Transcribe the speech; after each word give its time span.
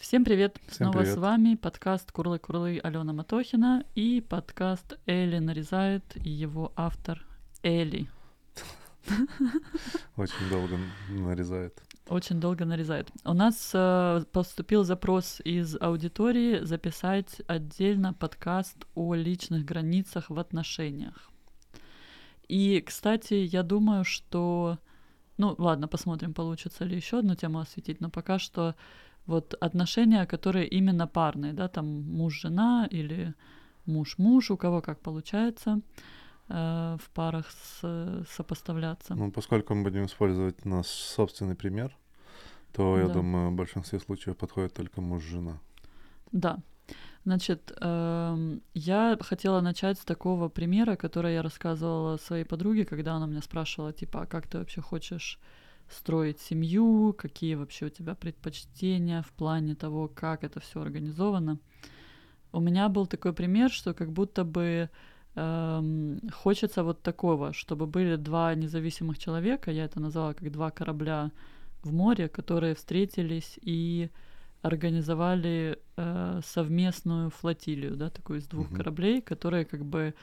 Всем 0.00 0.24
привет! 0.24 0.58
Всем 0.66 0.86
Снова 0.86 1.00
привет. 1.00 1.14
с 1.14 1.18
вами 1.18 1.54
подкаст 1.56 2.10
Курлы-Курлы 2.10 2.80
Алена 2.82 3.12
Матохина 3.12 3.84
и 3.94 4.22
подкаст 4.22 4.98
Эли 5.04 5.38
нарезает 5.38 6.02
и 6.16 6.30
его 6.30 6.72
автор 6.74 7.22
Эли. 7.62 8.08
Очень 10.16 10.48
долго 10.48 10.78
нарезает. 11.10 11.82
Очень 12.08 12.40
долго 12.40 12.64
нарезает. 12.64 13.10
У 13.26 13.34
нас 13.34 13.72
э, 13.74 14.24
поступил 14.32 14.84
запрос 14.84 15.42
из 15.44 15.76
аудитории 15.78 16.64
записать 16.64 17.42
отдельно 17.46 18.14
подкаст 18.14 18.78
о 18.94 19.14
личных 19.14 19.66
границах 19.66 20.30
в 20.30 20.38
отношениях. 20.38 21.30
И, 22.48 22.80
кстати, 22.80 23.34
я 23.34 23.62
думаю, 23.62 24.04
что... 24.04 24.78
Ну, 25.36 25.54
ладно, 25.58 25.88
посмотрим, 25.88 26.32
получится 26.32 26.84
ли 26.84 26.96
еще 26.96 27.18
одну 27.18 27.34
тему 27.34 27.60
осветить, 27.60 28.00
но 28.00 28.08
пока 28.08 28.38
что 28.38 28.74
вот 29.26 29.54
отношения, 29.60 30.26
которые 30.26 30.66
именно 30.68 31.06
парные, 31.06 31.52
да, 31.52 31.68
там 31.68 31.86
муж-жена 31.86 32.88
или 32.90 33.34
муж-муж, 33.86 34.50
у 34.50 34.56
кого 34.56 34.80
как 34.82 35.00
получается 35.00 35.80
э, 36.48 36.96
в 37.00 37.10
парах 37.14 37.46
с- 37.50 38.24
сопоставляться. 38.36 39.14
Ну, 39.14 39.30
поскольку 39.30 39.74
мы 39.74 39.82
будем 39.84 40.04
использовать 40.04 40.64
наш 40.64 40.86
собственный 40.86 41.54
пример, 41.54 41.96
то, 42.72 42.98
я 42.98 43.06
Да. 43.06 43.14
думаю, 43.14 43.50
в 43.50 43.54
большинстве 43.54 43.98
случаев 44.00 44.36
подходит 44.36 44.74
только 44.74 45.00
муж-жена. 45.00 45.58
Да. 46.32 46.58
Значит, 47.24 47.72
эм, 47.80 48.62
я 48.74 49.16
хотела 49.20 49.60
начать 49.60 49.98
с 49.98 50.04
такого 50.04 50.48
примера, 50.48 50.96
который 50.96 51.34
я 51.34 51.42
рассказывала 51.42 52.16
своей 52.18 52.44
подруге, 52.44 52.84
когда 52.84 53.14
она 53.14 53.26
меня 53.26 53.42
спрашивала, 53.42 53.92
типа, 53.92 54.22
а 54.22 54.26
как 54.26 54.46
ты 54.46 54.58
вообще 54.58 54.80
хочешь 54.80 55.38
строить 55.90 56.40
семью, 56.40 57.14
какие 57.18 57.54
вообще 57.56 57.86
у 57.86 57.90
тебя 57.90 58.14
предпочтения 58.14 59.22
в 59.22 59.30
плане 59.32 59.74
того, 59.74 60.08
как 60.08 60.44
это 60.44 60.60
все 60.60 60.80
организовано. 60.80 61.58
У 62.52 62.60
меня 62.60 62.88
был 62.88 63.06
такой 63.06 63.32
пример, 63.32 63.70
что 63.70 63.94
как 63.94 64.10
будто 64.12 64.44
бы 64.44 64.88
эм, 65.36 66.20
хочется 66.32 66.82
вот 66.82 67.02
такого, 67.02 67.52
чтобы 67.52 67.86
были 67.86 68.16
два 68.16 68.54
независимых 68.54 69.18
человека, 69.18 69.70
я 69.70 69.84
это 69.84 70.00
назвала 70.00 70.34
как 70.34 70.50
два 70.50 70.70
корабля 70.70 71.30
в 71.82 71.92
море, 71.92 72.28
которые 72.28 72.74
встретились 72.74 73.58
и 73.62 74.10
организовали 74.62 75.78
э, 75.96 76.40
совместную 76.44 77.30
флотилию, 77.30 77.96
да, 77.96 78.10
такую 78.10 78.40
из 78.40 78.46
двух 78.46 78.66
Мгм. 78.68 78.76
кораблей, 78.76 79.22
которые 79.22 79.64
как 79.64 79.84
бы 79.84 80.14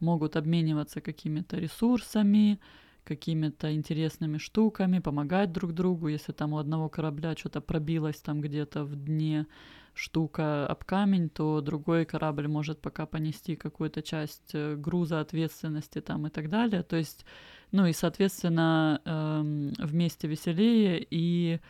могут 0.00 0.36
обмениваться 0.36 1.00
какими-то 1.00 1.56
ресурсами, 1.58 2.58
какими-то 3.04 3.72
интересными 3.74 4.38
штуками, 4.38 4.98
помогать 4.98 5.52
друг 5.52 5.72
другу. 5.72 6.08
Если 6.08 6.32
там 6.32 6.54
у 6.54 6.58
одного 6.58 6.88
корабля 6.88 7.34
что-то 7.36 7.60
пробилось 7.60 8.16
там 8.16 8.40
где-то 8.40 8.84
в 8.84 8.96
дне 8.96 9.46
штука 9.94 10.66
об 10.66 10.84
камень, 10.84 11.28
то 11.28 11.60
другой 11.60 12.04
корабль 12.04 12.48
может 12.48 12.80
пока 12.80 13.06
понести 13.06 13.56
какую-то 13.56 14.02
часть 14.02 14.50
э, 14.52 14.74
груза 14.74 15.20
ответственности 15.20 16.00
там 16.00 16.26
и 16.26 16.30
так 16.30 16.50
далее. 16.50 16.82
То 16.82 16.96
есть, 16.96 17.24
ну 17.70 17.86
и, 17.86 17.92
соответственно, 17.92 19.00
эм, 19.04 19.72
вместе 19.78 20.26
веселее 20.26 21.06
и 21.08 21.60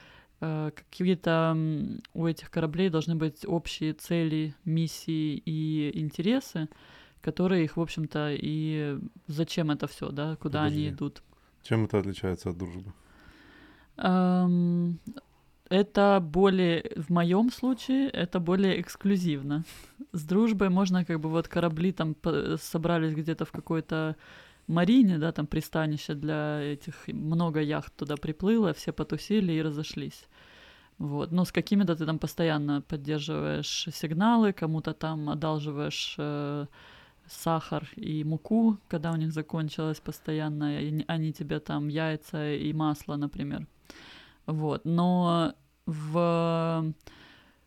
э, 0.41 0.71
какие-то 0.75 1.57
у 2.15 2.27
этих 2.27 2.51
кораблей 2.51 2.89
должны 2.89 3.15
быть 3.15 3.45
общие 3.47 3.93
цели, 3.93 4.55
миссии 4.65 5.37
и 5.45 5.91
интересы, 6.01 6.69
которые 7.25 7.65
их, 7.65 7.77
в 7.77 7.81
общем-то, 7.81 8.35
и 8.43 8.99
зачем 9.27 9.71
это 9.71 9.87
все, 9.87 10.11
да, 10.11 10.37
куда 10.37 10.63
они 10.65 10.77
Подожди. 10.77 10.91
идут. 10.91 11.23
Чем 11.63 11.85
это 11.85 11.99
отличается 11.99 12.51
от 12.51 12.57
дружбы? 12.59 12.93
Эм, 13.97 14.99
Это 15.71 16.21
более, 16.21 16.83
в 16.97 17.11
моем 17.11 17.51
случае, 17.51 18.11
это 18.11 18.39
более 18.41 18.81
эксклюзивно. 18.81 19.65
С 20.13 20.23
дружбой 20.25 20.69
можно 20.69 21.05
как 21.05 21.19
бы 21.21 21.29
вот 21.31 21.49
корабли 21.49 21.93
там 21.93 22.15
собрались 22.61 23.15
где-то 23.15 23.45
в 23.45 23.51
какой-то 23.51 24.15
марине, 24.69 25.19
да, 25.19 25.33
там 25.33 25.47
пристанище 25.47 26.15
для 26.15 26.61
этих, 26.61 27.09
много 27.09 27.61
яхт 27.61 27.95
туда 27.97 28.17
приплыло, 28.17 28.73
все 28.73 28.93
потусили 28.93 29.53
и 29.53 29.63
разошлись. 29.63 30.29
Вот. 30.99 31.33
Но 31.33 31.45
с 31.45 31.51
какими-то 31.53 31.97
ты 31.97 32.07
там 32.07 32.19
постоянно 32.19 32.81
поддерживаешь 32.83 33.89
сигналы, 33.93 34.53
кому-то 34.53 34.93
там 34.93 35.29
одалживаешь 35.29 36.15
э, 36.19 36.67
сахар 37.27 37.89
и 37.97 38.25
муку, 38.25 38.79
когда 38.89 39.13
у 39.13 39.17
них 39.17 39.33
закончилось 39.33 40.01
постоянно, 40.01 40.79
они 41.09 41.33
тебе 41.33 41.61
там 41.61 41.89
яйца 41.89 42.53
и 42.53 42.73
масло, 42.73 43.17
например. 43.17 43.67
Вот. 44.47 44.85
Но 44.85 45.55
в, 45.87 46.95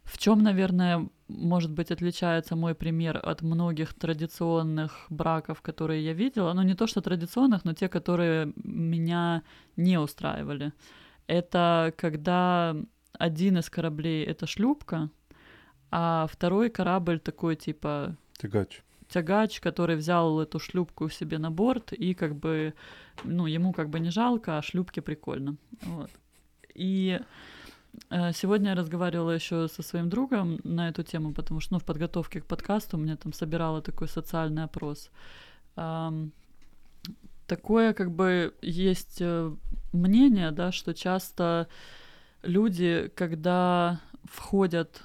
в 0.03 0.17
чем, 0.17 0.43
наверное, 0.43 1.09
может 1.27 1.71
быть, 1.71 1.91
отличается 1.91 2.55
мой 2.55 2.75
пример 2.75 3.19
от 3.21 3.41
многих 3.41 3.93
традиционных 3.93 5.05
браков, 5.09 5.61
которые 5.61 6.05
я 6.05 6.13
видела, 6.13 6.53
ну 6.53 6.61
не 6.61 6.73
то 6.73 6.87
что 6.87 7.01
традиционных, 7.01 7.65
но 7.65 7.73
те, 7.73 7.89
которые 7.89 8.53
меня 8.55 9.43
не 9.75 9.99
устраивали. 9.99 10.71
Это 11.27 11.93
когда 11.97 12.75
один 13.13 13.57
из 13.57 13.69
кораблей 13.69 14.23
это 14.23 14.47
шлюпка, 14.47 15.09
а 15.91 16.27
второй 16.31 16.69
корабль 16.69 17.19
такой 17.19 17.55
типа 17.55 18.15
Тягач. 18.37 18.83
Тягач, 19.09 19.59
который 19.59 19.95
взял 19.95 20.39
эту 20.39 20.59
шлюпку 20.59 21.09
себе 21.09 21.37
на 21.37 21.51
борт, 21.51 21.93
и 21.93 22.13
как 22.13 22.35
бы, 22.35 22.73
ну, 23.23 23.47
ему 23.47 23.73
как 23.73 23.89
бы 23.89 23.99
не 23.99 24.11
жалко, 24.11 24.57
а 24.57 24.61
шлюпке 24.61 25.01
прикольно. 25.01 25.55
Вот. 25.81 26.09
И 26.75 27.19
э, 28.09 28.33
сегодня 28.33 28.69
я 28.69 28.75
разговаривала 28.75 29.31
еще 29.31 29.67
со 29.67 29.81
своим 29.81 30.09
другом 30.09 30.59
на 30.63 30.89
эту 30.89 31.03
тему, 31.03 31.33
потому 31.33 31.59
что, 31.59 31.73
ну, 31.73 31.79
в 31.79 31.85
подготовке 31.85 32.41
к 32.41 32.45
подкасту 32.45 32.97
мне 32.97 33.15
там 33.15 33.33
собирала 33.33 33.81
такой 33.81 34.07
социальный 34.07 34.63
опрос. 34.63 35.09
Такое 37.47 37.93
как 37.93 38.11
бы 38.11 38.53
есть 38.61 39.17
э, 39.21 39.55
мнение, 39.93 40.51
да, 40.51 40.73
что 40.73 40.93
часто 40.93 41.67
люди, 42.43 43.09
когда 43.15 44.01
входят 44.25 45.01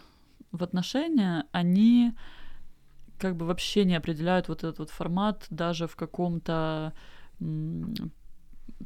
в 0.50 0.64
отношения, 0.64 1.46
они 1.52 2.12
как 3.22 3.36
бы 3.36 3.46
вообще 3.46 3.84
не 3.84 3.94
определяют 3.94 4.48
вот 4.48 4.58
этот 4.64 4.78
вот 4.78 4.90
формат 4.90 5.46
даже 5.50 5.86
в 5.86 5.94
каком-то 5.94 6.92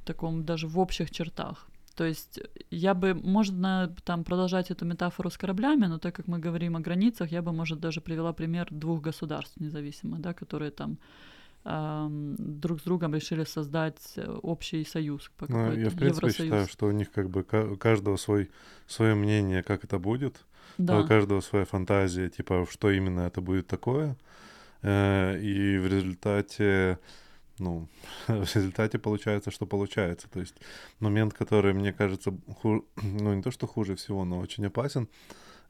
таком, 0.05 0.45
даже 0.45 0.69
в 0.69 0.79
общих 0.79 1.11
чертах. 1.11 1.67
То 1.95 2.05
есть 2.05 2.41
я 2.71 2.93
бы, 2.93 3.15
можно 3.15 3.95
там 4.05 4.25
продолжать 4.25 4.71
эту 4.71 4.85
метафору 4.85 5.31
с 5.31 5.39
кораблями, 5.39 5.87
но 5.87 5.99
так 5.99 6.15
как 6.15 6.29
мы 6.29 6.39
говорим 6.39 6.77
о 6.77 6.81
границах, 6.81 7.33
я 7.33 7.41
бы, 7.41 7.53
может, 7.53 7.81
даже 7.81 8.01
привела 8.01 8.33
пример 8.33 8.67
двух 8.71 9.01
государств 9.01 9.61
независимых, 9.61 10.21
да, 10.21 10.35
которые 10.35 10.71
там 10.71 10.99
ам, 11.65 12.35
друг 12.39 12.81
с 12.81 12.85
другом 12.85 13.15
решили 13.15 13.45
создать 13.45 14.13
э, 14.17 14.31
общий 14.43 14.85
союз. 14.85 15.31
Ну, 15.49 15.73
я, 15.73 15.89
в 15.89 15.97
принципе, 15.97 16.27
Евросоюз. 16.27 16.35
считаю, 16.35 16.67
что 16.69 16.87
у 16.87 16.93
них 16.93 17.11
как 17.11 17.31
бы 17.31 17.43
каждого 17.79 18.19
свой, 18.19 18.51
свое 18.87 19.15
мнение, 19.15 19.63
как 19.63 19.85
это 19.85 19.99
будет. 19.99 20.45
Да. 20.79 21.01
У 21.01 21.07
каждого 21.07 21.41
своя 21.41 21.65
фантазия, 21.65 22.29
типа, 22.29 22.67
что 22.71 22.91
именно 22.91 23.21
это 23.23 23.41
будет 23.41 23.67
такое. 23.67 24.17
Э, 24.83 25.39
И 25.41 25.79
в 25.79 25.87
результате, 25.87 26.99
ну, 27.59 27.89
в 28.29 28.57
результате 28.57 28.99
получается, 28.99 29.51
что 29.51 29.67
получается. 29.67 30.29
То 30.31 30.41
есть 30.41 30.55
момент, 31.01 31.35
который, 31.35 31.73
мне 31.75 31.93
кажется, 31.93 32.33
ху- 32.63 32.87
ну, 33.03 33.35
не 33.35 33.43
то, 33.43 33.51
что 33.51 33.67
хуже 33.67 33.95
всего, 33.97 34.25
но 34.25 34.39
очень 34.39 34.67
опасен, 34.67 35.09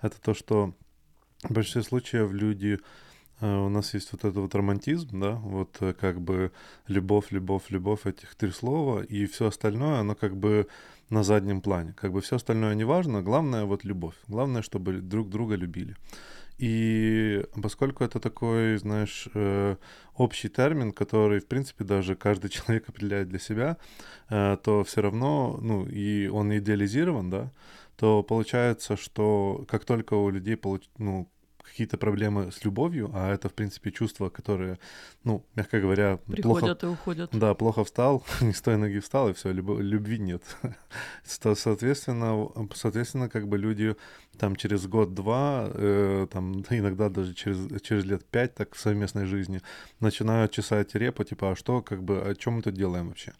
это 0.03 0.21
то, 0.21 0.35
что 0.35 0.75
в 1.43 1.53
большинстве 1.53 1.83
случаев 1.83 2.33
люди 2.33 2.79
э, 3.41 3.57
у 3.67 3.69
нас 3.69 3.95
есть 3.95 4.13
вот 4.13 4.25
этот 4.25 4.37
вот 4.37 4.55
романтизм, 4.55 5.21
да, 5.21 5.33
вот 5.33 5.77
э, 5.81 5.93
как 5.93 6.21
бы 6.21 6.53
любовь, 6.89 7.31
любовь, 7.31 7.65
любовь, 7.71 8.07
этих 8.07 8.35
три 8.35 8.51
слова, 8.51 9.03
и 9.03 9.27
все 9.27 9.47
остальное, 9.47 10.01
оно 10.01 10.15
как 10.15 10.37
бы 10.37 10.67
на 11.11 11.23
заднем 11.23 11.61
плане. 11.61 11.93
Как 11.93 12.13
бы 12.13 12.21
все 12.21 12.37
остальное 12.37 12.75
не 12.75 12.85
важно, 12.85 13.23
главное 13.23 13.65
вот 13.65 13.85
любовь. 13.85 14.17
Главное, 14.29 14.63
чтобы 14.63 15.01
друг 15.01 15.29
друга 15.29 15.57
любили. 15.57 15.97
И 16.59 17.45
поскольку 17.63 18.03
это 18.03 18.19
такой, 18.19 18.79
знаешь, 18.79 19.29
э, 19.35 19.77
общий 20.15 20.49
термин, 20.49 20.93
который, 20.93 21.41
в 21.41 21.47
принципе, 21.47 21.85
даже 21.85 22.17
каждый 22.17 22.49
человек 22.51 22.89
определяет 22.89 23.29
для 23.29 23.39
себя, 23.39 23.77
э, 24.31 24.57
то 24.63 24.83
все 24.85 25.03
равно, 25.03 25.59
ну, 25.61 25.87
и 25.87 26.29
он 26.29 26.57
идеализирован, 26.57 27.31
да, 27.31 27.53
то 27.97 28.23
получается, 28.23 28.97
что 28.97 29.65
как 29.69 29.85
только 29.85 30.15
у 30.15 30.31
людей 30.31 30.57
получ... 30.57 30.89
ну, 30.99 31.29
какие-то 31.67 31.99
проблемы 31.99 32.51
с 32.53 32.65
любовью, 32.65 33.11
а 33.15 33.33
это, 33.33 33.49
в 33.49 33.53
принципе, 33.55 33.91
чувства, 33.91 34.29
которые, 34.31 34.79
ну, 35.25 35.45
мягко 35.57 35.81
говоря, 35.81 36.19
плохо, 36.27 36.61
Приходят 36.61 36.85
и 36.85 36.87
уходят. 36.87 37.31
да, 37.33 37.55
плохо 37.55 37.85
встал, 37.85 38.25
не 38.41 38.53
с 38.53 38.61
той 38.63 38.77
ноги 38.77 38.99
встал, 39.01 39.29
и 39.29 39.33
все, 39.33 39.53
любви 39.53 40.19
нет. 40.19 40.43
Со- 41.25 41.55
Соответственно, 41.55 42.49
соответственно, 42.75 43.29
как 43.29 43.49
бы 43.49 43.59
люди 43.59 43.97
там 44.39 44.57
через 44.57 44.87
год-два, 44.87 45.71
э, 45.73 46.27
там 46.31 46.63
да, 46.63 46.79
иногда 46.79 47.09
даже 47.09 47.35
через, 47.35 47.81
через 47.83 48.05
лет 48.05 48.25
пять 48.25 48.55
так 48.55 48.75
в 48.75 48.81
совместной 48.81 49.27
жизни 49.27 49.61
начинают 50.01 50.53
чесать 50.53 50.95
репу, 50.95 51.25
типа, 51.25 51.53
а 51.53 51.57
что, 51.57 51.83
как 51.83 52.03
бы, 52.03 52.21
о 52.21 52.35
чем 52.35 52.55
мы 52.55 52.63
тут 52.63 52.75
делаем 52.75 53.09
вообще? 53.09 53.33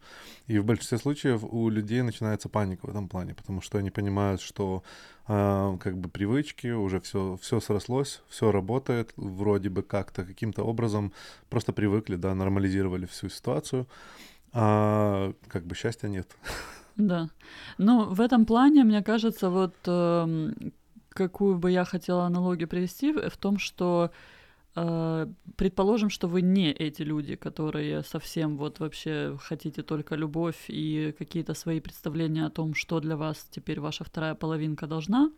И 0.47 0.59
в 0.59 0.65
большинстве 0.65 0.99
случаев 0.99 1.45
у 1.45 1.69
людей 1.69 2.03
начинается 2.03 2.49
паника 2.49 2.87
в 2.87 2.91
этом 2.91 3.09
плане, 3.09 3.35
потому 3.35 3.61
что 3.61 3.79
они 3.79 3.91
понимают, 3.91 4.41
что 4.41 4.83
а, 5.29 5.77
как 5.79 5.99
бы 5.99 6.09
привычки, 6.09 6.69
уже 6.69 7.01
все, 7.01 7.37
все 7.41 7.61
срослось, 7.61 8.23
все 8.29 8.53
работает, 8.53 9.13
вроде 9.17 9.69
бы 9.69 9.83
как-то, 9.83 10.25
каким-то 10.25 10.63
образом 10.63 11.13
просто 11.49 11.73
привыкли, 11.73 12.17
да, 12.17 12.35
нормализировали 12.35 13.07
всю 13.07 13.29
ситуацию, 13.29 13.87
а 14.53 15.33
как 15.49 15.67
бы 15.67 15.75
счастья 15.75 16.09
нет. 16.09 16.29
Да. 16.97 17.29
Ну, 17.77 18.05
в 18.05 18.21
этом 18.21 18.47
плане, 18.47 18.85
мне 18.85 19.03
кажется, 19.03 19.51
вот 19.51 19.75
э, 19.87 20.51
какую 21.11 21.59
бы 21.59 21.71
я 21.71 21.85
хотела 21.85 22.25
аналогию 22.25 22.69
привести, 22.69 23.13
в 23.13 23.37
том, 23.37 23.59
что 23.59 24.11
предположим, 25.57 26.11
что 26.11 26.29
вы 26.29 26.43
не 26.43 26.71
эти 26.71 27.01
люди, 27.03 27.35
которые 27.35 28.03
совсем 28.03 28.59
вот 28.59 28.79
вообще 28.79 29.39
хотите 29.41 29.83
только 29.83 30.17
любовь 30.17 30.67
и 30.69 31.15
какие-то 31.19 31.55
свои 31.55 31.81
представления 31.81 32.45
о 32.45 32.51
том, 32.51 32.75
что 32.75 33.01
для 33.01 33.17
вас 33.17 33.47
теперь 33.51 33.81
ваша 33.81 34.05
вторая 34.05 34.35
половинка 34.35 34.87
должна, 34.87 35.31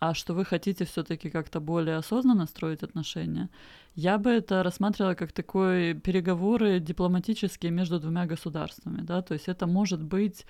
а 0.00 0.14
что 0.14 0.34
вы 0.34 0.44
хотите 0.44 0.84
все-таки 0.84 1.30
как-то 1.30 1.60
более 1.60 1.96
осознанно 1.96 2.46
строить 2.46 2.82
отношения, 2.82 3.50
я 3.94 4.18
бы 4.18 4.30
это 4.30 4.62
рассматривала 4.64 5.14
как 5.14 5.30
такой 5.30 5.94
переговоры 5.94 6.80
дипломатические 6.80 7.70
между 7.70 8.00
двумя 8.00 8.26
государствами, 8.26 9.02
да, 9.02 9.22
то 9.22 9.34
есть 9.34 9.48
это 9.48 9.66
может 9.68 10.02
быть 10.02 10.44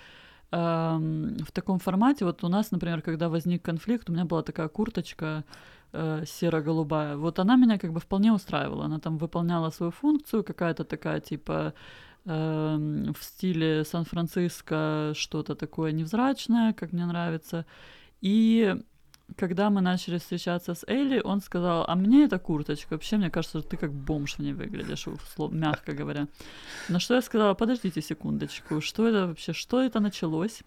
в 0.49 1.51
таком 1.51 1.77
формате. 1.77 2.23
Вот 2.23 2.41
у 2.43 2.47
нас, 2.47 2.71
например, 2.71 3.01
когда 3.01 3.27
возник 3.27 3.61
конфликт, 3.61 4.09
у 4.09 4.13
меня 4.13 4.23
была 4.23 4.43
такая 4.43 4.69
курточка 4.69 5.43
э, 5.93 6.23
серо-голубая. 6.25 7.17
Вот 7.17 7.39
она 7.39 7.55
меня 7.55 7.77
как 7.77 7.91
бы 7.91 7.99
вполне 7.99 8.33
устраивала. 8.33 8.85
Она 8.85 8.99
там 8.99 9.17
выполняла 9.17 9.71
свою 9.71 9.91
функцию, 9.91 10.43
какая-то 10.43 10.83
такая 10.83 11.19
типа 11.19 11.73
э, 12.25 12.77
в 13.17 13.23
стиле 13.23 13.83
Сан-Франциско, 13.83 15.13
что-то 15.15 15.55
такое 15.55 15.91
невзрачное, 15.91 16.73
как 16.73 16.93
мне 16.93 17.05
нравится. 17.05 17.65
И 18.21 18.75
когда 19.35 19.69
мы 19.69 19.81
начали 19.81 20.17
встречаться 20.17 20.73
с 20.73 20.83
Элли, 20.87 21.21
он 21.23 21.41
сказал, 21.41 21.83
а 21.87 21.95
мне 21.95 22.25
эта 22.25 22.39
курточка, 22.39 22.93
вообще, 22.93 23.17
мне 23.17 23.29
кажется, 23.29 23.61
ты 23.61 23.77
как 23.77 23.91
бомж 23.91 24.35
в 24.35 24.39
ней 24.39 24.53
выглядишь, 24.53 25.07
мягко 25.51 25.93
говоря. 25.93 26.27
На 26.89 26.99
что 26.99 27.15
я 27.15 27.21
сказала, 27.21 27.53
подождите 27.53 28.01
секундочку, 28.01 28.81
что 28.81 29.07
это 29.07 29.27
вообще, 29.27 29.53
что 29.53 29.81
это 29.81 29.99
началось? 29.99 30.61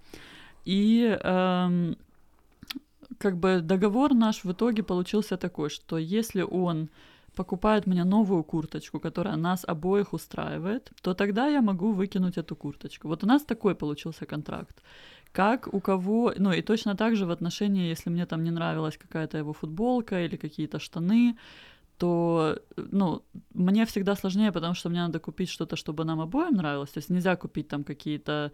И 0.66 1.18
эм, 1.22 1.96
как 3.20 3.36
бы 3.36 3.60
договор 3.60 4.14
наш 4.14 4.44
в 4.44 4.50
итоге 4.50 4.82
получился 4.82 5.36
такой, 5.36 5.68
что 5.68 5.98
если 5.98 6.42
он 6.42 6.88
покупает 7.36 7.86
мне 7.86 8.04
новую 8.04 8.42
курточку, 8.42 8.98
которая 8.98 9.36
нас 9.36 9.64
обоих 9.68 10.12
устраивает, 10.12 10.90
то 11.02 11.14
тогда 11.14 11.46
я 11.46 11.60
могу 11.60 11.92
выкинуть 11.92 12.38
эту 12.38 12.56
курточку. 12.56 13.08
Вот 13.08 13.22
у 13.22 13.26
нас 13.26 13.44
такой 13.44 13.74
получился 13.74 14.26
контракт 14.26 14.82
как 15.32 15.72
у 15.72 15.80
кого, 15.80 16.34
ну 16.36 16.52
и 16.52 16.62
точно 16.62 16.96
так 16.96 17.16
же 17.16 17.26
в 17.26 17.30
отношении, 17.30 17.88
если 17.88 18.10
мне 18.10 18.26
там 18.26 18.42
не 18.42 18.50
нравилась 18.50 18.96
какая-то 18.96 19.38
его 19.38 19.52
футболка 19.52 20.24
или 20.24 20.36
какие-то 20.36 20.78
штаны, 20.80 21.38
то, 21.98 22.58
ну, 22.76 23.22
мне 23.54 23.84
всегда 23.84 24.16
сложнее, 24.16 24.52
потому 24.52 24.74
что 24.74 24.88
мне 24.88 25.00
надо 25.00 25.20
купить 25.20 25.50
что-то, 25.50 25.76
чтобы 25.76 26.04
нам 26.04 26.20
обоим 26.20 26.56
нравилось. 26.56 26.90
То 26.90 26.98
есть 26.98 27.10
нельзя 27.10 27.36
купить 27.36 27.68
там 27.68 27.84
какие-то 27.84 28.52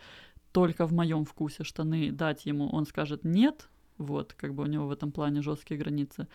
только 0.52 0.86
в 0.86 0.92
моем 0.92 1.24
вкусе 1.24 1.64
штаны, 1.64 2.10
дать 2.10 2.44
ему, 2.46 2.68
он 2.68 2.86
скажет 2.86 3.24
нет, 3.24 3.68
вот, 3.98 4.34
как 4.34 4.54
бы 4.54 4.62
у 4.62 4.66
него 4.66 4.86
в 4.86 4.92
этом 4.92 5.12
плане 5.12 5.42
жесткие 5.42 5.78
границы. 5.78 6.28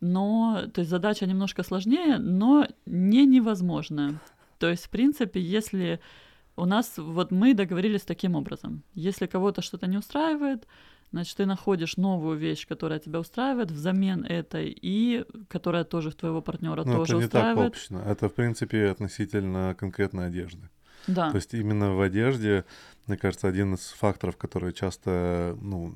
Но, 0.00 0.64
то 0.72 0.80
есть 0.80 0.90
задача 0.90 1.26
немножко 1.26 1.62
сложнее, 1.62 2.18
но 2.18 2.66
не 2.86 3.24
невозможная. 3.24 4.20
То 4.58 4.68
есть, 4.68 4.86
в 4.86 4.90
принципе, 4.90 5.40
если 5.40 6.00
у 6.56 6.64
нас 6.64 6.94
вот 6.96 7.30
мы 7.30 7.54
договорились 7.54 8.02
таким 8.02 8.34
образом. 8.34 8.82
Если 8.94 9.26
кого-то 9.26 9.62
что-то 9.62 9.86
не 9.86 9.96
устраивает, 9.96 10.66
значит, 11.10 11.36
ты 11.36 11.46
находишь 11.46 11.96
новую 11.96 12.36
вещь, 12.38 12.66
которая 12.66 12.98
тебя 12.98 13.20
устраивает 13.20 13.70
взамен 13.70 14.24
этой, 14.24 14.76
и 14.82 15.24
которая 15.48 15.84
тоже 15.84 16.12
твоего 16.12 16.42
партнера 16.42 16.84
Но 16.84 16.96
тоже 16.96 17.12
это 17.12 17.18
не 17.20 17.24
устраивает. 17.24 17.56
так 17.56 17.66
общно. 17.68 17.98
Это, 18.06 18.28
в 18.28 18.34
принципе, 18.34 18.88
относительно 18.88 19.74
конкретной 19.78 20.26
одежды. 20.26 20.68
Да. 21.06 21.30
То 21.30 21.36
есть 21.36 21.54
именно 21.54 21.94
в 21.94 22.00
одежде, 22.00 22.64
мне 23.06 23.16
кажется, 23.16 23.48
один 23.48 23.74
из 23.74 23.88
факторов, 23.90 24.36
который 24.36 24.72
часто, 24.72 25.58
ну, 25.60 25.94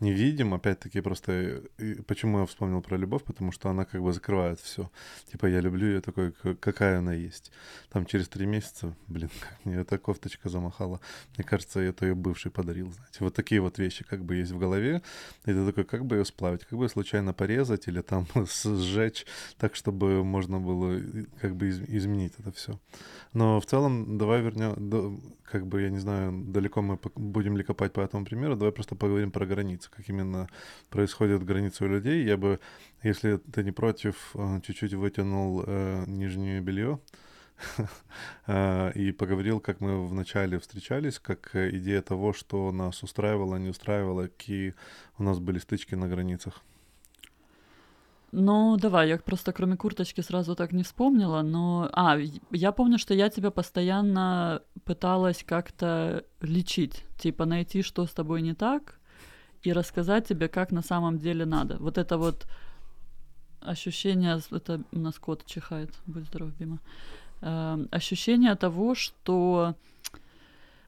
не 0.00 0.12
видим, 0.12 0.54
опять-таки 0.54 1.00
просто, 1.00 1.62
почему 2.06 2.40
я 2.40 2.46
вспомнил 2.46 2.82
про 2.82 2.96
любовь, 2.96 3.22
потому 3.24 3.52
что 3.52 3.68
она 3.68 3.84
как 3.84 4.02
бы 4.02 4.12
закрывает 4.12 4.60
все. 4.60 4.90
Типа 5.30 5.46
я 5.46 5.60
люблю 5.60 5.86
ее 5.86 6.00
такой, 6.00 6.32
какая 6.32 6.98
она 6.98 7.14
есть. 7.14 7.52
Там 7.90 8.06
через 8.06 8.28
три 8.28 8.46
месяца, 8.46 8.94
блин, 9.06 9.30
как 9.40 9.64
мне 9.64 9.76
эта 9.76 9.98
кофточка 9.98 10.48
замахала. 10.48 11.00
Мне 11.36 11.44
кажется, 11.44 11.80
это 11.80 12.06
ее 12.06 12.14
бывший 12.14 12.50
подарил, 12.50 12.92
знаете. 12.92 13.18
Вот 13.20 13.34
такие 13.34 13.60
вот 13.60 13.78
вещи 13.78 14.04
как 14.04 14.24
бы 14.24 14.36
есть 14.36 14.52
в 14.52 14.58
голове. 14.58 15.02
И 15.46 15.52
ты 15.52 15.66
такой, 15.66 15.84
как 15.84 16.06
бы 16.06 16.16
ее 16.16 16.24
сплавить, 16.24 16.64
как 16.64 16.78
бы 16.78 16.84
ее 16.84 16.88
случайно 16.88 17.32
порезать 17.32 17.88
или 17.88 18.00
там 18.00 18.26
сжечь, 18.54 19.26
так, 19.58 19.74
чтобы 19.74 20.24
можно 20.24 20.60
было 20.60 21.00
как 21.40 21.56
бы 21.56 21.68
изменить 21.68 22.34
это 22.38 22.52
все. 22.52 22.78
Но 23.32 23.60
в 23.60 23.66
целом 23.66 24.18
давай 24.18 24.42
вернем, 24.42 25.20
как 25.50 25.66
бы, 25.66 25.82
я 25.82 25.90
не 25.90 25.98
знаю, 25.98 26.32
далеко 26.52 26.82
мы 26.82 26.98
будем 27.14 27.56
ли 27.56 27.64
копать 27.64 27.92
по 27.92 28.00
этому 28.00 28.24
примеру, 28.24 28.56
давай 28.56 28.72
просто 28.72 28.94
поговорим 28.94 29.30
про 29.30 29.46
границы, 29.46 29.90
как 29.90 30.08
именно 30.08 30.48
происходят 30.90 31.44
границы 31.44 31.84
у 31.84 31.88
людей. 31.88 32.24
Я 32.24 32.36
бы, 32.36 32.60
если 33.02 33.36
ты 33.36 33.62
не 33.64 33.72
против, 33.72 34.30
э, 34.34 34.60
чуть-чуть 34.62 34.94
вытянул 34.94 35.64
э, 35.66 36.04
нижнее 36.06 36.60
белье 36.60 37.00
э, 38.46 38.92
и 38.94 39.12
поговорил, 39.12 39.60
как 39.60 39.80
мы 39.80 40.06
вначале 40.06 40.58
встречались, 40.58 41.18
как 41.18 41.54
идея 41.54 42.02
того, 42.02 42.32
что 42.32 42.72
нас 42.72 43.02
устраивало, 43.02 43.56
не 43.56 43.68
устраивало, 43.68 44.28
какие 44.28 44.74
у 45.18 45.22
нас 45.22 45.38
были 45.38 45.58
стычки 45.58 45.94
на 45.94 46.08
границах. 46.08 46.62
Ну, 48.32 48.76
давай, 48.76 49.08
я 49.08 49.18
просто 49.18 49.52
кроме 49.52 49.76
курточки 49.76 50.20
сразу 50.20 50.54
так 50.54 50.72
не 50.72 50.82
вспомнила, 50.82 51.42
но... 51.42 51.88
А, 51.92 52.18
я 52.50 52.72
помню, 52.72 52.98
что 52.98 53.14
я 53.14 53.30
тебя 53.30 53.50
постоянно 53.50 54.60
пыталась 54.84 55.42
как-то 55.44 56.24
лечить, 56.42 57.04
типа 57.16 57.46
найти, 57.46 57.82
что 57.82 58.06
с 58.06 58.12
тобой 58.12 58.42
не 58.42 58.54
так, 58.54 58.98
и 59.62 59.72
рассказать 59.72 60.28
тебе, 60.28 60.48
как 60.48 60.72
на 60.72 60.82
самом 60.82 61.18
деле 61.18 61.46
надо. 61.46 61.76
Вот 61.78 61.96
это 61.96 62.18
вот 62.18 62.46
ощущение... 63.60 64.40
Это 64.50 64.82
у 64.92 64.98
нас 64.98 65.18
кот 65.18 65.46
чихает, 65.46 65.94
будь 66.06 66.26
здоров, 66.26 66.50
Бима. 66.58 66.80
Э, 67.40 67.78
ощущение 67.90 68.54
того, 68.56 68.94
что 68.94 69.74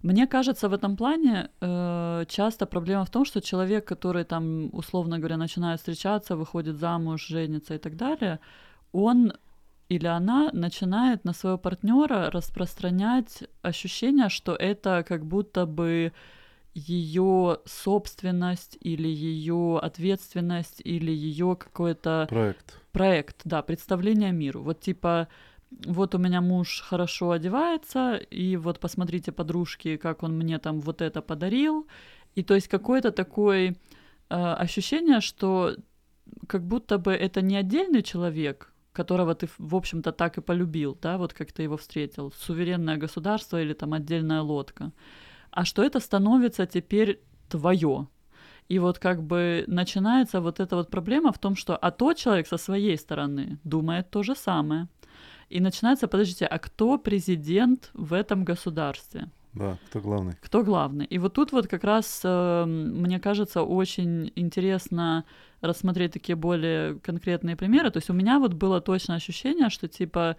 мне 0.03 0.27
кажется, 0.27 0.69
в 0.69 0.73
этом 0.73 0.97
плане 0.97 1.51
э, 1.61 2.25
часто 2.29 2.67
проблема 2.67 3.05
в 3.05 3.11
том, 3.11 3.25
что 3.25 3.41
человек, 3.41 3.85
который 3.85 4.25
там, 4.25 4.71
условно 4.73 5.19
говоря, 5.19 5.37
начинает 5.37 5.81
встречаться, 5.81 6.37
выходит 6.37 6.79
замуж, 6.79 7.27
женится 7.27 7.75
и 7.75 7.79
так 7.79 7.97
далее, 7.97 8.39
он 8.93 9.33
или 9.91 10.07
она 10.07 10.51
начинает 10.53 11.25
на 11.25 11.33
своего 11.33 11.59
партнера 11.59 12.31
распространять 12.31 13.43
ощущение, 13.63 14.29
что 14.29 14.55
это 14.55 15.05
как 15.07 15.27
будто 15.27 15.67
бы 15.67 16.13
ее 16.75 17.59
собственность 17.65 18.79
или 18.81 19.09
ее 19.09 19.79
ответственность 19.83 20.81
или 20.85 21.11
ее 21.11 21.57
какой-то 21.57 22.27
проект. 22.31 22.81
Проект, 22.93 23.41
да, 23.45 23.63
представление 23.63 24.33
миру. 24.33 24.63
Вот 24.63 24.81
типа 24.81 25.27
вот 25.71 26.15
у 26.15 26.19
меня 26.19 26.41
муж 26.41 26.81
хорошо 26.81 27.31
одевается, 27.31 28.17
и 28.17 28.57
вот 28.57 28.81
посмотрите, 28.81 29.33
подружки, 29.33 29.97
как 29.97 30.23
он 30.23 30.37
мне 30.37 30.59
там 30.59 30.81
вот 30.81 31.01
это 31.01 31.23
подарил. 31.23 31.87
И 32.35 32.43
то 32.43 32.55
есть 32.55 32.69
какое-то 32.69 33.13
такое 33.13 33.77
э, 34.29 34.35
ощущение, 34.35 35.21
что 35.21 35.77
как 36.47 36.63
будто 36.67 36.99
бы 36.99 37.13
это 37.13 37.41
не 37.41 37.57
отдельный 37.57 38.03
человек, 38.03 38.73
которого 38.93 39.35
ты, 39.35 39.49
в 39.59 39.75
общем-то, 39.75 40.13
так 40.13 40.39
и 40.39 40.41
полюбил, 40.41 40.99
да, 41.01 41.19
вот 41.19 41.33
как 41.33 41.53
ты 41.53 41.63
его 41.63 41.77
встретил, 41.77 42.33
суверенное 42.33 42.97
государство 42.97 43.61
или 43.61 43.73
там 43.73 43.93
отдельная 43.93 44.43
лодка, 44.43 44.93
а 45.51 45.65
что 45.65 45.83
это 45.83 46.01
становится 46.01 46.67
теперь 46.67 47.21
твое. 47.49 48.09
И 48.69 48.79
вот 48.79 48.99
как 48.99 49.23
бы 49.23 49.65
начинается 49.67 50.41
вот 50.41 50.61
эта 50.61 50.77
вот 50.77 50.91
проблема 50.91 51.33
в 51.33 51.39
том, 51.39 51.57
что 51.57 51.77
а 51.77 51.91
тот 51.91 52.17
человек 52.17 52.47
со 52.47 52.57
своей 52.57 52.97
стороны 52.97 53.59
думает 53.65 54.11
то 54.11 54.23
же 54.23 54.37
самое. 54.37 54.87
И 55.51 55.61
начинается, 55.61 56.09
подождите, 56.09 56.47
а 56.47 56.59
кто 56.59 56.97
президент 56.99 57.91
в 57.95 58.13
этом 58.13 58.45
государстве? 58.45 59.29
Да, 59.53 59.79
кто 59.89 60.01
главный? 60.01 60.35
Кто 60.41 60.63
главный? 60.63 61.05
И 61.07 61.19
вот 61.19 61.35
тут 61.35 61.53
вот 61.53 61.67
как 61.67 61.85
раз, 61.85 62.21
э, 62.25 62.65
мне 62.67 63.19
кажется, 63.19 63.63
очень 63.63 64.33
интересно 64.37 65.25
рассмотреть 65.61 66.13
такие 66.13 66.37
более 66.37 67.01
конкретные 67.01 67.57
примеры. 67.57 67.91
То 67.91 67.99
есть 67.99 68.11
у 68.11 68.13
меня 68.13 68.39
вот 68.39 68.55
было 68.55 68.81
точно 68.81 69.17
ощущение, 69.17 69.69
что 69.71 69.89
типа 69.89 70.37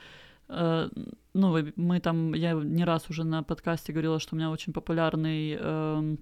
э, 0.48 0.90
ну, 1.34 1.58
мы 1.76 2.00
там, 2.00 2.34
я 2.34 2.54
не 2.54 2.86
раз 2.86 3.10
уже 3.10 3.26
на 3.26 3.44
подкасте 3.44 3.92
говорила, 3.92 4.20
что 4.20 4.36
у 4.36 4.38
меня 4.38 4.50
очень 4.50 4.72
популярный 4.72 5.58
э, 5.60 6.16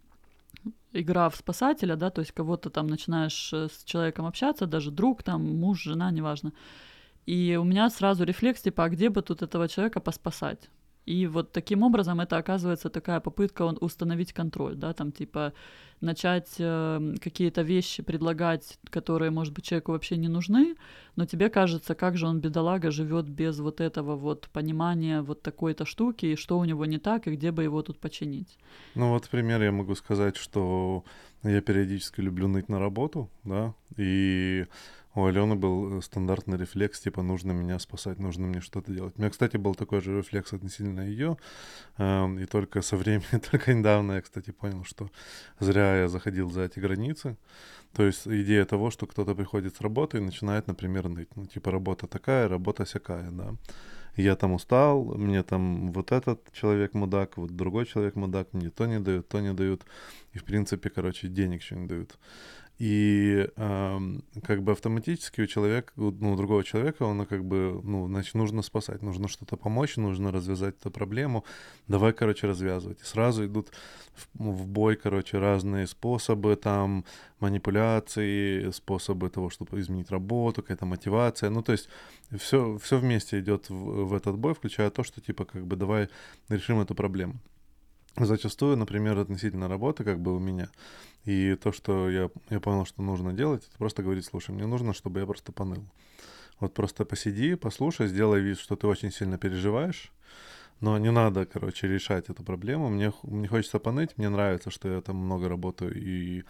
игра 0.93 1.29
в 1.29 1.35
спасателя, 1.35 1.95
да, 1.95 2.09
то 2.09 2.21
есть 2.21 2.31
кого-то 2.31 2.69
там 2.69 2.87
начинаешь 2.87 3.53
э, 3.53 3.67
с 3.71 3.83
человеком 3.83 4.25
общаться, 4.25 4.65
даже 4.65 4.91
друг, 4.91 5.23
там, 5.23 5.45
муж, 5.59 5.83
жена, 5.83 6.11
неважно. 6.11 6.53
И 7.29 7.57
у 7.57 7.63
меня 7.63 7.89
сразу 7.91 8.23
рефлекс, 8.23 8.61
типа, 8.61 8.85
а 8.85 8.89
где 8.89 9.09
бы 9.09 9.21
тут 9.21 9.43
этого 9.43 9.67
человека 9.67 9.99
поспасать? 9.99 10.69
И 11.05 11.27
вот 11.27 11.51
таким 11.51 11.83
образом 11.83 12.19
это 12.19 12.37
оказывается 12.37 12.89
такая 12.89 13.19
попытка 13.19 13.63
установить 13.81 14.33
контроль, 14.33 14.75
да, 14.75 14.93
там 14.93 15.11
типа 15.11 15.53
начать 16.01 16.55
э, 16.59 17.15
какие-то 17.21 17.61
вещи 17.61 18.03
предлагать, 18.03 18.79
которые, 18.89 19.29
может 19.31 19.53
быть, 19.53 19.65
человеку 19.65 19.91
вообще 19.91 20.17
не 20.17 20.27
нужны, 20.27 20.75
но 21.15 21.25
тебе 21.25 21.49
кажется, 21.49 21.93
как 21.93 22.17
же 22.17 22.27
он, 22.27 22.39
бедолага, 22.39 22.89
живет 22.89 23.29
без 23.29 23.59
вот 23.59 23.79
этого 23.79 24.15
вот 24.15 24.49
понимания 24.51 25.21
вот 25.21 25.43
такой-то 25.43 25.85
штуки, 25.85 26.25
и 26.25 26.35
что 26.35 26.57
у 26.57 26.65
него 26.65 26.85
не 26.85 26.97
так, 26.97 27.27
и 27.27 27.31
где 27.31 27.51
бы 27.51 27.63
его 27.63 27.81
тут 27.81 27.99
починить. 27.99 28.57
Ну 28.95 29.09
вот, 29.09 29.29
пример 29.29 29.61
я 29.61 29.71
могу 29.71 29.95
сказать, 29.95 30.37
что 30.37 31.03
я 31.43 31.61
периодически 31.61 32.21
люблю 32.21 32.47
ныть 32.47 32.69
на 32.69 32.79
работу, 32.79 33.29
да, 33.43 33.73
и 33.97 34.65
у 35.15 35.25
Алены 35.25 35.55
был 35.55 35.97
э, 35.97 36.01
стандартный 36.01 36.57
рефлекс, 36.57 36.99
типа, 36.99 37.21
нужно 37.21 37.51
меня 37.51 37.79
спасать, 37.79 38.19
нужно 38.19 38.47
мне 38.47 38.61
что-то 38.61 38.91
делать. 38.91 39.13
У 39.17 39.21
меня, 39.21 39.29
кстати, 39.29 39.57
был 39.57 39.75
такой 39.75 40.01
же 40.01 40.17
рефлекс 40.17 40.53
относительно 40.53 41.01
ее, 41.01 41.37
и 41.97 42.45
только 42.49 42.81
со 42.81 42.95
временем, 42.95 43.41
только 43.51 43.73
недавно 43.73 44.13
я, 44.13 44.21
кстати, 44.21 44.51
понял, 44.51 44.83
что 44.83 45.09
зря 45.59 46.01
я 46.01 46.07
заходил 46.07 46.49
за 46.51 46.61
эти 46.61 46.79
границы. 46.79 47.37
То 47.93 48.03
есть 48.03 48.27
идея 48.27 48.65
того, 48.65 48.91
что 48.91 49.07
кто-то 49.07 49.35
приходит 49.35 49.75
с 49.75 49.81
работы 49.81 50.17
и 50.17 50.21
начинает, 50.21 50.67
например, 50.67 51.09
ныть. 51.09 51.35
Ну, 51.35 51.45
типа, 51.45 51.71
работа 51.71 52.07
такая, 52.07 52.47
работа 52.47 52.85
всякая, 52.85 53.31
да. 53.31 53.55
Я 54.15 54.35
там 54.35 54.53
устал, 54.53 55.05
мне 55.15 55.43
там 55.43 55.91
вот 55.91 56.11
этот 56.11 56.51
человек 56.51 56.93
мудак, 56.93 57.37
вот 57.37 57.55
другой 57.55 57.85
человек 57.85 58.15
мудак, 58.15 58.53
мне 58.53 58.69
то 58.69 58.85
не 58.85 58.99
дают, 58.99 59.27
то 59.27 59.39
не 59.39 59.53
дают. 59.53 59.85
И, 60.33 60.37
в 60.37 60.43
принципе, 60.43 60.89
короче, 60.89 61.27
денег 61.27 61.61
еще 61.61 61.75
не 61.75 61.87
дают. 61.87 62.17
И 62.79 63.45
э, 63.57 63.99
как 64.43 64.63
бы 64.63 64.71
автоматически 64.71 65.41
у 65.41 65.47
человека, 65.47 65.91
ну, 65.97 66.31
у 66.31 66.35
другого 66.37 66.63
человека, 66.63 67.03
он 67.03 67.25
как 67.25 67.43
бы, 67.43 67.81
ну, 67.83 68.07
значит, 68.07 68.35
нужно 68.35 68.61
спасать, 68.61 69.01
нужно 69.01 69.27
что-то 69.27 69.57
помочь, 69.57 69.97
нужно 69.97 70.31
развязать 70.31 70.75
эту 70.79 70.89
проблему. 70.89 71.43
Давай, 71.89 72.13
короче, 72.13 72.47
развязывать. 72.47 73.01
И 73.01 73.03
сразу 73.03 73.45
идут 73.45 73.67
в, 74.15 74.27
в 74.39 74.65
бой, 74.65 74.95
короче, 74.95 75.39
разные 75.39 75.87
способы, 75.87 76.55
там, 76.55 77.03
манипуляции, 77.41 78.71
способы 78.71 79.29
того, 79.29 79.49
чтобы 79.49 79.81
изменить 79.81 80.09
работу, 80.09 80.61
какая-то 80.61 80.85
мотивация. 80.85 81.49
Ну, 81.49 81.61
то 81.61 81.73
есть 81.73 81.89
все, 82.37 82.77
все 82.77 82.97
вместе 82.97 83.41
идет 83.41 83.69
в, 83.69 84.05
в 84.05 84.13
этот 84.13 84.37
бой, 84.37 84.53
включая 84.53 84.89
то, 84.89 85.03
что, 85.03 85.19
типа, 85.19 85.43
как 85.43 85.67
бы, 85.67 85.75
давай 85.75 86.07
решим 86.47 86.79
эту 86.79 86.95
проблему. 86.95 87.41
Зачастую, 88.15 88.77
например, 88.77 89.17
относительно 89.17 89.67
работы, 89.67 90.03
как 90.03 90.19
бы 90.19 90.35
у 90.35 90.39
меня, 90.39 90.69
и 91.25 91.55
то, 91.55 91.71
что 91.71 92.09
я, 92.09 92.29
я 92.49 92.59
понял, 92.59 92.85
что 92.85 93.01
нужно 93.01 93.33
делать, 93.33 93.67
это 93.67 93.77
просто 93.77 94.03
говорить, 94.03 94.25
слушай, 94.25 94.51
мне 94.51 94.65
нужно, 94.65 94.93
чтобы 94.93 95.19
я 95.19 95.25
просто 95.25 95.51
поныл. 95.51 95.85
Вот 96.59 96.73
просто 96.73 97.05
посиди, 97.05 97.55
послушай, 97.55 98.07
сделай 98.07 98.41
вид, 98.41 98.59
что 98.59 98.75
ты 98.75 98.87
очень 98.87 99.11
сильно 99.11 99.37
переживаешь, 99.37 100.11
но 100.81 100.97
не 100.97 101.11
надо, 101.11 101.45
короче, 101.45 101.87
решать 101.87 102.29
эту 102.29 102.43
проблему. 102.43 102.89
Мне, 102.89 103.13
мне 103.23 103.47
хочется 103.47 103.79
поныть, 103.79 104.17
мне 104.17 104.29
нравится, 104.29 104.71
что 104.71 104.89
я 104.89 105.01
там 105.01 105.17
много 105.17 105.49
работаю, 105.49 105.93
и 105.95 106.43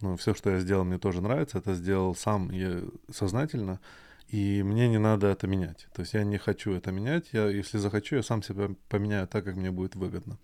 ну, 0.00 0.16
все, 0.16 0.34
что 0.34 0.50
я 0.50 0.60
сделал, 0.60 0.84
мне 0.84 0.98
тоже 0.98 1.20
нравится. 1.20 1.58
Это 1.58 1.74
сделал 1.74 2.14
сам 2.14 2.50
я 2.50 2.82
сознательно, 3.10 3.80
и 4.28 4.62
мне 4.62 4.88
не 4.88 4.98
надо 4.98 5.26
это 5.26 5.46
менять. 5.46 5.88
То 5.92 6.00
есть 6.00 6.14
я 6.14 6.24
не 6.24 6.38
хочу 6.38 6.72
это 6.72 6.92
менять. 6.92 7.28
Я, 7.32 7.48
если 7.48 7.78
захочу, 7.78 8.16
я 8.16 8.22
сам 8.22 8.42
себя 8.42 8.70
поменяю 8.88 9.26
так, 9.26 9.44
как 9.44 9.56
мне 9.56 9.70
будет 9.70 9.96
выгодно. 9.96 10.38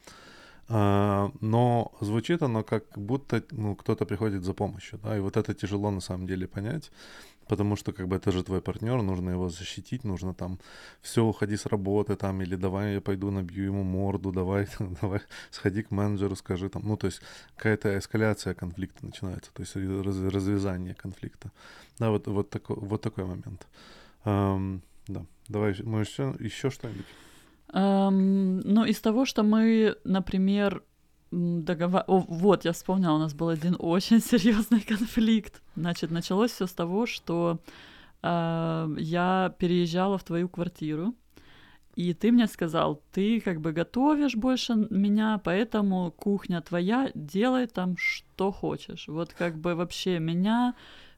А, 0.68 1.30
но 1.40 1.92
звучит 2.00 2.42
оно 2.42 2.64
как 2.64 2.84
будто 2.98 3.42
ну, 3.52 3.76
кто-то 3.76 4.04
приходит 4.04 4.42
за 4.42 4.52
помощью, 4.52 4.98
да, 4.98 5.16
и 5.16 5.20
вот 5.20 5.36
это 5.36 5.54
тяжело 5.54 5.92
на 5.92 6.00
самом 6.00 6.26
деле 6.26 6.48
понять, 6.48 6.90
потому 7.46 7.76
что 7.76 7.92
как 7.92 8.08
бы 8.08 8.16
это 8.16 8.32
же 8.32 8.42
твой 8.42 8.60
партнер, 8.60 9.00
нужно 9.00 9.30
его 9.30 9.48
защитить, 9.48 10.02
нужно 10.02 10.34
там 10.34 10.58
все, 11.02 11.24
уходи 11.24 11.56
с 11.56 11.66
работы 11.66 12.16
там, 12.16 12.42
или 12.42 12.56
давай 12.56 12.94
я 12.94 13.00
пойду 13.00 13.30
набью 13.30 13.64
ему 13.64 13.84
морду, 13.84 14.32
давай, 14.32 14.66
давай 15.00 15.20
сходи 15.52 15.84
к 15.84 15.92
менеджеру, 15.92 16.34
скажи 16.34 16.68
там, 16.68 16.82
ну 16.84 16.96
то 16.96 17.06
есть 17.06 17.20
какая-то 17.56 17.96
эскаляция 17.96 18.54
конфликта 18.54 19.06
начинается, 19.06 19.52
то 19.52 19.62
есть 19.62 19.76
раз, 19.76 20.18
развязание 20.18 20.94
конфликта, 20.94 21.52
да, 22.00 22.10
вот, 22.10 22.26
вот, 22.26 22.50
такой, 22.50 22.76
вот 22.76 23.02
такой 23.02 23.24
момент. 23.24 23.66
Um, 24.24 24.80
да, 25.06 25.24
давай, 25.46 25.76
может, 25.84 26.08
еще, 26.12 26.34
еще 26.40 26.70
что-нибудь? 26.70 27.06
Эм, 27.76 28.60
ну, 28.60 28.86
из 28.86 29.00
того, 29.00 29.26
что 29.26 29.42
мы, 29.42 29.96
например, 30.04 30.82
договор... 31.30 32.04
Вот, 32.06 32.64
я 32.64 32.72
вспомнила, 32.72 33.12
у 33.12 33.18
нас 33.18 33.34
был 33.34 33.50
один 33.50 33.76
очень 33.78 34.20
серьезный 34.20 34.80
конфликт. 34.80 35.62
Значит, 35.76 36.10
началось 36.10 36.52
все 36.52 36.66
с 36.66 36.72
того, 36.72 37.04
что 37.04 37.60
э, 38.22 38.94
я 38.98 39.54
переезжала 39.58 40.16
в 40.16 40.24
твою 40.24 40.48
квартиру, 40.48 41.14
и 41.96 42.14
ты 42.14 42.32
мне 42.32 42.46
сказал, 42.46 43.02
ты 43.12 43.42
как 43.42 43.60
бы 43.60 43.72
готовишь 43.72 44.36
больше 44.36 44.74
меня, 44.88 45.38
поэтому 45.44 46.10
кухня 46.12 46.62
твоя, 46.62 47.10
делай 47.14 47.66
там 47.66 47.98
что 47.98 48.52
хочешь. 48.52 49.06
Вот 49.08 49.34
как 49.34 49.58
бы 49.58 49.74
вообще 49.74 50.18
меня 50.18 50.74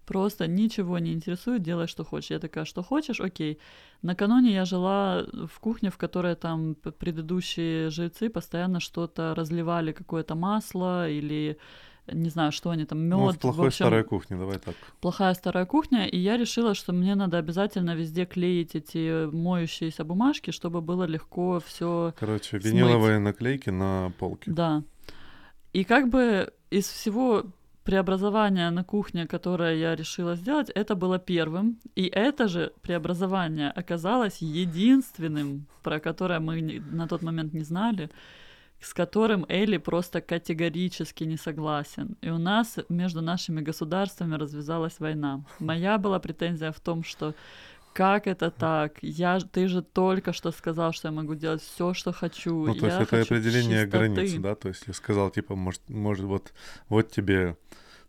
просто 0.09 0.47
ничего 0.47 0.99
не 0.99 1.12
интересует, 1.12 1.62
делай, 1.62 1.87
что 1.87 2.03
хочешь. 2.03 2.31
Я 2.31 2.38
такая, 2.38 2.65
что 2.65 2.83
хочешь, 2.83 3.21
окей. 3.21 3.59
Накануне 4.03 4.55
я 4.55 4.65
жила 4.65 5.27
в 5.33 5.61
кухне, 5.61 5.91
в 5.91 5.99
которой 5.99 6.35
там 6.35 6.75
предыдущие 6.75 7.91
жильцы 7.91 8.31
постоянно 8.31 8.81
что-то 8.81 9.35
разливали, 9.37 9.93
какое-то 9.93 10.35
масло 10.35 11.09
или 11.11 11.59
не 12.11 12.31
знаю, 12.31 12.53
что 12.53 12.71
они 12.71 12.87
там, 12.87 13.00
мед. 13.00 13.19
Ну, 13.19 13.33
в 13.33 13.38
плохой 13.38 13.65
в 13.65 13.67
общем, 13.67 13.87
старой 13.87 14.03
кухне, 14.03 14.38
давай 14.38 14.59
так. 14.59 14.75
Плохая 15.00 15.35
старая 15.35 15.67
кухня, 15.67 16.07
и 16.07 16.19
я 16.19 16.38
решила, 16.38 16.75
что 16.75 16.95
мне 16.95 17.15
надо 17.15 17.37
обязательно 17.37 17.95
везде 17.95 18.25
клеить 18.25 18.75
эти 18.75 19.27
моющиеся 19.27 20.05
бумажки, 20.05 20.53
чтобы 20.53 20.81
было 20.81 21.05
легко 21.05 21.61
все. 21.67 22.15
Короче, 22.19 22.57
виниловые 22.57 23.17
смыть. 23.17 23.25
наклейки 23.25 23.69
на 23.69 24.11
полке. 24.19 24.50
Да. 24.50 24.83
И 25.75 25.85
как 25.85 26.09
бы 26.09 26.50
из 26.71 26.88
всего 26.88 27.45
преобразование 27.88 28.71
на 28.71 28.85
кухне, 28.85 29.26
которое 29.26 29.75
я 29.75 29.97
решила 29.97 30.37
сделать, 30.37 30.71
это 30.75 30.95
было 30.95 31.18
первым. 31.18 31.78
И 31.97 32.04
это 32.04 32.47
же 32.47 32.71
преобразование 32.83 33.71
оказалось 33.71 34.42
единственным, 34.42 35.66
про 35.83 35.99
которое 35.99 36.38
мы 36.38 36.83
на 36.92 37.09
тот 37.09 37.23
момент 37.23 37.54
не 37.54 37.64
знали, 37.64 38.11
с 38.78 38.92
которым 38.92 39.47
Элли 39.49 39.78
просто 39.78 40.21
категорически 40.21 41.25
не 41.25 41.38
согласен. 41.38 42.16
И 42.21 42.28
у 42.30 42.38
нас 42.38 42.78
между 42.90 43.23
нашими 43.23 43.62
государствами 43.62 44.37
развязалась 44.37 45.00
война. 45.00 45.40
Моя 45.59 45.97
была 45.97 46.18
претензия 46.18 46.73
в 46.73 46.80
том, 46.80 47.02
что 47.02 47.35
как 47.99 48.28
это 48.28 48.52
так? 48.52 48.99
Я, 49.02 49.40
ты 49.40 49.67
же 49.67 49.83
только 49.83 50.33
что 50.33 50.52
сказал, 50.52 50.93
что 50.93 51.09
я 51.09 51.12
могу 51.12 51.35
делать 51.35 51.62
все, 51.62 51.95
что 51.95 52.12
хочу. 52.12 52.67
Ну, 52.67 52.75
то 52.76 52.87
я 52.87 53.00
есть 53.00 53.12
это 53.12 53.23
определение 53.23 53.83
чистоты. 53.83 54.09
границ, 54.14 54.35
да? 54.35 54.55
То 54.55 54.69
есть 54.69 54.85
я 54.87 54.95
сказал, 54.95 55.31
типа, 55.31 55.57
может, 55.57 55.83
может 55.88 56.25
вот, 56.25 56.52
вот 56.88 57.11
тебе 57.11 57.57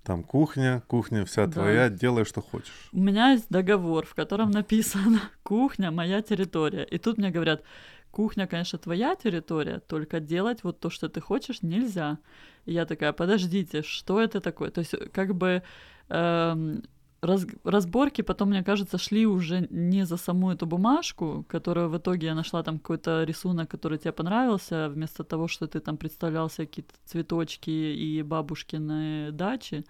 там 0.04 0.24
кухня, 0.24 0.84
кухня 0.86 1.26
вся 1.26 1.48
да. 1.48 1.54
твоя, 1.54 1.90
делай, 1.90 2.24
что 2.24 2.40
хочешь. 2.40 2.90
У 2.94 3.00
меня 3.00 3.32
есть 3.32 3.50
договор, 3.50 4.06
в 4.06 4.14
котором 4.14 4.52
написано 4.52 5.22
«Кухня— 5.42 5.90
моя 5.92 6.22
территория». 6.22 6.84
И 6.84 7.00
тут 7.00 7.18
мне 7.18 7.32
говорят, 7.32 7.64
кухня, 8.12 8.46
конечно, 8.46 8.78
твоя 8.78 9.16
территория, 9.16 9.80
только 9.80 10.20
делать 10.20 10.64
вот 10.64 10.80
то, 10.80 10.92
что 10.92 11.10
ты 11.10 11.20
хочешь, 11.20 11.64
нельзя. 11.64 12.20
И 12.66 12.74
я 12.74 12.86
такая, 12.86 13.12
подождите, 13.12 13.82
что 13.82 14.22
это 14.22 14.40
такое? 14.40 14.70
То 14.70 14.82
есть 14.82 14.94
как 15.12 15.34
бы 15.34 15.64
эм, 16.10 16.84
раз, 17.22 17.46
разборки 17.64 18.22
потом, 18.22 18.50
мне 18.50 18.64
кажется, 18.64 18.98
шли 18.98 19.26
уже 19.26 19.68
не 19.70 20.06
за 20.06 20.18
саму 20.18 20.52
эту 20.52 20.66
бумажку, 20.66 21.46
которую 21.48 21.90
в 21.90 21.98
итоге 21.98 22.28
я 22.28 22.36
нашла 22.36 22.64
там 22.64 22.80
какой-то 22.80 23.24
рисунок, 23.24 23.70
который 23.70 23.98
тебе 23.98 24.12
понравился, 24.12 24.90
вместо 24.90 25.24
того, 25.24 25.48
что 25.48 25.68
ты 25.68 25.80
там 25.80 25.98
представлялся 25.98 26.66
какие-то 26.66 26.94
цветочки 27.06 27.70
и 27.70 28.24
бабушкины 28.24 29.32
дачи. 29.32 29.86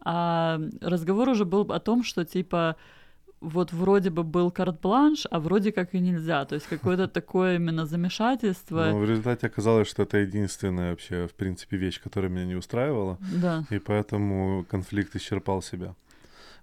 А 0.00 0.60
разговор 0.80 1.28
уже 1.28 1.44
был 1.44 1.72
о 1.72 1.78
том, 1.78 2.02
что 2.04 2.24
типа 2.24 2.76
вот 3.42 3.72
вроде 3.72 4.10
бы 4.10 4.22
был 4.22 4.50
карт-бланш, 4.50 5.26
а 5.30 5.40
вроде 5.40 5.72
как 5.72 5.94
и 5.94 6.00
нельзя. 6.00 6.44
То 6.44 6.54
есть 6.54 6.66
какое-то 6.66 7.08
такое 7.20 7.56
именно 7.56 7.86
замешательство. 7.86 8.86
Но 8.90 8.98
в 8.98 9.04
результате 9.04 9.48
оказалось, 9.48 9.88
что 9.88 10.04
это 10.04 10.18
единственная 10.18 10.90
вообще, 10.90 11.26
в 11.26 11.34
принципе, 11.34 11.76
вещь, 11.76 12.00
которая 12.00 12.30
меня 12.30 12.46
не 12.46 12.54
устраивала. 12.54 13.18
Да. 13.20 13.64
И 13.70 13.78
поэтому 13.78 14.64
конфликт 14.70 15.16
исчерпал 15.16 15.62
себя. 15.62 15.94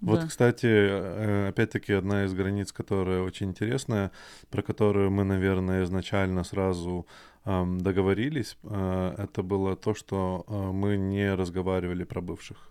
Вот, 0.00 0.20
да. 0.20 0.26
кстати, 0.26 0.66
э, 0.66 1.48
опять-таки 1.48 1.92
одна 1.92 2.24
из 2.24 2.32
границ, 2.32 2.72
которая 2.72 3.22
очень 3.22 3.50
интересная, 3.50 4.10
про 4.50 4.62
которую 4.62 5.10
мы, 5.10 5.24
наверное, 5.24 5.84
изначально 5.84 6.44
сразу 6.44 7.06
договорились, 7.44 8.58
э, 8.64 9.14
это 9.16 9.42
было 9.42 9.74
то, 9.74 9.94
что 9.94 10.44
э, 10.46 10.52
мы 10.52 10.98
не 10.98 11.34
разговаривали 11.34 12.04
про 12.04 12.20
бывших. 12.20 12.70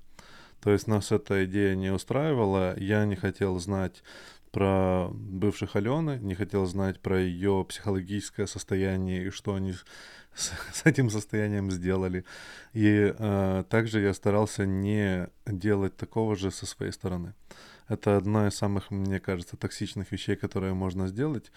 То 0.61 0.71
есть 0.71 0.87
нас 0.87 1.11
эта 1.11 1.45
идея 1.45 1.75
не 1.75 1.91
устраивала, 1.91 2.77
я 2.77 3.05
не 3.05 3.15
хотел 3.15 3.57
знать 3.59 4.03
про 4.51 5.09
бывших 5.11 5.75
Алены, 5.75 6.19
не 6.21 6.35
хотел 6.35 6.65
знать 6.65 6.99
про 6.99 7.19
ее 7.19 7.65
психологическое 7.67 8.47
состояние 8.47 9.27
и 9.27 9.29
что 9.29 9.55
они 9.55 9.73
с, 10.33 10.51
с 10.73 10.85
этим 10.85 11.09
состоянием 11.09 11.71
сделали. 11.71 12.23
И 12.73 13.13
э, 13.17 13.63
также 13.69 14.01
я 14.01 14.13
старался 14.13 14.65
не 14.65 15.27
делать 15.45 15.95
такого 15.97 16.35
же 16.35 16.51
со 16.51 16.65
своей 16.65 16.91
стороны. 16.91 17.33
это 17.87 18.17
одна 18.17 18.47
из 18.47 18.55
самых, 18.55 18.91
мне 18.91 19.19
кажется, 19.19 19.57
токсичных 19.57 20.11
вещей, 20.11 20.35
которые 20.35 20.73
можно 20.73 21.07
сделать. 21.07 21.51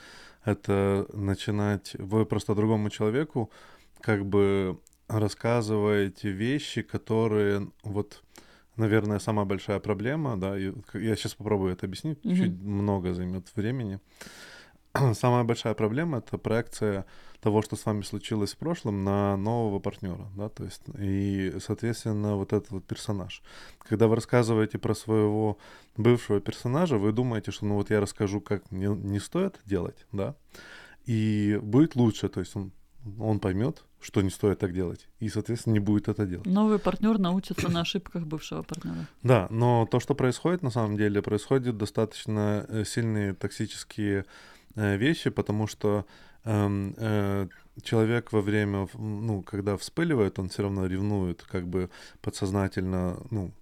Это 0.44 1.06
начинать... 1.12 1.94
Вы 1.98 2.26
просто 2.26 2.54
другому 2.54 2.90
человеку 2.90 3.50
как 4.00 4.24
бы 4.24 4.78
рассказываете 5.08 6.30
вещи, 6.30 6.82
которые 6.82 7.70
вот 7.84 8.22
наверное, 8.76 9.18
самая 9.18 9.44
большая 9.44 9.80
проблема, 9.80 10.36
да, 10.36 10.58
и 10.58 10.72
я 10.94 11.16
сейчас 11.16 11.34
попробую 11.34 11.72
это 11.72 11.86
объяснить, 11.86 12.18
mm-hmm. 12.24 12.36
чуть 12.36 12.62
много 12.62 13.14
займет 13.14 13.46
времени. 13.54 14.00
самая 15.14 15.44
большая 15.44 15.75
проблема 15.75 16.18
это 16.18 16.38
проекция 16.38 17.06
того, 17.40 17.61
что 17.62 17.76
с 17.76 17.87
вами 17.87 18.02
случилось 18.02 18.52
в 18.52 18.56
прошлом, 18.56 19.04
на 19.04 19.37
нового 19.37 19.80
партнера, 19.80 20.28
да, 20.37 20.49
то 20.49 20.64
есть 20.64 20.82
и, 20.99 21.54
соответственно, 21.61 22.37
вот 22.37 22.52
этот 22.52 22.70
вот 22.70 22.84
персонаж. 22.84 23.42
Когда 23.78 24.06
вы 24.06 24.14
рассказываете 24.14 24.78
про 24.78 24.94
своего 24.94 25.58
бывшего 25.96 26.40
персонажа, 26.40 26.99
вы 26.99 27.12
думаете, 27.12 27.50
что 27.50 27.66
ну 27.66 27.75
вот 27.75 27.90
я 27.90 28.00
расскажу, 28.00 28.40
как 28.40 28.70
не, 28.70 28.87
не 28.87 29.18
стоит 29.18 29.58
делать, 29.64 30.06
да, 30.12 30.37
и 31.04 31.58
будет 31.62 31.96
лучше, 31.96 32.28
то 32.28 32.40
есть 32.40 32.54
он, 32.54 32.70
он 33.18 33.40
поймет, 33.40 33.82
что 34.00 34.20
не 34.20 34.30
стоит 34.30 34.58
так 34.58 34.72
делать, 34.72 35.08
и, 35.20 35.28
соответственно, 35.28 35.75
не 35.75 35.80
будет 35.80 36.08
это 36.08 36.26
делать. 36.26 36.46
Новый 36.46 36.78
партнер 36.78 37.18
научится 37.18 37.68
на 37.68 37.80
ошибках 37.80 38.25
бывшего 38.25 38.62
партнера. 38.62 39.06
Да, 39.22 39.46
но 39.50 39.87
то, 39.90 40.00
что 40.00 40.14
происходит 40.14 40.62
на 40.62 40.70
самом 40.70 40.96
деле, 40.96 41.22
происходит 41.22 41.76
достаточно 41.76 42.66
э, 42.68 42.84
сильные 42.84 43.34
токсические 43.34 44.26
вещи, 44.74 45.30
потому 45.30 45.66
что 45.66 46.06
эм, 46.44 46.94
э, 46.96 47.48
человек 47.82 48.32
во 48.32 48.40
время, 48.40 48.88
ну, 48.94 49.42
когда 49.42 49.76
вспыливает, 49.76 50.38
он 50.38 50.48
все 50.48 50.62
равно 50.62 50.86
ревнует, 50.86 51.42
как 51.42 51.66
бы 51.66 51.90
подсознательно, 52.20 53.18
ну, 53.30 53.52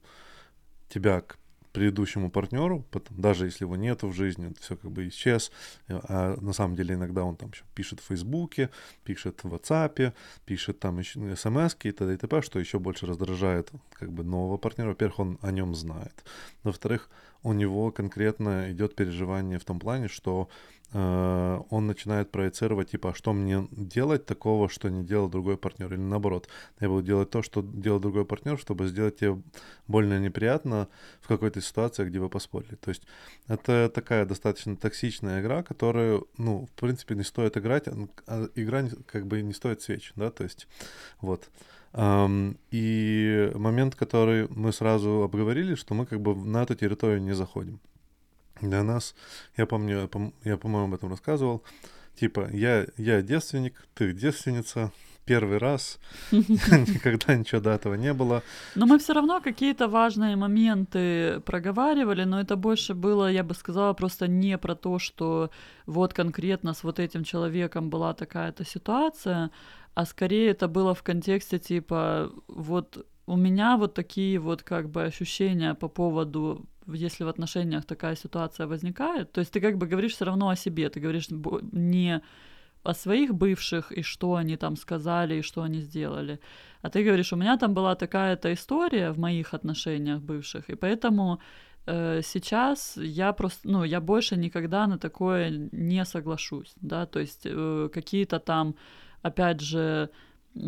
тебя 0.89 1.21
к 1.21 1.39
предыдущему 1.73 2.31
партнеру, 2.31 2.85
даже 3.11 3.47
если 3.47 3.65
его 3.65 3.77
нету 3.77 4.09
в 4.09 4.13
жизни, 4.13 4.53
все 4.61 4.77
как 4.77 4.91
бы 4.91 5.09
исчез. 5.09 5.53
А 5.89 6.37
на 6.41 6.53
самом 6.53 6.75
деле 6.77 6.95
иногда 6.95 7.25
он 7.25 7.37
там 7.37 7.53
пишет 7.75 8.01
в 8.01 8.05
Фейсбуке, 8.05 8.71
пишет 9.05 9.45
в 9.45 9.55
WhatsApp, 9.55 10.13
пишет 10.45 10.81
там 10.81 10.99
еще 10.99 11.37
смс 11.37 11.77
и 11.85 11.93
т.д. 11.93 12.15
и 12.15 12.17
т.п., 12.17 12.43
что 12.43 12.59
еще 12.59 12.79
больше 12.79 13.07
раздражает 13.07 13.71
как 13.93 14.13
бы 14.13 14.25
нового 14.25 14.57
партнера. 14.57 14.89
Во-первых, 14.89 15.19
он 15.21 15.39
о 15.43 15.53
нем 15.53 15.75
знает. 15.75 16.25
Во-вторых, 16.65 17.09
у 17.43 17.53
него 17.53 17.91
конкретно 17.91 18.71
идет 18.71 18.95
переживание 18.95 19.59
в 19.59 19.65
том 19.65 19.79
плане, 19.79 20.09
что 20.09 20.49
Э, 20.93 21.61
он 21.71 21.87
начинает 21.87 22.31
проецировать, 22.31 22.91
типа, 22.91 23.11
а 23.11 23.15
что 23.15 23.33
мне 23.33 23.69
делать 23.71 24.27
такого, 24.27 24.69
что 24.69 24.89
не 24.89 25.05
делал 25.05 25.29
другой 25.29 25.57
партнер, 25.57 25.93
или 25.93 26.01
наоборот, 26.01 26.49
я 26.81 26.89
буду 26.89 27.03
делать 27.03 27.31
то, 27.31 27.43
что 27.43 27.63
делал 27.63 28.01
другой 28.01 28.25
партнер, 28.25 28.59
чтобы 28.59 28.89
сделать 28.89 29.19
тебе 29.19 29.41
больно 29.87 30.19
неприятно 30.19 30.89
в 31.21 31.29
какой-то 31.29 31.61
ситуации, 31.61 32.05
где 32.05 32.19
вы 32.19 32.29
поспорили. 32.29 32.75
То 32.75 32.89
есть 32.89 33.03
это 33.47 33.89
такая 33.95 34.27
достаточно 34.27 34.77
токсичная 34.77 35.41
игра, 35.41 35.63
которую, 35.63 36.29
ну, 36.37 36.67
в 36.67 36.81
принципе, 36.81 37.15
не 37.15 37.25
стоит 37.25 37.57
играть, 37.57 37.87
а, 37.87 38.09
а 38.27 38.49
игра 38.57 38.85
как 39.07 39.27
бы 39.27 39.43
не 39.43 39.53
стоит 39.53 39.83
свеч, 39.83 40.13
да, 40.17 40.31
то 40.31 40.43
есть 40.45 40.67
вот. 41.21 41.51
Um, 41.93 42.57
и 42.71 43.51
момент, 43.55 43.97
который 43.97 44.47
мы 44.49 44.73
сразу 44.73 45.23
обговорили, 45.23 45.75
что 45.75 45.95
мы 45.95 46.07
как 46.07 46.21
бы 46.21 46.37
на 46.37 46.63
эту 46.63 46.77
территорию 46.77 47.21
не 47.21 47.35
заходим. 47.35 47.81
Для 48.61 48.85
нас, 48.85 49.15
я 49.57 49.67
помню, 49.67 50.09
я, 50.45 50.57
по-моему, 50.57 50.87
об 50.87 50.95
этом 50.95 51.11
рассказывал, 51.11 51.65
типа, 52.15 52.49
я, 52.53 52.87
я 52.97 53.23
девственник, 53.23 53.75
ты 53.95 54.13
девственница, 54.13 54.93
первый 55.31 55.59
раз, 55.59 56.01
никогда 56.33 57.37
ничего 57.37 57.61
до 57.61 57.71
этого 57.71 57.97
не 57.97 58.13
было. 58.13 58.43
Но 58.75 58.87
мы 58.87 58.99
все 58.99 59.13
равно 59.13 59.41
какие-то 59.41 59.89
важные 59.89 60.37
моменты 60.37 61.41
проговаривали, 61.41 62.25
но 62.25 62.41
это 62.41 62.57
больше 62.57 62.95
было, 62.95 63.31
я 63.31 63.43
бы 63.43 63.55
сказала, 63.55 63.95
просто 63.95 64.27
не 64.29 64.59
про 64.59 64.75
то, 64.75 64.99
что 64.99 65.51
вот 65.87 66.15
конкретно 66.15 66.75
с 66.75 66.85
вот 66.85 66.99
этим 66.99 67.25
человеком 67.25 67.91
была 67.91 68.13
такая-то 68.13 68.65
ситуация, 68.65 69.51
а 69.95 70.05
скорее 70.05 70.51
это 70.51 70.69
было 70.69 70.95
в 70.95 71.03
контексте 71.03 71.59
типа 71.59 72.31
вот 72.49 73.07
у 73.27 73.37
меня 73.37 73.77
вот 73.77 73.95
такие 73.95 74.39
вот 74.39 74.63
как 74.63 74.89
бы 74.89 75.05
ощущения 75.05 75.75
по 75.75 75.89
поводу 75.89 76.67
если 76.95 77.25
в 77.25 77.29
отношениях 77.29 77.85
такая 77.85 78.17
ситуация 78.17 78.67
возникает, 78.67 79.33
то 79.33 79.41
есть 79.41 79.53
ты 79.53 79.61
как 79.61 79.77
бы 79.77 79.87
говоришь 79.87 80.15
все 80.15 80.25
равно 80.25 80.49
о 80.49 80.57
себе, 80.57 80.89
ты 80.89 81.01
говоришь 81.01 81.29
не 81.73 82.21
о 82.83 82.95
своих 82.95 83.35
бывших 83.35 83.93
и 83.93 84.03
что 84.03 84.35
они 84.35 84.57
там 84.57 84.77
сказали 84.77 85.37
и 85.37 85.43
что 85.43 85.63
они 85.63 85.81
сделали, 85.81 86.41
а 86.83 86.89
ты 86.89 87.05
говоришь, 87.05 87.33
у 87.33 87.37
меня 87.37 87.57
там 87.57 87.75
была 87.75 87.95
такая-то 87.95 88.53
история 88.53 89.11
в 89.11 89.19
моих 89.19 89.55
отношениях 89.55 90.21
бывших, 90.21 90.71
и 90.71 90.75
поэтому 90.75 91.41
э, 91.87 92.23
сейчас 92.23 92.97
я 92.97 93.33
просто, 93.33 93.69
ну, 93.69 93.85
я 93.85 94.01
больше 94.01 94.37
никогда 94.37 94.87
на 94.87 94.99
такое 94.99 95.69
не 95.73 96.05
соглашусь, 96.05 96.73
да, 96.81 97.07
то 97.07 97.21
есть 97.21 97.43
э, 97.45 97.89
какие-то 97.93 98.39
там, 98.39 98.75
опять 99.23 99.61
же, 99.61 100.09
э, 100.55 100.61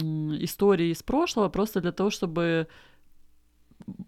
истории 0.45 0.91
из 0.91 1.03
прошлого 1.03 1.49
просто 1.49 1.81
для 1.81 1.93
того, 1.93 2.11
чтобы 2.11 2.67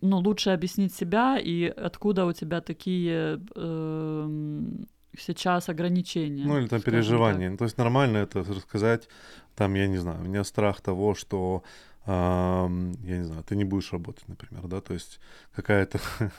ну, 0.01 0.19
лучше 0.19 0.51
объяснить 0.51 0.95
себя 0.95 1.39
и 1.39 1.65
откуда 1.65 2.27
у 2.27 2.33
тебя 2.33 2.61
такие 2.61 3.41
э, 3.55 4.61
сейчас 5.19 5.69
ограничения. 5.69 6.45
Ну, 6.45 6.59
или 6.59 6.67
там 6.67 6.81
переживания. 6.81 7.51
Так. 7.51 7.59
То 7.59 7.65
есть 7.65 7.79
нормально 7.79 8.19
это 8.19 8.43
рассказать, 8.43 9.09
там, 9.55 9.75
я 9.75 9.87
не 9.87 9.99
знаю, 9.99 10.21
у 10.21 10.25
меня 10.25 10.45
страх 10.45 10.81
того, 10.81 11.15
что 11.15 11.63
я 12.07 12.69
не 12.69 13.25
знаю, 13.25 13.43
ты 13.45 13.57
не 13.57 13.65
будешь 13.65 13.93
работать, 13.93 14.29
например, 14.29 14.67
да, 14.67 14.83
то 14.83 14.93
есть 14.93 15.21
какая-то, 15.55 15.99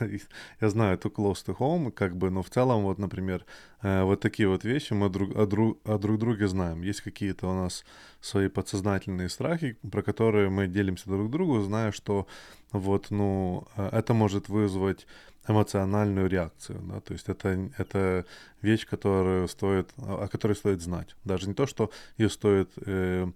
я 0.61 0.69
знаю, 0.69 0.93
это 0.93 1.09
close 1.09 1.43
to 1.43 1.57
home, 1.57 1.91
как 1.91 2.15
бы, 2.15 2.29
но 2.29 2.43
в 2.43 2.51
целом, 2.51 2.83
вот, 2.83 2.99
например, 2.99 3.45
э, 3.81 4.03
вот 4.03 4.19
такие 4.19 4.47
вот 4.47 4.63
вещи 4.63 4.93
мы 4.93 5.09
друг, 5.09 5.35
о, 5.35 5.47
друг, 5.47 5.79
о 5.83 5.97
друг 5.97 6.19
друге 6.19 6.47
знаем. 6.47 6.83
Есть 6.83 7.01
какие-то 7.01 7.47
у 7.47 7.53
нас 7.53 7.83
свои 8.21 8.47
подсознательные 8.47 9.27
страхи, 9.27 9.77
про 9.91 10.03
которые 10.03 10.51
мы 10.51 10.67
делимся 10.67 11.09
друг 11.09 11.31
другу, 11.31 11.59
зная, 11.61 11.91
что 11.91 12.27
вот, 12.71 13.09
ну, 13.09 13.67
э, 13.75 13.89
это 13.91 14.13
может 14.13 14.49
вызвать 14.49 15.07
эмоциональную 15.47 16.27
реакцию, 16.27 16.81
да, 16.83 16.99
то 17.01 17.13
есть 17.13 17.29
это, 17.29 17.69
это 17.77 18.25
вещь, 18.61 18.87
которую 18.87 19.47
стоит, 19.47 19.91
о 19.97 20.27
которой 20.27 20.53
стоит 20.53 20.81
знать. 20.81 21.15
Даже 21.23 21.47
не 21.47 21.53
то, 21.53 21.65
что 21.67 21.91
ее 22.17 22.29
стоит 22.29 22.71
э, 22.85 23.27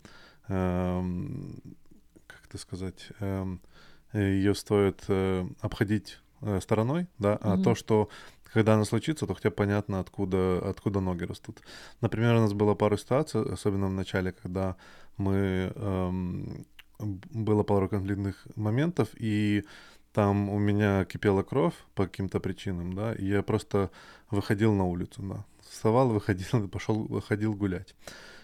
э, 0.48 1.02
это 2.50 2.58
сказать, 2.58 3.10
эм, 3.20 3.62
ее 4.14 4.56
стоит 4.56 5.04
э, 5.08 5.48
обходить 5.62 6.20
э, 6.42 6.60
стороной, 6.62 7.08
да, 7.20 7.38
а 7.42 7.56
mm-hmm. 7.56 7.64
то, 7.64 7.76
что 7.76 8.10
когда 8.52 8.74
она 8.74 8.86
случится, 8.86 9.28
то 9.28 9.36
хотя 9.36 9.52
понятно, 9.52 10.00
откуда, 10.00 10.68
откуда 10.68 11.00
ноги 11.00 11.24
растут. 11.24 11.62
Например, 12.02 12.36
у 12.36 12.40
нас 12.40 12.54
было 12.54 12.74
пару 12.74 12.98
ситуаций, 12.98 13.44
особенно 13.44 13.88
в 13.88 13.94
начале, 13.94 14.32
когда 14.32 14.76
мы... 15.18 15.72
Эм, 15.76 16.66
было 17.00 17.64
пару 17.64 17.88
конфликтных 17.88 18.46
моментов, 18.56 19.08
и 19.16 19.64
там 20.14 20.50
у 20.50 20.58
меня 20.58 21.06
кипела 21.06 21.44
кровь 21.44 21.76
по 21.96 22.06
каким-то 22.06 22.40
причинам, 22.40 22.94
да, 22.94 23.14
и 23.14 23.26
я 23.26 23.44
просто 23.44 23.92
выходил 24.32 24.74
на 24.74 24.86
улицу, 24.86 25.22
да. 25.22 25.46
Вставал, 25.70 26.10
выходил, 26.14 26.68
пошел, 26.68 27.06
выходил 27.06 27.54
гулять. 27.54 27.96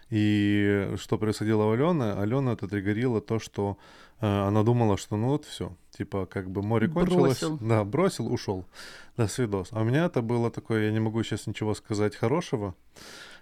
И 0.09 0.93
что 0.97 1.17
происходило 1.17 1.63
у 1.63 1.71
Алены? 1.71 2.11
Алена 2.11 2.53
это 2.53 2.67
триггерило 2.67 3.21
то, 3.21 3.39
что 3.39 3.77
э, 4.21 4.27
она 4.27 4.61
думала, 4.61 4.97
что 4.97 5.17
ну 5.17 5.29
вот 5.29 5.45
все, 5.45 5.75
типа 5.89 6.27
как 6.27 6.49
бы 6.49 6.61
море 6.61 6.87
кончилось. 6.87 7.39
Бросил. 7.39 7.57
Да, 7.57 7.83
бросил, 7.83 8.31
ушел. 8.31 8.65
До 9.17 9.27
свидос. 9.27 9.69
А 9.71 9.81
у 9.81 9.83
меня 9.83 10.05
это 10.05 10.21
было 10.21 10.51
такое, 10.51 10.85
я 10.85 10.91
не 10.91 10.99
могу 10.99 11.23
сейчас 11.23 11.47
ничего 11.47 11.73
сказать 11.73 12.15
хорошего. 12.15 12.75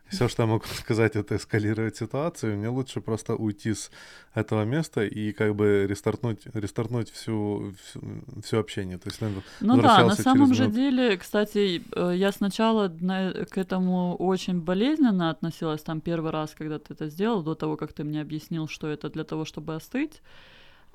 Все, 0.10 0.28
что 0.28 0.44
я 0.44 0.48
могу 0.48 0.66
сказать, 0.80 1.16
это 1.16 1.36
эскалировать 1.36 1.98
ситуацию. 1.98 2.58
Мне 2.58 2.70
лучше 2.70 3.02
просто 3.02 3.36
уйти 3.36 3.74
с 3.74 3.92
этого 4.36 4.64
места 4.66 5.04
и 5.04 5.32
как 5.32 5.56
бы 5.56 5.86
рестартнуть, 5.88 6.46
рестартнуть 6.54 7.10
всю, 7.12 7.74
всю, 7.82 8.02
всю 8.44 8.58
общение. 8.60 8.98
То 8.98 9.10
есть, 9.10 9.22
наверное, 9.22 9.44
ну 9.62 9.82
да, 9.82 10.06
на 10.06 10.16
самом 10.16 10.54
же 10.54 10.68
деле, 10.68 11.18
кстати, 11.18 11.84
э, 11.96 12.14
я 12.16 12.32
сначала 12.32 12.90
к 12.90 13.58
этому 13.58 14.16
очень 14.16 14.62
болезненно 14.62 15.30
относилась 15.30 15.82
там 15.82 16.02
первый 16.02 16.32
раз, 16.32 16.54
когда 16.58 16.78
ты 16.80 16.94
это 16.94 17.10
сделал, 17.10 17.44
до 17.44 17.56
того, 17.56 17.78
как 17.78 17.94
ты 17.94 18.04
мне 18.04 18.22
объяснил, 18.22 18.68
что 18.68 18.88
это 18.88 19.10
для 19.10 19.24
того, 19.24 19.46
чтобы 19.46 19.76
остыть. 19.76 20.22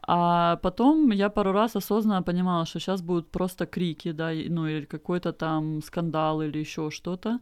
А 0.03 0.57
потом 0.63 1.11
я 1.11 1.29
пару 1.29 1.53
раз 1.53 1.77
осознанно 1.77 2.23
понимала, 2.23 2.67
что 2.67 2.79
сейчас 2.79 3.03
будут 3.03 3.31
просто 3.31 3.67
крики, 3.67 4.13
да, 4.13 4.31
ну 4.33 4.67
или 4.67 4.85
какой-то 4.85 5.33
там 5.33 5.83
скандал 5.83 6.41
или 6.43 6.59
еще 6.59 6.91
что-то. 6.91 7.41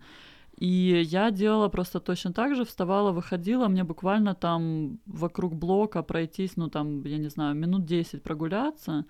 И 0.58 1.02
я 1.04 1.30
делала 1.30 1.68
просто 1.68 2.00
точно 2.00 2.32
так 2.32 2.54
же, 2.54 2.64
вставала, 2.64 3.12
выходила, 3.12 3.68
мне 3.68 3.84
буквально 3.84 4.34
там 4.34 4.98
вокруг 5.06 5.54
блока 5.54 6.02
пройтись, 6.02 6.56
ну 6.56 6.68
там, 6.68 7.04
я 7.04 7.18
не 7.18 7.28
знаю, 7.28 7.54
минут 7.54 7.84
10 7.84 8.22
прогуляться. 8.22 9.04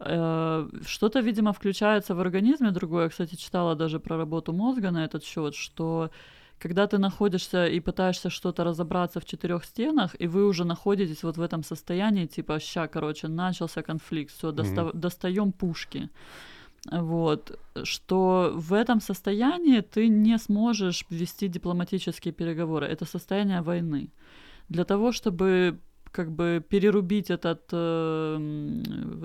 Э, 0.00 0.68
что-то, 0.86 1.20
видимо, 1.20 1.52
включается 1.52 2.14
в 2.14 2.20
организме 2.20 2.70
другое. 2.72 3.04
Я, 3.04 3.08
кстати, 3.08 3.36
читала 3.36 3.76
даже 3.76 4.00
про 4.00 4.16
работу 4.16 4.52
мозга 4.52 4.90
на 4.90 5.04
этот 5.04 5.22
счет, 5.24 5.54
что 5.54 6.10
когда 6.58 6.86
ты 6.86 6.98
находишься 6.98 7.66
и 7.66 7.80
пытаешься 7.80 8.28
что-то 8.28 8.64
разобраться 8.64 9.20
в 9.20 9.24
четырех 9.24 9.64
стенах, 9.64 10.16
и 10.18 10.26
вы 10.26 10.44
уже 10.44 10.64
находитесь 10.64 11.22
вот 11.22 11.36
в 11.36 11.40
этом 11.40 11.62
состоянии, 11.62 12.26
типа, 12.26 12.58
ща, 12.60 12.88
короче, 12.88 13.28
начался 13.28 13.82
конфликт, 13.82 14.32
все, 14.32 14.50
доста- 14.50 14.82
mm-hmm. 14.82 14.96
достаем 14.96 15.52
пушки 15.52 16.10
вот, 16.90 17.58
что 17.84 18.52
в 18.54 18.72
этом 18.72 19.00
состоянии 19.00 19.80
ты 19.80 20.08
не 20.08 20.38
сможешь 20.38 21.04
вести 21.10 21.48
дипломатические 21.48 22.32
переговоры. 22.32 22.86
Это 22.86 23.04
состояние 23.04 23.60
войны. 23.60 24.10
Для 24.68 24.84
того, 24.84 25.12
чтобы 25.12 25.78
как 26.12 26.30
бы 26.30 26.64
перерубить 26.68 27.30
этот 27.30 27.62
э, 27.72 28.36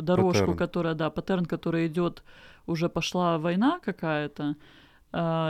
дорожку, 0.02 0.39
паттерн. 0.39 0.58
которая, 0.58 0.94
да, 0.96 1.10
паттерн, 1.10 1.46
который 1.46 1.88
идет, 1.88 2.24
уже 2.68 2.89
пошла 2.89 3.38
война 3.38 3.80
какая-то, 3.84 4.56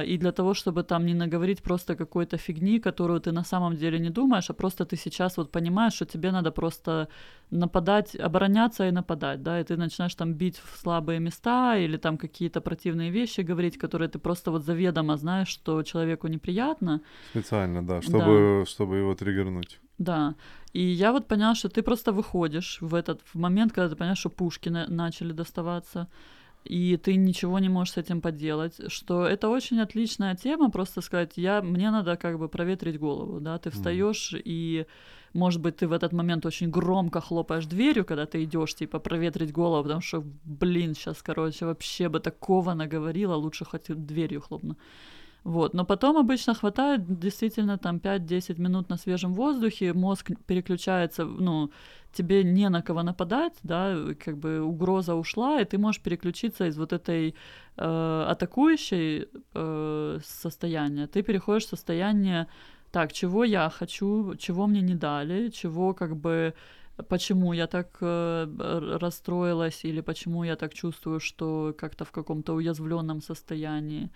и 0.05 0.17
для 0.17 0.31
того, 0.31 0.53
чтобы 0.53 0.83
там 0.83 1.05
не 1.05 1.13
наговорить 1.13 1.63
просто 1.63 1.95
какой-то 1.95 2.37
фигни, 2.37 2.79
которую 2.79 3.19
ты 3.19 3.31
на 3.31 3.43
самом 3.43 3.75
деле 3.75 3.99
не 3.99 4.09
думаешь, 4.09 4.49
а 4.49 4.53
просто 4.53 4.85
ты 4.85 4.97
сейчас 4.97 5.37
вот 5.37 5.51
понимаешь, 5.51 5.93
что 5.93 6.05
тебе 6.05 6.31
надо 6.31 6.51
просто 6.51 7.07
нападать, 7.51 8.15
обороняться 8.15 8.87
и 8.87 8.91
нападать, 8.91 9.41
да, 9.41 9.59
и 9.59 9.63
ты 9.63 9.77
начинаешь 9.77 10.15
там 10.15 10.33
бить 10.33 10.57
в 10.57 10.77
слабые 10.77 11.19
места 11.19 11.77
или 11.77 11.97
там 11.97 12.17
какие-то 12.17 12.61
противные 12.61 13.11
вещи 13.11 13.41
говорить, 13.41 13.77
которые 13.77 14.07
ты 14.07 14.19
просто 14.19 14.51
вот 14.51 14.63
заведомо 14.63 15.17
знаешь, 15.17 15.47
что 15.47 15.83
человеку 15.83 16.27
неприятно. 16.27 17.01
Специально, 17.31 17.81
да, 17.81 18.01
чтобы, 18.01 18.59
да. 18.59 18.65
чтобы 18.65 18.97
его 18.97 19.15
триггернуть. 19.15 19.79
Да. 19.97 20.35
И 20.73 20.81
я 20.81 21.11
вот 21.11 21.27
поняла, 21.27 21.55
что 21.55 21.69
ты 21.69 21.81
просто 21.81 22.11
выходишь 22.11 22.81
в 22.81 22.93
этот 22.93 23.21
в 23.33 23.39
момент, 23.39 23.71
когда 23.71 23.89
ты 23.89 23.95
понимаешь, 23.95 24.19
что 24.19 24.29
пушки 24.29 24.69
на- 24.69 24.87
начали 24.87 25.33
доставаться, 25.33 26.07
и 26.65 26.97
ты 26.97 27.15
ничего 27.15 27.59
не 27.59 27.69
можешь 27.69 27.93
с 27.93 27.97
этим 27.97 28.21
поделать, 28.21 28.91
что 28.91 29.25
это 29.25 29.49
очень 29.49 29.79
отличная 29.79 30.35
тема, 30.35 30.71
просто 30.71 31.01
сказать, 31.01 31.33
я, 31.37 31.61
мне 31.61 31.91
надо 31.91 32.17
как 32.17 32.39
бы 32.39 32.49
проветрить 32.49 32.99
голову, 32.99 33.39
да, 33.39 33.57
ты 33.57 33.69
встаешь 33.69 34.33
mm. 34.33 34.41
и, 34.45 34.85
может 35.33 35.61
быть, 35.61 35.77
ты 35.77 35.87
в 35.87 35.91
этот 35.91 36.11
момент 36.11 36.45
очень 36.45 36.71
громко 36.71 37.21
хлопаешь 37.21 37.65
дверью, 37.67 38.03
когда 38.03 38.25
ты 38.25 38.43
идешь, 38.43 38.73
типа, 38.73 38.99
проветрить 38.99 39.51
голову, 39.51 39.83
потому 39.83 40.01
что, 40.01 40.23
блин, 40.43 40.95
сейчас, 40.95 41.21
короче, 41.21 41.65
вообще 41.65 42.09
бы 42.09 42.19
такого 42.19 42.73
наговорила, 42.73 43.35
лучше 43.35 43.65
хоть 43.65 43.85
дверью 43.87 44.41
хлопну. 44.41 44.75
Вот. 45.45 45.75
Но 45.75 45.85
потом 45.85 46.17
обычно 46.17 46.55
хватает 46.55 47.19
действительно 47.19 47.77
там 47.77 47.97
5-10 47.97 48.59
минут 48.59 48.89
на 48.89 48.97
свежем 48.97 49.35
воздухе, 49.35 49.93
мозг 49.93 50.31
переключается, 50.47 51.23
ну, 51.25 51.69
тебе 52.15 52.43
не 52.43 52.69
на 52.69 52.81
кого 52.81 53.03
нападать, 53.03 53.53
да, 53.63 53.95
как 54.25 54.37
бы 54.37 54.61
угроза 54.61 55.15
ушла, 55.15 55.61
и 55.61 55.65
ты 55.65 55.77
можешь 55.77 56.01
переключиться 56.01 56.67
из 56.67 56.77
вот 56.77 56.93
этой 56.93 57.35
э, 57.77 58.25
атакующей 58.29 59.27
э, 59.53 60.19
состояния, 60.23 61.07
ты 61.07 61.23
переходишь 61.23 61.65
в 61.65 61.69
состояние, 61.69 62.47
так, 62.91 63.13
чего 63.13 63.43
я 63.43 63.69
хочу, 63.69 64.35
чего 64.35 64.67
мне 64.67 64.81
не 64.81 64.95
дали, 64.95 65.49
чего 65.49 65.93
как 65.93 66.15
бы 66.15 66.53
почему 67.09 67.53
я 67.53 67.67
так 67.67 67.97
э, 68.01 68.97
расстроилась 69.01 69.85
или 69.85 70.01
почему 70.01 70.45
я 70.45 70.55
так 70.55 70.73
чувствую, 70.73 71.19
что 71.19 71.75
как-то 71.77 72.05
в 72.05 72.11
каком-то 72.11 72.53
уязвленном 72.53 73.21
состоянии 73.21 74.09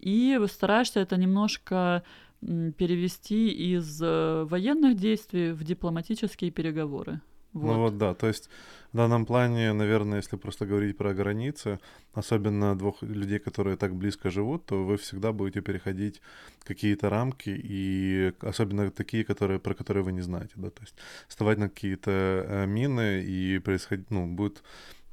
и 0.00 0.40
стараешься 0.46 1.00
это 1.00 1.16
немножко 1.16 2.02
перевести 2.40 3.48
из 3.74 4.00
э, 4.02 4.44
военных 4.44 4.96
действий 4.96 5.52
в 5.52 5.62
дипломатические 5.62 6.50
переговоры. 6.50 7.20
Вот. 7.52 7.66
Ну 7.66 7.78
вот 7.80 7.98
да, 7.98 8.14
то 8.14 8.28
есть 8.28 8.48
в 8.92 8.96
данном 8.96 9.26
плане, 9.26 9.72
наверное, 9.72 10.18
если 10.18 10.36
просто 10.36 10.66
говорить 10.66 10.96
про 10.96 11.14
границы, 11.14 11.78
особенно 12.12 12.76
двух 12.76 13.02
людей, 13.02 13.38
которые 13.38 13.76
так 13.76 13.94
близко 13.94 14.30
живут, 14.30 14.66
то 14.66 14.84
вы 14.84 14.96
всегда 14.96 15.32
будете 15.32 15.60
переходить 15.60 16.20
какие-то 16.64 17.08
рамки, 17.10 17.50
и 17.50 18.32
особенно 18.40 18.90
такие, 18.90 19.24
которые, 19.24 19.58
про 19.60 19.74
которые 19.74 20.04
вы 20.04 20.12
не 20.12 20.22
знаете, 20.22 20.52
да, 20.56 20.70
то 20.70 20.82
есть 20.82 20.94
вставать 21.28 21.58
на 21.58 21.68
какие-то 21.68 22.10
э, 22.10 22.66
мины 22.66 23.22
и 23.22 23.58
происходить, 23.58 24.10
ну, 24.10 24.26
будет, 24.26 24.62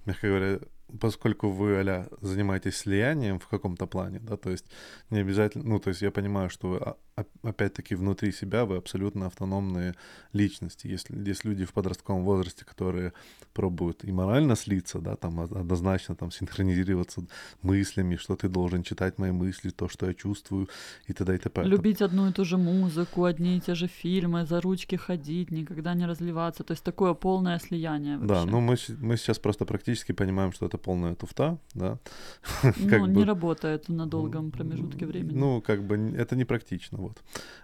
мягко 0.06 0.28
говоря, 0.28 0.60
поскольку 1.00 1.50
вы, 1.50 1.80
а 1.80 2.08
занимаетесь 2.22 2.78
слиянием 2.78 3.40
в 3.40 3.48
каком-то 3.48 3.88
плане, 3.88 4.20
да, 4.20 4.38
то 4.38 4.50
есть 4.50 4.66
не 5.10 5.20
обязательно, 5.20 5.66
ну, 5.66 5.80
то 5.80 5.90
есть 5.90 6.02
я 6.02 6.12
понимаю, 6.12 6.50
что 6.50 6.70
вы, 6.70 6.78
а, 6.78 7.26
опять-таки, 7.44 7.96
внутри 7.96 8.32
себя 8.32 8.66
вы 8.66 8.78
абсолютно 8.78 9.26
автономные 9.26 9.96
личности. 10.34 10.88
Если 10.88 11.18
есть 11.30 11.46
люди 11.46 11.66
в 11.66 11.74
подростковом 11.74 12.24
возрасте, 12.24 12.64
которые 12.64 13.14
пробуют 13.54 14.04
и 14.04 14.12
морально 14.12 14.56
слиться, 14.56 15.00
да, 15.00 15.16
там 15.16 15.40
однозначно 15.40 16.16
там 16.16 16.32
синхронизироваться 16.32 17.26
мыслями, 17.62 18.16
что 18.16 18.36
ты 18.36 18.50
должен 18.50 18.84
читать 18.84 19.18
мои 19.18 19.32
мысли, 19.32 19.70
то, 19.72 19.90
что 19.90 20.08
я 20.08 20.14
чувствую, 20.14 20.70
и 21.08 21.14
т.д. 21.14 21.36
и 21.36 21.38
т.п. 21.38 21.64
Любить 21.64 22.02
одну 22.02 22.30
и 22.30 22.34
ту 22.34 22.46
же 22.46 22.58
музыку, 22.58 23.24
одни 23.24 23.58
и 23.58 23.62
те 23.62 23.76
же 23.76 23.88
фильмы, 23.88 24.46
за 24.46 24.62
ручки 24.62 24.96
ходить, 24.96 25.52
никогда 25.52 25.94
не 25.96 26.06
разливаться. 26.06 26.64
То 26.64 26.74
есть 26.74 26.84
такое 26.84 27.14
полное 27.14 27.60
слияние 27.60 28.18
вообще. 28.18 28.46
Да, 28.46 28.46
ну 28.46 28.62
мы, 28.62 28.76
мы 29.00 29.18
сейчас 29.18 29.40
просто 29.40 29.66
практически 29.66 30.12
понимаем, 30.12 30.52
что 30.52 30.66
это 30.66 30.77
полная 30.78 31.16
туфта, 31.16 31.58
да. 31.74 31.98
Ну, 32.78 33.06
не 33.06 33.24
работает 33.24 33.90
на 33.90 34.06
долгом 34.06 34.52
промежутке 34.52 35.06
времени. 35.06 35.38
Ну, 35.38 35.62
как 35.62 35.84
бы 35.84 35.96
это 36.18 36.36
не 36.36 36.46
практично, 36.46 36.98
вот. 36.98 37.18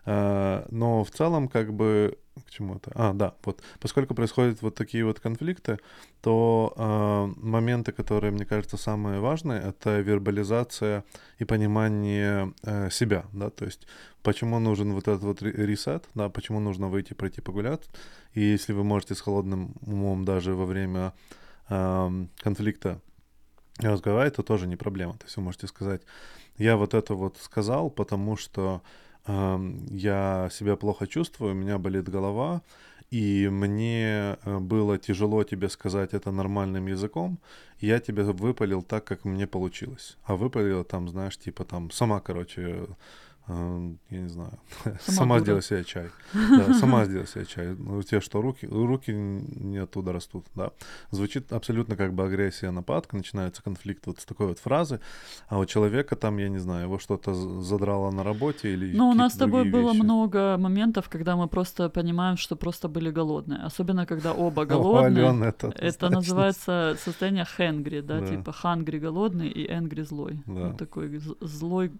А, 0.06 0.66
но 0.72 1.04
в 1.04 1.12
целом, 1.12 1.48
как 1.48 1.74
бы, 1.74 2.18
к 2.46 2.52
чему 2.52 2.76
это? 2.76 2.92
А, 2.96 3.14
да, 3.14 3.34
вот, 3.46 3.62
поскольку 3.80 4.16
происходят 4.16 4.62
вот 4.62 4.76
такие 4.76 5.06
вот 5.06 5.20
конфликты, 5.20 5.80
то 6.22 6.74
э, 6.78 7.42
моменты, 7.42 7.92
которые, 7.92 8.32
мне 8.32 8.46
кажется, 8.46 8.78
самые 8.78 9.20
важные, 9.20 9.62
это 9.62 10.00
вербализация 10.00 11.04
и 11.40 11.46
понимание 11.46 12.54
э, 12.64 12.90
себя, 12.90 13.26
да, 13.34 13.50
то 13.50 13.66
есть 13.66 13.88
почему 14.24 14.60
нужен 14.60 14.94
вот 14.94 15.08
этот 15.08 15.24
вот 15.24 15.42
ресет, 15.42 16.06
да, 16.16 16.30
почему 16.30 16.60
нужно 16.60 16.88
выйти, 16.88 17.14
пройти 17.14 17.42
погулять, 17.42 17.90
и 18.34 18.42
если 18.42 18.74
вы 18.74 18.84
можете 18.84 19.16
с 19.16 19.22
холодным 19.22 19.76
умом 19.82 20.26
даже 20.26 20.56
во 20.56 20.66
время 20.66 21.14
конфликта 21.68 23.02
разговаривать, 23.80 24.36
то 24.36 24.44
тоже 24.44 24.68
не 24.68 24.76
проблема, 24.76 25.14
то 25.14 25.26
есть 25.26 25.38
вы 25.38 25.44
можете 25.44 25.68
сказать, 25.68 26.02
я 26.58 26.76
вот 26.76 26.94
это 26.94 27.16
вот 27.16 27.38
сказал, 27.38 27.90
потому 27.90 28.38
что 28.38 28.82
я 29.26 30.50
себя 30.52 30.76
плохо 30.76 31.08
чувствую, 31.08 31.52
у 31.52 31.56
меня 31.56 31.78
болит 31.78 32.10
голова, 32.10 32.62
и 33.14 33.48
мне 33.48 34.38
э, 34.44 34.58
было 34.60 34.98
тяжело 34.98 35.44
тебе 35.44 35.70
сказать 35.70 36.16
это 36.16 36.32
нормальным 36.32 36.88
языком, 36.88 37.38
я 37.80 38.00
тебе 38.00 38.24
выпалил 38.24 38.82
так, 38.82 39.04
как 39.04 39.24
мне 39.24 39.46
получилось. 39.46 40.18
А 40.24 40.36
выпалил 40.36 40.84
там, 40.84 41.08
знаешь, 41.08 41.38
типа 41.38 41.64
там 41.64 41.92
сама, 41.92 42.20
короче, 42.22 42.88
я 43.48 44.22
не 44.22 44.30
знаю, 44.30 44.52
сама, 44.84 45.00
сама 45.00 45.40
сделай 45.40 45.62
себе 45.62 45.84
чай. 45.84 46.10
Да, 46.34 46.74
сама 46.74 47.06
сделай 47.06 47.28
себе 47.28 47.46
чай. 47.46 47.76
Ну, 47.78 47.98
у 47.98 48.04
тебя 48.04 48.22
что, 48.22 48.42
руки, 48.42 48.66
руки 48.68 49.12
не 49.12 49.80
оттуда 49.80 50.14
растут, 50.14 50.46
да. 50.56 50.72
Звучит 51.12 51.52
абсолютно 51.52 51.98
как 51.98 52.14
бы 52.14 52.24
агрессия, 52.24 52.72
нападка, 52.72 53.18
начинается 53.18 53.62
конфликт 53.62 54.08
вот 54.08 54.20
с 54.20 54.26
такой 54.26 54.48
вот 54.48 54.60
фразы, 54.60 55.00
а 55.50 55.60
у 55.60 55.66
человека 55.66 56.16
там, 56.16 56.38
я 56.38 56.50
не 56.50 56.60
знаю, 56.60 56.84
его 56.84 57.00
что-то 57.00 57.34
задрало 57.34 58.12
на 58.12 58.24
работе 58.24 58.74
или 58.74 58.96
Ну, 58.96 59.10
у 59.10 59.14
нас 59.14 59.34
с 59.34 59.38
тобой 59.38 59.70
было 59.70 59.92
вещи. 59.92 60.02
много 60.02 60.58
моментов, 60.58 61.10
когда 61.10 61.36
мы 61.36 61.48
просто 61.48 61.90
понимаем, 61.90 62.38
что 62.38 62.56
просто 62.56 62.88
были 62.88 63.12
голодные. 63.12 63.60
Особенно, 63.60 64.06
когда 64.06 64.34
оба 64.34 64.66
голодные. 64.74 65.32
О, 65.32 65.44
это, 65.44 65.68
это 65.78 66.10
называется 66.10 66.96
состояние 67.04 67.46
хэнгри, 67.46 68.02
да, 68.02 68.20
да, 68.20 68.28
типа 68.28 68.54
хангри 68.54 69.00
голодный 69.00 69.50
и 69.50 69.70
энгри 69.70 70.04
злой. 70.04 70.42
Да. 70.46 70.74
Такой 70.74 71.20
злой 71.42 71.92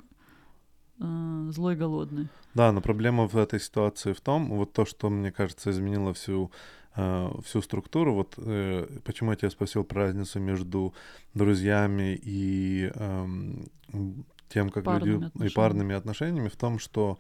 э, 1.04 1.52
злой 1.52 1.76
голодный. 1.76 2.28
Да, 2.54 2.72
но 2.72 2.82
проблема 2.82 3.28
в 3.28 3.36
этой 3.36 3.60
ситуации 3.60 4.14
в 4.14 4.22
том, 4.22 4.50
вот 4.50 4.74
то, 4.74 4.86
что, 4.86 5.10
мне 5.10 5.32
кажется, 5.32 5.70
изменило 5.70 6.14
всю 6.14 6.52
э, 6.96 7.32
всю 7.44 7.62
структуру. 7.62 8.14
Вот 8.14 8.36
э, 8.38 8.88
почему 9.04 9.32
я 9.32 9.38
тебя 9.38 9.50
спросил 9.50 9.84
про 9.84 10.04
разницу 10.04 10.40
между 10.40 10.94
друзьями 11.34 12.20
и 12.22 12.92
э, 12.94 13.26
тем, 14.50 14.70
как 14.70 14.84
парными 14.84 15.12
люди 15.12 15.26
отношениями. 15.26 15.52
и 15.52 15.56
парными 15.56 15.96
отношениями, 15.96 16.48
в 16.48 16.56
том, 16.56 16.80
что 16.80 17.18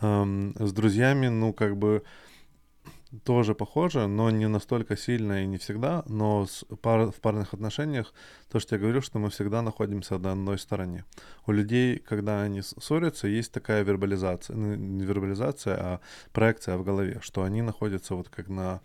э, 0.00 0.52
с 0.58 0.72
друзьями, 0.72 1.28
ну, 1.28 1.52
как 1.52 1.76
бы 1.76 2.02
тоже 3.24 3.54
похоже, 3.54 4.06
но 4.06 4.30
не 4.30 4.48
настолько 4.48 4.96
сильно 4.96 5.42
и 5.42 5.46
не 5.46 5.56
всегда. 5.56 6.04
Но 6.06 6.46
с 6.46 6.64
пар, 6.82 7.10
в 7.10 7.20
парных 7.20 7.54
отношениях, 7.54 8.12
то, 8.50 8.60
что 8.60 8.76
я 8.76 8.80
говорю, 8.80 9.00
что 9.02 9.18
мы 9.18 9.30
всегда 9.30 9.62
находимся 9.62 10.18
на 10.18 10.32
одной 10.32 10.58
стороне. 10.58 11.04
У 11.46 11.52
людей, 11.52 11.98
когда 11.98 12.42
они 12.42 12.62
ссорятся, 12.62 13.28
есть 13.28 13.52
такая 13.52 13.82
вербализация, 13.82 14.56
ну, 14.56 14.74
не 14.74 15.04
вербализация, 15.04 15.76
а 15.76 16.00
проекция 16.32 16.76
в 16.76 16.84
голове, 16.84 17.18
что 17.22 17.42
они 17.42 17.62
находятся 17.62 18.14
вот 18.14 18.28
как 18.28 18.48
на 18.48 18.80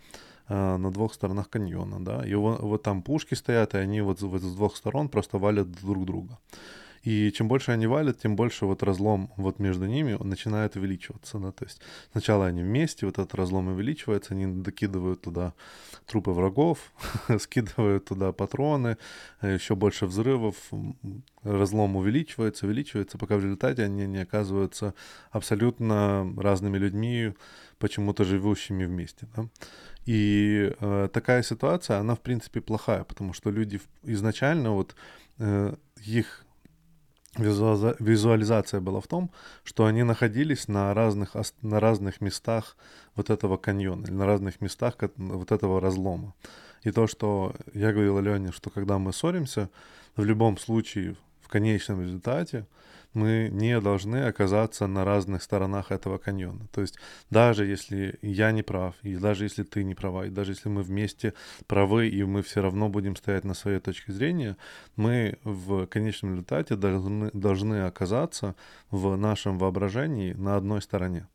э, 0.48 0.76
на 0.76 0.90
двух 0.90 1.14
сторонах 1.14 1.48
каньона, 1.48 2.04
да, 2.04 2.26
и 2.26 2.34
вот, 2.34 2.60
вот 2.60 2.82
там 2.82 3.02
пушки 3.02 3.34
стоят, 3.34 3.74
и 3.74 3.78
они 3.78 4.02
вот, 4.02 4.20
вот 4.22 4.42
с 4.42 4.54
двух 4.54 4.76
сторон 4.76 5.08
просто 5.08 5.38
валят 5.38 5.70
друг 5.70 6.04
друга. 6.06 6.38
И 7.04 7.30
чем 7.32 7.48
больше 7.48 7.70
они 7.70 7.86
валят, 7.86 8.20
тем 8.20 8.34
больше 8.34 8.64
вот 8.64 8.82
разлом 8.82 9.30
вот 9.36 9.58
между 9.58 9.86
ними 9.86 10.16
начинает 10.22 10.74
увеличиваться. 10.76 11.38
Да? 11.38 11.52
То 11.52 11.64
есть 11.66 11.80
сначала 12.12 12.46
они 12.46 12.62
вместе, 12.62 13.04
вот 13.04 13.18
этот 13.18 13.34
разлом 13.34 13.68
увеличивается, 13.68 14.32
они 14.32 14.46
докидывают 14.46 15.20
туда 15.20 15.52
трупы 16.06 16.30
врагов, 16.30 16.92
скидывают 17.38 18.06
туда 18.06 18.32
патроны, 18.32 18.96
еще 19.42 19.74
больше 19.74 20.06
взрывов, 20.06 20.56
разлом 21.42 21.96
увеличивается, 21.96 22.66
увеличивается, 22.66 23.18
пока 23.18 23.36
в 23.36 23.42
результате 23.42 23.84
они 23.84 24.06
не 24.06 24.18
оказываются 24.18 24.94
абсолютно 25.30 26.32
разными 26.38 26.78
людьми, 26.78 27.34
почему-то 27.78 28.24
живущими 28.24 28.86
вместе. 28.86 29.28
Да? 29.36 29.48
И 30.06 30.72
э, 30.80 31.08
такая 31.12 31.42
ситуация, 31.42 31.98
она 31.98 32.14
в 32.14 32.20
принципе 32.20 32.62
плохая, 32.62 33.04
потому 33.04 33.34
что 33.34 33.50
люди 33.50 33.78
изначально 34.04 34.70
вот 34.70 34.94
э, 35.38 35.74
их 36.06 36.43
визуализация 37.36 38.80
была 38.80 39.00
в 39.00 39.06
том, 39.06 39.30
что 39.64 39.86
они 39.86 40.02
находились 40.02 40.68
на 40.68 40.94
разных, 40.94 41.36
на 41.62 41.80
разных 41.80 42.20
местах 42.20 42.76
вот 43.16 43.30
этого 43.30 43.56
каньона, 43.56 44.04
или 44.04 44.12
на 44.12 44.26
разных 44.26 44.60
местах 44.60 44.96
вот 45.16 45.52
этого 45.52 45.80
разлома. 45.80 46.34
И 46.82 46.90
то, 46.90 47.06
что 47.06 47.54
я 47.72 47.92
говорил 47.92 48.18
Алене, 48.18 48.52
что 48.52 48.70
когда 48.70 48.98
мы 48.98 49.12
ссоримся, 49.12 49.70
в 50.16 50.24
любом 50.24 50.58
случае, 50.58 51.16
в 51.40 51.48
конечном 51.48 52.02
результате, 52.02 52.66
мы 53.14 53.48
не 53.50 53.80
должны 53.80 54.26
оказаться 54.26 54.86
на 54.86 55.04
разных 55.04 55.42
сторонах 55.42 55.90
этого 55.90 56.18
каньона. 56.18 56.66
То 56.72 56.80
есть 56.80 56.98
даже 57.30 57.64
если 57.64 58.18
я 58.22 58.52
не 58.52 58.62
прав, 58.62 58.94
и 59.02 59.16
даже 59.16 59.44
если 59.44 59.62
ты 59.62 59.84
не 59.84 59.94
права, 59.94 60.26
и 60.26 60.30
даже 60.30 60.52
если 60.52 60.68
мы 60.68 60.82
вместе 60.82 61.34
правы, 61.66 62.08
и 62.08 62.24
мы 62.24 62.42
все 62.42 62.60
равно 62.60 62.88
будем 62.88 63.16
стоять 63.16 63.44
на 63.44 63.54
своей 63.54 63.80
точке 63.80 64.12
зрения, 64.12 64.56
мы 64.96 65.38
в 65.44 65.86
конечном 65.86 66.32
результате 66.32 66.76
должны, 66.76 67.30
должны 67.32 67.86
оказаться 67.86 68.54
в 68.90 69.16
нашем 69.16 69.58
воображении 69.58 70.32
на 70.32 70.56
одной 70.56 70.82
стороне. 70.82 71.26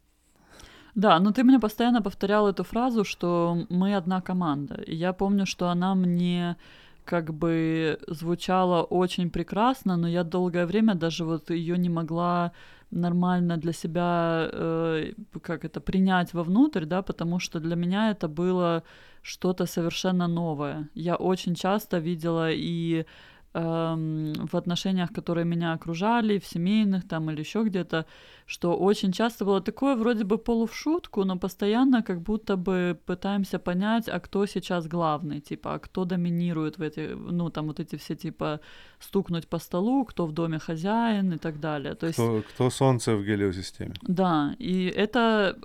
Да, 0.96 1.20
но 1.20 1.32
ты 1.32 1.44
мне 1.44 1.60
постоянно 1.60 2.02
повторял 2.02 2.48
эту 2.48 2.64
фразу, 2.64 3.04
что 3.04 3.66
мы 3.70 3.96
одна 3.96 4.22
команда. 4.22 4.76
И 4.88 4.96
я 4.96 5.14
помню, 5.14 5.46
что 5.46 5.70
она 5.70 5.96
мне 5.96 6.58
как 7.06 7.34
бы 7.34 8.00
звучала 8.08 8.84
очень 8.84 9.30
прекрасно, 9.30 9.98
но 9.98 10.08
я 10.08 10.24
долгое 10.24 10.66
время 10.66 10.96
даже 10.96 11.26
вот 11.26 11.50
ее 11.50 11.78
не 11.78 11.90
могла 11.90 12.52
нормально 12.92 13.58
для 13.58 13.74
себя, 13.74 14.50
э, 14.52 15.14
как 15.42 15.66
это, 15.66 15.80
принять 15.80 16.34
вовнутрь, 16.34 16.86
да, 16.86 17.02
потому 17.02 17.40
что 17.40 17.60
для 17.60 17.76
меня 17.76 18.12
это 18.12 18.28
было 18.28 18.84
что-то 19.22 19.66
совершенно 19.66 20.28
новое. 20.28 20.90
Я 20.96 21.16
очень 21.16 21.56
часто 21.56 22.00
видела 22.00 22.50
и 22.52 23.06
в 23.54 24.50
отношениях, 24.54 25.12
которые 25.12 25.46
меня 25.46 25.74
окружали, 25.74 26.38
в 26.38 26.46
семейных 26.46 27.08
там 27.08 27.32
или 27.32 27.40
еще 27.40 27.64
где-то, 27.64 28.06
что 28.46 28.78
очень 28.78 29.12
часто 29.12 29.46
было 29.46 29.60
такое 29.62 29.96
вроде 29.96 30.24
бы 30.24 30.38
полу 30.38 30.66
в 30.66 30.76
шутку, 30.76 31.24
но 31.24 31.38
постоянно 31.38 32.04
как 32.04 32.22
будто 32.22 32.58
бы 32.58 33.00
пытаемся 33.06 33.58
понять, 33.58 34.08
а 34.08 34.20
кто 34.20 34.46
сейчас 34.46 34.88
главный, 34.88 35.42
типа, 35.42 35.74
а 35.74 35.80
кто 35.80 36.06
доминирует 36.06 36.78
в 36.78 36.82
эти, 36.82 37.16
ну 37.16 37.50
там 37.50 37.68
вот 37.68 37.80
эти 37.80 37.96
все 37.96 38.16
типа 38.16 38.60
стукнуть 39.00 39.48
по 39.48 39.60
столу, 39.60 40.06
кто 40.06 40.28
в 40.28 40.32
доме 40.32 40.60
хозяин 40.60 41.34
и 41.34 41.38
так 41.38 41.60
далее. 41.60 41.96
То 41.96 42.08
есть, 42.08 42.20
кто, 42.20 42.44
кто 42.48 42.70
солнце 42.70 43.16
в 43.16 43.24
гелиосистеме. 43.24 43.94
Да, 44.04 44.56
и 44.60 44.86
это 44.86 45.56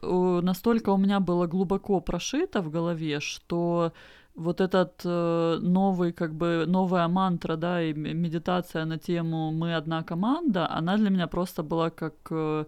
настолько 0.43 0.91
у 0.91 0.97
меня 0.97 1.21
было 1.21 1.47
глубоко 1.47 2.01
прошито 2.01 2.63
в 2.63 2.71
голове, 2.71 3.21
что 3.21 3.93
вот 4.35 4.61
этот 4.61 5.01
э, 5.05 5.59
новый, 5.61 6.13
как 6.13 6.35
бы, 6.35 6.65
новая 6.67 7.09
мантра, 7.09 7.57
да, 7.57 7.83
и 7.83 7.93
медитация 7.93 8.85
на 8.85 8.99
тему 8.99 9.53
«мы 9.53 9.77
одна 9.77 10.03
команда», 10.03 10.69
она 10.71 10.97
для 10.97 11.11
меня 11.11 11.27
просто 11.27 11.63
была 11.63 11.91
как 11.91 12.15
э, 12.31 12.65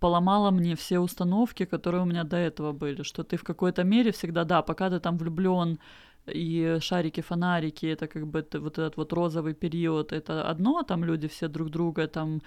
поломала 0.00 0.50
мне 0.50 0.74
все 0.74 0.98
установки, 0.98 1.64
которые 1.64 2.02
у 2.02 2.06
меня 2.06 2.24
до 2.24 2.36
этого 2.36 2.72
были, 2.72 3.02
что 3.02 3.22
ты 3.24 3.36
в 3.36 3.44
какой-то 3.44 3.84
мере 3.84 4.10
всегда, 4.10 4.44
да, 4.44 4.62
пока 4.62 4.90
ты 4.90 5.00
там 5.00 5.18
влюблен 5.18 5.78
и 6.26 6.78
шарики-фонарики, 6.80 7.86
это 7.86 8.06
как 8.06 8.26
бы 8.26 8.40
это, 8.40 8.60
вот 8.60 8.78
этот 8.78 8.96
вот 8.96 9.12
розовый 9.12 9.54
период, 9.54 10.12
это 10.12 10.50
одно, 10.50 10.82
там 10.82 11.04
люди 11.04 11.28
все 11.28 11.48
друг 11.48 11.70
друга 11.70 12.06
там, 12.06 12.40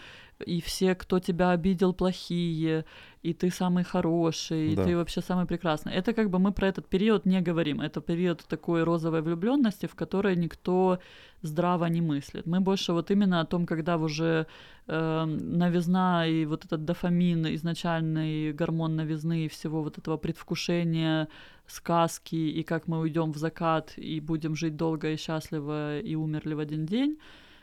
и 0.47 0.61
все, 0.61 0.95
кто 0.95 1.19
тебя 1.19 1.51
обидел, 1.51 1.93
плохие, 1.93 2.85
и 3.23 3.33
ты 3.33 3.51
самый 3.51 3.83
хороший, 3.83 4.75
да. 4.75 4.83
и 4.83 4.85
ты 4.85 4.95
вообще 4.95 5.21
самый 5.21 5.45
прекрасный. 5.45 5.93
Это 5.93 6.13
как 6.13 6.29
бы 6.29 6.39
мы 6.39 6.51
про 6.51 6.67
этот 6.67 6.87
период 6.87 7.25
не 7.25 7.41
говорим. 7.41 7.81
Это 7.81 8.01
период 8.01 8.45
такой 8.47 8.83
розовой 8.83 9.21
влюбленности, 9.21 9.87
в 9.87 9.95
которой 9.95 10.35
никто 10.37 10.99
здраво 11.41 11.85
не 11.85 12.01
мыслит. 12.01 12.45
Мы 12.45 12.61
больше 12.61 12.93
вот 12.93 13.11
именно 13.11 13.41
о 13.41 13.45
том, 13.45 13.65
когда 13.65 13.97
уже 13.97 14.45
э, 14.87 15.25
новизна 15.25 16.27
и 16.27 16.45
вот 16.45 16.65
этот 16.65 16.85
дофамин, 16.85 17.45
изначальный 17.55 18.53
гормон 18.53 18.95
новизны 18.95 19.45
и 19.45 19.47
всего 19.49 19.83
вот 19.83 19.97
этого 19.97 20.17
предвкушения 20.17 21.27
сказки, 21.71 22.35
и 22.35 22.63
как 22.63 22.87
мы 22.87 22.99
уйдем 22.99 23.31
в 23.31 23.37
закат 23.37 23.93
и 23.97 24.19
будем 24.19 24.55
жить 24.55 24.75
долго 24.75 25.11
и 25.11 25.17
счастливо 25.17 25.99
и 25.99 26.15
умерли 26.15 26.53
в 26.53 26.59
один 26.59 26.85
день 26.85 27.17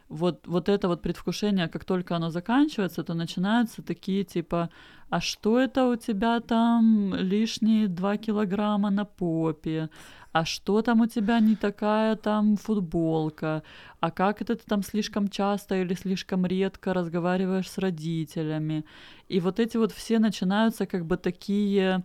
вот, 0.09 0.47
вот 0.47 0.69
это 0.69 0.88
вот 0.88 1.03
предвкушение, 1.03 1.69
как 1.69 1.85
только 1.85 2.16
оно 2.16 2.31
заканчивается, 2.31 3.03
то 3.03 3.14
начинаются 3.14 3.83
такие 3.83 4.25
типа, 4.25 4.71
а 5.11 5.21
что 5.21 5.59
это 5.59 5.87
у 5.87 5.97
тебя 5.97 6.40
там 6.40 7.14
лишние 7.14 7.88
два 7.88 8.16
килограмма 8.16 8.90
на 8.90 9.05
попе? 9.05 9.90
А 10.33 10.45
что 10.45 10.83
там 10.83 11.01
у 11.01 11.07
тебя 11.07 11.40
не 11.40 11.57
такая 11.57 12.16
там 12.16 12.57
футболка? 12.57 13.62
А 14.01 14.11
как 14.11 14.42
это 14.42 14.55
ты 14.55 14.64
там 14.66 14.83
слишком 14.83 15.29
часто 15.29 15.77
или 15.77 15.95
слишком 15.95 16.47
редко 16.47 16.95
разговариваешь 16.95 17.71
с 17.71 17.79
родителями? 17.79 18.85
И 19.29 19.40
вот 19.40 19.59
эти 19.59 19.77
вот 19.77 19.92
все 19.92 20.19
начинаются 20.19 20.87
как 20.87 21.05
бы 21.07 21.16
такие 21.16 22.05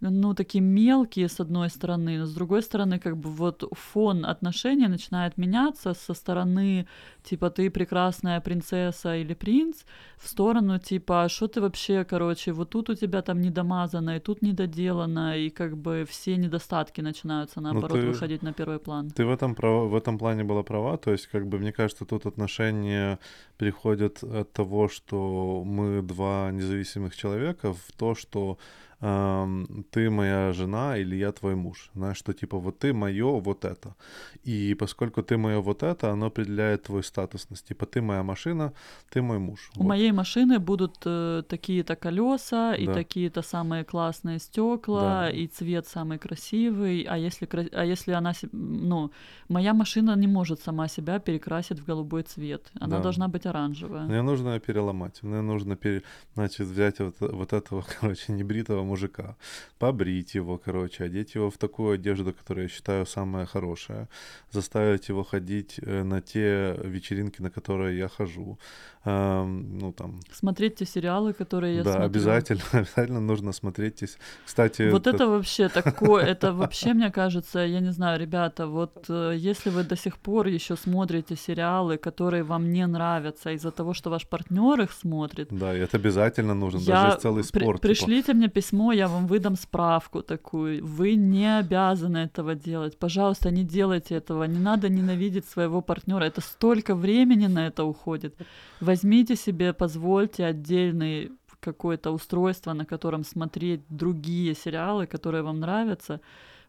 ну, 0.00 0.34
такие 0.34 0.62
мелкие, 0.62 1.28
с 1.28 1.40
одной 1.40 1.70
стороны, 1.70 2.18
но 2.18 2.26
с 2.26 2.34
другой 2.34 2.62
стороны, 2.62 2.98
как 2.98 3.16
бы 3.16 3.30
вот 3.30 3.64
фон 3.72 4.26
отношений 4.26 4.88
начинает 4.88 5.38
меняться 5.38 5.94
со 5.94 6.14
стороны, 6.14 6.86
типа, 7.22 7.50
ты 7.50 7.70
прекрасная 7.70 8.40
принцесса 8.40 9.16
или 9.16 9.34
принц, 9.34 9.84
в 10.18 10.28
сторону, 10.28 10.78
типа, 10.78 11.24
а 11.24 11.28
что 11.28 11.48
ты 11.48 11.60
вообще, 11.60 12.04
короче, 12.04 12.52
вот 12.52 12.70
тут 12.70 12.90
у 12.90 12.94
тебя 12.94 13.22
там 13.22 13.40
недомазано, 13.40 14.16
и 14.16 14.20
тут 14.20 14.42
недоделано, 14.42 15.38
и 15.38 15.50
как 15.50 15.76
бы 15.76 16.04
все 16.08 16.36
недостатки 16.36 17.00
начинаются, 17.00 17.60
ну, 17.60 17.72
наоборот, 17.72 18.00
ты, 18.00 18.06
выходить 18.06 18.42
на 18.42 18.52
первый 18.52 18.78
план. 18.78 19.10
Ты 19.10 19.24
в 19.24 19.30
этом, 19.30 19.54
прав, 19.54 19.90
в 19.90 19.94
этом 19.94 20.18
плане 20.18 20.44
была 20.44 20.62
права, 20.62 20.98
то 20.98 21.12
есть, 21.12 21.26
как 21.26 21.46
бы, 21.46 21.58
мне 21.58 21.72
кажется, 21.72 22.04
тут 22.04 22.26
отношения 22.26 23.18
переходят 23.56 24.22
от 24.22 24.52
того, 24.52 24.88
что 24.88 25.62
мы 25.64 26.02
два 26.02 26.50
независимых 26.52 27.16
человека, 27.16 27.72
в 27.72 27.92
то, 27.96 28.14
что 28.14 28.58
ты 29.00 30.10
моя 30.10 30.52
жена 30.52 30.96
или 30.96 31.16
я 31.16 31.32
твой 31.32 31.54
муж. 31.54 31.90
Знаешь, 31.94 32.16
что 32.16 32.32
типа 32.32 32.58
вот 32.58 32.78
ты 32.78 32.94
мое 32.94 33.40
вот 33.40 33.64
это. 33.64 33.94
И 34.42 34.74
поскольку 34.74 35.22
ты 35.22 35.36
мое 35.36 35.60
вот 35.60 35.82
это, 35.82 36.10
оно 36.10 36.26
определяет 36.26 36.84
твой 36.84 37.02
статусность. 37.02 37.68
Типа 37.68 37.84
ты 37.84 38.00
моя 38.00 38.22
машина, 38.22 38.72
ты 39.10 39.20
мой 39.20 39.38
муж. 39.38 39.70
У 39.76 39.80
вот. 39.80 39.88
моей 39.88 40.12
машины 40.12 40.58
будут 40.58 40.96
э, 41.04 41.42
такие-то 41.46 41.94
колеса 41.94 42.74
и 42.74 42.86
такие-то 42.86 43.42
самые 43.42 43.84
классные 43.84 44.38
стекла 44.38 45.00
да. 45.00 45.30
и 45.30 45.46
цвет 45.46 45.86
самый 45.86 46.18
красивый. 46.18 47.02
А 47.02 47.18
если, 47.18 47.48
а 47.72 47.84
если 47.84 48.12
она, 48.12 48.32
ну, 48.52 49.10
моя 49.48 49.74
машина 49.74 50.16
не 50.16 50.26
может 50.26 50.60
сама 50.60 50.88
себя 50.88 51.18
перекрасить 51.18 51.80
в 51.80 51.84
голубой 51.84 52.22
цвет. 52.22 52.70
Она 52.80 52.96
да. 52.96 53.02
должна 53.02 53.28
быть 53.28 53.44
оранжевая. 53.44 54.06
Мне 54.06 54.22
нужно 54.22 54.54
ее 54.54 54.60
переломать. 54.60 55.22
Мне 55.22 55.42
нужно, 55.42 55.76
пере... 55.76 56.02
значит, 56.34 56.66
взять 56.66 57.00
вот, 57.00 57.16
вот 57.20 57.52
этого, 57.52 57.84
короче, 58.00 58.32
небритого 58.32 58.86
мужика, 58.96 59.36
побрить 59.78 60.34
его, 60.34 60.58
короче, 60.58 61.04
одеть 61.04 61.36
его 61.36 61.50
в 61.50 61.58
такую 61.58 61.94
одежду, 61.94 62.32
которую 62.32 62.64
я 62.64 62.68
считаю 62.68 63.06
самая 63.06 63.46
хорошая, 63.46 64.08
заставить 64.52 65.10
его 65.10 65.22
ходить 65.22 65.80
э, 65.82 66.02
на 66.02 66.20
те 66.20 66.74
вечеринки, 66.84 67.42
на 67.42 67.50
которые 67.50 67.98
я 67.98 68.08
хожу, 68.08 68.58
эм, 69.06 69.78
ну 69.78 69.92
там... 69.92 70.20
Смотреть 70.32 70.76
те 70.76 70.86
сериалы, 70.86 71.32
которые 71.32 71.76
я 71.76 71.82
да, 71.82 71.92
смотрю. 71.92 72.06
обязательно, 72.06 72.62
обязательно 72.72 73.20
нужно 73.20 73.52
смотреть. 73.52 74.18
Кстати... 74.44 74.90
Вот 74.90 75.06
это, 75.06 75.16
это 75.16 75.26
вообще 75.28 75.68
такое, 75.68 76.24
это 76.24 76.52
вообще, 76.52 76.94
мне 76.94 77.10
кажется, 77.10 77.60
я 77.60 77.80
не 77.80 77.92
знаю, 77.92 78.20
ребята, 78.20 78.66
вот 78.66 79.06
э, 79.08 79.34
если 79.36 79.70
вы 79.70 79.84
до 79.84 79.96
сих 79.96 80.18
пор 80.18 80.46
еще 80.48 80.76
смотрите 80.76 81.36
сериалы, 81.36 81.96
которые 81.96 82.42
вам 82.42 82.70
не 82.70 82.86
нравятся 82.86 83.50
из-за 83.52 83.70
того, 83.70 83.94
что 83.94 84.10
ваш 84.10 84.26
партнер 84.28 84.80
их 84.80 84.92
смотрит. 84.92 85.48
Да, 85.50 85.74
и 85.74 85.80
это 85.80 85.96
обязательно 85.96 86.54
нужно, 86.54 86.78
я... 86.78 87.04
даже 87.04 87.20
целый 87.20 87.42
спорт. 87.44 87.80
При, 87.80 87.94
типа... 87.94 88.06
Пришлите 88.06 88.34
мне 88.34 88.48
письмо 88.48 88.66
письмо, 88.66 88.92
я 88.92 89.08
вам 89.08 89.26
выдам 89.26 89.56
справку 89.56 90.22
такую. 90.22 90.84
Вы 90.84 91.16
не 91.16 91.58
обязаны 91.58 92.18
этого 92.18 92.54
делать. 92.54 92.98
Пожалуйста, 92.98 93.50
не 93.50 93.64
делайте 93.64 94.16
этого. 94.16 94.44
Не 94.44 94.58
надо 94.58 94.88
ненавидеть 94.88 95.44
своего 95.48 95.82
партнера. 95.82 96.24
Это 96.24 96.40
столько 96.40 96.94
времени 96.94 97.48
на 97.48 97.66
это 97.66 97.84
уходит. 97.84 98.34
Возьмите 98.80 98.95
себе, 99.36 99.72
позвольте 99.72 100.44
отдельный 100.44 101.32
какое-то 101.60 102.12
устройство, 102.12 102.74
на 102.74 102.84
котором 102.84 103.24
смотреть 103.24 103.80
другие 103.88 104.54
сериалы, 104.54 105.06
которые 105.06 105.42
вам 105.42 105.60
нравятся. 105.60 106.20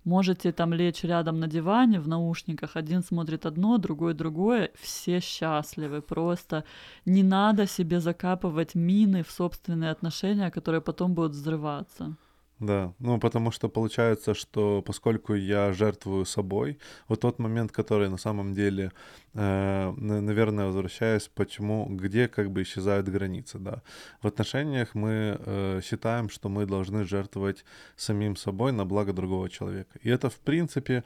Можете 0.04 0.52
там 0.52 0.74
лечь 0.74 1.04
рядом 1.04 1.40
на 1.40 1.48
диване 1.48 2.00
в 2.00 2.08
наушниках, 2.08 2.78
один 2.78 3.04
смотрит 3.04 3.46
одно, 3.46 3.78
другой 3.78 4.14
другое, 4.14 4.70
все 4.82 5.20
счастливы. 5.20 6.02
Просто 6.02 6.64
не 7.06 7.24
надо 7.24 7.68
себе 7.68 8.00
закапывать 8.00 8.76
мины 8.76 9.22
в 9.24 9.32
собственные 9.32 9.92
отношения, 9.92 10.50
которые 10.50 10.82
потом 10.82 11.14
будут 11.14 11.34
взрываться. 11.34 12.16
Да, 12.60 12.94
ну 12.98 13.20
потому 13.20 13.52
что 13.52 13.70
получается, 13.70 14.34
что 14.34 14.82
поскольку 14.82 15.36
я 15.36 15.74
жертвую 15.74 16.26
собой, 16.26 16.80
вот 17.08 17.22
тот 17.22 17.38
момент, 17.38 17.72
который 17.72 18.10
на 18.10 18.18
самом 18.18 18.54
деле, 18.54 18.92
э, 19.36 19.94
наверное, 19.96 20.66
возвращаясь, 20.66 21.28
почему, 21.28 21.86
где 21.88 22.28
как 22.28 22.50
бы 22.50 22.64
исчезают 22.64 23.10
границы, 23.10 23.60
да. 23.60 23.84
В 24.24 24.28
отношениях 24.28 24.96
мы 24.96 25.38
э, 25.40 25.82
считаем, 25.84 26.30
что 26.30 26.50
мы 26.50 26.66
должны 26.66 27.04
жертвовать 27.04 27.64
самим 27.96 28.36
собой 28.36 28.72
на 28.72 28.86
благо 28.86 29.14
другого 29.14 29.50
человека. 29.50 30.00
И 30.02 30.10
это, 30.10 30.32
в 30.32 30.40
принципе, 30.40 31.04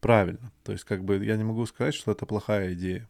правильно. 0.00 0.52
То 0.62 0.72
есть 0.72 0.84
как 0.84 1.04
бы 1.04 1.22
я 1.22 1.36
не 1.36 1.44
могу 1.44 1.66
сказать, 1.66 1.94
что 1.94 2.12
это 2.12 2.24
плохая 2.24 2.72
идея. 2.72 3.06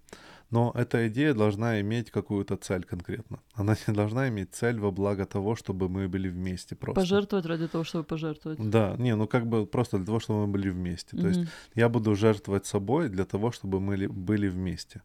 Но 0.51 0.73
эта 0.75 1.09
идея 1.09 1.35
должна 1.35 1.81
иметь 1.81 2.11
какую-то 2.11 2.57
цель 2.57 2.85
конкретно. 2.85 3.39
Она 3.55 3.77
не 3.87 3.95
должна 3.95 4.29
иметь 4.29 4.55
цель 4.55 4.79
во 4.79 4.91
благо 4.91 5.25
того, 5.27 5.57
чтобы 5.57 5.89
мы 5.89 6.09
были 6.09 6.29
вместе 6.29 6.77
просто. 6.77 7.01
Пожертвовать 7.01 7.47
ради 7.47 7.67
того, 7.67 7.85
чтобы 7.85 8.05
пожертвовать. 8.05 8.59
Да, 8.71 8.95
не, 8.99 9.17
ну 9.17 9.27
как 9.27 9.47
бы 9.47 9.67
просто 9.67 9.97
для 9.97 10.07
того, 10.07 10.21
чтобы 10.21 10.47
мы 10.47 10.53
были 10.53 10.71
вместе. 10.71 11.17
То 11.17 11.29
есть 11.29 11.41
я 11.75 11.89
буду 11.89 12.15
жертвовать 12.15 12.67
собой 12.67 13.09
для 13.09 13.25
того, 13.25 13.51
чтобы 13.53 13.81
мы 13.81 14.09
были 14.09 14.49
вместе. 14.49 15.03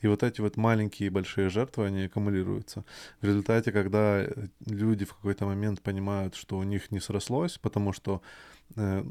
И 0.00 0.08
вот 0.08 0.22
эти 0.22 0.40
вот 0.40 0.56
маленькие 0.56 1.06
и 1.06 1.10
большие 1.10 1.48
жертвы, 1.48 1.86
они 1.86 2.04
аккумулируются. 2.04 2.84
В 3.20 3.24
результате, 3.24 3.72
когда 3.72 4.26
люди 4.66 5.04
в 5.04 5.14
какой-то 5.14 5.46
момент 5.46 5.80
понимают, 5.80 6.34
что 6.34 6.58
у 6.58 6.62
них 6.62 6.90
не 6.90 7.00
срослось, 7.00 7.58
потому 7.58 7.92
что 7.92 8.20
э, 8.76 9.04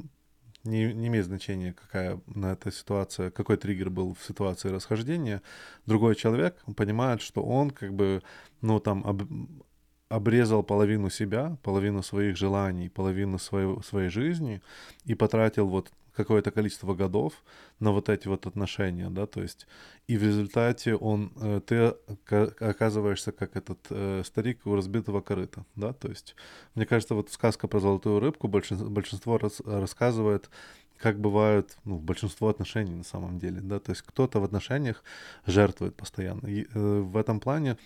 не, 0.63 0.93
не 0.93 1.07
имеет 1.07 1.25
значения, 1.25 1.73
какая 1.73 2.19
на 2.27 2.53
эта 2.53 2.71
ситуация, 2.71 3.31
какой 3.31 3.57
триггер 3.57 3.89
был 3.89 4.13
в 4.13 4.23
ситуации 4.23 4.69
расхождения, 4.69 5.41
другой 5.85 6.15
человек 6.15 6.57
понимает, 6.75 7.21
что 7.21 7.43
он 7.43 7.71
как 7.71 7.93
бы, 7.93 8.21
ну, 8.61 8.79
там, 8.79 9.05
об, 9.05 9.23
обрезал 10.09 10.63
половину 10.63 11.09
себя, 11.09 11.57
половину 11.63 12.03
своих 12.03 12.35
желаний, 12.35 12.89
половину 12.89 13.37
своего, 13.37 13.81
своей 13.81 14.09
жизни 14.09 14.61
и 15.05 15.15
потратил 15.15 15.67
вот 15.67 15.91
какое-то 16.19 16.51
количество 16.51 16.93
годов 16.93 17.33
на 17.79 17.91
вот 17.91 18.09
эти 18.09 18.27
вот 18.27 18.45
отношения, 18.45 19.09
да, 19.09 19.25
то 19.25 19.41
есть, 19.41 19.67
и 20.07 20.17
в 20.17 20.23
результате 20.23 20.93
он, 20.95 21.31
э, 21.37 21.61
ты 21.65 21.93
оказываешься 22.59 23.31
как 23.31 23.55
этот 23.55 23.79
э, 23.89 24.23
старик 24.25 24.59
у 24.65 24.75
разбитого 24.75 25.21
корыта, 25.21 25.65
да, 25.77 25.93
то 25.93 26.09
есть, 26.09 26.35
мне 26.75 26.85
кажется, 26.85 27.15
вот 27.15 27.31
сказка 27.31 27.69
про 27.69 27.79
золотую 27.79 28.19
рыбку 28.19 28.49
большинство, 28.49 28.89
большинство 28.89 29.37
рас, 29.37 29.61
рассказывает, 29.65 30.49
как 30.97 31.21
бывают, 31.21 31.77
ну, 31.85 31.97
большинство 31.97 32.49
отношений 32.49 32.95
на 32.95 33.05
самом 33.05 33.39
деле, 33.39 33.61
да, 33.61 33.79
то 33.79 33.91
есть 33.91 34.01
кто-то 34.01 34.41
в 34.41 34.43
отношениях 34.43 35.05
жертвует 35.45 35.95
постоянно. 35.95 36.47
И, 36.47 36.67
э, 36.73 36.99
в 36.99 37.15
этом 37.15 37.39
плане 37.39 37.77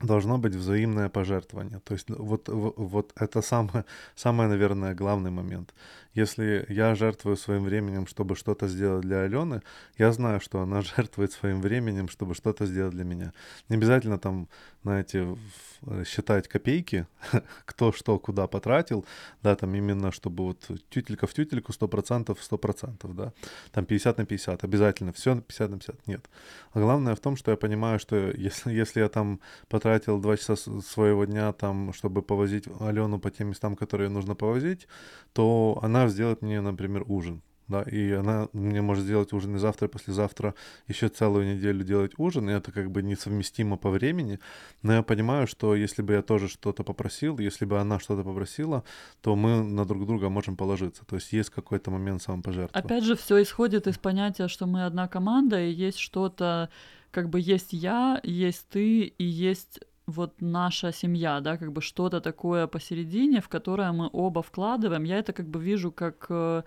должно 0.00 0.38
быть 0.38 0.54
взаимное 0.54 1.08
пожертвование. 1.08 1.80
То 1.80 1.94
есть 1.94 2.08
вот, 2.10 2.48
вот 2.48 3.12
это 3.16 3.42
самое, 3.42 3.84
самое, 4.14 4.48
наверное, 4.48 4.94
главный 4.94 5.30
момент. 5.30 5.74
Если 6.14 6.64
я 6.68 6.94
жертвую 6.94 7.36
своим 7.36 7.64
временем, 7.64 8.06
чтобы 8.06 8.36
что-то 8.36 8.68
сделать 8.68 9.02
для 9.02 9.22
Алены, 9.22 9.62
я 9.98 10.12
знаю, 10.12 10.40
что 10.40 10.60
она 10.60 10.82
жертвует 10.96 11.32
своим 11.32 11.60
временем, 11.60 12.08
чтобы 12.08 12.34
что-то 12.34 12.66
сделать 12.66 12.94
для 12.94 13.04
меня. 13.04 13.32
Не 13.68 13.76
обязательно 13.76 14.18
там, 14.18 14.48
знаете, 14.88 15.36
э, 15.82 16.04
считать 16.06 16.48
копейки, 16.48 17.06
кто 17.66 17.92
что 17.92 18.18
куда 18.18 18.46
потратил, 18.46 19.04
да, 19.42 19.54
там 19.54 19.74
именно, 19.74 20.10
чтобы 20.12 20.44
вот 20.44 20.70
тютелька 20.90 21.26
в 21.26 21.34
тютельку 21.34 21.72
100%, 21.72 22.36
100%, 22.50 23.14
да, 23.14 23.32
там 23.72 23.84
50 23.84 24.18
на 24.18 24.24
50, 24.24 24.64
обязательно, 24.64 25.12
все 25.12 25.34
50 25.40 25.70
на 25.70 25.76
50, 25.78 26.06
нет. 26.06 26.30
А 26.72 26.80
главное 26.80 27.14
в 27.14 27.20
том, 27.20 27.36
что 27.36 27.50
я 27.50 27.56
понимаю, 27.56 27.98
что 27.98 28.16
если, 28.46 28.72
если 28.72 29.00
я 29.00 29.08
там 29.08 29.40
потратил 29.68 30.20
2 30.20 30.36
часа 30.36 30.56
своего 30.56 31.26
дня 31.26 31.52
там, 31.52 31.92
чтобы 31.92 32.22
повозить 32.22 32.64
Алену 32.80 33.18
по 33.18 33.30
тем 33.30 33.48
местам, 33.48 33.76
которые 33.76 34.08
нужно 34.08 34.34
повозить, 34.34 34.88
то 35.32 35.78
она 35.82 35.98
она 35.98 36.08
сделает 36.08 36.42
мне, 36.42 36.60
например, 36.60 37.04
ужин. 37.08 37.42
Да, 37.68 37.82
и 37.82 38.12
она 38.12 38.48
мне 38.54 38.80
может 38.80 39.04
сделать 39.04 39.32
ужин 39.34 39.56
и 39.56 39.58
завтра, 39.58 39.88
и 39.88 39.90
послезавтра, 39.90 40.54
еще 40.86 41.08
целую 41.08 41.54
неделю 41.54 41.84
делать 41.84 42.12
ужин, 42.16 42.48
и 42.48 42.52
это 42.54 42.72
как 42.72 42.90
бы 42.90 43.02
несовместимо 43.02 43.76
по 43.76 43.90
времени, 43.90 44.38
но 44.82 44.94
я 44.94 45.02
понимаю, 45.02 45.46
что 45.46 45.74
если 45.74 46.00
бы 46.00 46.14
я 46.14 46.22
тоже 46.22 46.48
что-то 46.48 46.82
попросил, 46.82 47.38
если 47.38 47.66
бы 47.66 47.78
она 47.78 48.00
что-то 48.00 48.24
попросила, 48.24 48.84
то 49.20 49.36
мы 49.36 49.62
на 49.62 49.84
друг 49.84 50.06
друга 50.06 50.30
можем 50.30 50.56
положиться, 50.56 51.04
то 51.04 51.16
есть 51.16 51.32
есть 51.32 51.50
какой-то 51.50 51.90
момент 51.90 52.22
самопожертвования. 52.22 52.86
Опять 52.86 53.04
же, 53.04 53.16
все 53.16 53.42
исходит 53.42 53.86
из 53.86 53.98
понятия, 53.98 54.48
что 54.48 54.66
мы 54.66 54.86
одна 54.86 55.06
команда, 55.06 55.60
и 55.60 55.70
есть 55.70 55.98
что-то, 55.98 56.70
как 57.10 57.28
бы 57.28 57.38
есть 57.38 57.72
я, 57.72 58.18
есть 58.22 58.66
ты, 58.70 59.02
и 59.02 59.24
есть 59.24 59.80
вот 60.06 60.40
наша 60.40 60.90
семья, 60.90 61.40
да, 61.40 61.58
как 61.58 61.72
бы 61.72 61.82
что-то 61.82 62.20
такое 62.22 62.66
посередине, 62.66 63.42
в 63.42 63.48
которое 63.48 63.92
мы 63.92 64.08
оба 64.10 64.42
вкладываем. 64.42 65.04
Я 65.04 65.18
это 65.18 65.34
как 65.34 65.46
бы 65.48 65.62
вижу 65.62 65.92
как 65.92 66.64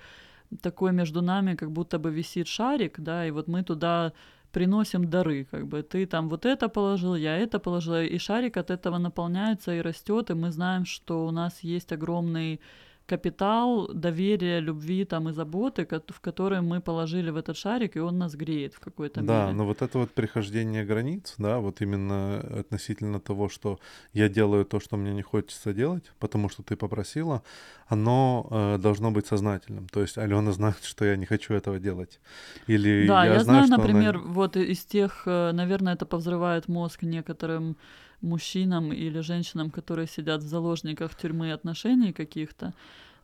такое 0.62 0.92
между 0.92 1.22
нами, 1.22 1.56
как 1.56 1.72
будто 1.72 2.00
бы 2.00 2.12
висит 2.12 2.48
шарик, 2.48 3.00
да, 3.00 3.26
и 3.26 3.32
вот 3.32 3.48
мы 3.48 3.64
туда 3.64 4.14
приносим 4.52 5.10
дары, 5.10 5.46
как 5.52 5.68
бы. 5.68 5.82
Ты 5.82 6.06
там 6.06 6.30
вот 6.30 6.46
это 6.46 6.70
положил, 6.70 7.16
я 7.16 7.38
это 7.38 7.60
положила, 7.60 8.04
и 8.04 8.18
шарик 8.18 8.58
от 8.58 8.70
этого 8.70 8.98
наполняется 8.98 9.74
и 9.74 9.82
растет, 9.82 10.30
и 10.30 10.34
мы 10.34 10.52
знаем, 10.52 10.86
что 10.86 11.26
у 11.26 11.32
нас 11.32 11.64
есть 11.64 11.92
огромный 11.92 12.60
капитал 13.06 13.90
доверия, 13.94 14.60
любви 14.60 15.06
там 15.06 15.30
и 15.30 15.34
заботы, 15.34 15.86
в 15.86 16.20
которые 16.22 16.62
мы 16.62 16.82
положили 16.82 17.30
в 17.30 17.36
этот 17.36 17.58
шарик, 17.58 17.96
и 17.96 18.00
он 18.00 18.18
нас 18.18 18.36
греет 18.36 18.74
в 18.74 18.80
какой-то 18.80 19.22
да, 19.22 19.34
мере. 19.34 19.52
Да, 19.52 19.58
но 19.58 19.66
вот 19.66 19.82
это 19.82 19.98
вот 19.98 20.12
прихождение 20.12 20.86
границ, 20.86 21.36
да, 21.38 21.60
вот 21.60 21.82
именно 21.82 22.40
относительно 22.60 23.20
того, 23.20 23.50
что 23.50 23.80
я 24.14 24.30
делаю 24.30 24.66
то, 24.66 24.80
что 24.80 24.98
мне 24.98 25.14
не 25.14 25.22
хочется 25.22 25.74
делать, 25.74 26.12
потому 26.20 26.50
что 26.50 26.64
ты 26.64 26.76
попросила, 26.76 27.44
оно 27.88 28.48
э, 28.50 28.78
должно 28.78 29.12
быть 29.12 29.28
сознательным. 29.28 29.88
То 29.90 30.02
есть 30.02 30.18
Алена 30.18 30.52
знает, 30.52 30.84
что 30.84 31.06
я 31.06 31.18
не 31.18 31.26
хочу 31.26 31.54
этого 31.54 31.80
делать. 31.80 32.20
Или 32.68 33.08
да, 33.08 33.26
я, 33.26 33.34
я 33.34 33.40
знаю, 33.44 33.68
знаю, 33.68 33.82
например, 33.82 34.16
она... 34.16 34.26
вот 34.26 34.56
из 34.56 34.86
тех, 34.86 35.24
э, 35.26 35.52
наверное, 35.52 35.94
это 35.94 36.06
повзрывает 36.06 36.68
мозг 36.68 37.04
некоторым 37.04 37.76
мужчинам 38.22 38.92
или 38.94 39.20
женщинам, 39.22 39.70
которые 39.72 40.08
сидят 40.08 40.42
в 40.44 40.48
заложниках 40.48 41.16
тюрьмы 41.16 41.54
отношений 41.54 42.14
каких-то. 42.14 42.74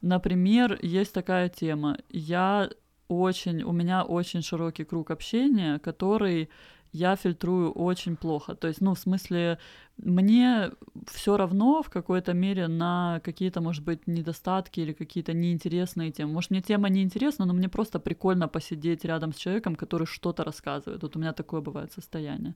Например, 0.01 0.79
есть 0.81 1.13
такая 1.13 1.49
тема. 1.49 1.97
Я 2.09 2.69
очень, 3.07 3.63
у 3.63 3.71
меня 3.71 4.03
очень 4.03 4.41
широкий 4.41 4.83
круг 4.83 5.11
общения, 5.11 5.79
который 5.79 6.49
я 6.91 7.15
фильтрую 7.15 7.71
очень 7.71 8.15
плохо. 8.15 8.55
То 8.55 8.67
есть, 8.67 8.81
ну, 8.81 8.93
в 8.93 8.99
смысле, 8.99 9.57
мне 9.97 10.71
все 11.05 11.37
равно 11.37 11.81
в 11.83 11.89
какой-то 11.89 12.33
мере 12.33 12.67
на 12.67 13.19
какие-то, 13.23 13.61
может 13.61 13.83
быть, 13.83 14.07
недостатки 14.07 14.79
или 14.79 14.93
какие-то 14.93 15.33
неинтересные 15.33 16.11
темы. 16.11 16.33
Может, 16.33 16.51
мне 16.51 16.61
тема 16.61 16.89
неинтересна, 16.89 17.45
но 17.45 17.53
мне 17.53 17.69
просто 17.69 17.99
прикольно 17.99 18.47
посидеть 18.47 19.05
рядом 19.05 19.33
с 19.33 19.37
человеком, 19.37 19.75
который 19.75 20.07
что-то 20.07 20.43
рассказывает. 20.43 21.03
Вот 21.03 21.15
у 21.15 21.19
меня 21.19 21.33
такое 21.33 21.61
бывает 21.61 21.91
состояние. 21.91 22.55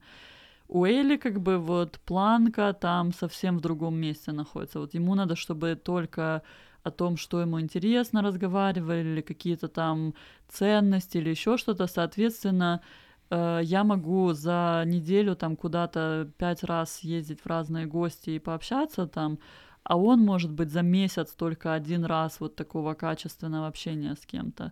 У 0.74 0.86
Эли 0.86 1.18
как 1.18 1.42
бы 1.42 1.58
вот 1.58 2.00
планка 2.06 2.72
там 2.72 3.12
совсем 3.12 3.58
в 3.58 3.62
другом 3.62 3.96
месте 3.96 4.32
находится. 4.32 4.80
Вот 4.80 4.94
ему 4.94 5.16
надо, 5.16 5.36
чтобы 5.36 5.76
только 5.76 6.44
о 6.84 6.92
том, 6.92 7.18
что 7.18 7.42
ему 7.42 7.60
интересно 7.60 8.22
разговаривали, 8.22 9.20
какие-то 9.20 9.68
там 9.68 10.14
ценности, 10.48 11.18
или 11.18 11.30
еще 11.30 11.58
что-то. 11.58 11.88
Соответственно, 11.88 12.82
э, 13.30 13.60
я 13.64 13.84
могу 13.84 14.32
за 14.32 14.84
неделю 14.86 15.36
там 15.36 15.58
куда-то 15.58 16.30
пять 16.38 16.64
раз 16.64 17.00
ездить 17.04 17.42
в 17.42 17.48
разные 17.48 17.86
гости 17.86 18.30
и 18.30 18.40
пообщаться 18.40 19.08
там, 19.08 19.40
а 19.84 19.98
он 19.98 20.22
может 20.22 20.52
быть 20.52 20.72
за 20.72 20.84
месяц 20.84 21.34
только 21.34 21.74
один 21.74 22.06
раз 22.06 22.40
вот 22.40 22.56
такого 22.56 22.94
качественного 22.94 23.68
общения 23.68 24.16
с 24.16 24.26
кем-то. 24.26 24.72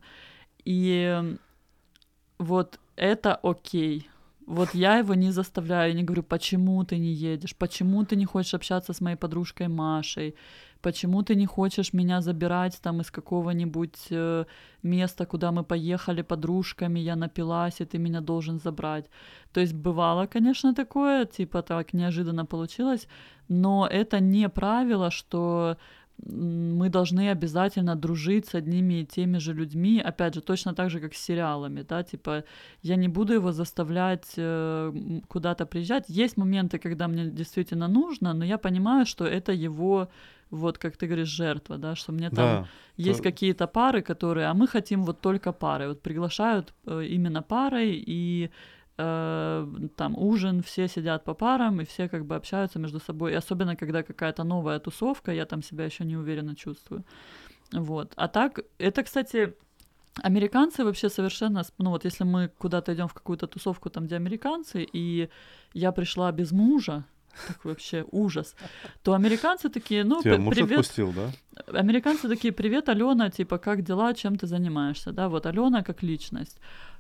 И 0.63 1.37
вот 2.37 2.79
это 2.95 3.35
окей. 3.35 4.09
Вот 4.49 4.73
я 4.73 4.97
его 4.97 5.13
не 5.13 5.31
заставляю, 5.31 5.91
я 5.91 5.97
не 5.97 6.03
говорю, 6.03 6.23
почему 6.23 6.83
ты 6.83 6.97
не 6.97 7.13
едешь, 7.13 7.55
почему 7.55 8.03
ты 8.03 8.15
не 8.15 8.25
хочешь 8.25 8.55
общаться 8.55 8.93
с 8.93 9.01
моей 9.01 9.15
подружкой 9.15 9.67
Машей, 9.67 10.33
почему 10.81 11.21
ты 11.21 11.35
не 11.35 11.45
хочешь 11.45 11.93
меня 11.93 12.21
забирать 12.21 12.79
там 12.81 12.99
из 13.01 13.11
какого-нибудь 13.11 14.07
э, 14.09 14.45
места, 14.81 15.25
куда 15.25 15.51
мы 15.51 15.63
поехали 15.63 16.23
подружками, 16.23 16.99
я 16.99 17.15
напилась, 17.15 17.81
и 17.81 17.85
ты 17.85 17.99
меня 17.99 18.21
должен 18.21 18.59
забрать. 18.59 19.05
То 19.53 19.61
есть 19.61 19.73
бывало, 19.75 20.25
конечно, 20.25 20.73
такое, 20.73 21.25
типа 21.25 21.61
так 21.61 21.93
неожиданно 21.93 22.45
получилось, 22.45 23.07
но 23.49 23.87
это 23.87 24.19
не 24.19 24.49
правило, 24.49 25.11
что 25.11 25.77
мы 26.25 26.89
должны 26.89 27.29
обязательно 27.29 27.95
дружить 27.95 28.47
с 28.47 28.55
одними 28.55 29.01
и 29.01 29.05
теми 29.05 29.37
же 29.37 29.53
людьми, 29.53 30.01
опять 30.01 30.35
же, 30.35 30.41
точно 30.41 30.73
так 30.73 30.89
же, 30.89 30.99
как 30.99 31.13
с 31.13 31.21
сериалами, 31.21 31.85
да, 31.87 32.03
типа, 32.03 32.43
я 32.81 32.95
не 32.95 33.07
буду 33.07 33.33
его 33.33 33.51
заставлять 33.51 34.33
э, 34.37 35.21
куда-то 35.27 35.65
приезжать. 35.65 36.05
Есть 36.09 36.37
моменты, 36.37 36.77
когда 36.79 37.07
мне 37.07 37.25
действительно 37.25 37.87
нужно, 37.87 38.33
но 38.33 38.45
я 38.45 38.57
понимаю, 38.57 39.05
что 39.05 39.25
это 39.25 39.51
его, 39.51 40.09
вот, 40.49 40.77
как 40.77 40.97
ты 40.97 41.07
говоришь, 41.07 41.29
жертва, 41.29 41.77
да, 41.77 41.95
что 41.95 42.11
мне 42.11 42.29
там 42.29 42.63
да, 42.63 42.67
есть 42.97 43.23
то... 43.23 43.23
какие-то 43.23 43.67
пары, 43.67 44.01
которые, 44.01 44.47
а 44.47 44.53
мы 44.53 44.67
хотим 44.67 45.03
вот 45.03 45.21
только 45.21 45.53
пары, 45.53 45.87
вот 45.87 46.01
приглашают 46.01 46.73
э, 46.85 47.05
именно 47.05 47.41
парой, 47.41 48.03
и 48.07 48.49
там 48.99 50.17
ужин, 50.17 50.61
все 50.61 50.87
сидят 50.87 51.23
по 51.23 51.33
парам, 51.33 51.79
и 51.79 51.85
все 51.85 52.09
как 52.09 52.25
бы 52.25 52.35
общаются 52.35 52.79
между 52.79 52.99
собой. 52.99 53.31
И 53.31 53.35
особенно, 53.35 53.75
когда 53.75 54.03
какая-то 54.03 54.43
новая 54.43 54.79
тусовка, 54.79 55.31
я 55.31 55.45
там 55.45 55.63
себя 55.63 55.85
еще 55.85 56.05
не 56.05 56.17
уверенно 56.17 56.55
чувствую. 56.55 57.03
Вот. 57.71 58.13
А 58.15 58.27
так, 58.27 58.59
это, 58.77 59.03
кстати, 59.03 59.53
американцы 60.23 60.83
вообще 60.83 61.09
совершенно, 61.09 61.63
ну 61.77 61.91
вот 61.91 62.05
если 62.05 62.25
мы 62.25 62.49
куда-то 62.57 62.93
идем 62.93 63.07
в 63.07 63.13
какую-то 63.13 63.47
тусовку, 63.47 63.89
там, 63.89 64.05
где 64.05 64.15
американцы, 64.15 64.85
и 64.93 65.29
я 65.73 65.91
пришла 65.91 66.31
без 66.31 66.51
мужа, 66.51 67.05
так 67.47 67.63
вообще 67.65 68.05
ужас, 68.11 68.55
то 69.03 69.13
американцы 69.13 69.69
такие, 69.69 70.03
ну, 70.03 70.21
Тебя 70.21 70.37
муж 70.37 70.55
привет. 70.55 70.79
отпустил, 70.79 71.13
да? 71.13 71.79
Американцы 71.79 72.27
такие, 72.27 72.51
привет, 72.51 72.89
Алена, 72.89 73.29
типа, 73.29 73.57
как 73.59 73.83
дела, 73.83 74.13
чем 74.13 74.35
ты 74.35 74.47
занимаешься, 74.47 75.11
да, 75.11 75.29
вот 75.29 75.45
Алена 75.45 75.83
как 75.83 76.03
личность. 76.03 76.59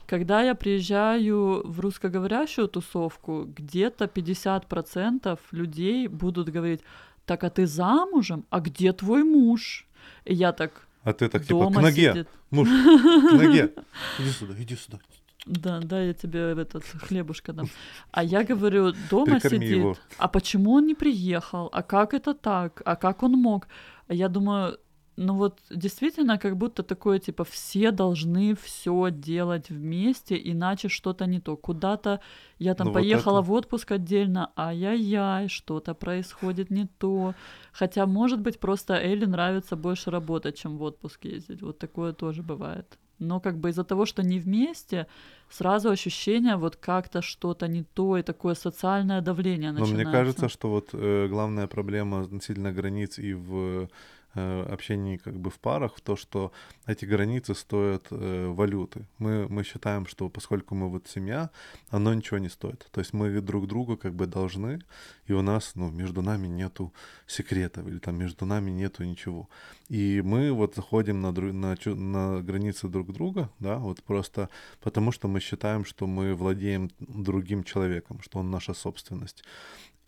Когда 0.09 0.41
я 0.41 0.55
приезжаю 0.55 1.61
в 1.63 1.79
русскоговорящую 1.81 2.67
тусовку, 2.67 3.43
где-то 3.43 4.05
50% 4.05 5.39
людей 5.51 6.07
будут 6.07 6.49
говорить, 6.49 6.81
так 7.25 7.43
а 7.43 7.51
ты 7.51 7.67
замужем? 7.67 8.43
А 8.49 8.59
где 8.59 8.91
твой 8.91 9.23
муж? 9.23 9.85
И 10.25 10.33
я 10.33 10.51
так, 10.51 10.87
А 11.03 11.13
ты 11.13 11.29
так 11.29 11.45
дома 11.45 11.69
типа 11.69 11.79
к 11.79 11.83
ноге, 11.83 12.11
сидит. 12.11 12.27
муж, 12.49 12.67
к 12.67 13.33
ноге. 13.33 13.71
Иди 14.17 14.31
сюда, 14.31 14.53
иди 14.57 14.75
сюда. 14.75 14.99
Да, 15.45 15.79
да, 15.79 16.01
я 16.01 16.13
тебе 16.13 16.39
этот 16.39 16.83
хлебушка 16.85 17.53
дам. 17.53 17.67
А 18.11 18.23
я 18.23 18.43
говорю, 18.43 18.93
дома 19.11 19.25
Прикорми 19.39 19.65
сидит. 19.65 19.77
его. 19.77 19.95
А 20.17 20.27
почему 20.27 20.71
он 20.71 20.87
не 20.87 20.95
приехал? 20.95 21.69
А 21.71 21.83
как 21.83 22.15
это 22.15 22.33
так? 22.33 22.81
А 22.83 22.95
как 22.95 23.21
он 23.21 23.33
мог? 23.33 23.67
А 24.07 24.15
я 24.15 24.27
думаю, 24.27 24.79
ну 25.21 25.33
вот 25.35 25.59
действительно, 25.69 26.37
как 26.37 26.55
будто 26.55 26.81
такое, 26.83 27.19
типа, 27.19 27.43
все 27.43 27.91
должны 27.91 28.53
все 28.55 29.09
делать 29.11 29.69
вместе, 29.69 30.35
иначе 30.51 30.87
что-то 30.87 31.25
не 31.25 31.39
то. 31.39 31.57
Куда-то 31.57 32.19
я 32.59 32.73
там 32.73 32.87
Ну 32.87 32.93
вот 32.93 32.99
поехала 32.99 33.39
это- 33.39 33.47
в 33.47 33.51
отпуск 33.51 33.91
отдельно, 33.91 34.51
ай-яй-яй, 34.55 35.47
что-то 35.49 35.93
происходит 35.93 36.71
не 36.71 36.85
то. 36.97 37.33
Хотя, 37.73 38.05
может 38.05 38.39
быть, 38.39 38.59
просто 38.59 38.93
Элли 38.93 39.25
нравится 39.25 39.75
больше 39.75 40.09
работать, 40.11 40.57
чем 40.61 40.77
в 40.77 40.83
отпуск 40.83 41.25
ездить. 41.25 41.61
Вот 41.61 41.77
такое 41.79 42.13
тоже 42.13 42.41
бывает. 42.41 42.97
Но 43.19 43.39
как 43.41 43.57
бы 43.57 43.69
из-за 43.69 43.83
того, 43.83 44.05
что 44.05 44.23
не 44.23 44.39
вместе, 44.39 45.05
сразу 45.49 45.89
ощущение 45.89 46.55
вот 46.55 46.75
как-то 46.77 47.21
что-то 47.21 47.67
не 47.67 47.83
то, 47.83 48.17
и 48.17 48.21
такое 48.23 48.55
социальное 48.55 49.21
давление 49.21 49.71
Но 49.73 49.79
начинается. 49.79 49.95
мне 50.09 50.17
кажется, 50.19 50.47
что 50.47 50.69
вот 50.69 50.89
э, 50.93 51.27
главная 51.29 51.67
проблема 51.67 52.21
относительно 52.21 52.71
границ 52.71 53.19
и 53.19 53.33
в 53.33 53.89
общении 54.33 55.17
как 55.17 55.39
бы 55.39 55.49
в 55.49 55.59
парах 55.59 55.95
в 55.95 56.01
то, 56.01 56.15
что 56.15 56.51
эти 56.85 57.05
границы 57.05 57.55
стоят 57.55 58.07
э, 58.11 58.47
валюты. 58.47 59.07
Мы, 59.17 59.47
мы 59.47 59.63
считаем, 59.63 60.05
что 60.05 60.29
поскольку 60.29 60.75
мы 60.75 60.89
вот 60.89 61.07
семья, 61.07 61.49
оно 61.89 62.13
ничего 62.13 62.37
не 62.37 62.49
стоит. 62.49 62.87
То 62.91 62.99
есть 62.99 63.13
мы 63.13 63.41
друг 63.41 63.67
другу 63.67 63.97
как 63.97 64.13
бы 64.13 64.27
должны, 64.27 64.79
и 65.25 65.33
у 65.33 65.41
нас, 65.41 65.73
ну, 65.75 65.89
между 65.89 66.21
нами 66.21 66.47
нету 66.47 66.93
секретов, 67.27 67.87
или 67.87 67.99
там 67.99 68.17
между 68.17 68.45
нами 68.45 68.71
нету 68.71 69.03
ничего. 69.03 69.49
И 69.89 70.21
мы 70.23 70.51
вот 70.51 70.75
заходим 70.75 71.21
на, 71.21 71.27
дру- 71.27 71.51
на, 71.51 71.75
на 71.95 72.41
границы 72.41 72.87
друг 72.87 73.11
друга, 73.11 73.49
да, 73.59 73.77
вот 73.77 74.03
просто 74.03 74.49
потому 74.81 75.11
что 75.11 75.27
мы 75.27 75.39
считаем, 75.39 75.85
что 75.85 76.07
мы 76.07 76.35
владеем 76.35 76.91
другим 76.99 77.63
человеком, 77.63 78.21
что 78.21 78.39
он 78.39 78.51
наша 78.51 78.73
собственность. 78.73 79.43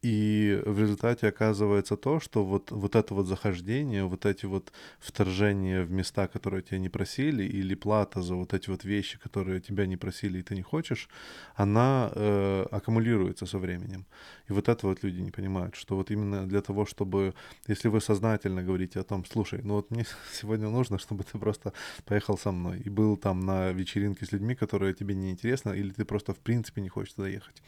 И 0.01 0.59
в 0.65 0.79
результате 0.79 1.27
оказывается 1.27 1.95
то, 1.95 2.19
что 2.19 2.43
вот, 2.43 2.71
вот 2.71 2.95
это 2.95 3.13
вот 3.13 3.27
захождение, 3.27 4.03
вот 4.03 4.25
эти 4.25 4.47
вот 4.47 4.71
вторжения 4.99 5.83
в 5.83 5.91
места, 5.91 6.27
которые 6.27 6.63
тебя 6.63 6.79
не 6.79 6.89
просили, 6.89 7.43
или 7.43 7.75
плата 7.75 8.21
за 8.21 8.33
вот 8.35 8.53
эти 8.53 8.71
вот 8.71 8.83
вещи, 8.83 9.19
которые 9.19 9.61
тебя 9.61 9.85
не 9.85 9.97
просили 9.97 10.39
и 10.39 10.41
ты 10.41 10.55
не 10.55 10.63
хочешь, 10.63 11.07
она 11.55 12.11
э, 12.15 12.65
аккумулируется 12.71 13.45
со 13.45 13.59
временем. 13.59 14.05
И 14.49 14.53
вот 14.53 14.69
это 14.69 14.87
вот 14.87 15.03
люди 15.03 15.21
не 15.21 15.31
понимают, 15.31 15.75
что 15.75 15.95
вот 15.95 16.09
именно 16.09 16.47
для 16.47 16.61
того, 16.61 16.87
чтобы, 16.87 17.35
если 17.67 17.87
вы 17.89 18.01
сознательно 18.01 18.63
говорите 18.63 18.99
о 18.99 19.03
том, 19.03 19.23
слушай, 19.25 19.61
ну 19.63 19.75
вот 19.75 19.91
мне 19.91 20.05
сегодня 20.33 20.69
нужно, 20.69 20.97
чтобы 20.97 21.23
ты 21.23 21.37
просто 21.37 21.73
поехал 22.05 22.39
со 22.39 22.51
мной 22.51 22.79
и 22.79 22.89
был 22.89 23.17
там 23.17 23.39
на 23.39 23.71
вечеринке 23.71 24.25
с 24.25 24.31
людьми, 24.31 24.55
которые 24.55 24.95
тебе 24.95 25.13
не 25.13 25.29
интересны, 25.29 25.77
или 25.77 25.91
ты 25.91 26.05
просто 26.05 26.33
в 26.33 26.39
принципе 26.39 26.81
не 26.81 26.89
хочешь 26.89 27.13
туда 27.13 27.27
ехать. 27.27 27.61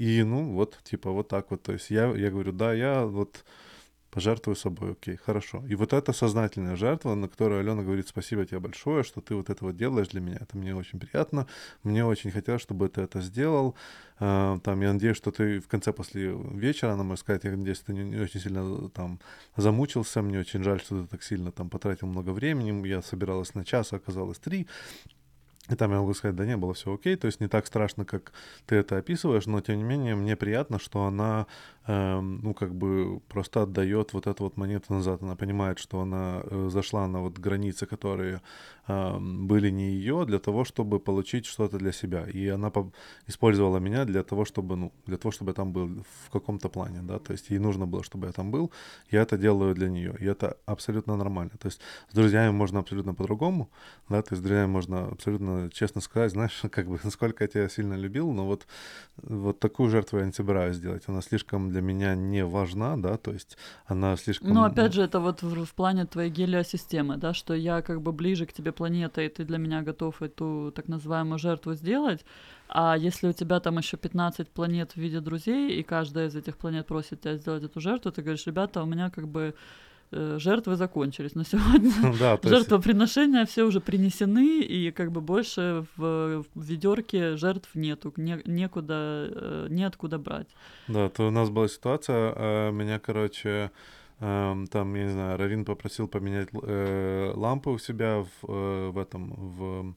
И, 0.00 0.22
ну, 0.24 0.54
вот, 0.54 0.78
типа, 0.82 1.10
вот 1.10 1.28
так 1.28 1.50
вот. 1.50 1.62
То 1.62 1.72
есть 1.72 1.90
я, 1.90 2.06
я 2.16 2.30
говорю, 2.30 2.52
да, 2.52 2.72
я 2.72 3.04
вот 3.04 3.44
пожертвую 4.10 4.56
собой, 4.56 4.92
окей, 4.92 5.16
хорошо. 5.16 5.62
И 5.68 5.74
вот 5.74 5.92
это 5.92 6.12
сознательная 6.12 6.76
жертва, 6.76 7.14
на 7.14 7.28
которую 7.28 7.60
Алена 7.60 7.82
говорит, 7.82 8.08
спасибо 8.08 8.46
тебе 8.46 8.60
большое, 8.60 9.04
что 9.04 9.20
ты 9.20 9.34
вот 9.34 9.50
это 9.50 9.64
вот 9.64 9.76
делаешь 9.76 10.08
для 10.08 10.20
меня. 10.20 10.38
Это 10.40 10.56
мне 10.56 10.74
очень 10.74 10.98
приятно. 10.98 11.46
Мне 11.84 12.04
очень 12.04 12.30
хотелось, 12.30 12.62
чтобы 12.62 12.88
ты 12.88 13.02
это 13.02 13.20
сделал. 13.20 13.74
А, 14.18 14.58
Там, 14.60 14.80
я 14.80 14.92
надеюсь, 14.92 15.16
что 15.18 15.30
ты 15.32 15.60
в 15.60 15.68
конце 15.68 15.92
после 15.92 16.32
вечера, 16.32 16.92
она 16.92 17.04
может 17.04 17.20
сказать, 17.20 17.44
я 17.44 17.50
надеюсь, 17.50 17.80
ты 17.80 17.92
не, 17.92 18.02
не 18.02 18.20
очень 18.20 18.40
сильно 18.40 18.88
там 18.88 19.20
замучился, 19.56 20.22
мне 20.22 20.40
очень 20.40 20.62
жаль, 20.64 20.80
что 20.80 21.02
ты 21.02 21.08
так 21.08 21.22
сильно 21.22 21.52
там 21.52 21.68
потратил 21.70 22.06
много 22.08 22.30
времени, 22.30 22.88
я 22.88 23.02
собиралась 23.02 23.54
на 23.54 23.64
час, 23.64 23.92
а 23.92 23.96
оказалось 23.96 24.38
три. 24.38 24.66
И 25.70 25.76
там 25.76 25.92
я 25.92 25.98
могу 25.98 26.14
сказать, 26.14 26.36
да 26.36 26.44
не, 26.46 26.56
было 26.56 26.74
все 26.74 26.92
окей, 26.92 27.16
то 27.16 27.26
есть 27.26 27.40
не 27.40 27.48
так 27.48 27.66
страшно, 27.66 28.04
как 28.04 28.32
ты 28.66 28.76
это 28.76 28.98
описываешь, 28.98 29.46
но 29.46 29.60
тем 29.60 29.78
не 29.78 29.84
менее 29.84 30.16
мне 30.16 30.36
приятно, 30.36 30.78
что 30.78 31.04
она, 31.04 31.46
эм, 31.86 32.40
ну, 32.42 32.54
как 32.54 32.74
бы 32.74 33.20
просто 33.28 33.62
отдает 33.62 34.12
вот 34.12 34.26
эту 34.26 34.44
вот 34.44 34.56
монету 34.56 34.92
назад. 34.92 35.22
Она 35.22 35.36
понимает, 35.36 35.78
что 35.78 36.00
она 36.00 36.42
э, 36.44 36.68
зашла 36.70 37.06
на 37.06 37.20
вот 37.20 37.38
границы, 37.38 37.86
которые 37.86 38.40
эм, 38.88 39.46
были 39.46 39.70
не 39.70 39.90
ее, 39.92 40.24
для 40.26 40.38
того, 40.38 40.64
чтобы 40.64 40.98
получить 40.98 41.46
что-то 41.46 41.78
для 41.78 41.92
себя. 41.92 42.26
И 42.28 42.48
она 42.48 42.70
по- 42.70 42.90
использовала 43.28 43.78
меня 43.78 44.04
для 44.04 44.22
того, 44.22 44.44
чтобы, 44.44 44.76
ну, 44.76 44.92
для 45.06 45.16
того, 45.16 45.32
чтобы 45.32 45.50
я 45.50 45.54
там 45.54 45.72
был 45.72 46.04
в 46.26 46.30
каком-то 46.30 46.68
плане, 46.68 47.00
да, 47.02 47.18
то 47.18 47.32
есть 47.32 47.50
ей 47.50 47.58
нужно 47.58 47.86
было, 47.86 48.02
чтобы 48.02 48.26
я 48.26 48.32
там 48.32 48.50
был, 48.50 48.70
я 49.10 49.22
это 49.22 49.38
делаю 49.38 49.74
для 49.74 49.88
нее, 49.88 50.16
и 50.20 50.24
это 50.24 50.56
абсолютно 50.66 51.16
нормально. 51.16 51.52
То 51.58 51.68
есть 51.68 51.80
с 52.10 52.14
друзьями 52.14 52.50
можно 52.52 52.80
абсолютно 52.80 53.14
по-другому, 53.14 53.70
да, 54.08 54.22
то 54.22 54.34
есть 54.34 54.42
с 54.42 54.44
друзьями 54.44 54.70
можно 54.70 55.06
абсолютно 55.08 55.59
честно 55.68 56.00
сказать, 56.00 56.32
знаешь, 56.32 56.62
как 56.70 56.88
бы, 56.88 56.98
насколько 57.04 57.44
я 57.44 57.48
тебя 57.48 57.68
сильно 57.68 57.94
любил, 57.94 58.32
но 58.32 58.46
вот, 58.46 58.66
вот 59.16 59.60
такую 59.60 59.90
жертву 59.90 60.18
я 60.18 60.26
не 60.26 60.32
собираюсь 60.32 60.78
делать. 60.78 61.04
Она 61.06 61.20
слишком 61.22 61.70
для 61.70 61.82
меня 61.82 62.14
не 62.14 62.44
важна, 62.44 62.96
да, 62.96 63.16
то 63.16 63.32
есть 63.32 63.58
она 63.86 64.16
слишком... 64.16 64.52
Ну, 64.52 64.64
опять 64.64 64.92
же, 64.92 65.02
это 65.02 65.20
вот 65.20 65.42
в, 65.42 65.64
в 65.64 65.74
плане 65.74 66.06
твоей 66.06 66.30
гелиосистемы, 66.30 67.16
да, 67.16 67.34
что 67.34 67.54
я 67.54 67.82
как 67.82 68.00
бы 68.00 68.12
ближе 68.12 68.46
к 68.46 68.52
тебе 68.52 68.72
планета, 68.72 69.22
и 69.22 69.28
ты 69.28 69.44
для 69.44 69.58
меня 69.58 69.82
готов 69.82 70.22
эту 70.22 70.72
так 70.74 70.88
называемую 70.88 71.38
жертву 71.38 71.74
сделать. 71.74 72.24
А 72.68 72.96
если 72.96 73.28
у 73.28 73.32
тебя 73.32 73.58
там 73.60 73.78
еще 73.78 73.96
15 73.96 74.48
планет 74.48 74.92
в 74.92 74.96
виде 74.96 75.20
друзей, 75.20 75.80
и 75.80 75.82
каждая 75.82 76.28
из 76.28 76.36
этих 76.36 76.56
планет 76.56 76.86
просит 76.86 77.20
тебя 77.20 77.36
сделать 77.36 77.64
эту 77.64 77.80
жертву, 77.80 78.12
ты 78.12 78.22
говоришь, 78.22 78.46
ребята, 78.46 78.82
у 78.82 78.86
меня 78.86 79.10
как 79.10 79.26
бы 79.26 79.54
жертвы 80.12 80.76
закончились 80.76 81.34
на 81.34 81.44
сегодня. 81.44 81.90
Да, 82.18 82.32
есть 82.32 82.48
Жертвоприношения 82.48 83.44
все 83.46 83.64
уже 83.64 83.80
принесены, 83.80 84.60
и 84.60 84.90
как 84.90 85.12
бы 85.12 85.20
больше 85.20 85.86
в, 85.96 86.44
в 86.54 86.62
ведерке 86.62 87.36
жертв 87.36 87.74
нету, 87.74 88.12
не, 88.16 88.40
некуда, 88.44 89.28
э, 89.30 89.66
неоткуда 89.70 90.18
брать. 90.18 90.48
Да, 90.88 91.08
то 91.08 91.28
у 91.28 91.30
нас 91.30 91.50
была 91.50 91.68
ситуация, 91.68 92.32
э, 92.36 92.70
меня, 92.72 92.98
короче, 92.98 93.70
там, 94.20 94.94
я 94.94 95.04
не 95.04 95.10
знаю, 95.10 95.38
Равин 95.38 95.64
попросил 95.64 96.06
поменять 96.06 96.48
э, 96.52 97.32
лампы 97.34 97.70
у 97.70 97.78
себя 97.78 98.22
в, 98.22 98.50
э, 98.50 98.90
в 98.90 98.98
этом, 98.98 99.32
в 99.34 99.94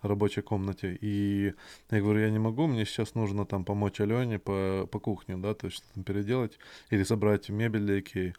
рабочей 0.00 0.40
комнате, 0.40 0.96
и 0.98 1.52
я 1.90 2.00
говорю, 2.00 2.20
я 2.20 2.30
не 2.30 2.38
могу, 2.38 2.66
мне 2.66 2.86
сейчас 2.86 3.14
нужно 3.14 3.44
там 3.44 3.66
помочь 3.66 4.00
Алене 4.00 4.38
по, 4.38 4.88
по 4.90 4.98
кухне, 4.98 5.36
да, 5.36 5.52
то 5.52 5.66
есть 5.66 5.84
там 5.92 6.04
переделать 6.04 6.58
или 6.88 7.02
собрать 7.02 7.50
мебель 7.50 7.80
для 7.80 8.00
Икеи. 8.00 8.34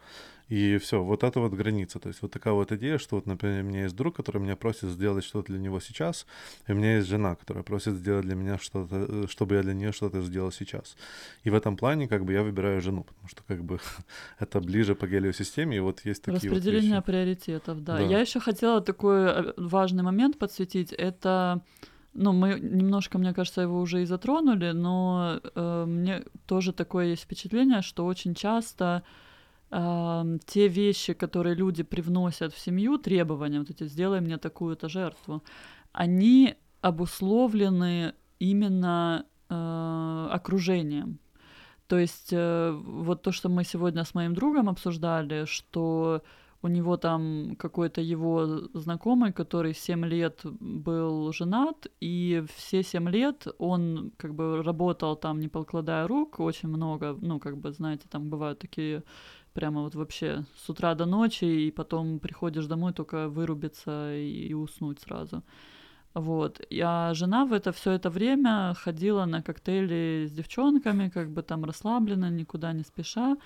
И 0.49 0.77
все, 0.77 1.03
вот 1.03 1.23
это 1.23 1.39
вот 1.39 1.53
граница. 1.53 1.99
То 1.99 2.07
есть 2.07 2.21
вот 2.21 2.31
такая 2.31 2.53
вот 2.53 2.71
идея, 2.71 2.97
что 2.97 3.15
вот, 3.15 3.25
например, 3.25 3.63
у 3.63 3.67
меня 3.67 3.83
есть 3.83 3.95
друг, 3.95 4.15
который 4.15 4.41
меня 4.41 4.55
просит 4.55 4.89
сделать 4.89 5.25
что-то 5.25 5.51
для 5.51 5.59
него 5.59 5.79
сейчас, 5.79 6.25
и 6.67 6.71
у 6.71 6.75
меня 6.75 6.97
есть 6.97 7.07
жена, 7.07 7.35
которая 7.35 7.63
просит 7.63 7.95
сделать 7.95 8.25
для 8.25 8.35
меня 8.35 8.57
что-то, 8.57 8.95
э, 8.95 9.25
чтобы 9.29 9.55
я 9.55 9.61
для 9.61 9.73
нее 9.73 9.91
что-то 9.91 10.21
сделал 10.21 10.51
сейчас. 10.51 10.95
И 11.43 11.49
в 11.49 11.53
этом 11.53 11.75
плане 11.75 12.07
как 12.07 12.23
бы 12.23 12.31
я 12.31 12.43
выбираю 12.43 12.81
жену, 12.81 13.03
потому 13.03 13.27
что 13.27 13.43
как 13.43 13.63
бы 13.63 13.79
это 14.39 14.61
ближе 14.61 14.95
по 14.95 15.07
гелиосистеме, 15.07 15.77
и 15.77 15.79
вот 15.79 16.05
есть 16.05 16.23
такие 16.23 16.49
вот 16.49 16.57
Распределение 16.57 16.91
вещи. 16.91 17.05
приоритетов, 17.05 17.83
да. 17.83 17.97
Да. 17.97 18.01
Я 18.01 18.19
еще 18.19 18.39
хотела 18.39 18.81
такой 18.81 19.25
э, 19.25 19.53
важный 19.57 20.03
момент 20.03 20.39
подсветить. 20.39 20.93
Это, 20.93 21.61
ну, 22.13 22.31
мы 22.31 22.57
немножко, 22.59 23.17
мне 23.17 23.33
кажется, 23.33 23.61
его 23.61 23.81
уже 23.81 24.01
и 24.01 24.05
затронули, 24.05 24.71
но 24.71 25.41
э, 25.55 25.85
мне 25.85 26.23
тоже 26.45 26.71
такое 26.71 27.07
есть 27.07 27.23
впечатление, 27.23 27.81
что 27.81 28.05
очень 28.05 28.33
часто 28.33 29.03
э, 29.03 29.26
те 29.69 30.67
вещи, 30.67 31.13
которые 31.13 31.55
люди 31.55 31.83
привносят 31.83 32.53
в 32.53 32.59
семью, 32.59 32.97
требования, 32.97 33.59
вот 33.59 33.69
эти 33.69 33.87
«сделай 33.87 34.21
мне 34.21 34.37
такую-то 34.37 34.87
жертву», 34.87 35.43
они 35.91 36.55
обусловлены 36.81 38.13
именно 38.39 39.25
э, 39.49 40.27
окружением. 40.31 41.19
То 41.87 41.97
есть 41.97 42.29
э, 42.31 42.71
вот 42.71 43.21
то, 43.21 43.31
что 43.31 43.49
мы 43.49 43.63
сегодня 43.63 44.03
с 44.03 44.13
моим 44.13 44.33
другом 44.33 44.69
обсуждали, 44.69 45.45
что 45.45 46.21
у 46.61 46.67
него 46.67 46.97
там 46.97 47.55
какой-то 47.57 48.01
его 48.01 48.45
знакомый, 48.73 49.31
который 49.31 49.73
7 49.73 50.05
лет 50.05 50.41
был 50.43 51.31
женат, 51.31 51.87
и 52.01 52.43
все 52.55 52.83
7 52.83 53.09
лет 53.09 53.47
он 53.57 54.11
как 54.17 54.33
бы 54.33 54.63
работал 54.63 55.15
там, 55.15 55.39
не 55.39 55.47
покладая 55.47 56.07
рук, 56.07 56.39
очень 56.39 56.69
много, 56.69 57.17
ну, 57.21 57.39
как 57.39 57.57
бы, 57.57 57.71
знаете, 57.71 58.05
там 58.09 58.29
бывают 58.29 58.59
такие 58.59 59.03
прямо 59.57 59.81
вот 59.81 59.95
вообще 59.95 60.43
с 60.55 60.69
утра 60.69 60.93
до 60.95 61.05
ночи, 61.05 61.45
и 61.45 61.71
потом 61.71 62.19
приходишь 62.19 62.67
домой 62.67 62.93
только 62.93 63.27
вырубиться 63.27 64.15
и, 64.15 64.53
уснуть 64.53 64.99
сразу. 64.99 65.41
Вот. 66.13 66.61
А 66.81 67.13
жена 67.13 67.45
в 67.45 67.53
это 67.53 67.71
все 67.71 67.91
это 67.91 68.09
время 68.09 68.73
ходила 68.83 69.25
на 69.25 69.41
коктейли 69.41 70.27
с 70.27 70.31
девчонками, 70.31 71.09
как 71.09 71.29
бы 71.29 71.41
там 71.41 71.65
расслабленно, 71.65 72.29
никуда 72.29 72.73
не 72.73 72.83
спеша. 72.83 73.37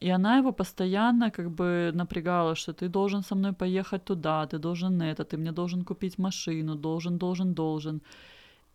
И 0.00 0.10
она 0.10 0.38
его 0.38 0.52
постоянно 0.52 1.30
как 1.30 1.50
бы 1.50 1.92
напрягала, 1.94 2.54
что 2.54 2.72
ты 2.72 2.88
должен 2.88 3.22
со 3.22 3.34
мной 3.34 3.52
поехать 3.52 4.04
туда, 4.04 4.46
ты 4.46 4.58
должен 4.58 5.02
это, 5.02 5.24
ты 5.24 5.36
мне 5.36 5.52
должен 5.52 5.84
купить 5.84 6.18
машину, 6.18 6.74
должен, 6.74 7.18
должен, 7.18 7.54
должен. 7.54 8.00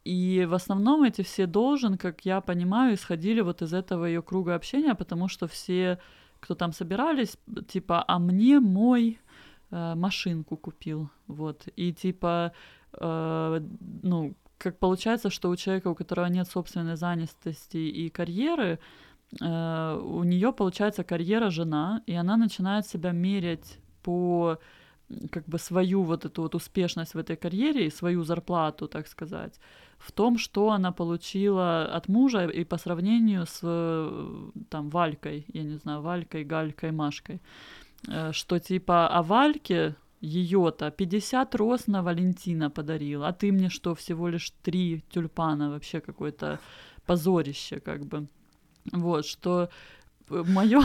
И 0.06 0.48
в 0.50 0.54
основном 0.54 1.04
эти 1.04 1.22
все 1.22 1.46
должен, 1.48 1.98
как 1.98 2.26
я 2.26 2.42
понимаю, 2.42 2.94
исходили 2.94 3.42
вот 3.42 3.62
из 3.62 3.74
этого 3.74 4.06
ее 4.06 4.22
круга 4.22 4.56
общения, 4.56 4.96
потому 4.96 5.28
что 5.28 5.48
все, 5.48 5.98
кто 6.42 6.56
там 6.56 6.74
собирались, 6.74 7.38
типа, 7.68 8.04
а 8.08 8.20
мне 8.20 8.60
мой 8.60 9.20
э, 9.72 9.96
машинку 9.96 10.58
купил, 10.58 11.10
вот, 11.28 11.68
и 11.78 11.94
типа, 11.94 12.52
э, 12.94 13.62
ну, 14.04 14.34
как 14.58 14.78
получается, 14.78 15.30
что 15.30 15.50
у 15.50 15.56
человека, 15.56 15.88
у 15.90 15.96
которого 15.96 16.26
нет 16.26 16.48
собственной 16.48 16.98
занятости 16.98 17.78
и 17.78 18.10
карьеры, 18.10 18.80
э, 19.40 20.02
у 20.04 20.24
нее 20.24 20.52
получается 20.52 21.04
карьера 21.04 21.50
жена, 21.50 22.02
и 22.08 22.14
она 22.14 22.38
начинает 22.38 22.86
себя 22.88 23.12
мерять 23.12 23.78
по 24.04 24.58
как 25.32 25.46
бы 25.46 25.60
свою 25.60 26.04
вот 26.04 26.26
эту 26.26 26.42
вот 26.42 26.56
успешность 26.56 27.14
в 27.14 27.18
этой 27.18 27.36
карьере 27.36 27.88
и 27.88 27.92
свою 27.92 28.24
зарплату, 28.24 28.88
так 28.88 29.08
сказать, 29.08 29.60
в 29.98 30.12
том, 30.12 30.38
что 30.38 30.72
она 30.72 30.92
получила 30.92 31.86
от 31.86 32.08
мужа 32.08 32.48
и 32.48 32.64
по 32.64 32.78
сравнению 32.78 33.46
с 33.46 33.60
там 34.70 34.90
Валькой, 34.90 35.46
я 35.54 35.64
не 35.64 35.78
знаю, 35.78 36.02
Валькой, 36.02 36.44
Галькой, 36.44 36.92
Машкой, 36.92 37.42
э, 38.08 38.32
что 38.32 38.60
типа 38.60 39.08
о 39.08 39.22
Вальке 39.22 39.96
ее-то 40.22 40.92
50 40.92 41.56
роз 41.56 41.88
на 41.88 42.04
Валентина 42.04 42.70
подарил, 42.70 43.24
а 43.24 43.34
ты 43.34 43.52
мне 43.52 43.70
что, 43.70 43.96
всего 43.96 44.30
лишь 44.30 44.52
три 44.62 45.04
тюльпана, 45.10 45.70
вообще 45.70 46.00
какое-то 46.00 46.60
позорище, 47.06 47.80
как 47.80 48.06
бы. 48.06 48.28
Вот, 48.92 49.26
что 49.26 49.70
мое, 50.30 50.82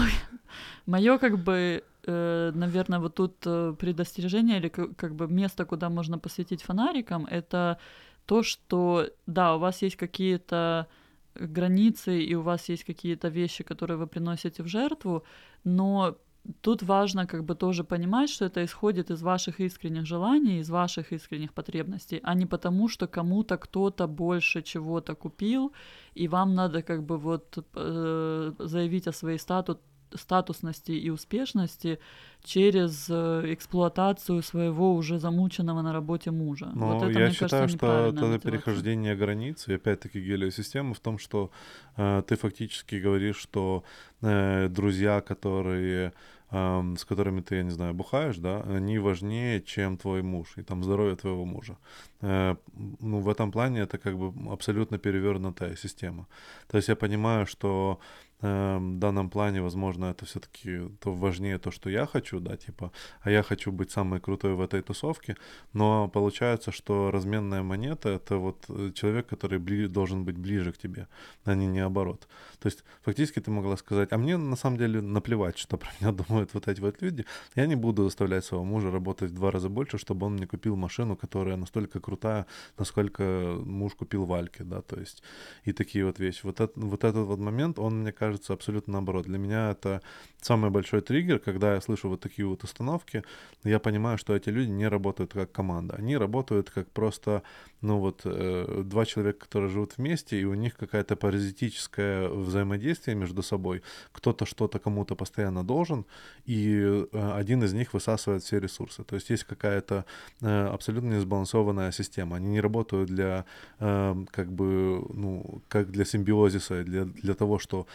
мое 0.87 1.19
как 1.19 1.39
бы 1.39 1.55
э, 1.55 1.83
наверное, 2.11 2.99
вот 2.99 3.15
тут 3.15 3.47
э, 3.47 3.75
предостережение 3.79 4.59
или 4.59 4.69
как 4.69 5.15
бы 5.15 5.29
место, 5.29 5.65
куда 5.65 5.89
можно 5.89 6.19
посветить 6.19 6.63
фонариком, 6.63 7.27
это 7.27 7.79
то, 8.27 8.43
что, 8.43 9.07
да, 9.27 9.55
у 9.55 9.59
вас 9.59 9.83
есть 9.83 9.97
какие-то 9.97 10.87
границы, 11.35 12.23
и 12.23 12.35
у 12.35 12.43
вас 12.43 12.69
есть 12.69 12.85
какие-то 12.85 13.29
вещи, 13.29 13.65
которые 13.65 13.97
вы 13.97 14.07
приносите 14.07 14.63
в 14.63 14.67
жертву, 14.67 15.23
но 15.65 16.17
тут 16.61 16.83
важно 16.83 17.27
как 17.27 17.45
бы 17.45 17.55
тоже 17.55 17.85
понимать, 17.85 18.31
что 18.31 18.45
это 18.45 18.65
исходит 18.65 19.11
из 19.11 19.23
ваших 19.23 19.61
искренних 19.61 20.07
желаний, 20.07 20.61
из 20.61 20.71
ваших 20.71 21.13
искренних 21.13 21.53
потребностей, 21.53 22.21
а 22.23 22.35
не 22.35 22.47
потому, 22.47 22.89
что 22.89 23.07
кому-то 23.07 23.57
кто-то 23.57 24.07
больше 24.07 24.63
чего-то 24.63 25.15
купил, 25.15 25.73
и 26.15 26.29
вам 26.29 26.55
надо 26.55 26.83
как 26.83 27.03
бы 27.03 27.19
вот 27.19 27.59
э, 27.75 28.53
заявить 28.59 29.09
о 29.09 29.13
своей 29.13 29.39
статус 29.39 29.79
статусности 30.15 30.93
и 30.93 31.11
успешности 31.11 31.99
через 32.45 33.07
э, 33.11 33.53
эксплуатацию 33.53 34.43
своего 34.43 34.95
уже 34.95 35.19
замученного 35.19 35.83
на 35.83 35.93
работе 35.93 36.31
мужа. 36.31 36.71
Но 36.75 36.99
вот 36.99 37.03
это, 37.03 37.19
я 37.19 37.31
считаю, 37.31 37.51
кажется, 37.51 37.77
что 37.77 37.87
это 37.87 38.13
мотивация. 38.13 38.39
перехождение 38.39 39.17
границы, 39.17 39.75
опять-таки 39.75 40.21
гелиосистемы 40.21 40.95
в 40.95 41.01
том, 41.01 41.19
что 41.19 41.51
э, 41.97 42.23
ты 42.27 42.37
фактически 42.37 42.97
говоришь, 42.97 43.39
что 43.39 43.83
э, 44.23 44.69
друзья, 44.69 45.21
которые 45.21 46.13
с 46.51 47.05
которыми 47.05 47.41
ты, 47.41 47.57
я 47.57 47.63
не 47.65 47.71
знаю, 47.71 47.93
бухаешь, 47.93 48.37
да, 48.37 48.63
они 48.77 48.99
важнее, 48.99 49.61
чем 49.61 49.97
твой 49.97 50.23
муж 50.23 50.57
и 50.57 50.63
там 50.63 50.85
здоровье 50.85 51.17
твоего 51.17 51.45
мужа. 51.45 51.77
Э, 52.21 52.55
ну, 53.01 53.19
в 53.19 53.29
этом 53.29 53.51
плане 53.51 53.81
это 53.81 53.99
как 53.99 54.17
бы 54.17 54.33
абсолютно 54.53 54.99
перевернутая 54.99 55.77
система. 55.77 56.27
То 56.69 56.77
есть 56.77 56.89
я 56.89 56.95
понимаю, 56.95 57.47
что 57.47 57.99
Эм, 58.43 58.97
в 58.97 58.99
данном 58.99 59.31
плане, 59.31 59.63
возможно, 59.63 60.07
это 60.07 60.27
все-таки 60.27 60.81
то 61.01 61.13
важнее 61.13 61.59
то, 61.59 61.71
что 61.71 61.89
я 61.89 62.05
хочу, 62.05 62.39
да, 62.39 62.57
типа, 62.57 62.93
а 63.23 63.31
я 63.31 63.43
хочу 63.43 63.73
быть 63.73 63.91
самой 63.91 64.21
крутой 64.21 64.55
в 64.55 64.61
этой 64.61 64.83
тусовке, 64.83 65.37
но 65.73 66.09
получается, 66.09 66.71
что 66.71 67.11
разменная 67.11 67.63
монета 67.63 68.11
это 68.11 68.37
вот 68.37 68.67
э, 68.69 68.93
человек, 68.95 69.27
который 69.27 69.59
бли- 69.59 69.89
должен 69.89 70.25
быть 70.27 70.37
ближе 70.37 70.73
к 70.73 70.79
тебе, 70.79 71.09
а 71.45 71.55
не 71.55 71.67
наоборот. 71.67 72.29
То 72.59 72.67
есть 72.67 72.85
фактически 73.03 73.41
ты 73.41 73.51
могла 73.51 73.77
сказать, 73.79 74.13
а 74.13 74.19
мне 74.19 74.37
на 74.37 74.57
самом 74.57 74.77
деле 74.77 75.01
наплевать, 75.01 75.57
что 75.57 75.79
про 75.79 75.89
меня 75.99 76.13
думают 76.29 76.53
вот 76.53 76.69
эти 76.69 76.81
вот 76.81 77.01
люди, 77.01 77.25
я 77.55 77.67
не 77.67 77.75
буду 77.77 78.05
заставлять 78.05 78.45
своего 78.45 78.65
мужа 78.65 78.91
работать 78.91 79.31
в 79.31 79.35
два 79.35 79.51
раза 79.51 79.71
больше, 79.71 79.97
чтобы 79.97 80.27
он 80.27 80.35
мне 80.35 80.47
купил 80.47 80.77
машину, 80.77 81.17
которая 81.17 81.57
настолько 81.57 82.01
крутая, 82.01 82.47
насколько 82.77 83.57
муж 83.65 83.95
купил 83.95 84.27
Вальки, 84.27 84.63
да, 84.63 84.83
то 84.83 85.01
есть 85.01 85.23
и 85.65 85.73
такие 85.73 86.05
вот 86.05 86.19
вещи. 86.19 86.41
Вот, 86.43 86.61
это, 86.61 86.73
вот 86.77 87.05
этот 87.05 87.27
вот 87.27 87.39
момент, 87.39 87.79
он, 87.79 88.01
мне 88.01 88.13
кажется, 88.13 88.26
кажется 88.27 88.53
абсолютно 88.53 88.95
наоборот. 88.95 89.27
Для 89.27 89.39
меня 89.39 89.71
это 89.71 90.03
самый 90.41 90.71
большой 90.71 91.01
триггер, 91.01 91.39
когда 91.39 91.75
я 91.75 91.81
слышу 91.81 92.09
вот 92.09 92.21
такие 92.21 92.47
вот 92.47 92.65
установки, 92.65 93.23
я 93.65 93.79
понимаю, 93.79 94.19
что 94.19 94.35
эти 94.35 94.51
люди 94.51 94.71
не 94.71 94.89
работают 94.89 95.33
как 95.33 95.53
команда. 95.53 95.95
Они 95.99 96.17
работают 96.17 96.71
как 96.71 96.91
просто, 96.91 97.43
ну 97.81 97.99
вот, 97.99 98.23
э, 98.25 98.83
два 98.85 99.05
человека, 99.05 99.39
которые 99.39 99.71
живут 99.71 99.99
вместе, 99.99 100.41
и 100.41 100.45
у 100.45 100.55
них 100.55 100.77
какая-то 100.77 101.17
паразитическое 101.17 102.29
взаимодействие 102.29 103.17
между 103.17 103.43
собой. 103.43 103.83
Кто-то 104.13 104.47
что-то 104.47 104.79
кому-то 104.79 105.17
постоянно 105.17 105.65
должен, 105.65 106.05
и 106.45 107.07
э, 107.13 107.33
один 107.39 107.63
из 107.63 107.73
них 107.73 107.95
высасывает 107.95 108.43
все 108.43 108.61
ресурсы. 108.61 109.05
То 109.05 109.17
есть 109.17 109.31
есть 109.31 109.45
какая-то 109.45 110.05
э, 110.41 110.67
абсолютно 110.75 111.15
несбалансованная 111.15 111.93
система. 111.93 112.37
Они 112.37 112.49
не 112.49 112.61
работают 112.61 113.09
для, 113.09 113.45
э, 113.81 114.25
как 114.31 114.53
бы, 114.53 115.05
ну, 115.15 115.63
как 115.69 115.91
для 115.91 116.05
симбиозиса, 116.05 116.85
для, 116.85 117.05
для 117.05 117.35
того, 117.35 117.59
что 117.59 117.87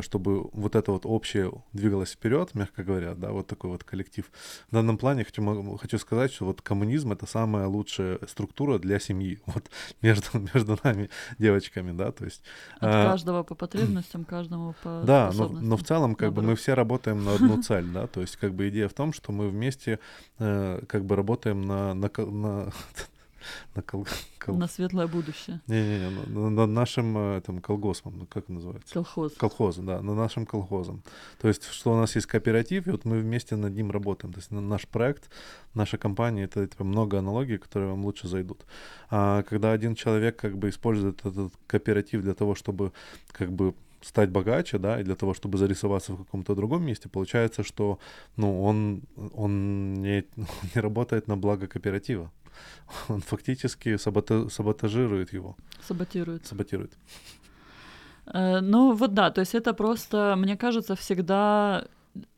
чтобы 0.00 0.48
вот 0.52 0.76
это 0.76 0.92
вот 0.92 1.06
общее 1.06 1.52
двигалось 1.72 2.12
вперед, 2.12 2.54
мягко 2.54 2.84
говоря, 2.84 3.14
да, 3.14 3.30
вот 3.32 3.46
такой 3.46 3.70
вот 3.70 3.84
коллектив. 3.84 4.30
В 4.68 4.74
данном 4.74 4.96
плане 4.96 5.24
хочу, 5.24 5.76
хочу 5.76 5.98
сказать, 5.98 6.32
что 6.32 6.46
вот 6.46 6.62
коммунизм— 6.62 7.12
это 7.12 7.26
самая 7.26 7.66
лучшая 7.66 8.18
структура 8.28 8.78
для 8.78 8.98
семьи, 8.98 9.40
вот 9.46 9.70
между, 10.00 10.38
между 10.54 10.78
нами, 10.82 11.10
девочками, 11.38 11.92
да, 11.92 12.12
то 12.12 12.24
есть... 12.24 12.42
От 12.76 12.88
а, 12.94 13.10
каждого 13.10 13.42
по 13.42 13.54
потребностям, 13.54 14.24
каждому 14.24 14.74
по 14.82 15.02
Да, 15.06 15.30
но, 15.34 15.48
но 15.48 15.76
в 15.76 15.84
целом 15.84 16.14
как 16.14 16.32
бы 16.32 16.42
мы 16.42 16.54
все 16.56 16.74
работаем 16.74 17.24
на 17.24 17.34
одну 17.34 17.62
цель, 17.62 17.86
да, 17.86 18.06
то 18.06 18.20
есть 18.20 18.36
как 18.36 18.54
бы 18.54 18.68
идея 18.68 18.88
в 18.88 18.94
том, 18.94 19.12
что 19.12 19.32
мы 19.32 19.48
вместе 19.48 19.98
э, 20.38 20.82
как 20.86 21.04
бы 21.04 21.16
работаем 21.16 21.62
на, 21.62 21.94
на, 21.94 22.10
на 22.16 22.72
на, 23.74 23.82
кол... 23.82 24.06
Кол... 24.38 24.56
на 24.56 24.68
светлое 24.68 25.06
будущее. 25.06 25.60
Не-не-не, 25.66 26.10
на, 26.28 26.50
на 26.50 26.66
нашим 26.66 27.16
э, 27.16 27.40
там 27.40 27.60
колгоспом, 27.60 28.18
ну, 28.18 28.26
как 28.26 28.48
называется? 28.48 28.92
Колхоз. 28.94 29.32
Колхоз, 29.34 29.76
да, 29.76 30.00
на 30.00 30.14
нашим 30.14 30.46
колхозом. 30.46 31.02
То 31.40 31.48
есть, 31.48 31.64
что 31.64 31.92
у 31.92 31.96
нас 31.96 32.14
есть 32.14 32.26
кооператив, 32.26 32.86
и 32.86 32.90
вот 32.90 33.04
мы 33.04 33.20
вместе 33.20 33.56
над 33.56 33.74
ним 33.74 33.90
работаем. 33.90 34.32
То 34.32 34.40
есть 34.40 34.50
наш 34.50 34.86
проект, 34.86 35.30
наша 35.74 35.98
компания, 35.98 36.44
это 36.44 36.66
типа, 36.66 36.84
много 36.84 37.18
аналогий, 37.18 37.58
которые 37.58 37.90
вам 37.90 38.04
лучше 38.04 38.28
зайдут. 38.28 38.64
А 39.10 39.42
когда 39.42 39.72
один 39.72 39.94
человек 39.94 40.36
как 40.36 40.56
бы 40.56 40.68
использует 40.68 41.24
этот 41.24 41.52
кооператив 41.66 42.22
для 42.22 42.34
того, 42.34 42.54
чтобы 42.54 42.92
как 43.32 43.52
бы 43.52 43.74
стать 44.02 44.30
богаче, 44.30 44.78
да, 44.78 45.00
и 45.00 45.04
для 45.04 45.14
того, 45.14 45.34
чтобы 45.34 45.58
зарисоваться 45.58 46.12
в 46.12 46.24
каком-то 46.24 46.54
другом 46.54 46.84
месте, 46.84 47.08
получается, 47.08 47.62
что, 47.62 47.98
ну, 48.36 48.62
он, 48.62 49.02
он 49.34 49.94
не, 49.94 50.24
не 50.74 50.80
работает 50.80 51.28
на 51.28 51.36
благо 51.36 51.66
кооператива 51.66 52.30
он 53.08 53.20
фактически 53.20 53.96
сабота- 53.96 54.48
саботажирует 54.50 55.32
его. 55.32 55.56
Саботирует. 55.80 56.46
Саботирует. 56.46 56.92
Э, 58.26 58.60
ну 58.60 58.92
вот 58.92 59.14
да, 59.14 59.30
то 59.30 59.40
есть 59.40 59.54
это 59.54 59.74
просто, 59.74 60.34
мне 60.36 60.56
кажется, 60.56 60.94
всегда 60.94 61.84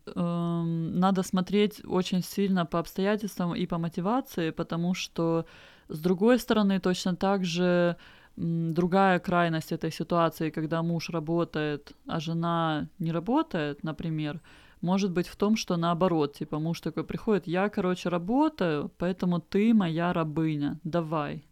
э, 0.07 0.63
надо 0.63 1.23
смотреть 1.23 1.83
очень 1.85 2.23
сильно 2.23 2.67
по 2.67 2.79
обстоятельствам 2.79 3.55
и 3.55 3.67
по 3.67 3.79
мотивации, 3.79 4.51
потому 4.51 4.95
что 4.95 5.47
с 5.89 5.99
другой 5.99 6.39
стороны 6.39 6.81
точно 6.81 7.15
так 7.17 7.45
же 7.45 7.97
другая 8.37 9.19
крайность 9.19 9.73
этой 9.73 9.93
ситуации, 9.93 10.51
когда 10.51 10.83
муж 10.83 11.11
работает, 11.11 11.93
а 12.07 12.21
жена 12.21 12.89
не 12.99 13.13
работает, 13.13 13.85
например, 13.85 14.41
может 14.81 15.13
быть 15.13 15.29
в 15.29 15.37
том, 15.37 15.57
что 15.57 15.77
наоборот, 15.77 16.35
типа 16.35 16.59
муж 16.59 16.81
такой 16.81 17.05
приходит, 17.05 17.47
я, 17.47 17.69
короче, 17.69 18.09
работаю, 18.09 18.91
поэтому 18.99 19.41
ты 19.41 19.73
моя 19.73 20.13
рабыня, 20.13 20.79
давай. 20.85 21.45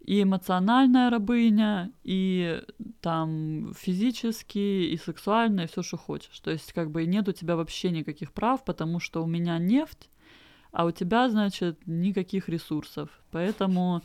И 0.00 0.22
эмоциональная 0.22 1.10
рабыня, 1.10 1.90
и 2.04 2.62
там 3.00 3.74
физически, 3.76 4.92
и 4.92 4.96
сексуально, 4.96 5.62
и 5.62 5.66
все, 5.66 5.82
что 5.82 5.96
хочешь. 5.96 6.40
То 6.40 6.50
есть 6.50 6.72
как 6.72 6.90
бы 6.90 7.04
нет 7.04 7.28
у 7.28 7.32
тебя 7.32 7.56
вообще 7.56 7.90
никаких 7.90 8.32
прав, 8.32 8.64
потому 8.64 9.00
что 9.00 9.22
у 9.22 9.26
меня 9.26 9.58
нефть, 9.58 10.08
а 10.70 10.86
у 10.86 10.90
тебя, 10.90 11.28
значит, 11.28 11.80
никаких 11.86 12.48
ресурсов. 12.48 13.10
Поэтому 13.30 14.02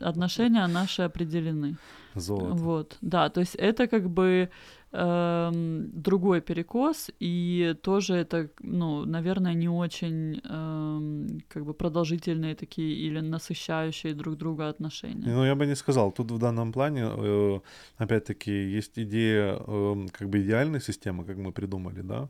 отношения 0.00 0.66
наши 0.66 1.02
определены. 1.02 1.76
Золото. 2.14 2.54
Вот, 2.54 2.98
да, 3.00 3.28
то 3.28 3.40
есть 3.40 3.54
это 3.54 3.86
как 3.86 4.10
бы 4.10 4.50
эм, 4.92 5.90
другой 6.02 6.40
перекос, 6.40 7.10
и 7.20 7.74
тоже 7.82 8.14
это, 8.14 8.50
ну, 8.60 9.06
наверное, 9.06 9.54
не 9.54 9.68
очень 9.68 10.40
эм, 10.44 11.40
как 11.48 11.64
бы 11.64 11.72
продолжительные 11.74 12.54
такие 12.54 12.94
или 12.94 13.20
насыщающие 13.20 14.14
друг 14.14 14.36
друга 14.36 14.68
отношения. 14.68 15.26
Ну, 15.26 15.44
я 15.44 15.54
бы 15.54 15.66
не 15.66 15.76
сказал. 15.76 16.12
Тут 16.12 16.30
в 16.30 16.38
данном 16.38 16.72
плане, 16.72 17.08
э, 17.08 17.60
опять-таки, 17.96 18.50
есть 18.50 18.98
идея 18.98 19.56
э, 19.58 20.06
как 20.12 20.28
бы 20.28 20.42
идеальной 20.42 20.80
системы, 20.80 21.24
как 21.24 21.38
мы 21.38 21.52
придумали, 21.52 22.02
да, 22.02 22.28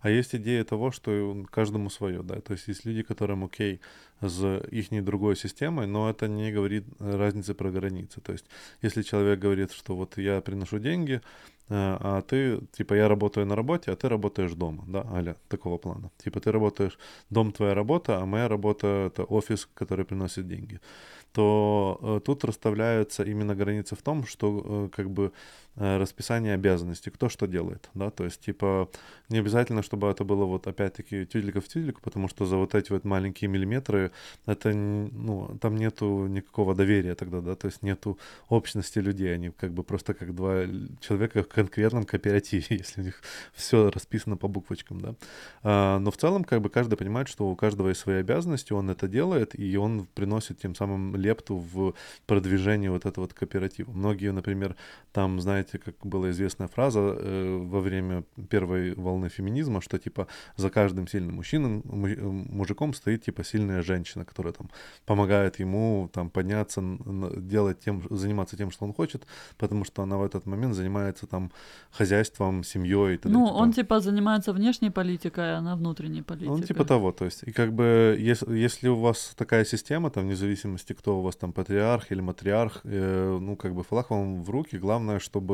а 0.00 0.10
есть 0.10 0.34
идея 0.34 0.64
того, 0.64 0.92
что 0.92 1.44
каждому 1.50 1.90
свое, 1.90 2.22
да, 2.22 2.40
то 2.40 2.52
есть 2.52 2.68
есть 2.68 2.86
люди, 2.86 3.02
которым 3.02 3.44
окей, 3.44 3.80
с 4.28 4.62
их 4.70 5.04
другой 5.04 5.36
системой, 5.36 5.86
но 5.86 6.10
это 6.10 6.28
не 6.28 6.52
говорит 6.52 6.84
разницы 6.98 7.54
про 7.54 7.70
границы. 7.70 8.20
То 8.20 8.32
есть, 8.32 8.46
если 8.82 9.02
человек 9.02 9.38
говорит, 9.38 9.72
что 9.72 9.96
вот 9.96 10.18
я 10.18 10.40
приношу 10.40 10.78
деньги, 10.78 11.20
Э, 11.68 11.96
а 12.00 12.22
ты, 12.22 12.60
типа, 12.72 12.94
я 12.94 13.08
работаю 13.08 13.46
на 13.46 13.56
работе, 13.56 13.90
а 13.90 13.96
ты 13.96 14.08
работаешь 14.08 14.52
дома, 14.52 14.84
да, 14.86 15.06
аля, 15.12 15.36
такого 15.48 15.78
плана. 15.78 16.10
Типа, 16.18 16.40
ты 16.40 16.52
работаешь, 16.52 16.98
дом 17.30 17.52
твоя 17.52 17.74
работа, 17.74 18.18
а 18.18 18.26
моя 18.26 18.48
работа— 18.48 18.86
это 19.06 19.24
офис, 19.24 19.68
который 19.74 20.04
приносит 20.04 20.46
деньги 20.46 20.80
то 21.34 21.98
э, 22.00 22.20
тут 22.24 22.44
расставляются 22.44 23.24
именно 23.24 23.56
границы 23.56 23.96
в 23.96 24.02
том, 24.02 24.24
что 24.24 24.62
э, 24.64 24.88
как 24.94 25.10
бы 25.10 25.32
расписание 25.76 26.54
обязанностей, 26.54 27.10
кто 27.10 27.28
что 27.28 27.46
делает, 27.46 27.90
да, 27.94 28.10
то 28.10 28.24
есть 28.24 28.40
типа 28.40 28.88
не 29.28 29.38
обязательно, 29.38 29.82
чтобы 29.82 30.08
это 30.08 30.22
было 30.24 30.44
вот 30.44 30.66
опять-таки 30.66 31.26
тюделька 31.26 31.60
в 31.60 31.68
тюдельку, 31.68 32.00
потому 32.02 32.28
что 32.28 32.44
за 32.44 32.56
вот 32.56 32.74
эти 32.74 32.92
вот 32.92 33.04
маленькие 33.04 33.48
миллиметры 33.48 34.12
это, 34.46 34.72
ну, 34.72 35.58
там 35.60 35.76
нету 35.76 36.26
никакого 36.26 36.74
доверия 36.74 37.14
тогда, 37.14 37.40
да, 37.40 37.54
то 37.56 37.66
есть 37.66 37.82
нету 37.82 38.18
общности 38.48 38.98
людей, 38.98 39.34
они 39.34 39.50
как 39.50 39.72
бы 39.72 39.82
просто 39.82 40.14
как 40.14 40.34
два 40.34 40.64
человека 41.00 41.42
в 41.42 41.48
конкретном 41.48 42.04
кооперативе, 42.04 42.64
если 42.68 43.00
у 43.00 43.04
них 43.04 43.22
все 43.52 43.90
расписано 43.90 44.36
по 44.36 44.46
буквочкам, 44.48 45.00
да. 45.00 45.14
А, 45.62 45.98
но 45.98 46.10
в 46.10 46.16
целом 46.16 46.44
как 46.44 46.60
бы 46.60 46.68
каждый 46.68 46.96
понимает, 46.96 47.28
что 47.28 47.48
у 47.48 47.56
каждого 47.56 47.88
есть 47.88 48.00
свои 48.00 48.16
обязанности, 48.16 48.72
он 48.72 48.90
это 48.90 49.08
делает, 49.08 49.58
и 49.58 49.76
он 49.76 50.06
приносит 50.14 50.60
тем 50.60 50.74
самым 50.74 51.16
лепту 51.16 51.56
в 51.56 51.94
продвижение 52.26 52.90
вот 52.90 53.06
этого 53.06 53.24
вот 53.24 53.34
кооператива. 53.34 53.90
Многие, 53.90 54.32
например, 54.32 54.76
там, 55.12 55.40
знаете, 55.40 55.63
как 55.72 55.94
была 56.02 56.30
известная 56.30 56.68
фраза 56.68 57.00
э, 57.00 57.58
во 57.62 57.80
время 57.80 58.24
первой 58.48 58.94
волны 58.94 59.28
феминизма, 59.28 59.80
что 59.80 59.98
типа 59.98 60.26
за 60.56 60.70
каждым 60.70 61.08
сильным 61.08 61.36
мужчином, 61.36 61.82
мужиком 61.84 62.94
стоит 62.94 63.24
типа 63.24 63.44
сильная 63.44 63.82
женщина, 63.82 64.24
которая 64.24 64.52
там 64.52 64.70
помогает 65.06 65.58
ему 65.58 66.10
там 66.12 66.30
подняться, 66.30 66.82
делать 67.36 67.80
тем, 67.80 68.02
заниматься 68.10 68.56
тем, 68.56 68.70
что 68.70 68.84
он 68.84 68.92
хочет, 68.92 69.26
потому 69.58 69.84
что 69.84 70.02
она 70.02 70.16
в 70.16 70.22
этот 70.24 70.46
момент 70.46 70.74
занимается 70.74 71.26
там 71.26 71.50
хозяйством, 71.90 72.64
семьей. 72.64 73.20
Ну, 73.24 73.44
он 73.44 73.72
типа 73.72 74.00
занимается 74.00 74.52
внешней 74.52 74.90
политикой, 74.90 75.56
а 75.56 75.58
она 75.58 75.76
внутренней 75.76 76.22
политикой. 76.22 76.52
Он 76.52 76.62
типа 76.62 76.84
того, 76.84 77.12
то 77.12 77.24
есть, 77.24 77.42
и 77.44 77.52
как 77.52 77.72
бы, 77.72 78.16
если, 78.18 78.56
если 78.56 78.88
у 78.88 78.96
вас 78.96 79.34
такая 79.36 79.64
система, 79.64 80.10
там, 80.10 80.24
вне 80.24 80.36
зависимости, 80.36 80.92
кто 80.92 81.18
у 81.18 81.22
вас 81.22 81.36
там 81.36 81.52
патриарх 81.52 82.12
или 82.12 82.20
матриарх, 82.20 82.80
э, 82.84 83.38
ну, 83.40 83.56
как 83.56 83.74
бы 83.74 83.82
флаг 83.82 84.10
вам 84.10 84.42
в 84.42 84.50
руки, 84.50 84.78
главное, 84.78 85.18
чтобы 85.18 85.53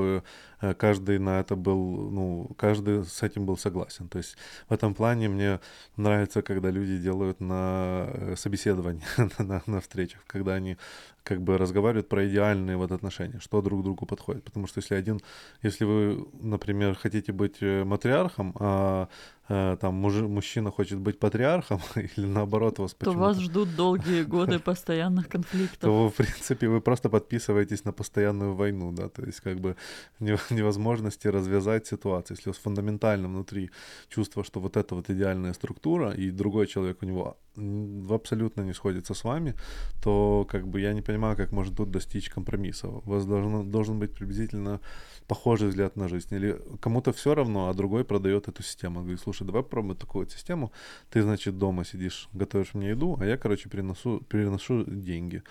э, 0.60 0.74
каждый 0.74 1.18
на 1.18 1.40
это 1.40 1.56
был, 1.56 2.10
ну, 2.10 2.50
каждый 2.56 3.04
с 3.04 3.22
этим 3.22 3.46
был 3.46 3.56
согласен. 3.56 4.08
То 4.08 4.18
есть 4.18 4.36
в 4.68 4.72
этом 4.72 4.94
плане 4.94 5.28
мне 5.28 5.60
нравится, 5.96 6.42
когда 6.42 6.70
люди 6.70 6.98
делают 6.98 7.40
на 7.40 8.08
э, 8.08 8.34
собеседовании, 8.36 9.02
на, 9.38 9.62
на 9.66 9.80
встречах, 9.80 10.22
когда 10.26 10.54
они 10.54 10.76
как 11.22 11.42
бы 11.42 11.58
разговаривают 11.58 12.08
про 12.08 12.26
идеальные 12.26 12.76
вот 12.76 12.92
отношения, 12.92 13.40
что 13.40 13.62
друг 13.62 13.82
другу 13.82 14.06
подходит. 14.06 14.44
Потому 14.44 14.66
что 14.66 14.80
если 14.80 14.94
один, 14.94 15.20
если 15.62 15.84
вы, 15.84 16.26
например, 16.40 16.94
хотите 16.94 17.32
быть 17.32 17.56
э, 17.60 17.84
матриархом, 17.84 18.54
а 18.58 19.08
э, 19.48 19.76
там 19.80 19.94
муж, 19.94 20.14
мужчина 20.14 20.70
хочет 20.70 20.98
быть 20.98 21.18
патриархом, 21.18 21.80
или 21.96 22.26
наоборот 22.26 22.78
вас 22.78 22.94
То 22.94 23.12
вас 23.12 23.38
ждут 23.38 23.76
долгие 23.76 24.22
годы 24.36 24.58
постоянных 24.58 25.28
конфликтов. 25.28 25.80
То, 25.80 26.08
в 26.08 26.14
принципе, 26.14 26.68
вы 26.68 26.80
просто 26.80 27.08
подписываетесь 27.08 27.84
на 27.84 27.92
постоянную 27.92 28.54
войну, 28.54 28.92
да, 28.92 29.08
то 29.08 29.22
есть 29.22 29.40
как 29.40 29.60
бы 29.60 29.76
невозможности 30.20 31.28
развязать 31.28 31.86
ситуацию. 31.86 32.36
Если 32.36 32.50
у 32.50 32.52
вас 32.52 32.62
фундаментально 32.62 33.28
внутри 33.28 33.70
чувство, 34.08 34.44
что 34.44 34.60
вот 34.60 34.76
это 34.76 34.94
вот 34.94 35.10
идеальная 35.10 35.52
структура, 35.52 36.12
и 36.12 36.30
другой 36.30 36.66
человек 36.66 37.02
у 37.02 37.06
него 37.06 37.36
абсолютно 37.56 38.62
не 38.62 38.72
сходится 38.72 39.14
с 39.14 39.24
вами, 39.24 39.54
то 40.02 40.46
как 40.48 40.66
бы 40.66 40.80
я 40.80 40.92
не 40.92 41.02
понимаю, 41.02 41.36
как 41.36 41.52
можно 41.52 41.74
тут 41.74 41.90
достичь 41.90 42.28
компромисса. 42.28 42.88
У 42.88 43.00
вас 43.10 43.26
должен, 43.26 43.70
должен 43.70 43.98
быть 43.98 44.14
приблизительно 44.14 44.80
похожий 45.26 45.68
взгляд 45.68 45.96
на 45.96 46.08
жизнь. 46.08 46.34
Или 46.34 46.60
кому-то 46.80 47.12
все 47.12 47.34
равно, 47.34 47.68
а 47.68 47.74
другой 47.74 48.04
продает 48.04 48.48
эту 48.48 48.62
систему. 48.62 48.98
Он 48.98 49.04
говорит, 49.04 49.20
слушай, 49.20 49.46
давай 49.46 49.62
попробуем 49.62 49.96
такую 49.96 50.24
вот 50.24 50.32
систему. 50.32 50.72
Ты, 51.10 51.22
значит, 51.22 51.58
дома 51.58 51.84
сидишь, 51.84 52.28
готовишь 52.32 52.74
мне 52.74 52.90
еду, 52.90 53.16
а 53.20 53.26
я, 53.26 53.36
короче, 53.36 53.68
переношу, 53.68 54.20
переношу 54.20 54.84
деньги. 54.84 55.42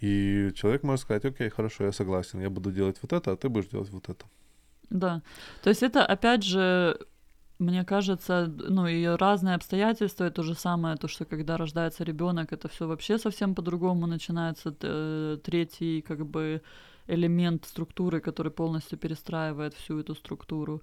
И 0.00 0.50
человек 0.54 0.82
может 0.82 1.02
сказать, 1.02 1.24
окей, 1.24 1.48
хорошо, 1.50 1.84
я 1.84 1.92
согласен, 1.92 2.40
я 2.40 2.50
буду 2.50 2.72
делать 2.72 2.96
вот 3.02 3.12
это, 3.12 3.32
а 3.32 3.36
ты 3.36 3.48
будешь 3.48 3.68
делать 3.68 3.90
вот 3.90 4.08
это. 4.08 4.24
Да. 4.90 5.22
То 5.62 5.70
есть 5.70 5.82
это, 5.82 6.06
опять 6.06 6.42
же, 6.42 6.98
мне 7.58 7.84
кажется, 7.84 8.46
ну 8.46 8.86
и 8.86 9.04
разные 9.04 9.56
обстоятельства, 9.56 10.26
и 10.26 10.30
то 10.30 10.42
же 10.42 10.54
самое, 10.54 10.96
то, 10.96 11.08
что 11.08 11.24
когда 11.24 11.56
рождается 11.56 12.04
ребенок, 12.04 12.52
это 12.52 12.68
все 12.68 12.86
вообще 12.86 13.18
совсем 13.18 13.54
по-другому 13.54 14.06
начинается 14.06 14.74
э, 14.80 15.38
третий 15.42 16.02
как 16.02 16.24
бы 16.24 16.62
элемент 17.08 17.64
структуры, 17.64 18.20
который 18.20 18.52
полностью 18.52 18.98
перестраивает 18.98 19.74
всю 19.74 19.98
эту 19.98 20.14
структуру. 20.14 20.82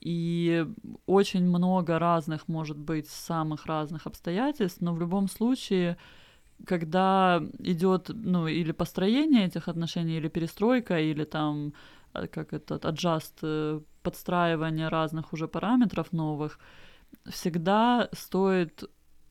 И 0.00 0.66
очень 1.06 1.44
много 1.44 1.98
разных, 1.98 2.48
может 2.48 2.78
быть, 2.78 3.08
самых 3.08 3.66
разных 3.66 4.06
обстоятельств, 4.06 4.80
но 4.80 4.94
в 4.94 5.00
любом 5.00 5.28
случае, 5.28 5.96
когда 6.64 7.42
идет, 7.58 8.10
ну, 8.14 8.46
или 8.46 8.72
построение 8.72 9.46
этих 9.46 9.68
отношений, 9.68 10.16
или 10.16 10.28
перестройка, 10.28 11.00
или 11.00 11.24
там 11.24 11.72
как 12.12 12.52
этот 12.52 12.84
adjust, 12.84 13.38
э, 13.42 13.80
подстраивание 14.02 14.88
разных 14.88 15.32
уже 15.32 15.48
параметров 15.48 16.12
новых, 16.12 16.58
всегда 17.30 18.08
стоит 18.12 18.84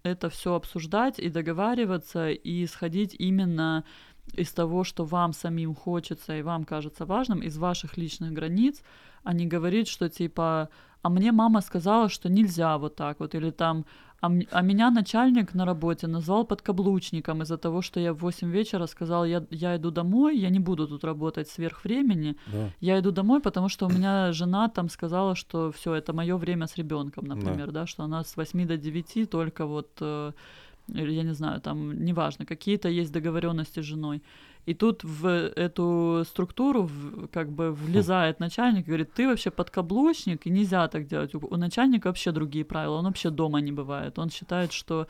это 0.04 0.30
все 0.30 0.54
обсуждать 0.54 1.20
и 1.20 1.30
договариваться 1.30 2.30
и 2.30 2.64
исходить 2.64 3.16
именно 3.20 3.84
из 4.34 4.52
того, 4.52 4.84
что 4.84 5.06
вам 5.06 5.34
самим 5.34 5.76
хочется 5.76 6.38
и 6.38 6.42
вам 6.42 6.66
кажется 6.66 7.06
важным, 7.06 7.42
из 7.42 7.58
ваших 7.58 7.98
личных 7.98 8.34
границ, 8.34 8.82
а 9.24 9.34
не 9.34 9.46
говорить, 9.46 9.88
что 9.88 10.10
типа, 10.10 10.70
а 11.08 11.10
мне 11.10 11.32
мама 11.32 11.62
сказала, 11.62 12.10
что 12.10 12.30
нельзя 12.30 12.78
вот 12.78 12.96
так 12.96 13.20
вот, 13.20 13.36
или 13.36 13.52
там, 13.52 13.86
а, 14.22 14.30
а 14.52 14.62
меня 14.62 14.92
начальник 14.92 15.54
на 15.56 15.66
работе 15.66 16.08
назвал 16.08 16.46
подкаблучником 16.46 17.42
из-за 17.42 17.58
того, 17.58 17.82
что 17.82 18.00
я 18.00 18.12
в 18.12 18.18
8 18.18 18.52
вечера 18.52 18.88
сказал, 18.88 19.26
я, 19.26 19.46
я 19.50 19.78
иду 19.78 19.90
домой, 19.92 20.38
я 20.38 20.50
не 20.50 20.60
буду 20.60 20.86
тут 20.88 21.06
работать 21.06 21.48
сверх 21.48 21.86
времени, 21.86 22.36
да. 22.48 22.70
я 22.82 23.00
иду 23.00 23.12
домой, 23.12 23.40
потому 23.40 23.70
что 23.70 23.86
у 23.86 23.90
меня 23.90 24.34
жена 24.34 24.68
там 24.68 24.90
сказала, 24.90 25.36
что 25.36 25.72
все, 25.72 25.94
это 25.94 26.12
мое 26.14 26.36
время 26.36 26.68
с 26.68 26.76
ребенком, 26.76 27.26
например, 27.26 27.68
да. 27.68 27.82
да, 27.82 27.88
что 27.88 28.04
она 28.04 28.24
с 28.24 28.36
8 28.36 28.68
до 28.68 28.76
9 28.76 29.30
только 29.30 29.66
вот, 29.66 29.88
э, 30.02 30.34
я 30.88 31.24
не 31.24 31.34
знаю, 31.34 31.62
там, 31.62 32.04
неважно, 32.04 32.46
какие-то 32.46 32.90
есть 32.90 33.14
договоренности 33.14 33.82
с 33.82 33.86
женой. 33.86 34.22
И 34.68 34.74
тут 34.74 35.04
в 35.04 35.26
эту 35.56 36.24
структуру 36.28 36.84
в, 36.84 37.28
как 37.30 37.50
бы 37.50 37.72
влезает 37.72 38.42
начальник 38.42 38.84
и 38.84 38.88
говорит, 38.88 39.14
ты 39.14 39.26
вообще 39.26 39.50
подкаблучник, 39.50 40.46
и 40.46 40.50
нельзя 40.50 40.88
так 40.90 41.08
делать. 41.08 41.34
У, 41.34 41.56
начальника 41.56 42.08
вообще 42.08 42.32
другие 42.34 42.66
правила, 42.66 42.98
он 42.98 43.06
вообще 43.06 43.30
дома 43.30 43.62
не 43.62 43.72
бывает. 43.72 44.20
Он 44.20 44.30
считает, 44.30 44.74
что 44.74 45.08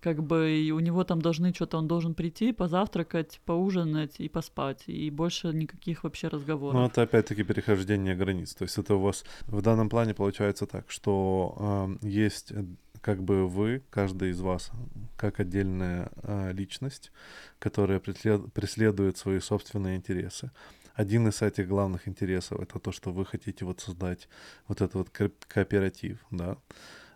как 0.00 0.22
бы 0.22 0.70
у 0.74 0.80
него 0.80 1.04
там 1.04 1.22
должны 1.22 1.54
что-то, 1.54 1.78
он 1.78 1.88
должен 1.88 2.14
прийти, 2.14 2.52
позавтракать, 2.52 3.40
поужинать 3.46 4.20
и 4.20 4.28
поспать, 4.28 4.84
и 4.86 5.10
больше 5.10 5.48
никаких 5.48 6.04
вообще 6.04 6.28
разговоров. 6.28 6.74
Ну, 6.74 6.86
это 6.86 7.02
опять-таки 7.02 7.44
перехождение 7.44 8.14
границ. 8.14 8.54
То 8.54 8.64
есть 8.64 8.78
это 8.78 8.94
у 8.94 9.00
вас 9.00 9.24
в 9.46 9.62
данном 9.62 9.88
плане 9.88 10.12
получается 10.12 10.66
так, 10.66 10.90
что 10.90 11.96
э, 12.02 12.06
есть 12.06 12.52
как 13.00 13.22
бы 13.22 13.48
вы, 13.48 13.82
каждый 13.90 14.30
из 14.30 14.40
вас, 14.40 14.70
как 15.16 15.40
отдельная 15.40 16.10
э, 16.22 16.52
личность, 16.52 17.12
которая 17.58 18.00
преслед, 18.00 18.52
преследует 18.52 19.16
свои 19.16 19.40
собственные 19.40 19.96
интересы. 19.96 20.50
Один 20.94 21.28
из 21.28 21.42
этих 21.42 21.68
главных 21.68 22.08
интересов 22.08 22.60
это 22.60 22.78
то, 22.78 22.92
что 22.92 23.12
вы 23.12 23.24
хотите 23.24 23.64
вот 23.64 23.80
создать 23.80 24.28
вот 24.66 24.80
этот 24.80 24.94
вот 24.94 25.10
ко- 25.10 25.30
кооператив, 25.46 26.18
да. 26.30 26.56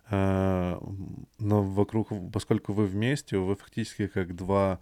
Э, 0.09 0.79
но 1.39 1.63
вокруг, 1.63 2.09
поскольку 2.31 2.73
вы 2.73 2.85
вместе, 2.85 3.37
вы 3.37 3.55
фактически 3.55 4.07
как 4.07 4.35
два, 4.35 4.79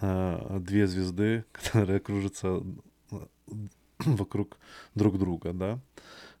э, 0.00 0.58
две 0.60 0.86
звезды, 0.86 1.44
которые 1.52 2.00
кружатся 2.00 2.62
вокруг 3.98 4.58
друг 4.94 5.18
друга, 5.18 5.52
да. 5.52 5.78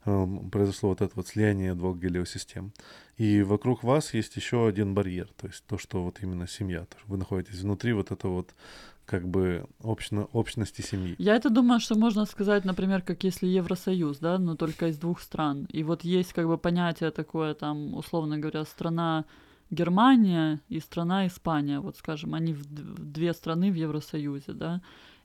Эм, 0.04 0.50
произошло 0.50 0.88
вот 0.88 1.00
это 1.00 1.12
вот 1.14 1.28
слияние 1.28 1.74
двух 1.74 1.96
гелиосистем. 1.98 2.72
И 3.18 3.42
вокруг 3.42 3.84
вас 3.84 4.14
есть 4.14 4.36
еще 4.36 4.66
один 4.66 4.94
барьер, 4.94 5.28
то 5.36 5.46
есть 5.46 5.64
то, 5.66 5.78
что 5.78 6.02
вот 6.02 6.18
именно 6.22 6.48
семья. 6.48 6.86
Вы 7.06 7.18
находитесь 7.18 7.60
внутри 7.60 7.92
вот 7.92 8.10
этого 8.10 8.32
вот 8.34 8.54
как 9.04 9.28
бы 9.28 9.66
общно, 9.80 10.24
общности 10.32 10.80
семьи. 10.80 11.14
Я 11.18 11.36
это 11.36 11.50
думаю, 11.50 11.80
что 11.80 11.94
можно 11.96 12.24
сказать, 12.24 12.64
например, 12.64 13.02
как 13.02 13.22
если 13.24 13.46
Евросоюз, 13.46 14.18
да, 14.18 14.38
но 14.38 14.56
только 14.56 14.88
из 14.88 14.98
двух 14.98 15.20
стран. 15.20 15.66
И 15.70 15.84
вот 15.84 16.04
есть 16.04 16.32
как 16.32 16.46
бы 16.46 16.58
понятие 16.58 17.10
такое, 17.10 17.54
там, 17.54 17.94
условно 17.94 18.38
говоря, 18.38 18.64
страна 18.64 19.24
Германия 19.70 20.60
и 20.68 20.80
страна 20.80 21.26
Испания, 21.26 21.80
вот 21.80 21.96
скажем, 21.96 22.34
они 22.34 22.52
в 22.52 22.64
две 22.68 23.32
страны 23.32 23.70
в 23.70 23.74
Евросоюзе, 23.74 24.52
да, 24.52 24.80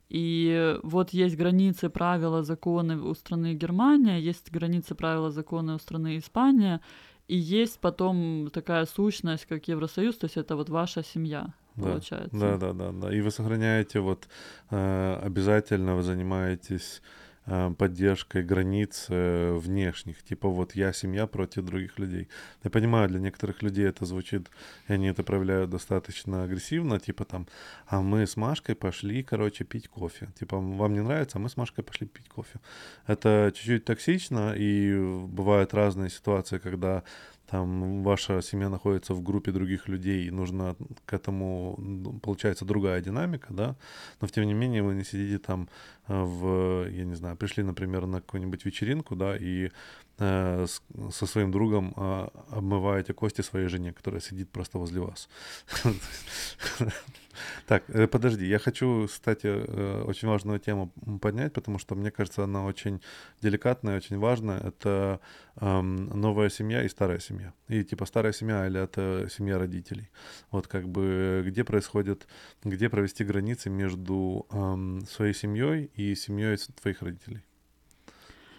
и 0.10 0.80
вот 0.84 1.10
есть 1.10 1.36
границы, 1.36 1.90
правила, 1.90 2.44
законы 2.44 2.98
у 2.98 3.14
страны 3.14 3.54
Германия, 3.54 4.20
есть 4.20 4.52
границы, 4.52 4.96
правила, 4.96 5.32
законы 5.32 5.74
у 5.74 5.80
страны 5.80 6.18
Испания, 6.18 6.82
и 7.28 7.36
есть 7.36 7.80
потом 7.80 8.50
такая 8.54 8.86
сущность, 8.86 9.46
как 9.46 9.68
Евросоюз, 9.68 10.18
то 10.18 10.26
есть 10.26 10.38
это 10.38 10.56
вот 10.56 10.70
ваша 10.70 11.04
семья. 11.04 11.54
да, 11.76 11.84
получается. 11.84 12.38
Да, 12.40 12.58
да, 12.58 12.74
да, 12.74 12.92
да. 12.92 13.14
И 13.14 13.22
вы 13.22 13.32
сохраняете 13.32 14.00
вот 14.00 14.28
э, 14.72 15.20
обязательно 15.22 15.96
вы 15.96 16.04
занимаетесь 16.04 17.02
поддержкой 17.78 18.44
границ 18.44 19.06
э, 19.10 19.54
внешних. 19.54 20.24
Типа 20.24 20.50
вот 20.50 20.76
я 20.76 20.92
семья 20.94 21.28
против 21.28 21.64
других 21.64 21.98
людей. 22.00 22.28
Я 22.64 22.70
понимаю, 22.70 23.08
для 23.08 23.20
некоторых 23.20 23.62
людей 23.62 23.86
это 23.86 24.06
звучит, 24.06 24.50
и 24.88 24.94
они 24.94 25.08
это 25.08 25.24
проявляют 25.24 25.70
достаточно 25.70 26.44
агрессивно, 26.44 27.00
типа 27.00 27.26
там, 27.26 27.48
а 27.88 28.02
мы 28.02 28.28
с 28.28 28.36
Машкой 28.36 28.76
пошли, 28.76 29.24
короче, 29.24 29.64
пить 29.64 29.88
кофе. 29.88 30.28
Типа 30.38 30.58
вам 30.58 30.94
не 30.94 31.02
нравится, 31.02 31.38
а 31.38 31.42
мы 31.42 31.50
с 31.50 31.58
Машкой 31.58 31.84
пошли 31.84 32.08
пить 32.08 32.28
кофе. 32.28 32.60
Это 33.06 33.52
чуть-чуть 33.56 33.86
токсично, 33.86 34.54
и 34.58 34.94
бывают 35.28 35.74
разные 35.74 36.10
ситуации, 36.10 36.58
когда 36.58 37.04
там 37.50 38.04
ваша 38.04 38.42
семья 38.42 38.70
находится 38.70 39.14
в 39.14 39.24
группе 39.24 39.52
других 39.52 39.88
людей, 39.88 40.28
и 40.28 40.32
нужно 40.32 40.76
к 41.06 41.14
этому, 41.14 42.20
получается, 42.22 42.66
другая 42.66 43.02
динамика, 43.02 43.54
да, 43.54 43.76
но 44.20 44.28
тем 44.28 44.46
не 44.46 44.54
менее 44.54 44.84
вы 44.84 44.96
не 44.96 45.06
сидите 45.06 45.40
там 45.40 45.62
э, 45.64 45.68
в, 46.08 46.88
я 46.90 47.06
не 47.06 47.16
знаю, 47.16 47.36
пришли, 47.36 47.64
например, 47.64 48.06
на 48.06 48.22
какую-нибудь 48.22 48.66
вечеринку, 48.66 49.16
да, 49.16 49.38
и 49.38 49.72
э, 50.20 50.66
с, 50.66 50.82
со 51.12 51.26
своим 51.26 51.52
другом 51.52 51.94
э, 51.96 52.28
обмываете 52.52 53.14
кости 53.14 53.42
своей 53.42 53.68
жене, 53.68 53.94
которая 53.94 54.22
сидит 54.22 54.50
просто 54.50 54.78
возле 54.78 55.02
вас. 55.02 55.30
Так, 57.66 57.84
э, 57.90 58.08
подожди, 58.08 58.46
я 58.46 58.60
хочу, 58.60 59.08
кстати, 59.08 59.48
э, 59.48 60.04
очень 60.08 60.28
важную 60.28 60.60
тему 60.60 60.92
поднять, 61.22 61.54
потому 61.54 61.80
что 61.80 61.96
мне 61.96 62.12
кажется, 62.12 62.44
она 62.44 62.66
очень 62.66 63.02
деликатная, 63.42 63.98
очень 63.98 64.18
важная. 64.18 64.60
Это 64.60 65.20
эм, 65.60 66.06
новая 66.20 66.50
семья 66.50 66.84
и 66.84 66.90
старая 66.90 67.20
семья. 67.20 67.54
И 67.68 67.84
типа 67.84 68.06
старая 68.06 68.34
семья 68.34 68.68
или 68.68 68.82
это 68.82 69.28
семья 69.30 69.58
родителей. 69.58 70.10
Вот 70.52 70.68
как 70.68 70.88
бы 70.88 71.44
где 71.46 71.64
происходит, 71.64 72.28
где 72.64 72.90
провести 72.90 73.24
границы 73.24 73.70
между 73.70 74.46
эм, 74.52 75.02
своей 75.06 75.34
семьей 75.34 75.92
и 75.98 76.16
семьей 76.16 76.58
твоих 76.82 77.02
родителей. 77.02 77.42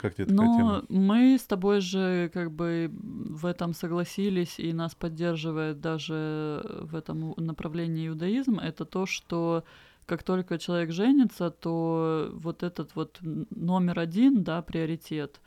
Как 0.01 0.14
тебе 0.14 0.26
такая 0.26 0.47
Но 0.47 0.57
тема? 0.57 0.84
мы 0.89 1.36
с 1.39 1.43
тобой 1.45 1.80
же 1.80 2.30
как 2.32 2.53
бы 2.53 2.91
в 2.93 3.47
этом 3.47 3.74
согласились, 3.74 4.59
и 4.59 4.72
нас 4.72 4.95
поддерживает 4.95 5.80
даже 5.80 6.62
в 6.82 6.95
этом 6.95 7.34
направлении 7.36 8.09
иудаизм, 8.09 8.59
это 8.59 8.84
то, 8.84 9.07
что 9.07 9.64
как 10.07 10.22
только 10.22 10.59
человек 10.59 10.93
женится, 10.93 11.51
то 11.51 12.30
вот 12.32 12.62
этот 12.62 12.95
вот 12.95 13.18
номер 13.51 13.99
один, 13.99 14.43
да, 14.43 14.62
приоритет, 14.62 15.41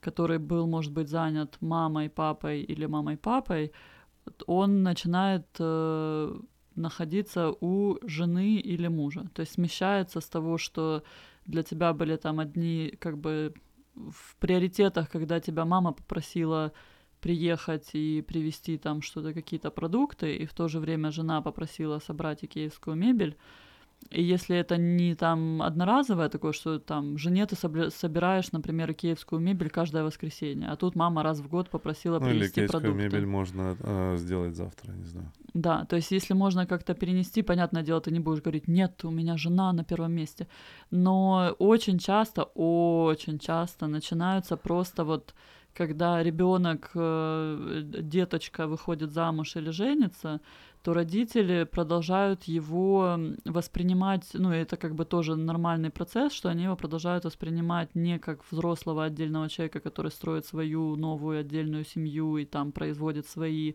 который 0.00 0.38
был, 0.38 0.66
может 0.66 0.92
быть, 0.92 1.08
занят 1.08 1.58
мамой, 1.60 2.08
папой 2.08 2.62
или 2.62 2.86
мамой, 2.86 3.16
папой, 3.16 3.72
он 4.46 4.82
начинает 4.82 5.46
э, 5.58 6.34
находиться 6.76 7.52
у 7.60 7.98
жены 8.02 8.56
или 8.56 8.88
мужа. 8.88 9.28
То 9.34 9.40
есть 9.40 9.52
смещается 9.52 10.20
с 10.20 10.28
того, 10.28 10.58
что 10.58 11.02
для 11.46 11.62
тебя 11.62 11.92
были 11.92 12.16
там 12.16 12.40
одни 12.40 12.94
как 12.98 13.18
бы 13.18 13.54
в 13.94 14.36
приоритетах, 14.38 15.08
когда 15.10 15.40
тебя 15.40 15.64
мама 15.64 15.92
попросила 15.92 16.72
приехать 17.20 17.90
и 17.94 18.22
привезти 18.22 18.78
там 18.78 19.02
что-то, 19.02 19.32
какие-то 19.32 19.70
продукты, 19.70 20.36
и 20.36 20.46
в 20.46 20.52
то 20.52 20.68
же 20.68 20.80
время 20.80 21.10
жена 21.10 21.40
попросила 21.40 21.98
собрать 21.98 22.44
икеевскую 22.44 22.96
мебель, 22.96 23.36
и 24.10 24.22
если 24.22 24.56
это 24.56 24.76
не 24.76 25.14
там 25.14 25.62
одноразовое 25.62 26.28
такое, 26.28 26.52
что 26.52 26.78
там 26.78 27.18
жене 27.18 27.46
ты 27.46 27.56
собираешь, 27.56 28.52
например, 28.52 28.94
киевскую 28.94 29.40
мебель 29.40 29.70
каждое 29.70 30.04
воскресенье, 30.04 30.68
а 30.70 30.76
тут 30.76 30.96
мама 30.96 31.22
раз 31.22 31.40
в 31.40 31.48
год 31.48 31.70
попросила 31.70 32.18
ну, 32.18 32.26
привезти 32.26 32.60
или 32.60 32.68
продукты. 32.68 32.96
мебель 32.96 33.26
можно 33.26 33.76
э, 33.80 34.16
сделать 34.16 34.54
завтра, 34.54 34.92
не 34.92 35.04
знаю. 35.06 35.32
Да, 35.54 35.84
то 35.84 35.96
есть 35.96 36.12
если 36.12 36.34
можно 36.34 36.66
как-то 36.66 36.94
перенести, 36.94 37.42
понятное 37.42 37.82
дело, 37.82 38.00
ты 38.00 38.10
не 38.10 38.20
будешь 38.20 38.42
говорить, 38.42 38.68
нет, 38.68 39.04
у 39.04 39.10
меня 39.10 39.36
жена 39.36 39.72
на 39.72 39.84
первом 39.84 40.12
месте. 40.12 40.46
Но 40.90 41.54
очень 41.58 41.98
часто, 41.98 42.44
очень 42.54 43.38
часто 43.38 43.86
начинаются 43.86 44.56
просто 44.56 45.04
вот 45.04 45.34
когда 45.76 46.22
ребенок, 46.22 46.90
э, 46.94 47.82
деточка 47.84 48.66
выходит 48.66 49.12
замуж 49.12 49.56
или 49.56 49.70
женится, 49.70 50.40
то 50.82 50.94
родители 50.94 51.64
продолжают 51.64 52.44
его 52.44 53.18
воспринимать, 53.44 54.30
ну, 54.34 54.52
это 54.52 54.76
как 54.76 54.94
бы 54.94 55.04
тоже 55.04 55.36
нормальный 55.36 55.90
процесс, 55.90 56.32
что 56.32 56.48
они 56.48 56.64
его 56.64 56.76
продолжают 56.76 57.24
воспринимать 57.24 57.94
не 57.94 58.18
как 58.18 58.40
взрослого 58.50 59.04
отдельного 59.04 59.48
человека, 59.48 59.80
который 59.80 60.10
строит 60.10 60.46
свою 60.46 60.96
новую 60.96 61.40
отдельную 61.40 61.84
семью 61.84 62.36
и 62.38 62.44
там 62.44 62.72
производит 62.72 63.26
свои 63.26 63.74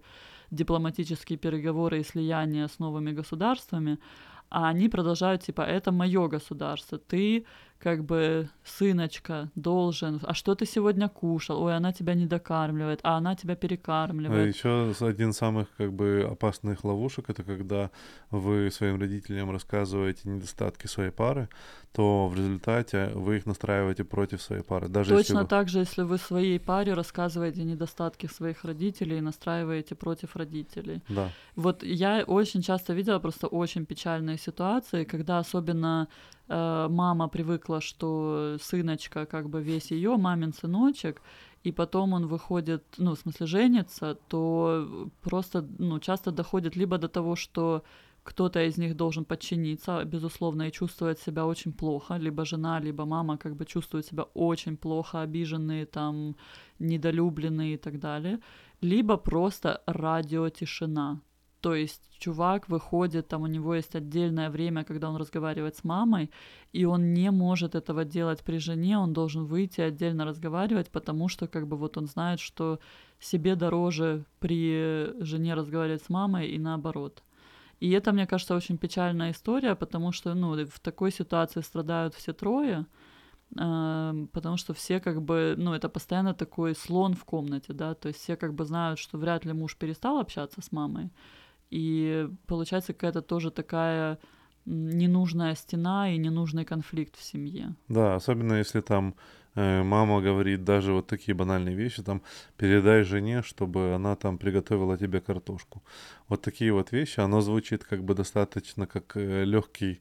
дипломатические 0.51 1.37
переговоры 1.37 1.99
и 1.99 2.03
слияния 2.03 2.67
с 2.67 2.79
новыми 2.79 3.11
государствами, 3.11 3.97
а 4.49 4.69
они 4.69 4.89
продолжают, 4.89 5.43
типа, 5.43 5.61
это 5.61 5.91
мое 5.91 6.27
государство, 6.27 6.97
ты 6.97 7.45
как 7.81 8.05
бы 8.05 8.49
сыночка 8.63 9.49
должен, 9.55 10.19
а 10.23 10.33
что 10.33 10.53
ты 10.55 10.65
сегодня 10.65 11.09
кушал? 11.09 11.63
Ой, 11.63 11.75
она 11.75 11.91
тебя 11.91 12.13
не 12.13 12.27
докармливает, 12.27 12.99
а 13.03 13.17
она 13.17 13.35
тебя 13.35 13.55
перекармливает. 13.55 14.45
А 14.45 14.47
еще 14.47 14.93
один 15.05 15.31
из 15.31 15.37
самых 15.37 15.67
как 15.77 15.91
бы 15.91 16.27
опасных 16.29 16.83
ловушек 16.83 17.29
это 17.29 17.43
когда 17.43 17.89
вы 18.29 18.69
своим 18.71 18.99
родителям 18.99 19.51
рассказываете 19.51 20.29
недостатки 20.29 20.87
своей 20.87 21.11
пары, 21.11 21.49
то 21.91 22.27
в 22.27 22.35
результате 22.35 23.11
вы 23.15 23.37
их 23.37 23.45
настраиваете 23.45 24.03
против 24.03 24.41
своей 24.41 24.63
пары. 24.63 24.87
Даже 24.87 25.09
Точно 25.09 25.19
если 25.19 25.43
вы... 25.43 25.47
так 25.47 25.69
же, 25.69 25.79
если 25.79 26.03
вы 26.03 26.17
своей 26.17 26.59
паре 26.59 26.93
рассказываете 26.93 27.63
недостатки 27.63 28.27
своих 28.27 28.63
родителей 28.63 29.17
и 29.17 29.21
настраиваете 29.21 29.95
против 29.95 30.35
родителей. 30.35 31.01
Да. 31.09 31.29
Вот 31.55 31.83
я 31.83 32.23
очень 32.27 32.61
часто 32.61 32.93
видела 32.93 33.19
просто 33.19 33.47
очень 33.47 33.85
печальные 33.85 34.37
ситуации, 34.37 35.03
когда 35.03 35.39
особенно 35.39 36.07
мама 36.51 37.27
привыкла, 37.29 37.79
что 37.81 38.57
сыночка 38.61 39.25
как 39.25 39.49
бы 39.49 39.61
весь 39.61 39.91
ее 39.91 40.17
мамин 40.17 40.53
сыночек, 40.53 41.21
и 41.63 41.71
потом 41.71 42.13
он 42.13 42.27
выходит, 42.27 42.83
ну, 42.97 43.11
в 43.15 43.19
смысле, 43.19 43.45
женится, 43.45 44.17
то 44.27 45.09
просто, 45.21 45.65
ну, 45.79 45.99
часто 45.99 46.31
доходит 46.31 46.75
либо 46.75 46.97
до 46.97 47.07
того, 47.07 47.35
что 47.35 47.83
кто-то 48.23 48.59
из 48.59 48.77
них 48.77 48.95
должен 48.95 49.25
подчиниться, 49.25 50.03
безусловно, 50.05 50.67
и 50.67 50.71
чувствовать 50.71 51.19
себя 51.19 51.45
очень 51.45 51.73
плохо, 51.73 52.17
либо 52.17 52.45
жена, 52.45 52.79
либо 52.79 53.05
мама 53.05 53.37
как 53.37 53.55
бы 53.55 53.65
чувствуют 53.65 54.05
себя 54.05 54.23
очень 54.33 54.77
плохо, 54.77 55.21
обиженные, 55.21 55.85
там, 55.85 56.35
недолюбленные 56.79 57.73
и 57.73 57.77
так 57.77 57.99
далее, 57.99 58.39
либо 58.81 59.17
просто 59.17 59.81
радиотишина. 59.87 61.21
То 61.61 61.75
есть 61.75 62.01
чувак 62.17 62.69
выходит, 62.69 63.27
там 63.27 63.43
у 63.43 63.47
него 63.47 63.75
есть 63.75 63.95
отдельное 63.95 64.49
время, 64.49 64.83
когда 64.83 65.09
он 65.09 65.15
разговаривает 65.15 65.75
с 65.75 65.83
мамой, 65.83 66.31
и 66.73 66.85
он 66.85 67.13
не 67.13 67.31
может 67.31 67.75
этого 67.75 68.03
делать 68.03 68.43
при 68.43 68.57
жене, 68.57 68.97
он 68.97 69.13
должен 69.13 69.45
выйти 69.45 69.81
отдельно 69.81 70.25
разговаривать, 70.25 70.89
потому 70.89 71.29
что 71.29 71.47
как 71.47 71.67
бы 71.67 71.77
вот 71.77 71.97
он 71.97 72.07
знает, 72.07 72.39
что 72.39 72.79
себе 73.19 73.55
дороже 73.55 74.25
при 74.39 75.13
жене 75.19 75.53
разговаривать 75.53 76.03
с 76.03 76.09
мамой 76.09 76.47
и 76.47 76.59
наоборот. 76.59 77.23
И 77.79 77.91
это, 77.91 78.11
мне 78.11 78.27
кажется, 78.27 78.55
очень 78.55 78.77
печальная 78.77 79.31
история, 79.31 79.75
потому 79.75 80.11
что, 80.11 80.33
ну, 80.35 80.65
в 80.65 80.79
такой 80.79 81.11
ситуации 81.11 81.61
страдают 81.61 82.13
все 82.13 82.33
трое, 82.33 82.85
э, 83.57 84.27
потому 84.31 84.57
что 84.57 84.73
все 84.73 84.99
как 84.99 85.21
бы, 85.21 85.55
ну, 85.57 85.73
это 85.73 85.89
постоянно 85.89 86.33
такой 86.33 86.75
слон 86.75 87.13
в 87.13 87.23
комнате, 87.25 87.73
да, 87.73 87.93
то 87.93 88.09
есть 88.09 88.19
все 88.19 88.35
как 88.35 88.53
бы 88.53 88.65
знают, 88.65 88.99
что 88.99 89.17
вряд 89.17 89.45
ли 89.45 89.53
муж 89.53 89.75
перестал 89.77 90.19
общаться 90.19 90.61
с 90.61 90.71
мамой, 90.71 91.09
и 91.71 92.29
получается 92.45 92.93
какая-то 92.93 93.21
тоже 93.21 93.49
такая 93.49 94.19
ненужная 94.65 95.55
стена 95.55 96.13
и 96.13 96.17
ненужный 96.17 96.65
конфликт 96.65 97.17
в 97.17 97.23
семье. 97.23 97.75
Да, 97.87 98.15
особенно 98.15 98.53
если 98.53 98.81
там 98.81 99.15
Э, 99.55 99.83
мама 99.83 100.21
говорит 100.21 100.63
даже 100.63 100.93
вот 100.93 101.07
такие 101.07 101.35
банальные 101.35 101.75
вещи, 101.75 102.03
там, 102.03 102.21
передай 102.57 103.03
жене, 103.03 103.41
чтобы 103.43 103.93
она 103.95 104.15
там 104.15 104.37
приготовила 104.37 104.97
тебе 104.97 105.19
картошку. 105.19 105.83
Вот 106.29 106.41
такие 106.41 106.71
вот 106.71 106.91
вещи, 106.91 107.19
оно 107.19 107.41
звучит 107.41 107.83
как 107.83 108.03
бы 108.03 108.13
достаточно 108.15 108.87
как 108.87 109.17
э, 109.17 109.43
легкий, 109.43 109.99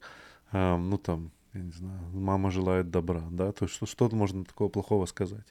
э, 0.53 0.77
ну 0.77 0.97
там, 0.97 1.31
я 1.53 1.61
не 1.61 1.71
знаю, 1.71 1.99
мама 2.13 2.49
желает 2.49 2.91
добра, 2.91 3.23
да, 3.29 3.51
то 3.51 3.65
есть 3.65 3.75
что, 3.75 3.85
что 3.85 4.09
можно 4.15 4.45
такого 4.45 4.69
плохого 4.69 5.05
сказать. 5.05 5.45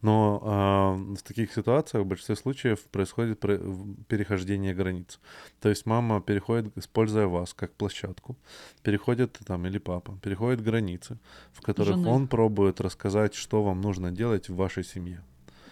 Но 0.00 0.40
э, 0.42 1.14
в 1.16 1.22
таких 1.22 1.52
ситуациях 1.52 2.04
в 2.04 2.06
большинстве 2.06 2.36
случаев 2.36 2.80
происходит 2.84 3.40
перехождение 3.40 4.74
границ. 4.74 5.18
То 5.60 5.68
есть 5.68 5.86
мама 5.86 6.20
переходит, 6.20 6.76
используя 6.78 7.26
вас 7.26 7.52
как 7.52 7.72
площадку, 7.72 8.36
переходит 8.82 9.40
там, 9.44 9.66
или 9.66 9.78
папа, 9.78 10.18
переходит 10.22 10.62
границы, 10.62 11.18
в 11.52 11.62
которых 11.62 11.96
Жены. 11.96 12.08
он 12.08 12.28
пробует 12.28 12.80
рассказать, 12.80 13.34
что 13.34 13.64
вам 13.64 13.80
нужно 13.80 14.12
делать 14.12 14.48
в 14.48 14.54
вашей 14.54 14.84
семье. 14.84 15.22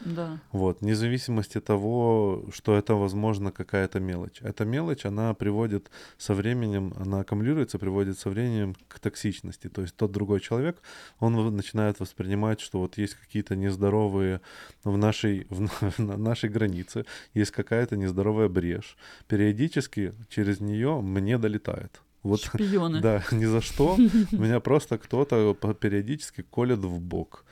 Да. 0.05 0.39
Вот, 0.53 0.81
вне 0.81 0.95
зависимости 0.95 1.61
того, 1.61 2.45
что 2.53 2.77
это, 2.77 2.95
возможно, 2.95 3.51
какая-то 3.53 4.01
мелочь. 4.01 4.41
Эта 4.43 4.65
мелочь, 4.65 5.05
она 5.05 5.35
приводит 5.35 5.91
со 6.19 6.35
временем, 6.35 6.95
она 6.97 7.21
аккумулируется, 7.21 7.79
приводит 7.79 8.19
со 8.19 8.31
временем 8.31 8.77
к 8.89 8.99
токсичности. 8.99 9.69
То 9.69 9.83
есть 9.83 9.97
тот 9.97 10.13
другой 10.13 10.41
человек, 10.41 10.81
он 11.19 11.57
начинает 11.57 12.01
воспринимать, 12.01 12.61
что 12.61 12.79
вот 12.79 12.99
есть 12.99 13.15
какие-то 13.15 13.57
нездоровые 13.57 14.41
в 14.85 14.97
нашей, 14.97 15.47
в, 15.51 15.99
на 15.99 16.17
нашей 16.17 16.51
границе, 16.51 17.05
есть 17.35 17.51
какая-то 17.51 17.97
нездоровая 17.97 18.49
брешь. 18.49 18.97
Периодически 19.27 20.15
через 20.29 20.61
нее 20.61 21.01
мне 21.01 21.39
долетает. 21.39 22.01
Вот, 22.23 22.41
Шпионы. 22.41 23.01
Да, 23.03 23.23
ни 23.31 23.45
за 23.45 23.61
что. 23.61 23.97
Меня 24.33 24.61
просто 24.61 24.99
кто-то 24.99 25.55
периодически 25.55 26.43
колет 26.43 26.81
в 26.81 27.01
бок. 27.01 27.45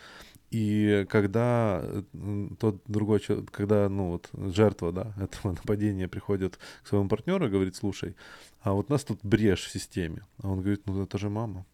И 0.57 1.05
когда 1.11 1.85
тот 2.59 2.81
другой 2.87 3.21
человек, 3.21 3.51
когда, 3.51 3.91
ну 3.91 4.13
вот, 4.13 4.31
жертва, 4.33 4.91
да, 4.91 5.13
этого 5.21 5.53
нападения 5.53 6.09
приходит 6.09 6.59
к 6.83 6.87
своему 6.89 7.09
партнеру 7.09 7.47
и 7.47 7.51
говорит, 7.51 7.77
слушай, 7.77 8.17
а 8.63 8.73
вот 8.73 8.89
у 8.89 8.93
нас 8.93 9.05
тут 9.05 9.19
брешь 9.23 9.67
в 9.67 9.71
системе. 9.71 10.25
А 10.43 10.49
он 10.49 10.61
говорит, 10.61 10.81
ну 10.87 11.03
это 11.03 11.19
же 11.19 11.29
мама. 11.29 11.67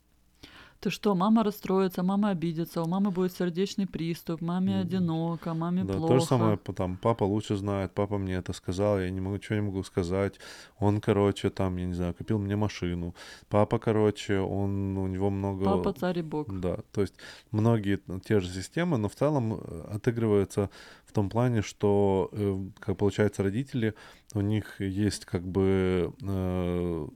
Ты 0.83 0.91
что, 0.91 1.15
мама 1.15 1.45
расстроится, 1.45 2.03
мама 2.03 2.31
обидится, 2.31 2.83
у 2.83 2.89
мамы 2.89 3.13
будет 3.13 3.33
сердечный 3.33 3.87
приступ, 3.87 4.41
маме 4.41 4.81
одиноко, 4.81 5.55
маме 5.55 5.85
да, 5.85 5.93
плохо. 5.93 6.15
То 6.15 6.19
же 6.19 6.27
самое, 6.27 6.57
там, 6.57 6.97
папа 6.97 7.23
лучше 7.23 7.55
знает, 7.55 7.93
папа 7.93 8.19
мне 8.19 8.35
это 8.35 8.53
сказал, 8.53 8.99
я 8.99 9.09
не 9.11 9.21
могу, 9.21 9.37
ничего 9.37 9.55
не 9.55 9.67
могу 9.67 9.85
сказать. 9.85 10.41
Он, 10.81 11.01
короче, 11.01 11.51
там, 11.51 11.77
я 11.77 11.87
не 11.87 11.95
знаю, 11.95 12.15
купил 12.15 12.41
мне 12.41 12.57
машину. 12.57 13.15
Папа, 13.49 13.79
короче, 13.79 14.41
он, 14.41 14.99
у 14.99 15.07
него 15.07 15.31
много... 15.31 15.65
Папа, 15.65 15.93
царь 15.93 16.19
и 16.19 16.23
бог. 16.23 16.49
Да, 16.61 16.79
то 16.91 17.03
есть 17.03 17.15
многие 17.53 18.01
те 18.25 18.41
же 18.41 18.49
системы, 18.49 18.99
но 18.99 19.09
в 19.09 19.15
целом 19.15 19.55
э, 19.55 19.95
отыгрываются 19.95 20.69
в 21.07 21.13
том 21.13 21.31
плане, 21.31 21.63
что, 21.63 22.29
э, 22.33 22.59
как 22.81 22.97
получается, 22.97 23.45
родители 23.45 23.95
у 24.35 24.41
них 24.41 24.81
есть 24.81 25.25
как 25.25 25.43
бы 25.43 26.13
э, 26.23 27.07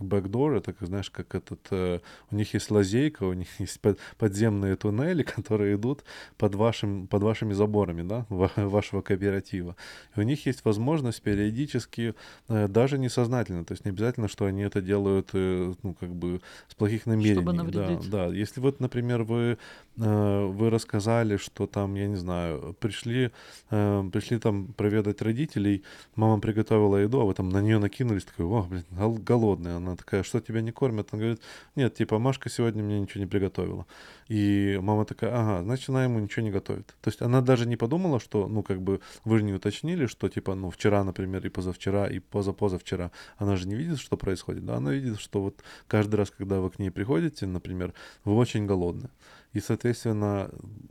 backdoor, 0.00 0.58
это, 0.58 0.74
знаешь, 0.80 1.10
как 1.10 1.34
этот, 1.34 1.60
э, 1.70 2.00
у 2.30 2.36
них 2.36 2.54
есть 2.54 2.70
лазейка, 2.70 3.24
у 3.24 3.32
них 3.32 3.48
есть 3.58 3.80
под, 3.80 3.98
подземные 4.18 4.76
туннели, 4.76 5.22
которые 5.36 5.76
идут 5.76 6.04
под, 6.36 6.54
вашим, 6.54 7.06
под 7.06 7.22
вашими 7.22 7.52
заборами, 7.52 8.02
да, 8.02 8.26
вашего 8.28 9.02
кооператива. 9.02 9.76
И 10.16 10.20
у 10.20 10.22
них 10.22 10.46
есть 10.46 10.64
возможность 10.64 11.22
периодически, 11.22 12.14
э, 12.48 12.68
даже 12.68 12.98
несознательно, 12.98 13.64
то 13.64 13.72
есть 13.72 13.84
не 13.84 13.90
обязательно, 13.90 14.28
что 14.28 14.46
они 14.46 14.62
это 14.62 14.80
делают, 14.80 15.30
э, 15.34 15.74
ну, 15.82 15.94
как 15.94 16.10
бы 16.10 16.40
с 16.68 16.74
плохих 16.74 17.06
намерений. 17.06 17.44
Да, 18.10 18.26
да. 18.28 18.34
Если 18.34 18.60
вот, 18.60 18.80
например, 18.80 19.22
вы, 19.22 19.58
э, 19.98 20.44
вы 20.46 20.70
рассказали, 20.70 21.36
что 21.36 21.66
там, 21.66 21.94
я 21.94 22.06
не 22.06 22.16
знаю, 22.16 22.76
пришли, 22.80 23.30
э, 23.70 24.10
пришли 24.12 24.38
там 24.38 24.72
проведать 24.72 25.22
родителей, 25.22 25.84
мама 26.16 26.39
приготовила 26.40 26.96
еду, 26.96 27.20
а 27.20 27.24
вы 27.24 27.34
там 27.34 27.48
на 27.48 27.60
нее 27.60 27.78
накинулись, 27.78 28.24
такой, 28.24 28.46
о, 28.46 28.62
блин, 28.62 28.84
голодная. 28.90 29.76
Она 29.76 29.96
такая, 29.96 30.22
что 30.22 30.40
тебя 30.40 30.60
не 30.60 30.72
кормят? 30.72 31.08
Она 31.12 31.20
говорит, 31.20 31.42
нет, 31.76 31.94
типа, 31.94 32.18
Машка 32.18 32.48
сегодня 32.48 32.82
мне 32.82 33.00
ничего 33.00 33.20
не 33.20 33.26
приготовила. 33.26 33.86
И 34.28 34.78
мама 34.82 35.04
такая, 35.04 35.32
ага, 35.34 35.62
значит, 35.62 35.88
она 35.88 36.04
ему 36.04 36.18
ничего 36.20 36.42
не 36.42 36.50
готовит. 36.50 36.86
То 37.00 37.08
есть 37.08 37.22
она 37.22 37.40
даже 37.40 37.66
не 37.66 37.76
подумала, 37.76 38.20
что, 38.20 38.48
ну, 38.48 38.62
как 38.62 38.80
бы, 38.80 39.00
вы 39.24 39.38
же 39.38 39.44
не 39.44 39.52
уточнили, 39.52 40.06
что, 40.06 40.28
типа, 40.28 40.54
ну, 40.54 40.70
вчера, 40.70 41.04
например, 41.04 41.44
и 41.46 41.48
позавчера, 41.48 42.06
и 42.08 42.18
позапозавчера. 42.18 43.10
Она 43.38 43.56
же 43.56 43.68
не 43.68 43.74
видит, 43.74 43.98
что 43.98 44.16
происходит, 44.16 44.64
да? 44.64 44.76
Она 44.76 44.92
видит, 44.92 45.20
что 45.20 45.42
вот 45.42 45.62
каждый 45.86 46.16
раз, 46.16 46.30
когда 46.30 46.60
вы 46.60 46.70
к 46.70 46.78
ней 46.78 46.90
приходите, 46.90 47.46
например, 47.46 47.92
вы 48.24 48.34
очень 48.36 48.66
голодны. 48.66 49.10
И, 49.52 49.60
соответственно, 49.60 50.50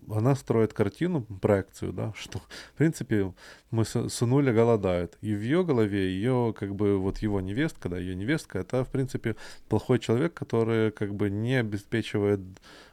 она 0.10 0.36
строит 0.36 0.74
картину, 0.74 1.22
проекцию, 1.42 1.94
да, 1.94 2.14
что, 2.18 2.40
в 2.40 2.78
принципе, 2.78 3.34
мы 3.72 3.86
сынуля 3.86 4.54
голодают. 4.54 5.18
И 5.22 5.34
в 5.34 5.42
ее 5.42 5.64
голове 5.64 6.10
ее, 6.10 6.54
как 6.58 6.76
бы, 6.76 6.98
вот 6.98 7.20
его 7.20 7.42
невестка, 7.42 7.90
да, 7.90 7.98
ее 7.98 8.16
невестка, 8.16 8.60
это, 8.60 8.84
в 8.84 8.90
принципе, 8.90 9.36
плохой 9.70 10.00
человек, 10.00 10.34
который, 10.34 10.92
как 10.92 11.14
бы, 11.14 11.30
не 11.30 11.56
обеспечивает 11.56 12.42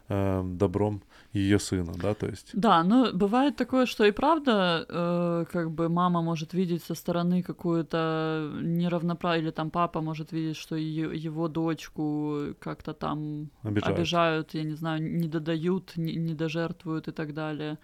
э, 0.09 0.43
добром 0.45 1.03
ее 1.33 1.59
сына, 1.59 1.93
да, 2.03 2.15
то 2.15 2.27
есть. 2.27 2.51
Да, 2.55 2.83
но 2.85 3.13
бывает 3.13 3.57
такое, 3.57 3.87
что 3.87 4.05
и 4.05 4.13
правда, 4.13 4.87
э, 4.89 5.45
как 5.53 5.71
бы 5.71 5.89
мама 5.89 6.23
может 6.23 6.55
видеть 6.55 6.83
со 6.85 6.95
стороны 6.95 7.43
какую-то 7.43 8.51
неравноправие, 8.63 9.43
или 9.43 9.51
там 9.51 9.71
папа 9.71 10.01
может 10.01 10.33
видеть, 10.33 10.57
что 10.57 10.77
ее, 10.77 11.17
его 11.17 11.49
дочку 11.49 12.55
как-то 12.59 12.93
там 12.93 13.51
обижают. 13.63 13.99
обижают, 13.99 14.55
я 14.55 14.65
не 14.65 14.75
знаю, 14.75 15.03
не 15.03 15.29
додают, 15.29 15.97
не, 15.97 16.17
не 16.17 16.35
дожертвуют 16.35 17.09
и 17.09 17.13
так 17.13 17.35
далее. 17.35 17.79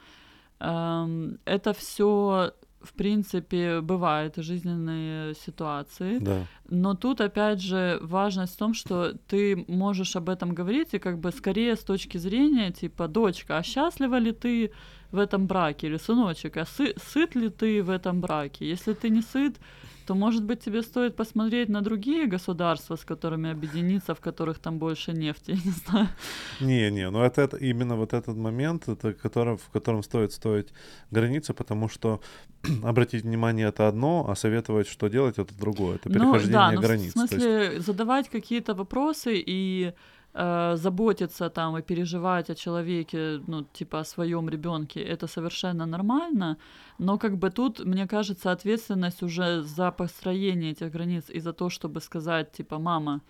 Эм, 0.61 1.39
это 1.45 1.73
все 1.73 2.53
в 2.85 2.93
принципе, 2.93 3.81
бывают 3.81 4.37
жизненные 4.37 5.35
ситуации. 5.35 6.19
Да. 6.19 6.47
Но 6.69 6.95
тут, 6.95 7.21
опять 7.21 7.61
же, 7.61 7.99
важность 8.03 8.55
в 8.55 8.59
том, 8.59 8.75
что 8.75 9.13
ты 9.29 9.65
можешь 9.69 10.17
об 10.17 10.29
этом 10.29 10.55
говорить, 10.55 10.95
и 10.95 10.99
как 10.99 11.19
бы 11.19 11.33
скорее 11.33 11.77
с 11.77 11.85
точки 11.85 12.19
зрения, 12.19 12.71
типа, 12.71 13.09
дочка, 13.09 13.59
а 13.59 13.63
счастлива 13.63 14.19
ли 14.19 14.33
ты 14.33 14.73
в 15.11 15.19
этом 15.19 15.47
браке? 15.47 15.87
Или 15.87 15.99
сыночек, 15.99 16.57
а 16.57 16.63
сы- 16.63 16.99
сыт 17.13 17.35
ли 17.35 17.49
ты 17.49 17.83
в 17.83 17.91
этом 17.91 18.21
браке? 18.21 18.69
Если 18.69 18.95
ты 18.95 19.11
не 19.11 19.23
сыт, 19.23 19.61
то, 20.13 20.17
может 20.19 20.45
быть, 20.45 20.61
тебе 20.65 20.83
стоит 20.83 21.17
посмотреть 21.17 21.69
на 21.71 21.81
другие 21.81 22.27
государства, 22.27 22.97
с 22.97 23.05
которыми 23.05 23.51
объединиться, 23.51 24.15
в 24.15 24.21
которых 24.21 24.59
там 24.59 24.79
больше 24.79 25.13
нефти, 25.13 25.51
я 25.53 25.57
не 25.65 25.71
знаю. 25.71 26.09
Не, 26.61 26.91
не, 26.91 27.11
ну 27.11 27.23
это, 27.23 27.41
это 27.41 27.57
именно 27.57 27.97
вот 27.97 28.13
этот 28.13 28.37
момент, 28.37 28.89
это, 28.89 29.15
который, 29.15 29.57
в 29.57 29.71
котором 29.73 30.03
стоит 30.03 30.33
стоить 30.33 30.69
границы, 31.11 31.55
потому 31.55 31.89
что 31.89 32.21
обратить 32.85 33.25
внимание 33.25 33.69
это 33.69 33.89
одно, 33.89 34.27
а 34.29 34.35
советовать, 34.35 34.87
что 34.87 35.09
делать, 35.09 35.39
это 35.39 35.55
другое. 35.59 35.95
Это 35.95 36.11
перехождение 36.11 36.71
ну, 36.73 36.81
да, 36.81 36.87
границ. 36.89 37.15
В 37.15 37.19
смысле, 37.19 37.75
есть... 37.75 37.87
задавать 37.87 38.29
какие-то 38.29 38.75
вопросы 38.75 39.43
и 39.47 39.93
э, 40.35 40.77
заботиться 40.77 41.51
там 41.51 41.77
и 41.77 41.83
переживать 41.83 42.51
о 42.51 42.55
человеке, 42.55 43.41
ну, 43.47 43.65
типа 43.73 44.01
о 44.01 44.05
своем 44.05 44.49
ребенке, 44.49 45.01
это 45.01 45.27
совершенно 45.27 45.87
нормально, 45.87 46.57
но 46.99 47.19
как 47.19 47.37
бы 47.37 47.51
тут, 47.51 47.85
мне 47.85 48.07
кажется, 48.07 48.53
ответственность 48.53 49.23
уже 49.23 49.63
за 49.63 49.91
построение 49.91 50.73
этих 50.73 50.91
границ 50.93 51.31
и 51.31 51.41
за 51.41 51.53
то, 51.53 51.69
чтобы 51.69 52.01
сказать, 52.01 52.53
типа, 52.53 52.79
мама, 52.79 53.21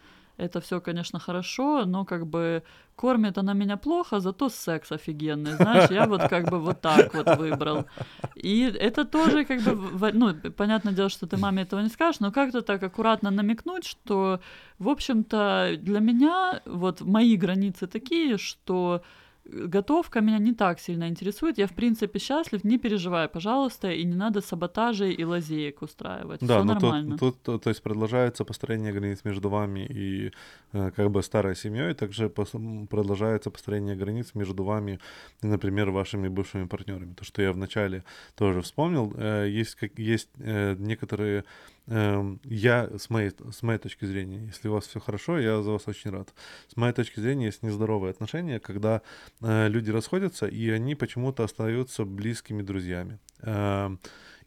это 0.42 0.60
все, 0.60 0.80
конечно, 0.80 1.18
хорошо, 1.18 1.84
но 1.86 2.04
как 2.04 2.26
бы 2.26 2.62
кормит 2.96 3.38
она 3.38 3.54
меня 3.54 3.76
плохо, 3.76 4.20
зато 4.20 4.48
секс 4.48 4.92
офигенный, 4.92 5.52
знаешь, 5.52 5.90
я 5.90 6.06
вот 6.06 6.22
как 6.28 6.50
бы 6.50 6.58
вот 6.58 6.80
так 6.80 7.14
вот 7.14 7.36
выбрал. 7.38 7.86
И 8.34 8.62
это 8.62 9.04
тоже 9.04 9.44
как 9.44 9.60
бы, 9.62 10.12
ну, 10.12 10.34
понятное 10.56 10.92
дело, 10.92 11.08
что 11.08 11.26
ты 11.26 11.36
маме 11.36 11.62
этого 11.62 11.80
не 11.80 11.88
скажешь, 11.88 12.20
но 12.20 12.32
как-то 12.32 12.62
так 12.62 12.82
аккуратно 12.82 13.30
намекнуть, 13.30 13.86
что, 13.86 14.40
в 14.78 14.88
общем-то, 14.88 15.76
для 15.78 16.00
меня 16.00 16.60
вот 16.66 17.00
мои 17.00 17.36
границы 17.36 17.86
такие, 17.86 18.36
что 18.38 19.02
готовка 19.44 20.20
меня 20.20 20.38
не 20.38 20.52
так 20.52 20.80
сильно 20.80 21.08
интересует. 21.08 21.58
Я, 21.58 21.66
в 21.66 21.72
принципе, 21.72 22.18
счастлив, 22.18 22.64
не 22.64 22.78
переживай, 22.78 23.28
пожалуйста, 23.28 23.90
и 23.90 24.04
не 24.04 24.14
надо 24.14 24.40
саботажей 24.40 25.12
и 25.12 25.24
лазеек 25.24 25.82
устраивать. 25.82 26.40
Да, 26.40 26.58
Всё 26.58 26.64
но 26.64 26.74
нормально. 26.74 27.18
Тут, 27.18 27.42
тут, 27.42 27.64
то 27.64 27.70
есть 27.70 27.82
продолжается 27.82 28.44
построение 28.44 28.92
границ 28.92 29.24
между 29.24 29.48
вами 29.48 29.86
и 29.86 30.32
э, 30.72 30.90
как 30.96 31.10
бы 31.10 31.22
старой 31.22 31.56
семьей, 31.56 31.94
также 31.94 32.28
продолжается 32.28 33.50
построение 33.50 33.96
границ 33.96 34.34
между 34.34 34.64
вами 34.64 35.00
и, 35.42 35.46
например, 35.46 35.90
вашими 35.90 36.28
бывшими 36.28 36.66
партнерами. 36.66 37.14
То, 37.14 37.24
что 37.24 37.42
я 37.42 37.52
вначале 37.52 38.04
тоже 38.36 38.60
вспомнил, 38.60 39.12
э, 39.16 39.48
есть, 39.48 39.74
как, 39.74 39.98
есть 39.98 40.30
э, 40.38 40.76
некоторые 40.78 41.44
я, 41.86 42.90
с 42.96 43.10
моей, 43.10 43.32
с 43.50 43.62
моей 43.62 43.78
точки 43.78 44.04
зрения, 44.04 44.46
если 44.46 44.68
у 44.68 44.72
вас 44.72 44.86
все 44.86 45.00
хорошо, 45.00 45.38
я 45.38 45.62
за 45.62 45.72
вас 45.72 45.88
очень 45.88 46.10
рад. 46.10 46.32
С 46.68 46.76
моей 46.76 46.92
точки 46.92 47.20
зрения, 47.20 47.46
есть 47.46 47.62
нездоровые 47.62 48.10
отношения, 48.12 48.60
когда 48.60 49.02
э, 49.40 49.68
люди 49.68 49.90
расходятся, 49.90 50.46
и 50.46 50.70
они 50.70 50.94
почему-то 50.94 51.42
остаются 51.42 52.04
близкими 52.04 52.62
друзьями. 52.62 53.18
Э, 53.40 53.96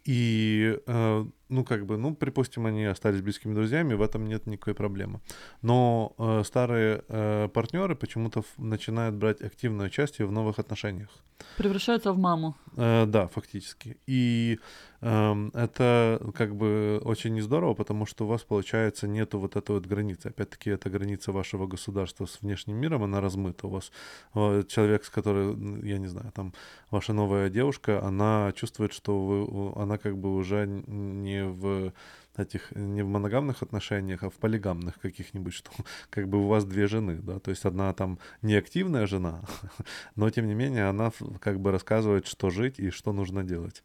и, 0.06 0.78
э, 0.86 1.26
ну, 1.50 1.64
как 1.64 1.86
бы, 1.86 1.98
ну, 1.98 2.16
припустим, 2.16 2.66
они 2.68 2.86
остались 2.86 3.22
близкими 3.22 3.54
друзьями, 3.56 3.96
в 3.96 4.02
этом 4.02 4.28
нет 4.28 4.46
никакой 4.46 4.76
проблемы. 4.76 5.20
Но 5.62 6.14
э, 6.18 6.44
старые 6.46 7.04
э, 7.08 7.50
партнеры 7.54 7.96
почему-то 7.96 8.44
начинают 8.58 9.16
брать 9.16 9.42
активное 9.42 9.88
участие 9.88 10.28
в 10.28 10.32
новых 10.32 10.60
отношениях. 10.60 11.10
Превращаются 11.58 12.14
в 12.14 12.18
маму. 12.18 12.56
Э, 12.78 13.06
да, 13.08 13.28
фактически. 13.28 13.98
И 14.06 14.60
э, 15.02 15.50
это 15.54 16.32
как 16.36 16.56
бы 16.56 17.02
очень 17.04 17.34
не 17.34 17.42
здорово, 17.42 17.74
потому 17.74 18.06
что 18.06 18.26
у 18.26 18.28
вас, 18.28 18.44
получается, 18.44 19.08
нету 19.08 19.40
вот 19.40 19.56
этой 19.56 19.72
вот 19.72 19.86
границы. 19.86 20.28
Опять-таки, 20.28 20.70
эта 20.70 20.90
граница 20.90 21.32
вашего 21.32 21.68
государства 21.68 22.26
с 22.26 22.42
внешним 22.42 22.78
миром, 22.78 23.04
она 23.04 23.22
размыта. 23.22 23.68
У 23.68 23.72
вас 23.72 23.92
э, 24.36 24.64
человек, 24.68 25.04
с 25.04 25.10
которым, 25.10 25.84
я 25.84 25.98
не 25.98 26.08
знаю, 26.08 26.32
там, 26.32 26.54
ваша 26.92 27.14
новая 27.14 27.50
девушка, 27.50 28.04
она 28.04 28.52
чувствует, 28.56 28.94
что 28.94 29.26
вы, 29.26 29.82
она 29.82 29.95
как 29.98 30.18
бы 30.18 30.36
уже 30.36 30.66
не 30.68 31.46
в 31.46 31.94
этих 32.38 32.72
не 32.76 33.04
в 33.04 33.08
моногамных 33.08 33.64
отношениях, 33.64 34.24
а 34.24 34.30
в 34.30 34.34
полигамных 34.34 35.00
каких-нибудь, 35.00 35.54
что 35.54 35.72
как 36.10 36.28
бы 36.28 36.44
у 36.44 36.48
вас 36.48 36.66
две 36.66 36.88
жены, 36.88 37.20
да, 37.22 37.40
то 37.40 37.52
есть 37.52 37.66
одна 37.66 37.94
там 37.94 38.20
неактивная 38.42 39.08
жена, 39.08 39.42
но 40.16 40.30
тем 40.30 40.48
не 40.48 40.56
менее 40.56 40.90
она 40.90 41.12
как 41.40 41.60
бы 41.60 41.72
рассказывает, 41.72 42.28
что 42.28 42.50
жить 42.50 42.80
и 42.80 42.90
что 42.90 43.14
нужно 43.14 43.44
делать. 43.44 43.84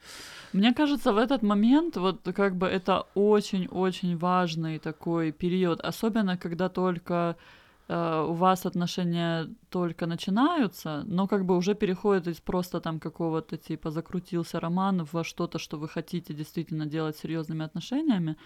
Мне 0.53 0.75
кажется, 0.75 1.13
в 1.13 1.19
этот 1.19 1.43
момент 1.43 1.97
вот 1.97 2.29
как 2.35 2.57
бы 2.57 2.67
это 2.67 3.07
очень-очень 3.15 4.17
важный 4.17 4.79
такой 4.79 5.33
период, 5.33 5.81
особенно 5.81 6.37
когда 6.37 6.69
только 6.69 7.37
э, 7.91 8.27
у 8.29 8.33
вас 8.33 8.67
отношения 8.67 9.49
только 9.69 10.07
начинаются, 10.07 11.03
но 11.07 11.27
как 11.27 11.45
бы 11.45 11.57
уже 11.57 11.75
переходит 11.75 12.29
из 12.29 12.41
просто 12.41 12.81
там 12.81 13.01
какого-то 13.01 13.57
типа 13.57 13.91
закрутился 13.91 14.61
роман 14.61 15.07
во 15.13 15.25
что-то, 15.25 15.59
что 15.59 15.77
вы 15.79 15.89
хотите 15.89 16.35
действительно 16.35 16.87
делать 16.87 17.17
серьезными 17.17 17.65
отношениями, 17.65 18.37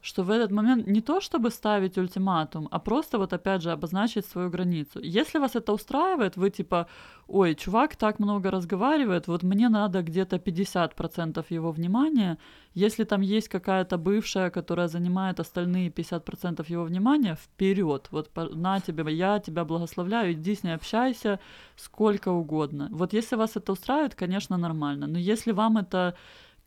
что 0.00 0.22
в 0.22 0.30
этот 0.30 0.52
момент 0.52 0.86
не 0.86 1.00
то 1.00 1.20
чтобы 1.20 1.50
ставить 1.50 1.98
ультиматум, 1.98 2.68
а 2.70 2.78
просто 2.78 3.18
вот 3.18 3.32
опять 3.32 3.62
же 3.62 3.72
обозначить 3.72 4.26
свою 4.26 4.50
границу. 4.50 5.00
Если 5.02 5.38
вас 5.38 5.56
это 5.56 5.72
устраивает, 5.72 6.36
вы 6.36 6.50
типа, 6.50 6.86
ой, 7.26 7.54
чувак 7.54 7.96
так 7.96 8.20
много 8.20 8.50
разговаривает, 8.50 9.26
вот 9.26 9.42
мне 9.42 9.68
надо 9.68 10.02
где-то 10.02 10.36
50% 10.36 11.44
его 11.50 11.72
внимания, 11.72 12.38
если 12.74 13.04
там 13.04 13.22
есть 13.22 13.48
какая-то 13.48 13.98
бывшая, 13.98 14.50
которая 14.50 14.88
занимает 14.88 15.40
остальные 15.40 15.90
50% 15.90 16.64
его 16.68 16.84
внимания, 16.84 17.34
вперед, 17.34 18.08
вот 18.10 18.30
на 18.54 18.80
тебе, 18.80 19.12
я 19.12 19.40
тебя 19.40 19.64
благословляю, 19.64 20.32
иди 20.32 20.54
с 20.54 20.62
ней 20.62 20.74
общайся 20.74 21.40
сколько 21.76 22.28
угодно. 22.28 22.88
Вот 22.92 23.12
если 23.12 23.36
вас 23.36 23.56
это 23.56 23.72
устраивает, 23.72 24.14
конечно, 24.14 24.56
нормально, 24.56 25.06
но 25.08 25.18
если 25.18 25.52
вам 25.52 25.76
это 25.78 26.14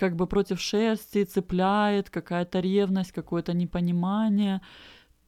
как 0.02 0.16
бы 0.16 0.26
против 0.26 0.60
шерсти 0.60 1.24
цепляет 1.26 2.10
какая-то 2.10 2.60
ревность, 2.62 3.12
какое-то 3.12 3.54
непонимание, 3.54 4.60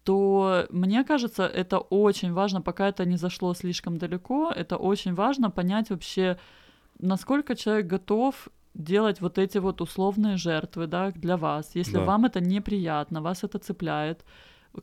то 0.03 0.65
мне 0.71 1.03
кажется, 1.03 1.43
это 1.43 1.77
очень 1.77 2.33
важно, 2.33 2.61
пока 2.61 2.87
это 2.87 3.05
не 3.05 3.17
зашло 3.17 3.53
слишком 3.53 3.97
далеко, 3.97 4.51
это 4.51 4.77
очень 4.77 5.13
важно 5.13 5.51
понять 5.51 5.91
вообще, 5.91 6.37
насколько 6.99 7.55
человек 7.55 7.85
готов 7.85 8.49
делать 8.73 9.21
вот 9.21 9.37
эти 9.37 9.59
вот 9.59 9.81
условные 9.81 10.37
жертвы, 10.37 10.87
да, 10.87 11.11
для 11.11 11.37
вас. 11.37 11.75
Если 11.75 11.97
да. 11.97 12.03
вам 12.03 12.25
это 12.25 12.41
неприятно, 12.41 13.21
вас 13.21 13.43
это 13.43 13.59
цепляет, 13.59 14.25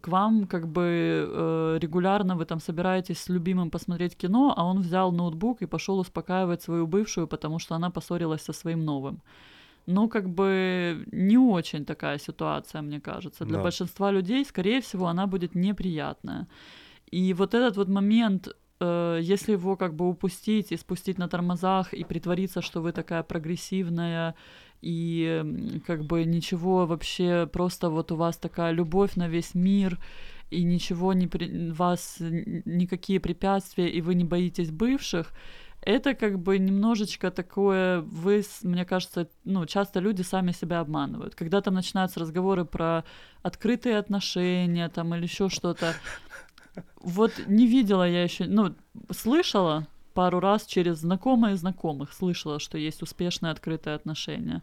к 0.01 0.09
вам 0.09 0.47
как 0.47 0.67
бы 0.69 0.83
э, 0.83 1.79
регулярно 1.81 2.37
вы 2.37 2.45
там 2.45 2.61
собираетесь 2.61 3.19
с 3.19 3.29
любимым 3.29 3.71
посмотреть 3.71 4.17
кино, 4.17 4.55
а 4.57 4.65
он 4.65 4.81
взял 4.81 5.13
ноутбук 5.13 5.63
и 5.63 5.67
пошел 5.67 5.99
успокаивать 5.99 6.63
свою 6.63 6.87
бывшую, 6.87 7.27
потому 7.27 7.59
что 7.59 7.75
она 7.75 7.91
поссорилась 7.91 8.43
со 8.43 8.53
своим 8.53 8.85
новым 8.85 9.21
ну, 9.91 10.09
как 10.09 10.29
бы 10.29 11.07
не 11.13 11.39
очень 11.39 11.85
такая 11.85 12.19
ситуация, 12.19 12.83
мне 12.83 13.01
кажется. 13.01 13.45
Для 13.45 13.57
да. 13.57 13.63
большинства 13.63 14.13
людей, 14.13 14.45
скорее 14.45 14.81
всего, 14.81 15.07
она 15.07 15.27
будет 15.27 15.55
неприятная. 15.55 16.47
И 17.11 17.35
вот 17.35 17.55
этот 17.55 17.77
вот 17.77 17.89
момент, 17.89 18.49
э, 18.81 19.19
если 19.21 19.53
его 19.53 19.77
как 19.77 19.95
бы 19.95 20.09
упустить 20.09 20.73
и 20.73 20.77
спустить 20.77 21.19
на 21.19 21.29
тормозах 21.29 21.93
и 21.93 22.05
притвориться, 22.05 22.63
что 22.63 22.81
вы 22.81 22.93
такая 22.93 23.23
прогрессивная 23.23 24.35
и 24.83 25.83
как 25.87 26.05
бы 26.05 26.25
ничего 26.25 26.87
вообще, 26.87 27.47
просто 27.53 27.91
вот 27.91 28.13
у 28.13 28.17
вас 28.17 28.37
такая 28.37 28.73
любовь 28.73 29.17
на 29.17 29.29
весь 29.29 29.55
мир, 29.55 29.99
и 30.51 30.65
ничего 30.65 31.13
не 31.13 31.27
при... 31.27 31.71
вас 31.71 32.17
никакие 32.21 33.21
препятствия, 33.21 33.89
и 33.89 34.01
вы 34.01 34.15
не 34.15 34.25
боитесь 34.25 34.71
бывших, 34.71 35.33
это 35.83 36.15
как 36.15 36.39
бы 36.39 36.59
немножечко 36.59 37.31
такое, 37.31 38.01
вы, 38.01 38.45
мне 38.63 38.85
кажется, 38.85 39.29
ну, 39.45 39.65
часто 39.67 40.01
люди 40.01 40.23
сами 40.23 40.53
себя 40.53 40.81
обманывают. 40.81 41.35
Когда 41.35 41.61
там 41.61 41.75
начинаются 41.75 42.21
разговоры 42.21 42.65
про 42.65 43.05
открытые 43.43 43.99
отношения 43.99 44.89
там 44.89 45.15
или 45.15 45.23
еще 45.23 45.49
что-то, 45.49 45.95
вот 47.01 47.33
не 47.47 47.67
видела 47.67 48.09
я 48.09 48.23
еще, 48.23 48.45
ну, 48.47 48.75
слышала 49.11 49.87
пару 50.13 50.41
раз 50.41 50.67
через 50.67 50.99
знакомые 50.99 51.57
знакомых, 51.57 52.13
слышала, 52.13 52.59
что 52.61 52.77
есть 52.77 53.03
успешные 53.03 53.53
открытые 53.53 53.97
отношения. 53.97 54.63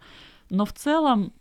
Но 0.50 0.66
в 0.66 0.74
целом 0.74 1.34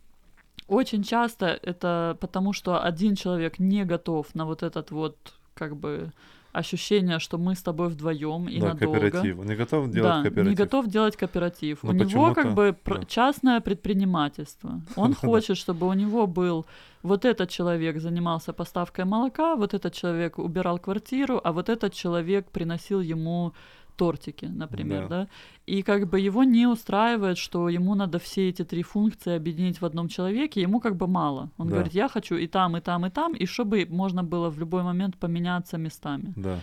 очень 0.68 1.02
часто 1.02 1.46
это 1.46 2.16
потому, 2.20 2.52
что 2.52 2.82
один 2.82 3.14
человек 3.14 3.58
не 3.58 3.84
готов 3.84 4.34
на 4.34 4.46
вот 4.46 4.62
этот 4.62 4.90
вот 4.90 5.16
как 5.54 5.76
бы 5.76 6.12
ощущение, 6.56 7.18
что 7.18 7.38
мы 7.38 7.54
с 7.54 7.62
тобой 7.62 7.88
вдвоем 7.88 8.48
и 8.48 8.60
да, 8.60 8.68
надолго. 8.68 9.00
кооператив. 9.00 9.38
Он 9.38 9.46
не 9.46 9.56
готов 9.56 9.90
делать 9.90 10.12
да, 10.12 10.22
кооператив. 10.22 10.50
не 10.50 10.54
готов 10.54 10.86
делать 10.86 11.16
кооператив. 11.16 11.82
Но 11.82 11.90
у 11.90 11.92
него 11.92 12.34
как 12.34 12.54
бы 12.54 12.76
да. 12.84 13.04
частное 13.06 13.60
предпринимательство. 13.60 14.80
Он 14.96 15.14
хочет, 15.26 15.56
чтобы 15.56 15.86
у 15.86 15.92
него 15.92 16.26
был 16.26 16.66
вот 17.02 17.24
этот 17.24 17.50
человек 17.50 18.00
занимался 18.00 18.52
поставкой 18.52 19.04
молока, 19.04 19.54
вот 19.56 19.74
этот 19.74 19.92
человек 19.92 20.38
убирал 20.38 20.78
квартиру, 20.78 21.40
а 21.44 21.52
вот 21.52 21.68
этот 21.68 21.92
человек 21.92 22.50
приносил 22.50 23.00
ему 23.00 23.52
тортики, 23.96 24.46
например, 24.46 25.08
да. 25.08 25.22
да, 25.22 25.28
и 25.66 25.82
как 25.82 26.08
бы 26.08 26.20
его 26.20 26.44
не 26.44 26.66
устраивает, 26.66 27.38
что 27.38 27.68
ему 27.68 27.94
надо 27.94 28.18
все 28.18 28.48
эти 28.48 28.64
три 28.64 28.82
функции 28.82 29.36
объединить 29.36 29.80
в 29.80 29.84
одном 29.84 30.08
человеке, 30.08 30.62
ему 30.62 30.80
как 30.80 30.96
бы 30.96 31.06
мало. 31.06 31.50
Он 31.58 31.68
да. 31.68 31.74
говорит, 31.74 31.94
я 31.94 32.08
хочу 32.08 32.36
и 32.36 32.46
там, 32.46 32.76
и 32.76 32.80
там, 32.80 33.06
и 33.06 33.10
там, 33.10 33.34
и 33.34 33.46
чтобы 33.46 33.86
можно 33.90 34.22
было 34.22 34.50
в 34.50 34.58
любой 34.58 34.82
момент 34.82 35.16
поменяться 35.16 35.78
местами. 35.78 36.32
Да. 36.36 36.60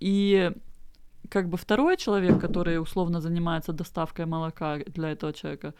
И 0.00 0.52
как 1.28 1.48
бы 1.48 1.56
второй 1.56 1.96
человек, 1.96 2.40
который 2.40 2.80
условно 2.80 3.20
занимается 3.20 3.72
доставкой 3.72 4.26
молока 4.26 4.78
для 4.94 5.10
этого 5.10 5.32
человека, 5.32 5.74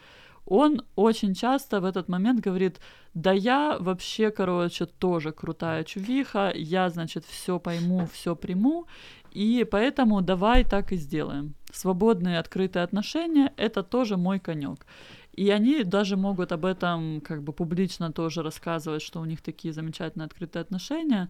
он 0.45 0.81
очень 0.95 1.35
часто 1.35 1.79
в 1.79 1.85
этот 1.85 2.09
момент 2.09 2.39
говорит, 2.39 2.79
да 3.13 3.31
я 3.31 3.77
вообще, 3.79 4.31
короче, 4.31 4.85
тоже 4.85 5.31
крутая 5.31 5.83
чувиха, 5.83 6.51
я, 6.55 6.89
значит, 6.89 7.25
все 7.25 7.59
пойму, 7.59 8.07
все 8.11 8.35
приму, 8.35 8.85
и 9.33 9.63
поэтому 9.63 10.21
давай 10.21 10.63
так 10.63 10.91
и 10.91 10.97
сделаем. 10.97 11.53
Свободные 11.71 12.39
открытые 12.39 12.83
отношения— 12.83 13.53
это 13.57 13.83
тоже 13.83 14.17
мой 14.17 14.39
конек. 14.39 14.85
И 15.33 15.49
они 15.51 15.83
даже 15.83 16.17
могут 16.17 16.51
об 16.51 16.65
этом 16.65 17.21
как 17.21 17.43
бы 17.43 17.53
публично 17.53 18.11
тоже 18.11 18.43
рассказывать, 18.43 19.01
что 19.01 19.21
у 19.21 19.25
них 19.25 19.41
такие 19.41 19.73
замечательные 19.73 20.25
открытые 20.25 20.61
отношения. 20.61 21.29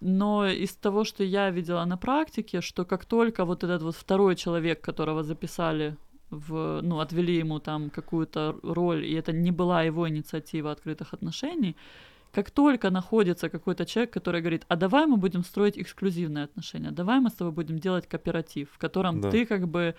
Но 0.00 0.46
из 0.46 0.74
того, 0.74 1.04
что 1.04 1.22
я 1.22 1.50
видела 1.50 1.84
на 1.84 1.96
практике, 1.96 2.60
что 2.60 2.84
как 2.84 3.04
только 3.04 3.44
вот 3.44 3.62
этот 3.62 3.82
вот 3.82 3.94
второй 3.94 4.36
человек, 4.36 4.80
которого 4.80 5.22
записали 5.22 5.96
в, 6.30 6.80
ну, 6.82 6.98
отвели 6.98 7.36
ему 7.36 7.60
там 7.60 7.90
какую-то 7.90 8.56
роль, 8.62 9.04
и 9.04 9.14
это 9.14 9.32
не 9.32 9.52
была 9.52 9.82
его 9.82 10.08
инициатива 10.08 10.72
открытых 10.72 11.14
отношений, 11.14 11.76
как 12.34 12.50
только 12.50 12.90
находится 12.90 13.48
какой-то 13.48 13.86
человек, 13.86 14.12
который 14.12 14.40
говорит, 14.40 14.64
а 14.68 14.76
давай 14.76 15.06
мы 15.06 15.16
будем 15.16 15.44
строить 15.44 15.78
эксклюзивные 15.78 16.44
отношения, 16.44 16.90
давай 16.90 17.20
мы 17.20 17.30
с 17.30 17.34
тобой 17.34 17.52
будем 17.52 17.78
делать 17.78 18.08
кооператив, 18.08 18.68
в 18.72 18.78
котором 18.78 19.20
да. 19.20 19.30
ты 19.30 19.46
как 19.46 19.68
бы 19.68 19.94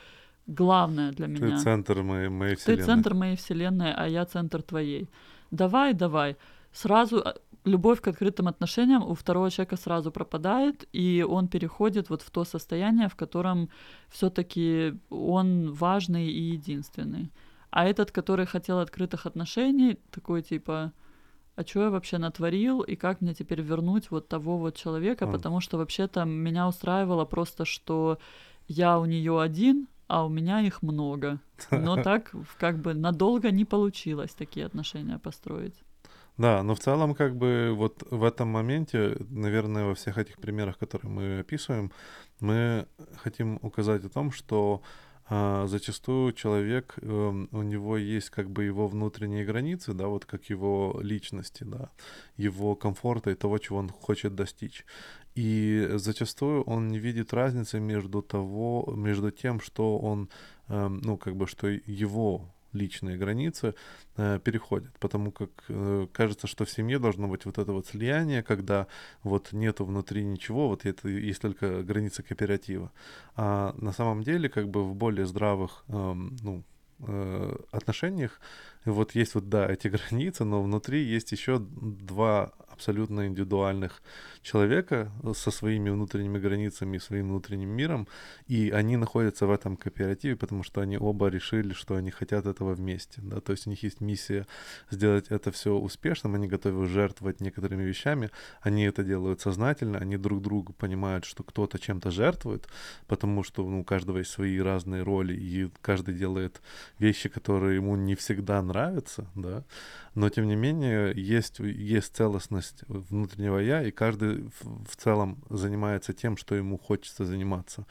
главное 0.48 1.12
для 1.12 1.28
меня. 1.28 1.58
Ты 1.58 1.64
центр 1.64 2.04
моей, 2.04 2.30
моей 2.30 2.56
вселенной. 2.56 2.78
Ты 2.78 2.86
центр 2.86 3.14
моей 3.14 3.36
вселенной, 3.36 3.94
а 3.94 4.08
я 4.08 4.26
центр 4.26 4.62
твоей. 4.62 5.10
Давай, 5.52 5.94
давай. 5.94 6.36
Сразу 6.74 7.18
а, 7.18 7.36
любовь 7.64 8.02
к 8.02 8.08
открытым 8.08 8.48
отношениям 8.48 9.04
у 9.04 9.14
второго 9.14 9.50
человека 9.50 9.78
сразу 9.78 10.12
пропадает, 10.12 10.88
и 10.94 11.26
он 11.28 11.48
переходит 11.48 12.10
вот 12.10 12.22
в 12.22 12.30
то 12.30 12.44
состояние, 12.44 13.08
в 13.08 13.16
котором 13.16 13.70
все-таки 14.10 14.94
он 15.10 15.72
важный 15.72 16.28
и 16.28 16.42
единственный. 16.42 17.32
А 17.70 17.86
этот, 17.86 18.12
который 18.12 18.46
хотел 18.46 18.80
открытых 18.80 19.26
отношений, 19.26 19.98
такой 20.12 20.42
типа, 20.42 20.92
а 21.56 21.64
что 21.66 21.84
я 21.84 21.90
вообще 21.90 22.18
натворил, 22.18 22.82
и 22.82 22.96
как 22.96 23.22
мне 23.22 23.34
теперь 23.34 23.62
вернуть 23.62 24.12
вот 24.12 24.28
того 24.28 24.58
вот 24.58 24.76
человека, 24.76 25.26
а. 25.26 25.32
потому 25.32 25.62
что 25.62 25.78
вообще-то 25.78 26.26
меня 26.26 26.68
устраивало 26.68 27.26
просто, 27.26 27.66
что 27.66 28.20
я 28.68 29.00
у 29.00 29.06
нее 29.06 29.42
один, 29.42 29.88
а 30.08 30.26
у 30.26 30.30
меня 30.30 30.62
их 30.62 30.82
много. 30.82 31.40
Но 31.72 31.96
так 32.04 32.32
как 32.60 32.80
бы 32.80 32.94
надолго 32.94 33.52
не 33.52 33.66
получилось 33.66 34.34
такие 34.34 34.66
отношения 34.66 35.18
построить. 35.20 35.76
Да, 36.38 36.64
но 36.64 36.76
в 36.76 36.80
целом 36.80 37.16
как 37.16 37.38
бы 37.38 37.72
вот 37.74 38.04
в 38.12 38.24
этом 38.24 38.50
моменте, 38.50 39.18
наверное, 39.30 39.86
во 39.86 39.96
всех 39.96 40.18
этих 40.18 40.38
примерах, 40.38 40.78
которые 40.78 41.10
мы 41.10 41.40
описываем, 41.40 41.92
мы 42.42 42.88
хотим 43.16 43.58
указать 43.62 44.04
о 44.04 44.10
том, 44.10 44.32
что 44.32 44.82
а, 45.28 45.66
зачастую 45.66 46.34
человек, 46.34 46.96
э, 47.02 47.46
у 47.52 47.62
него 47.64 47.98
есть 47.98 48.30
как 48.30 48.52
бы 48.52 48.64
его 48.64 48.88
внутренние 48.88 49.44
границы, 49.44 49.94
да, 49.94 50.08
вот 50.08 50.26
как 50.26 50.46
его 50.52 51.00
личности, 51.02 51.64
да, 51.64 51.90
его 52.38 52.76
комфорта 52.76 53.32
и 53.32 53.36
того, 53.36 53.58
чего 53.58 53.80
он 53.80 53.90
хочет 53.90 54.36
достичь. 54.36 54.86
И 55.34 55.90
зачастую 55.96 56.62
он 56.64 56.90
не 56.90 57.00
видит 57.00 57.34
разницы 57.34 57.80
между 57.80 58.22
того, 58.22 58.94
между 58.96 59.32
тем, 59.32 59.60
что 59.60 59.98
он, 59.98 60.30
э, 60.68 60.88
ну, 60.88 61.18
как 61.18 61.36
бы, 61.36 61.48
что 61.48 61.68
его 61.68 62.55
личные 62.76 63.18
границы 63.18 63.74
э, 64.18 64.40
переходят, 64.44 64.98
потому 65.00 65.32
как 65.32 65.50
э, 65.70 66.08
кажется, 66.12 66.48
что 66.48 66.66
в 66.66 66.70
семье 66.70 67.00
должно 67.00 67.28
быть 67.28 67.46
вот 67.46 67.58
это 67.58 67.72
вот 67.72 67.88
слияние, 67.88 68.44
когда 68.44 68.88
вот 69.24 69.54
нету 69.54 69.86
внутри 69.86 70.24
ничего, 70.24 70.68
вот 70.68 70.86
это 70.86 71.10
есть 71.10 71.42
только 71.42 71.82
граница 71.84 72.22
кооператива. 72.22 72.92
А 73.36 73.74
на 73.78 73.94
самом 73.94 74.24
деле 74.24 74.50
как 74.50 74.70
бы 74.70 74.84
в 74.84 74.96
более 74.96 75.26
здравых, 75.26 75.84
э, 75.88 76.14
ну, 76.44 76.64
э, 77.00 77.56
отношениях 77.72 78.40
вот 78.92 79.16
есть 79.16 79.36
вот, 79.36 79.50
да, 79.50 79.68
эти 79.68 79.88
границы, 79.96 80.44
но 80.44 80.62
внутри 80.62 81.04
есть 81.04 81.32
еще 81.32 81.60
два 81.60 82.54
абсолютно 82.76 83.28
индивидуальных 83.28 84.02
человека 84.42 85.12
со 85.34 85.52
своими 85.52 85.90
внутренними 85.90 86.38
границами, 86.38 86.98
своим 86.98 87.30
внутренним 87.30 87.70
миром, 87.70 88.08
и 88.48 88.70
они 88.70 88.98
находятся 88.98 89.48
в 89.48 89.52
этом 89.52 89.78
кооперативе, 89.78 90.36
потому 90.36 90.64
что 90.64 90.82
они 90.82 90.98
оба 90.98 91.30
решили, 91.30 91.74
что 91.74 91.96
они 91.96 92.12
хотят 92.12 92.46
этого 92.46 92.76
вместе, 92.76 93.22
да, 93.22 93.40
то 93.40 93.54
есть 93.54 93.68
у 93.68 93.70
них 93.70 93.84
есть 93.84 94.02
миссия 94.02 94.46
сделать 94.92 95.28
это 95.30 95.52
все 95.52 95.72
успешным, 95.72 96.36
они 96.36 96.48
готовы 96.48 96.86
жертвовать 96.86 97.42
некоторыми 97.42 97.84
вещами, 97.84 98.30
они 98.62 98.84
это 98.84 99.04
делают 99.04 99.42
сознательно, 99.42 99.98
они 100.00 100.18
друг 100.18 100.42
другу 100.42 100.74
понимают, 100.74 101.26
что 101.26 101.44
кто-то 101.44 101.80
чем-то 101.80 102.12
жертвует, 102.12 102.68
потому 103.08 103.44
что 103.44 103.64
ну, 103.68 103.80
у 103.80 103.84
каждого 103.84 104.18
есть 104.18 104.32
свои 104.32 104.60
разные 104.60 105.04
роли, 105.04 105.34
и 105.34 105.72
каждый 105.82 106.14
делает 106.14 106.62
вещи, 107.00 107.30
которые 107.30 107.76
ему 107.76 107.96
не 107.96 108.16
всегда 108.16 108.62
нравятся, 108.62 108.75
да, 109.36 109.64
но 110.14 110.30
тем 110.30 110.48
не 110.48 110.56
менее 110.56 111.14
есть, 111.16 111.60
есть 111.60 112.16
целостность 112.16 112.84
внутреннего 112.88 113.60
я, 113.60 113.84
и 113.84 113.92
каждый 113.92 114.50
в, 114.60 114.86
в 114.86 114.96
целом 114.96 115.44
занимается 115.50 116.14
тем, 116.14 116.38
что 116.38 116.56
ему 116.56 116.78
хочется 116.78 117.26
заниматься. 117.26 117.86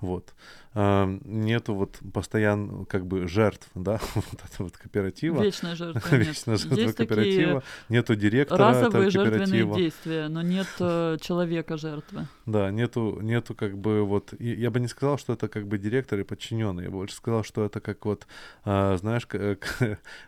Вот. 0.00 0.34
А, 0.74 1.06
нету 1.24 1.74
вот 1.74 1.98
постоянно 2.12 2.84
как 2.84 3.06
бы 3.06 3.26
жертв, 3.26 3.66
да, 3.74 3.98
вот 4.14 4.44
этого 4.44 4.66
вот 4.66 4.76
кооператива. 4.76 5.42
Вечная 5.42 5.74
жертва. 5.74 6.16
Вечная 6.16 6.58
жертва 6.58 6.74
Есть 6.76 6.96
кооператива. 6.96 7.62
Нету 7.88 8.14
директора 8.14 8.68
разовые 8.68 9.08
жертвенные 9.08 9.74
действия, 9.74 10.28
но 10.28 10.42
нет 10.42 10.66
э, 10.80 11.16
человека 11.22 11.78
жертвы. 11.78 12.28
Да, 12.44 12.70
нету, 12.70 13.18
нету 13.22 13.54
как 13.54 13.78
бы 13.78 14.02
вот, 14.02 14.34
я 14.38 14.70
бы 14.70 14.80
не 14.80 14.88
сказал, 14.88 15.16
что 15.16 15.32
это 15.32 15.48
как 15.48 15.66
бы 15.66 15.78
директор 15.78 16.20
и 16.20 16.24
подчиненный, 16.24 16.84
я 16.84 16.90
бы 16.90 16.96
больше 16.96 17.14
сказал, 17.14 17.42
что 17.42 17.64
это 17.64 17.80
как 17.80 18.04
вот, 18.04 18.26
а, 18.64 18.98
знаешь, 18.98 19.26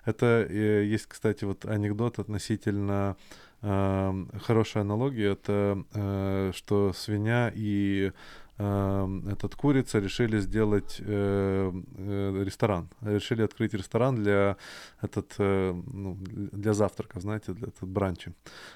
это 0.06 0.46
э, 0.48 0.84
есть, 0.86 1.06
кстати, 1.06 1.44
вот 1.44 1.66
анекдот 1.66 2.18
относительно 2.18 3.16
хорошая 3.60 4.82
аналогия, 4.82 5.32
это 5.32 5.82
э, 5.92 6.52
что 6.54 6.92
свинья 6.92 7.50
и 7.52 8.12
Эм, 8.12 8.47
этот 8.58 9.54
курица 9.54 10.00
решили 10.00 10.40
сделать 10.40 10.96
э, 11.00 11.72
э, 11.96 12.42
ресторан. 12.44 12.88
Решили 13.02 13.42
открыть 13.42 13.72
ресторан 13.72 14.16
для 14.16 14.56
этот 15.00 15.34
э, 15.38 15.72
ну, 15.72 16.16
для 16.20 16.74
завтрака, 16.74 17.20
знаете, 17.20 17.52
для 17.52 17.68
этот 17.68 17.88
бранча. 17.88 18.32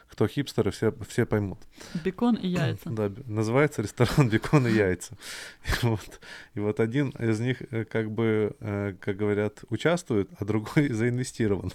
Кто 0.09 0.29
хипстеры, 0.29 0.71
все, 0.71 0.93
все 1.09 1.27
поймут. 1.27 1.59
Бекон 2.05 2.37
и 2.37 2.47
яйца. 2.49 2.91
Да, 2.91 3.11
называется 3.27 3.83
ресторан 3.83 4.29
«Бекон 4.31 4.67
и 4.67 4.71
яйца». 4.71 5.17
И 5.83 5.87
вот, 5.87 6.21
и 6.55 6.61
вот 6.61 6.81
один 6.81 7.11
из 7.19 7.41
них, 7.41 7.63
э, 7.71 7.85
как 7.85 8.11
бы, 8.11 8.55
э, 8.61 8.95
как 9.01 9.17
говорят, 9.17 9.65
участвует, 9.71 10.29
а 10.39 10.45
другой 10.45 10.89
заинвестирован. 10.93 11.73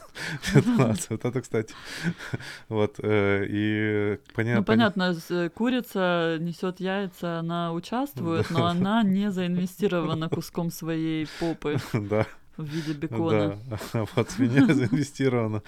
Вот 0.53 1.26
это, 1.26 1.41
кстати, 1.41 1.74
вот, 2.70 2.95
э, 2.99 3.45
и 3.49 4.20
понятно... 4.34 4.60
Ну, 4.60 4.66
понятно, 4.66 5.49
курица 5.49 6.38
несет 6.39 6.80
яйца, 6.80 7.39
она 7.39 7.74
участвует, 7.74 7.97
но 8.50 8.66
она 8.66 9.04
не 9.04 9.32
заинвестирована 9.32 10.30
куском 10.30 10.72
своей 10.72 11.28
попы. 11.39 11.78
Да 11.93 12.26
в 12.58 12.66
виде 12.66 12.93
бекона. 12.93 13.58
Да, 13.70 14.06
вот 14.16 14.30
свинья 14.32 14.66
заинвестирована 14.74 15.62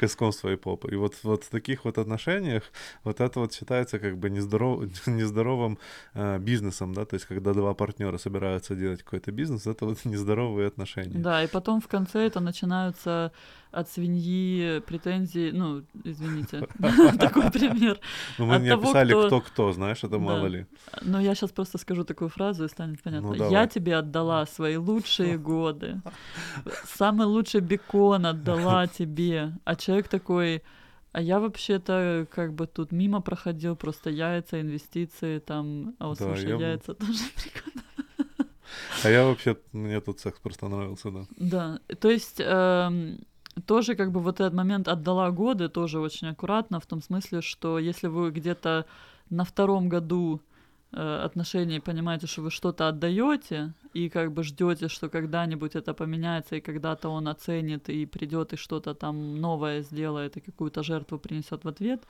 куском 0.00 0.32
своей 0.32 0.56
попы. 0.56 0.90
И 0.92 0.96
вот, 0.96 1.14
вот 1.22 1.44
в 1.44 1.48
таких 1.48 1.84
вот 1.84 1.98
отношениях 1.98 2.62
вот 3.04 3.20
это 3.20 3.40
вот 3.40 3.54
считается 3.54 3.98
как 3.98 4.18
бы 4.18 4.30
нездоров, 4.30 4.84
нездоровым 5.06 5.78
э, 6.14 6.38
бизнесом, 6.38 6.92
да, 6.92 7.04
то 7.04 7.14
есть 7.14 7.26
когда 7.26 7.52
два 7.52 7.74
партнера 7.74 8.18
собираются 8.18 8.74
делать 8.74 9.02
какой-то 9.02 9.32
бизнес, 9.32 9.66
это 9.66 9.86
вот 9.86 10.04
нездоровые 10.04 10.68
отношения. 10.68 11.18
Да, 11.18 11.44
и 11.44 11.46
потом 11.46 11.80
в 11.80 11.88
конце 11.88 12.26
это 12.26 12.40
начинаются 12.40 13.32
от 13.70 13.88
свиньи 13.90 14.80
претензии, 14.80 15.50
ну, 15.52 15.82
извините, 16.04 16.66
такой 17.18 17.50
пример. 17.50 17.98
Ну, 18.38 18.46
мы 18.46 18.58
не 18.58 18.70
описали, 18.70 19.12
кто-кто, 19.12 19.72
знаешь, 19.72 20.04
это 20.04 20.18
мало 20.18 20.46
ли. 20.46 20.66
Но 21.02 21.20
я 21.20 21.34
сейчас 21.34 21.50
просто 21.50 21.78
скажу 21.78 22.04
такую 22.04 22.30
фразу, 22.30 22.64
и 22.64 22.68
станет 22.68 23.02
понятно. 23.02 23.34
Ну, 23.34 23.50
я 23.50 23.66
тебе 23.66 23.96
отдала 23.96 24.46
свои 24.46 24.76
лучшие 24.76 25.38
годы. 25.52 26.00
Самый 26.84 27.26
лучший 27.26 27.60
бекон 27.60 28.26
отдала 28.26 28.86
тебе. 28.86 29.52
А 29.64 29.76
человек 29.76 30.08
такой... 30.08 30.62
А 31.12 31.22
я 31.22 31.40
вообще-то 31.40 32.26
как 32.30 32.52
бы 32.52 32.66
тут 32.66 32.92
мимо 32.92 33.22
проходил, 33.22 33.76
просто 33.76 34.10
яйца, 34.10 34.60
инвестиции 34.60 35.38
там, 35.38 35.94
а 35.98 36.08
вот 36.08 36.18
да, 36.18 36.26
слушай, 36.26 36.50
я... 36.50 36.56
яйца 36.56 36.94
тоже 36.94 37.18
прикольно. 37.34 37.82
А 39.02 39.10
я 39.10 39.24
вообще, 39.24 39.56
мне 39.72 40.00
тут 40.00 40.20
секс 40.20 40.38
просто 40.38 40.68
нравился, 40.68 41.10
да. 41.10 41.26
Да, 41.36 41.80
то 41.98 42.10
есть 42.10 42.40
эм, 42.40 43.20
тоже 43.66 43.94
как 43.94 44.12
бы 44.12 44.20
вот 44.20 44.40
этот 44.40 44.54
момент 44.54 44.88
отдала 44.88 45.30
годы 45.30 45.68
тоже 45.68 46.00
очень 46.00 46.28
аккуратно, 46.28 46.80
в 46.80 46.86
том 46.86 47.02
смысле, 47.02 47.40
что 47.40 47.78
если 47.78 48.08
вы 48.08 48.30
где-то 48.30 48.86
на 49.30 49.44
втором 49.44 49.88
году 49.88 50.40
э, 50.92 51.22
отношений 51.24 51.80
понимаете, 51.80 52.26
что 52.26 52.42
вы 52.42 52.50
что-то 52.50 52.88
отдаете, 52.88 53.74
и 53.92 54.08
как 54.08 54.32
бы 54.32 54.42
ждете, 54.42 54.88
что 54.88 55.08
когда-нибудь 55.08 55.74
это 55.74 55.94
поменяется, 55.94 56.56
и 56.56 56.60
когда-то 56.60 57.08
он 57.08 57.28
оценит 57.28 57.88
и 57.88 58.06
придет 58.06 58.52
и 58.52 58.56
что-то 58.56 58.94
там 58.94 59.40
новое 59.40 59.82
сделает, 59.82 60.36
и 60.36 60.40
какую-то 60.40 60.82
жертву 60.82 61.18
принесет 61.18 61.64
в 61.64 61.68
ответ, 61.68 62.04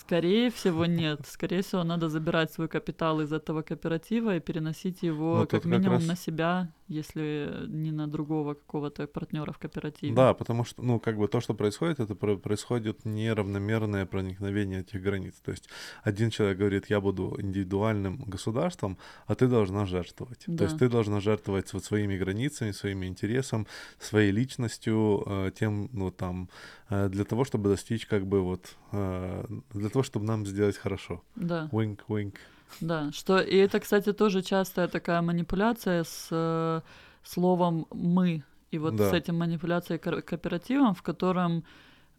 Скорее 0.00 0.50
всего, 0.50 0.84
нет. 0.84 1.20
Скорее 1.26 1.62
всего, 1.62 1.82
надо 1.82 2.08
забирать 2.08 2.52
свой 2.52 2.68
капитал 2.68 3.20
из 3.20 3.32
этого 3.32 3.62
кооператива 3.62 4.36
и 4.36 4.40
переносить 4.40 5.02
его 5.02 5.38
ну, 5.38 5.46
как 5.46 5.64
минимум 5.64 6.00
как 6.00 6.00
раз... 6.00 6.08
на 6.08 6.16
себя, 6.16 6.68
если 6.88 7.66
не 7.68 7.92
на 7.92 8.06
другого 8.06 8.54
какого-то 8.54 9.06
партнера 9.06 9.52
в 9.52 9.58
кооперативе. 9.58 10.14
Да, 10.14 10.34
потому 10.34 10.64
что, 10.64 10.82
ну, 10.82 11.00
как 11.00 11.16
бы 11.16 11.28
то, 11.28 11.40
что 11.40 11.54
происходит, 11.54 12.00
это 12.00 12.14
происходит 12.14 13.04
неравномерное 13.04 14.06
проникновение 14.06 14.80
этих 14.80 15.02
границ. 15.02 15.34
То 15.44 15.50
есть 15.50 15.68
один 16.04 16.30
человек 16.30 16.58
говорит, 16.58 16.90
я 16.90 17.00
буду 17.00 17.36
индивидуальным 17.38 18.18
государством, 18.26 18.98
а 19.26 19.34
ты 19.34 19.48
должна 19.48 19.86
жертвовать. 19.86 20.44
Да. 20.46 20.58
То 20.58 20.64
есть 20.64 20.78
ты 20.78 20.88
должна 20.88 21.20
жертвовать 21.20 21.72
вот 21.72 21.84
своими 21.84 22.16
границами, 22.16 22.72
своими 22.72 23.06
интересом, 23.06 23.66
своей 23.98 24.30
личностью, 24.30 25.22
э, 25.26 25.50
тем, 25.58 25.88
ну, 25.92 26.10
там, 26.10 26.48
э, 26.90 27.08
для 27.08 27.24
того, 27.24 27.44
чтобы 27.44 27.70
достичь 27.70 28.06
как 28.06 28.26
бы 28.26 28.40
вот 28.40 28.76
э, 28.92 29.44
для 29.72 29.88
того, 29.88 30.02
чтобы 30.02 30.26
нам 30.26 30.46
сделать 30.46 30.76
хорошо. 30.76 31.22
Да. 31.34 31.68
Wink, 31.72 32.00
wink. 32.08 32.34
Да, 32.80 33.10
что 33.12 33.40
и 33.40 33.56
это, 33.56 33.80
кстати, 33.80 34.12
тоже 34.12 34.42
частая 34.42 34.88
такая 34.88 35.22
манипуляция 35.22 36.04
с 36.04 36.28
э, 36.30 36.80
словом 37.22 37.86
мы. 37.90 38.42
И 38.70 38.78
вот 38.78 38.96
да. 38.96 39.10
с 39.10 39.12
этим 39.12 39.38
манипуляцией 39.38 39.98
кооперативом, 39.98 40.94
в 40.94 41.02
котором 41.02 41.64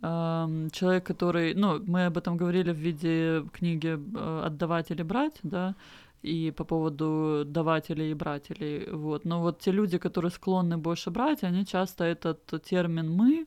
э, 0.01 0.67
человек, 0.71 1.05
который, 1.05 1.53
ну, 1.53 1.79
мы 1.85 2.05
об 2.05 2.17
этом 2.17 2.37
говорили 2.37 2.71
в 2.71 2.77
виде 2.77 3.43
книги 3.53 3.97
э, 3.97 4.41
"Отдавать 4.45 4.91
или 4.91 5.03
брать", 5.03 5.39
да, 5.43 5.75
и 6.23 6.51
по 6.51 6.63
поводу 6.63 7.43
давателей 7.45 8.11
и 8.11 8.15
брателей, 8.15 8.89
вот. 8.91 9.25
Но 9.25 9.41
вот 9.41 9.59
те 9.59 9.71
люди, 9.71 9.97
которые 9.97 10.31
склонны 10.31 10.77
больше 10.77 11.11
брать, 11.11 11.43
они 11.43 11.65
часто 11.65 12.03
этот 12.03 12.63
термин 12.63 13.11
мы 13.11 13.45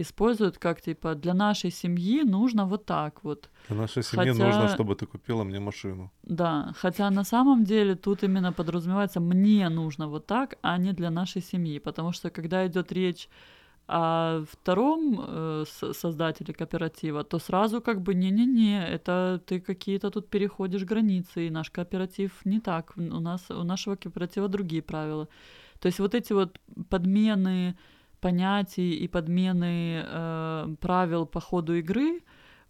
используют 0.00 0.58
как 0.58 0.80
типа 0.80 1.14
для 1.14 1.34
нашей 1.34 1.70
семьи 1.70 2.22
нужно 2.24 2.66
вот 2.66 2.86
так 2.86 3.24
вот. 3.24 3.50
Для 3.68 3.76
нашей 3.76 4.02
семьи 4.02 4.32
хотя... 4.32 4.46
нужно, 4.46 4.68
чтобы 4.68 4.94
ты 4.94 5.06
купила 5.06 5.44
мне 5.44 5.60
машину. 5.60 6.10
Да, 6.22 6.72
хотя 6.76 7.10
на 7.10 7.24
самом 7.24 7.64
деле 7.64 7.94
тут 7.94 8.22
именно 8.22 8.52
подразумевается 8.52 9.20
мне 9.20 9.68
нужно 9.68 10.08
вот 10.08 10.26
так, 10.26 10.54
а 10.62 10.78
не 10.78 10.92
для 10.92 11.10
нашей 11.10 11.42
семьи, 11.42 11.78
потому 11.78 12.12
что 12.12 12.30
когда 12.30 12.66
идет 12.66 12.92
речь 12.92 13.28
о 13.92 14.44
втором 14.52 15.20
э, 15.20 15.64
создателе 15.92 16.54
кооператива, 16.54 17.24
то 17.24 17.38
сразу 17.40 17.80
как 17.80 18.00
бы 18.00 18.14
не-не-не, 18.14 18.94
это 18.94 19.40
ты 19.44 19.60
какие-то 19.60 20.10
тут 20.10 20.28
переходишь 20.28 20.84
границы, 20.84 21.46
и 21.46 21.50
наш 21.50 21.70
кооператив 21.70 22.30
не 22.44 22.60
так, 22.60 22.92
у 22.96 23.20
нас 23.20 23.50
у 23.50 23.64
нашего 23.64 23.96
кооператива 23.96 24.48
другие 24.48 24.82
правила. 24.82 25.28
То 25.80 25.88
есть 25.88 25.98
вот 25.98 26.14
эти 26.14 26.32
вот 26.32 26.60
подмены 26.88 27.74
понятий 28.20 28.94
и 29.04 29.08
подмены 29.08 30.02
э, 30.04 30.76
правил 30.80 31.26
по 31.26 31.40
ходу 31.40 31.74
игры, 31.74 32.22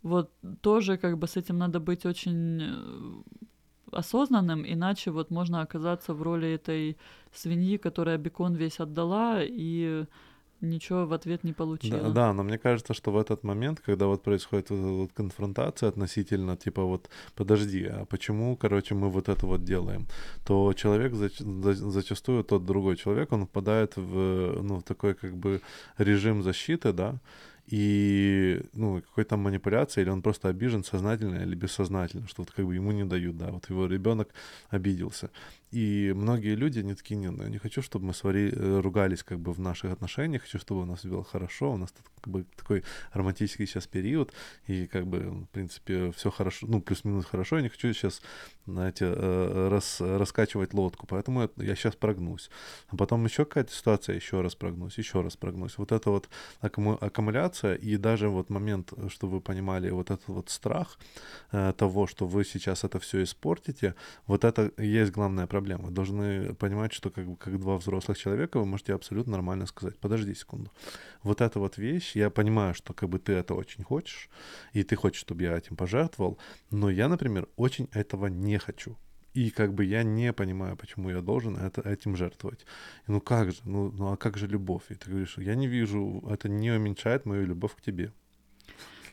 вот 0.03 0.31
тоже 0.61 0.97
как 0.97 1.19
бы 1.19 1.27
с 1.27 1.37
этим 1.37 1.59
надо 1.59 1.81
быть 1.81 2.07
очень 2.07 2.63
э, 2.63 3.23
осознанным, 3.93 4.65
иначе 4.67 5.11
вот 5.11 5.31
можно 5.31 5.61
оказаться 5.63 6.15
в 6.15 6.23
роли 6.23 6.49
этой 6.49 6.97
свиньи, 7.33 7.77
которая 7.77 8.19
бекон 8.19 8.55
весь 8.55 8.81
отдала 8.81 9.41
и 9.43 10.05
ничего 10.61 11.07
в 11.07 11.13
ответ 11.13 11.45
не 11.45 11.53
получила. 11.53 12.01
Да, 12.01 12.11
да, 12.11 12.33
но 12.33 12.43
мне 12.43 12.59
кажется, 12.59 12.95
что 12.95 13.11
в 13.13 13.19
этот 13.19 13.45
момент, 13.45 13.81
когда 13.81 14.07
вот 14.07 14.23
происходит 14.23 14.71
вот 14.71 14.79
эта 14.79 14.89
вот 14.89 15.13
конфронтация 15.13 15.89
относительно, 15.89 16.57
типа 16.57 16.83
вот, 16.83 17.09
подожди, 17.35 17.85
а 17.85 18.05
почему, 18.05 18.57
короче, 18.57 18.95
мы 18.95 19.11
вот 19.11 19.29
это 19.29 19.47
вот 19.47 19.65
делаем, 19.65 20.07
то 20.45 20.73
человек 20.73 21.15
зач, 21.15 21.39
за, 21.39 21.75
зачастую, 21.75 22.45
тот 22.45 22.65
другой 22.65 22.97
человек, 22.97 23.33
он 23.33 23.47
впадает 23.47 23.97
в, 23.97 24.63
ну, 24.63 24.79
в 24.79 24.83
такой 24.83 25.15
как 25.15 25.37
бы 25.37 25.61
режим 25.99 26.43
защиты, 26.43 26.93
да, 26.93 27.21
и, 27.71 28.63
ну, 28.73 29.01
какой-то 29.01 29.37
манипуляции, 29.37 30.03
или 30.03 30.11
он 30.11 30.23
просто 30.23 30.49
обижен 30.49 30.83
сознательно 30.83 31.37
или 31.37 31.55
бессознательно, 31.55 32.27
что 32.27 32.43
вот 32.43 32.51
как 32.51 32.67
бы 32.67 32.75
ему 32.75 32.91
не 32.93 33.05
дают, 33.05 33.37
да, 33.37 33.51
вот 33.51 33.71
его 33.71 33.87
ребенок 33.87 34.29
обиделся. 34.71 35.31
И 35.71 36.13
многие 36.17 36.57
люди, 36.57 36.81
они 36.81 36.95
такие, 36.95 37.17
нет, 37.17 37.33
ну, 37.37 37.45
я 37.45 37.49
не 37.49 37.59
хочу, 37.59 37.81
чтобы 37.81 38.07
мы 38.07 38.15
свари, 38.15 38.51
э, 38.53 38.81
ругались 38.81 39.23
как 39.23 39.39
бы 39.39 39.53
в 39.53 39.61
наших 39.61 39.93
отношениях, 39.93 40.43
хочу, 40.43 40.59
чтобы 40.59 40.83
у 40.83 40.85
нас 40.85 41.05
было 41.05 41.23
хорошо, 41.23 41.73
у 41.73 41.77
нас 41.77 41.93
тут 41.93 42.07
как 42.21 42.33
бы 42.33 42.45
такой 42.57 42.83
романтический 43.13 43.67
сейчас 43.67 43.87
период, 43.87 44.33
и 44.67 44.87
как 44.89 45.07
бы, 45.07 45.21
в 45.21 45.47
принципе, 45.47 46.11
все 46.11 46.31
хорошо, 46.31 46.67
ну, 46.69 46.81
плюс-минус 46.81 47.25
хорошо, 47.25 47.57
я 47.57 47.63
не 47.63 47.69
хочу 47.69 47.93
сейчас, 47.93 48.21
знаете, 48.67 49.05
э, 49.07 49.69
рас, 49.71 50.01
раскачивать 50.01 50.75
лодку, 50.75 51.07
поэтому 51.07 51.49
я 51.57 51.77
сейчас 51.77 51.95
прогнусь. 51.95 52.51
А 52.89 52.97
потом 52.97 53.25
еще 53.25 53.45
какая-то 53.45 53.73
ситуация, 53.73 54.17
еще 54.17 54.41
раз 54.41 54.57
прогнусь, 54.57 54.99
еще 54.99 55.21
раз 55.21 55.37
прогнусь. 55.37 55.79
Вот 55.79 55.93
это 55.93 56.11
вот 56.11 56.29
аккуму- 56.63 56.99
аккумуляция, 57.01 57.75
и 57.75 57.97
даже 57.97 58.29
вот 58.29 58.51
момент, 58.51 58.93
что 59.09 59.29
вы 59.29 59.41
понимали, 59.41 59.91
вот 59.91 60.11
этот 60.11 60.27
вот 60.27 60.51
страх 60.51 60.99
э, 61.53 61.73
того, 61.77 62.09
что 62.09 62.27
вы 62.27 62.45
сейчас 62.45 62.83
это 62.83 62.99
все 62.99 63.23
испортите, 63.23 63.95
вот 64.27 64.45
это 64.45 64.73
есть 64.77 65.13
главная 65.13 65.47
проблема 65.47 65.60
проблема. 65.61 65.85
Вы 65.85 65.91
должны 65.91 66.55
понимать, 66.55 66.93
что 66.93 67.11
как, 67.11 67.39
как 67.39 67.61
два 67.61 67.77
взрослых 67.77 68.19
человека 68.19 68.59
вы 68.59 68.65
можете 68.65 68.95
абсолютно 68.95 69.33
нормально 69.33 69.67
сказать, 69.67 69.99
подожди 69.99 70.35
секунду. 70.35 70.71
Вот 71.23 71.41
эта 71.41 71.59
вот 71.59 71.79
вещь, 71.79 72.17
я 72.17 72.31
понимаю, 72.31 72.75
что 72.75 72.95
как 72.95 73.09
бы 73.09 73.19
ты 73.19 73.33
это 73.33 73.55
очень 73.55 73.85
хочешь, 73.85 74.31
и 74.73 74.83
ты 74.83 74.97
хочешь, 74.97 75.21
чтобы 75.21 75.43
я 75.43 75.59
этим 75.59 75.77
пожертвовал, 75.77 76.39
но 76.71 76.91
я, 76.91 77.09
например, 77.09 77.47
очень 77.57 77.89
этого 77.93 78.29
не 78.29 78.59
хочу. 78.59 78.97
И 79.37 79.51
как 79.51 79.75
бы 79.75 79.85
я 79.85 80.03
не 80.03 80.33
понимаю, 80.33 80.77
почему 80.77 81.11
я 81.11 81.21
должен 81.21 81.57
это, 81.57 81.83
этим 81.83 82.17
жертвовать. 82.17 82.67
И 83.09 83.13
ну 83.13 83.21
как 83.21 83.51
же, 83.51 83.59
ну, 83.65 83.93
ну 83.93 84.13
а 84.13 84.17
как 84.17 84.39
же 84.39 84.47
любовь? 84.47 84.83
И 84.91 84.95
ты 84.95 85.11
говоришь, 85.11 85.39
я 85.39 85.55
не 85.55 85.69
вижу, 85.69 86.23
это 86.31 86.49
не 86.49 86.73
уменьшает 86.73 87.27
мою 87.27 87.47
любовь 87.47 87.75
к 87.77 87.83
тебе. 87.83 88.13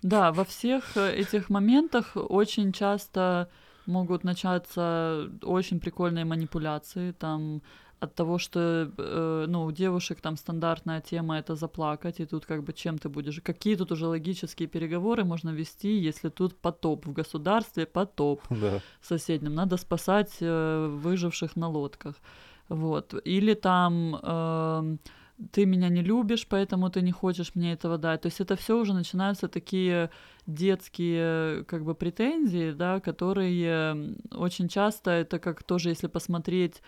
Да, 0.01 0.31
во 0.31 0.43
всех 0.43 0.97
э, 0.97 1.21
этих 1.21 1.49
моментах 1.49 2.11
очень 2.15 2.71
часто 2.71 3.49
могут 3.87 4.23
начаться 4.23 5.29
очень 5.43 5.79
прикольные 5.79 6.25
манипуляции, 6.25 7.11
там 7.11 7.61
от 7.99 8.15
того, 8.15 8.37
что 8.37 8.91
э, 8.97 9.45
ну, 9.47 9.65
у 9.65 9.71
девушек 9.71 10.21
там 10.21 10.37
стандартная 10.37 11.01
тема 11.01 11.39
это 11.39 11.55
заплакать, 11.55 12.19
и 12.19 12.25
тут 12.25 12.45
как 12.45 12.63
бы 12.63 12.73
чем 12.73 12.97
ты 12.97 13.09
будешь, 13.09 13.41
какие 13.41 13.75
тут 13.75 13.91
уже 13.91 14.05
логические 14.05 14.67
переговоры 14.67 15.23
можно 15.23 15.49
вести, 15.49 15.97
если 15.97 16.29
тут 16.29 16.55
потоп? 16.55 17.07
В 17.07 17.13
государстве, 17.13 17.85
потоп. 17.85 18.41
Да. 18.49 18.81
соседнем, 19.01 19.55
надо 19.55 19.77
спасать 19.77 20.37
э, 20.41 20.87
выживших 20.89 21.55
на 21.55 21.69
лодках, 21.69 22.15
вот, 22.69 23.15
или 23.25 23.53
там 23.53 24.19
э, 24.21 24.97
ты 25.51 25.65
меня 25.65 25.89
не 25.89 26.01
любишь, 26.01 26.47
поэтому 26.47 26.89
ты 26.89 27.01
не 27.01 27.11
хочешь 27.11 27.55
мне 27.55 27.73
этого 27.73 27.97
дать. 27.97 28.21
То 28.21 28.27
есть 28.27 28.41
это 28.41 28.55
все 28.55 28.77
уже 28.77 28.93
начинаются 28.93 29.47
такие 29.47 30.09
детские 30.47 31.63
как 31.65 31.83
бы 31.83 31.95
претензии, 31.95 32.71
да, 32.71 32.99
которые 32.99 34.15
очень 34.31 34.67
часто 34.67 35.11
это 35.11 35.39
как 35.39 35.63
тоже, 35.63 35.89
если 35.89 36.07
посмотреть 36.07 36.81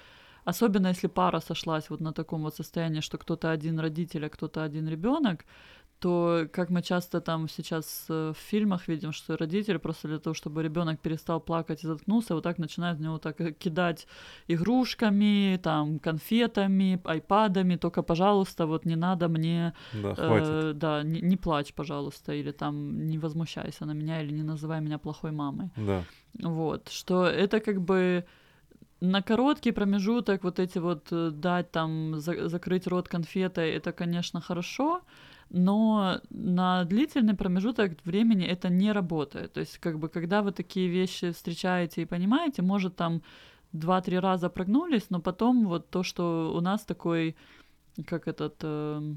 Особенно 0.46 0.88
если 0.88 1.08
пара 1.08 1.42
сошлась 1.42 1.90
вот 1.90 2.00
на 2.00 2.12
таком 2.12 2.42
вот 2.42 2.56
состоянии, 2.56 3.02
что 3.02 3.18
кто-то 3.18 3.52
один 3.52 3.80
родитель, 3.80 4.26
а 4.26 4.30
кто-то 4.30 4.64
один 4.64 4.88
ребенок, 4.88 5.46
то 6.00 6.48
как 6.52 6.70
мы 6.70 6.82
часто 6.82 7.22
там 7.22 7.50
сейчас 7.50 8.06
э, 8.10 8.34
в 8.34 8.38
фильмах 8.38 8.88
видим, 8.88 9.12
что 9.12 9.38
родители 9.38 9.78
просто 9.78 10.08
для 10.08 10.20
того, 10.20 10.34
чтобы 10.34 10.64
ребенок 10.64 11.00
перестал 11.00 11.42
плакать 11.42 11.84
и 11.84 11.88
заткнулся, 11.88 12.36
вот 12.36 12.44
так 12.44 12.58
начинают 12.58 13.00
в 13.00 13.02
него 13.02 13.18
так 13.18 13.42
э, 13.42 13.52
кидать 13.52 14.08
игрушками, 14.48 15.60
там, 15.62 16.00
конфетами, 16.00 17.00
айпадами, 17.04 17.76
только, 17.76 18.04
пожалуйста, 18.04 18.66
вот 18.66 18.86
не 18.86 18.96
надо 18.96 19.28
мне... 19.28 19.74
Да, 19.94 20.16
э, 20.18 20.74
да, 20.74 21.04
не, 21.04 21.22
не 21.22 21.38
плачь, 21.38 21.74
пожалуйста, 21.74 22.34
или 22.34 22.52
там 22.52 23.06
не 23.08 23.18
возмущайся 23.18 23.86
на 23.86 23.94
меня, 23.94 24.22
или 24.22 24.34
не 24.34 24.44
называй 24.44 24.82
меня 24.82 24.98
плохой 24.98 25.32
мамой. 25.32 25.70
Да. 25.76 26.04
Вот, 26.42 26.90
что 26.90 27.26
это 27.26 27.60
как 27.60 27.82
бы 27.82 28.24
на 29.02 29.22
короткий 29.22 29.72
промежуток 29.72 30.44
вот 30.44 30.60
эти 30.60 30.80
вот 30.80 31.08
э, 31.12 31.32
дать 31.32 31.72
там 31.72 32.20
за, 32.20 32.50
закрыть 32.50 32.88
рот 32.88 33.08
конфетой, 33.08 33.72
это, 33.72 33.92
конечно, 33.92 34.42
хорошо, 34.42 35.02
но 35.50 36.22
на 36.30 36.84
длительный 36.86 37.36
промежуток 37.36 37.94
времени 38.06 38.46
это 38.46 38.70
не 38.70 38.92
работает. 38.92 39.54
То 39.54 39.62
есть, 39.62 39.80
как 39.80 39.98
бы, 40.00 40.10
когда 40.10 40.42
вы 40.42 40.52
такие 40.52 40.88
вещи 40.88 41.32
встречаете 41.32 42.02
и 42.02 42.06
понимаете, 42.06 42.62
может, 42.62 42.96
там 42.96 43.22
два-три 43.72 44.20
раза 44.20 44.50
прогнулись, 44.50 45.10
но 45.10 45.20
потом 45.20 45.68
вот 45.68 45.90
то, 45.90 46.04
что 46.04 46.54
у 46.56 46.62
нас 46.62 46.86
такой, 46.86 47.36
как 48.06 48.28
этот, 48.28 48.56
э, 48.62 49.14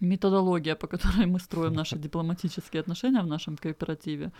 методология, 0.00 0.74
по 0.74 0.86
которой 0.86 1.26
мы 1.26 1.38
строим 1.38 1.74
наши 1.74 1.98
дипломатические 1.98 2.80
отношения 2.80 3.22
в 3.22 3.26
нашем 3.26 3.56
кооперативе, 3.56 4.32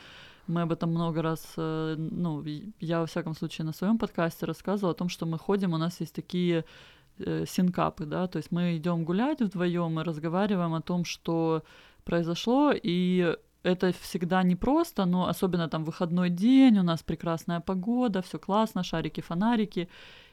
мы 0.47 0.63
об 0.63 0.73
этом 0.73 0.91
много 0.91 1.23
раз, 1.23 1.55
э, 1.57 1.97
ну, 1.99 2.45
я, 2.81 3.01
во 3.01 3.07
всяком 3.07 3.35
случае, 3.35 3.65
на 3.65 3.73
своем 3.73 3.99
подкасте 3.99 4.47
рассказывала 4.47 4.93
о 4.93 4.95
том, 4.95 5.09
что 5.09 5.27
мы 5.27 5.39
ходим, 5.39 5.73
у 5.73 5.79
нас 5.79 6.01
есть 6.01 6.15
такие 6.15 6.65
э, 7.19 7.45
синкапы, 7.47 8.07
да, 8.07 8.27
то 8.27 8.39
есть 8.39 8.53
мы 8.53 8.77
идем 8.77 9.05
гулять 9.05 9.41
вдвоем 9.41 10.01
и 10.01 10.05
разговариваем 10.05 10.75
о 10.75 10.81
том, 10.81 11.05
что 11.05 11.63
произошло, 12.05 12.73
и 12.73 13.37
это 13.63 13.93
всегда 14.01 14.43
непросто, 14.43 15.07
но 15.07 15.27
особенно 15.29 15.69
там 15.69 15.85
выходной 15.85 16.31
день, 16.31 16.79
у 16.79 16.83
нас 16.83 17.03
прекрасная 17.03 17.61
погода, 17.61 18.21
все 18.21 18.39
классно, 18.39 18.83
шарики, 18.85 19.23
фонарики. 19.23 19.89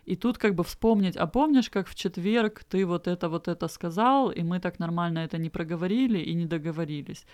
И 0.06 0.16
тут 0.16 0.38
как 0.38 0.56
бы 0.56 0.64
вспомнить, 0.64 1.16
а 1.16 1.28
помнишь, 1.28 1.70
как 1.70 1.88
в 1.88 1.96
четверг 1.96 2.64
ты 2.64 2.86
вот 2.86 3.08
это, 3.08 3.30
вот 3.30 3.48
это 3.48 3.68
сказал, 3.68 4.32
и 4.32 4.44
мы 4.44 4.60
так 4.60 4.80
нормально 4.80 5.20
это 5.20 5.38
не 5.38 5.50
проговорили 5.50 6.20
и 6.20 6.34
не 6.34 6.46
договорились 6.46 7.26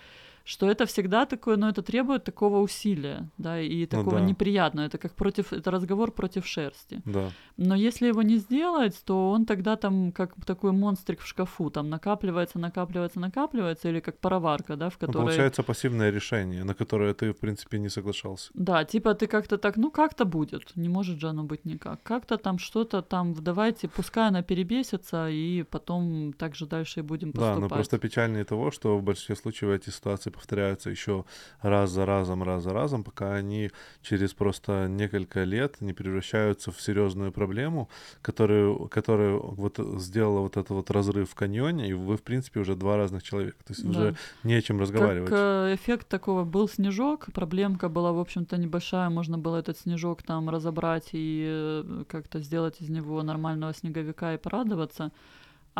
что 0.48 0.66
это 0.66 0.86
всегда 0.86 1.26
такое, 1.26 1.56
но 1.56 1.68
это 1.68 1.82
требует 1.82 2.24
такого 2.24 2.60
усилия, 2.60 3.28
да, 3.36 3.60
и 3.60 3.80
ну 3.80 3.86
такого 3.86 4.14
ну, 4.14 4.20
да. 4.20 4.24
неприятного. 4.24 4.86
Это 4.86 4.96
как 4.96 5.12
против, 5.12 5.52
это 5.52 5.70
разговор 5.70 6.10
против 6.10 6.46
шерсти. 6.46 7.02
Да. 7.04 7.30
Но 7.58 7.74
если 7.74 8.08
его 8.08 8.22
не 8.22 8.38
сделать, 8.38 8.98
то 9.04 9.30
он 9.30 9.44
тогда 9.44 9.76
там 9.76 10.10
как 10.10 10.34
такой 10.46 10.72
монстрик 10.72 11.20
в 11.20 11.26
шкафу, 11.26 11.68
там 11.68 11.90
накапливается, 11.90 12.58
накапливается, 12.58 13.20
накапливается, 13.20 13.90
или 13.90 14.00
как 14.00 14.18
пароварка, 14.20 14.76
да, 14.76 14.88
в 14.88 14.94
ну, 14.94 15.06
которой... 15.06 15.20
Ну, 15.20 15.26
получается 15.26 15.62
пассивное 15.62 16.10
решение, 16.10 16.64
на 16.64 16.74
которое 16.74 17.12
ты, 17.12 17.32
в 17.32 17.38
принципе, 17.38 17.78
не 17.78 17.90
соглашался. 17.90 18.50
Да, 18.54 18.84
типа 18.86 19.14
ты 19.14 19.26
как-то 19.26 19.58
так, 19.58 19.76
ну 19.76 19.90
как-то 19.90 20.24
будет, 20.24 20.76
не 20.76 20.88
может 20.88 21.20
же 21.20 21.28
оно 21.28 21.44
быть 21.44 21.66
никак. 21.66 22.02
Как-то 22.02 22.38
там 22.38 22.58
что-то 22.58 23.02
там, 23.02 23.34
давайте, 23.34 23.86
пускай 23.86 24.28
она 24.28 24.42
перебесится, 24.42 25.28
и 25.28 25.62
потом 25.62 26.32
так 26.32 26.54
же 26.54 26.64
дальше 26.64 27.00
и 27.00 27.02
будем 27.02 27.32
поступать. 27.32 27.54
Да, 27.54 27.60
но 27.60 27.68
просто 27.68 27.98
печальнее 27.98 28.44
того, 28.44 28.70
что 28.70 28.96
в 28.96 29.02
большинстве 29.02 29.36
случаев 29.36 29.72
эти 29.72 29.90
ситуации 29.90 30.30
повторяются 30.38 30.90
еще 30.90 31.24
раз 31.60 31.90
за 31.90 32.06
разом, 32.06 32.42
раз 32.42 32.62
за 32.62 32.72
разом, 32.72 33.04
пока 33.04 33.34
они 33.34 33.70
через 34.02 34.32
просто 34.32 34.88
несколько 34.88 35.44
лет 35.44 35.80
не 35.80 35.92
превращаются 35.92 36.70
в 36.70 36.80
серьезную 36.80 37.32
проблему, 37.32 37.88
которую, 38.22 38.88
которая 38.88 39.34
вот 39.34 39.78
сделала 39.98 40.40
вот 40.40 40.56
этот 40.56 40.70
вот 40.70 40.90
разрыв 40.90 41.30
в 41.30 41.34
каньоне, 41.34 41.88
и 41.88 41.92
вы, 41.92 42.16
в 42.16 42.22
принципе, 42.22 42.60
уже 42.60 42.74
два 42.76 42.96
разных 42.96 43.22
человека. 43.22 43.58
То 43.66 43.72
есть 43.72 43.84
да. 43.84 43.90
уже 43.90 44.16
не 44.44 44.54
о 44.54 44.62
чем 44.62 44.80
разговаривать. 44.80 45.30
Как 45.30 45.38
э, 45.38 45.74
эффект 45.74 46.08
такого 46.08 46.44
был 46.44 46.68
снежок, 46.68 47.26
проблемка 47.32 47.88
была, 47.88 48.12
в 48.12 48.18
общем-то, 48.18 48.56
небольшая, 48.56 49.10
можно 49.10 49.38
было 49.38 49.56
этот 49.56 49.78
снежок 49.78 50.22
там 50.22 50.48
разобрать 50.48 51.10
и 51.12 51.44
э, 51.48 52.04
как-то 52.08 52.40
сделать 52.40 52.80
из 52.80 52.88
него 52.88 53.22
нормального 53.22 53.74
снеговика 53.74 54.34
и 54.34 54.38
порадоваться. 54.38 55.10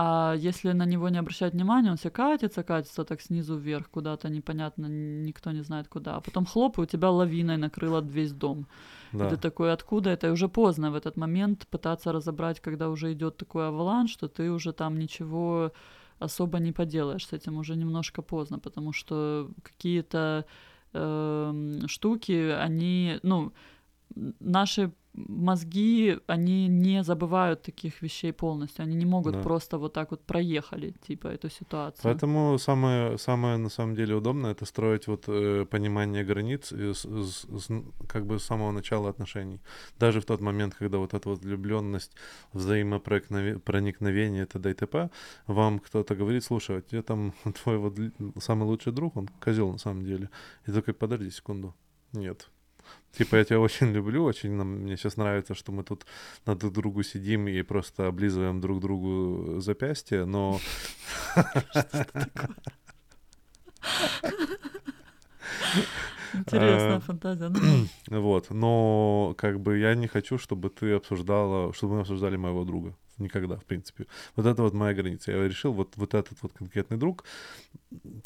А 0.00 0.36
если 0.36 0.70
на 0.74 0.84
него 0.84 1.08
не 1.08 1.18
обращать 1.18 1.54
внимания, 1.54 1.90
он 1.90 1.96
все 1.96 2.10
катится, 2.10 2.62
катится 2.62 3.04
так 3.04 3.20
снизу 3.20 3.56
вверх 3.56 3.90
куда-то, 3.90 4.28
непонятно, 4.28 4.86
никто 4.86 5.50
не 5.50 5.64
знает 5.64 5.88
куда. 5.88 6.14
А 6.14 6.20
потом 6.20 6.46
хлоп, 6.46 6.78
и 6.78 6.82
у 6.82 6.86
тебя 6.86 7.10
лавиной 7.10 7.56
накрыло 7.56 8.00
весь 8.00 8.32
дом. 8.32 8.68
Да. 9.12 9.26
И 9.26 9.30
ты 9.30 9.36
такой, 9.36 9.72
откуда 9.72 10.10
это? 10.10 10.28
И 10.28 10.30
уже 10.30 10.48
поздно 10.48 10.92
в 10.92 10.94
этот 10.94 11.16
момент 11.16 11.66
пытаться 11.66 12.12
разобрать, 12.12 12.60
когда 12.60 12.90
уже 12.90 13.12
идет 13.12 13.38
такой 13.38 13.66
аваланш, 13.66 14.12
что 14.12 14.28
ты 14.28 14.52
уже 14.52 14.72
там 14.72 15.00
ничего 15.00 15.72
особо 16.20 16.60
не 16.60 16.70
поделаешь 16.70 17.26
с 17.26 17.32
этим, 17.32 17.58
уже 17.58 17.74
немножко 17.74 18.22
поздно, 18.22 18.60
потому 18.60 18.92
что 18.92 19.50
какие-то 19.64 20.44
э, 20.92 21.80
штуки, 21.88 22.54
они, 22.62 23.18
ну, 23.24 23.52
наши 24.40 24.92
мозги, 25.14 26.18
они 26.26 26.68
не 26.68 27.02
забывают 27.02 27.62
таких 27.62 28.02
вещей 28.02 28.32
полностью. 28.32 28.82
Они 28.82 28.96
не 28.96 29.06
могут 29.06 29.34
да. 29.34 29.42
просто 29.42 29.78
вот 29.78 29.92
так 29.92 30.10
вот 30.10 30.22
проехали, 30.22 30.94
типа, 31.06 31.28
эту 31.28 31.50
ситуацию. 31.50 32.02
Поэтому 32.02 32.58
самое, 32.58 33.18
самое 33.18 33.56
на 33.56 33.68
самом 33.68 33.94
деле 33.94 34.14
удобное 34.14 34.52
это 34.52 34.64
строить 34.64 35.06
вот 35.06 35.24
э, 35.28 35.66
понимание 35.70 36.24
границ 36.24 36.72
с, 36.72 37.04
с, 37.04 37.44
с, 37.44 37.68
как 38.06 38.26
бы 38.26 38.38
с 38.38 38.44
самого 38.44 38.72
начала 38.72 39.08
отношений. 39.10 39.60
Даже 39.98 40.20
в 40.20 40.24
тот 40.24 40.40
момент, 40.40 40.74
когда 40.74 40.98
вот 40.98 41.14
эта 41.14 41.28
вот 41.28 41.42
влюбленность, 41.42 42.12
взаимопроникновение, 42.52 44.46
т.д. 44.46 44.70
и 44.70 44.74
т.п., 44.74 45.10
вам 45.46 45.78
кто-то 45.78 46.14
говорит, 46.14 46.44
слушай, 46.44 46.78
а 46.78 46.80
тебе 46.82 47.02
там 47.02 47.32
твой 47.62 47.78
вот 47.78 47.98
самый 48.40 48.64
лучший 48.64 48.92
друг, 48.92 49.16
он 49.16 49.28
козел 49.40 49.72
на 49.72 49.78
самом 49.78 50.04
деле. 50.04 50.30
И 50.66 50.72
такой, 50.72 50.94
подожди 50.94 51.30
секунду. 51.30 51.74
Нет, 52.12 52.48
Типа, 53.12 53.36
я 53.36 53.44
тебя 53.44 53.60
очень 53.60 53.92
люблю, 53.92 54.24
очень 54.24 54.52
нам, 54.52 54.68
мне 54.82 54.96
сейчас 54.96 55.16
нравится, 55.16 55.54
что 55.54 55.72
мы 55.72 55.82
тут 55.82 56.06
на 56.46 56.54
друг 56.54 56.72
другу 56.72 57.02
сидим 57.02 57.48
и 57.48 57.62
просто 57.62 58.06
облизываем 58.06 58.60
друг 58.60 58.80
другу 58.80 59.60
запястье, 59.60 60.24
но... 60.24 60.60
Интересная 66.34 66.96
А, 66.96 67.00
фантазия. 67.00 67.52
Вот, 68.08 68.50
но 68.50 69.34
как 69.38 69.60
бы 69.60 69.78
я 69.78 69.94
не 69.94 70.06
хочу, 70.06 70.38
чтобы 70.38 70.70
ты 70.70 70.92
обсуждала, 70.92 71.72
чтобы 71.72 71.94
мы 71.94 72.00
обсуждали 72.00 72.36
моего 72.36 72.64
друга. 72.64 72.94
Никогда, 73.18 73.56
в 73.56 73.64
принципе. 73.64 74.06
Вот 74.36 74.46
это 74.46 74.62
вот 74.62 74.74
моя 74.74 74.94
граница. 74.94 75.32
Я 75.32 75.48
решил, 75.48 75.72
вот, 75.72 75.96
вот 75.96 76.14
этот 76.14 76.38
вот 76.42 76.52
конкретный 76.52 76.96
друг, 76.98 77.24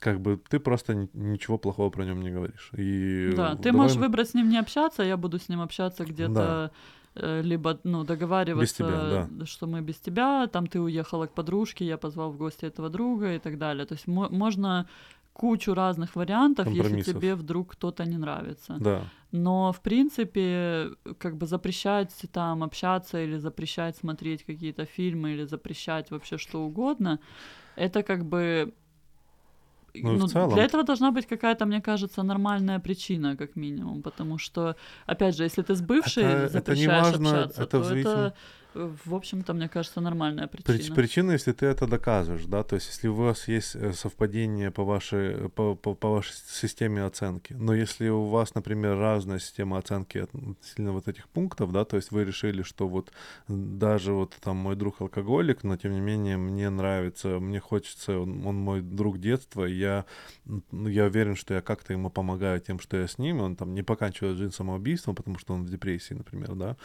как 0.01 0.21
бы 0.21 0.39
ты 0.51 0.59
просто 0.61 0.95
ни- 0.95 1.09
ничего 1.15 1.59
плохого 1.59 1.91
про 1.91 2.05
нем 2.05 2.21
не 2.23 2.31
говоришь. 2.31 2.71
И 2.79 3.33
Да, 3.37 3.55
ты 3.57 3.63
давай 3.63 3.73
можешь 3.73 3.97
выбрать 3.97 4.29
с 4.29 4.35
ним 4.35 4.49
не 4.51 4.59
общаться, 4.61 5.03
я 5.03 5.17
буду 5.17 5.39
с 5.39 5.49
ним 5.49 5.61
общаться 5.61 6.05
где-то, 6.05 6.71
э, 7.15 7.43
либо, 7.43 7.79
ну, 7.85 8.05
договариваться, 8.05 8.85
тебя, 9.29 9.47
что 9.47 9.67
мы 9.67 9.81
без 9.81 9.97
тебя, 9.97 10.47
там 10.47 10.67
ты 10.67 10.81
уехала 10.81 11.27
к 11.27 11.35
подружке, 11.35 11.85
я 11.85 11.97
позвал 11.97 12.31
в 12.33 12.37
гости 12.37 12.67
этого 12.67 12.89
друга 12.89 13.35
и 13.35 13.39
так 13.39 13.59
далее. 13.59 13.85
То 13.87 13.95
есть 13.95 14.07
мо- 14.09 14.29
можно 14.31 14.87
кучу 15.33 15.75
разных 15.75 16.17
вариантов, 16.17 16.67
если 16.69 16.97
тебе 17.19 17.35
вдруг 17.35 17.73
кто-то 17.73 18.05
не 18.05 18.19
нравится. 18.19 18.77
Да, 18.81 19.03
Но, 19.33 19.73
в 19.73 19.81
принципе, 19.81 20.91
как 21.19 21.37
бы 21.37 21.47
запрещать 21.47 22.15
там 22.33 22.63
общаться 22.63 23.19
или 23.25 23.39
запрещать 23.39 23.97
смотреть 23.97 24.45
какие-то 24.45 24.85
фильмы 24.85 25.33
или 25.33 25.45
запрещать 25.47 26.11
вообще 26.11 26.37
что 26.39 26.63
угодно, 26.63 27.19
это 27.77 28.03
как 28.03 28.25
бы... 28.25 28.73
Ну 29.95 30.27
в 30.27 30.31
целом- 30.31 30.53
для 30.55 30.65
этого 30.65 30.85
должна 30.85 31.11
быть 31.11 31.27
какая-то, 31.27 31.67
мне 31.67 31.81
кажется, 31.83 32.23
нормальная 32.23 32.79
причина, 32.79 33.37
как 33.37 33.57
минимум, 33.57 34.03
потому 34.03 34.39
что, 34.39 34.75
опять 35.07 35.37
же, 35.37 35.45
если 35.45 35.63
ты 35.63 35.75
с 35.75 35.81
бывшей 35.83 36.25
Это- 36.25 36.33
это 36.33 36.43
не 36.45 36.49
запрещаешь 36.49 37.03
важно, 37.05 37.31
общаться, 37.31 37.63
это 37.63 37.71
то 37.71 37.83
зависим- 37.85 38.11
это, 38.11 38.35
в 38.75 39.15
общем-то, 39.15 39.55
мне 39.55 39.69
кажется, 39.69 40.01
нормальная 40.01 40.47
Прич- 40.47 40.65
причина. 40.65 40.95
причина, 40.95 41.33
если 41.33 41.53
ты 41.53 41.67
это 41.67 41.87
доказываешь, 41.87 42.45
да, 42.47 42.63
то 42.63 42.77
есть 42.77 42.89
если 42.89 43.09
у 43.09 43.15
вас 43.15 43.49
есть 43.49 43.77
э, 43.77 43.93
совпадение 43.93 44.71
по 44.71 44.85
вашей, 44.85 45.49
по, 45.51 45.75
по, 45.75 45.95
по 45.95 46.11
вашей 46.11 46.33
системе 46.33 47.05
оценки, 47.05 47.53
но 47.53 47.75
если 47.75 48.09
у 48.09 48.25
вас, 48.25 48.55
например, 48.55 48.97
разная 48.99 49.39
система 49.39 49.79
оценки 49.79 50.19
относительно 50.19 50.93
вот 50.93 51.09
этих 51.09 51.29
пунктов, 51.29 51.73
да, 51.73 51.85
то 51.85 51.97
есть 51.97 52.11
вы 52.11 52.25
решили, 52.25 52.63
что 52.63 52.89
вот 52.89 53.13
даже 53.49 54.13
вот 54.13 54.35
там 54.41 54.57
мой 54.57 54.77
друг 54.77 55.01
алкоголик, 55.01 55.65
но 55.65 55.77
тем 55.77 55.93
не 55.93 56.01
менее 56.01 56.37
мне 56.37 56.71
нравится, 56.71 57.41
мне 57.41 57.61
хочется, 57.61 58.19
он, 58.19 58.47
он 58.47 58.57
мой 58.57 58.81
друг 58.81 59.19
детства, 59.19 59.65
и 59.67 59.75
я, 59.75 60.05
ну, 60.45 60.89
я 60.89 61.05
уверен, 61.05 61.37
что 61.37 61.55
я 61.55 61.61
как-то 61.61 61.93
ему 61.93 62.11
помогаю 62.11 62.61
тем, 62.61 62.81
что 62.81 62.97
я 62.97 63.07
с 63.07 63.19
ним, 63.19 63.41
он 63.41 63.57
там 63.57 63.75
не 63.75 63.83
поканчивает 63.83 64.37
жизнь 64.37 64.53
самоубийством, 64.53 65.15
потому 65.15 65.39
что 65.39 65.55
он 65.55 65.65
в 65.65 65.71
депрессии, 65.71 66.15
например, 66.15 66.55
да, 66.55 66.77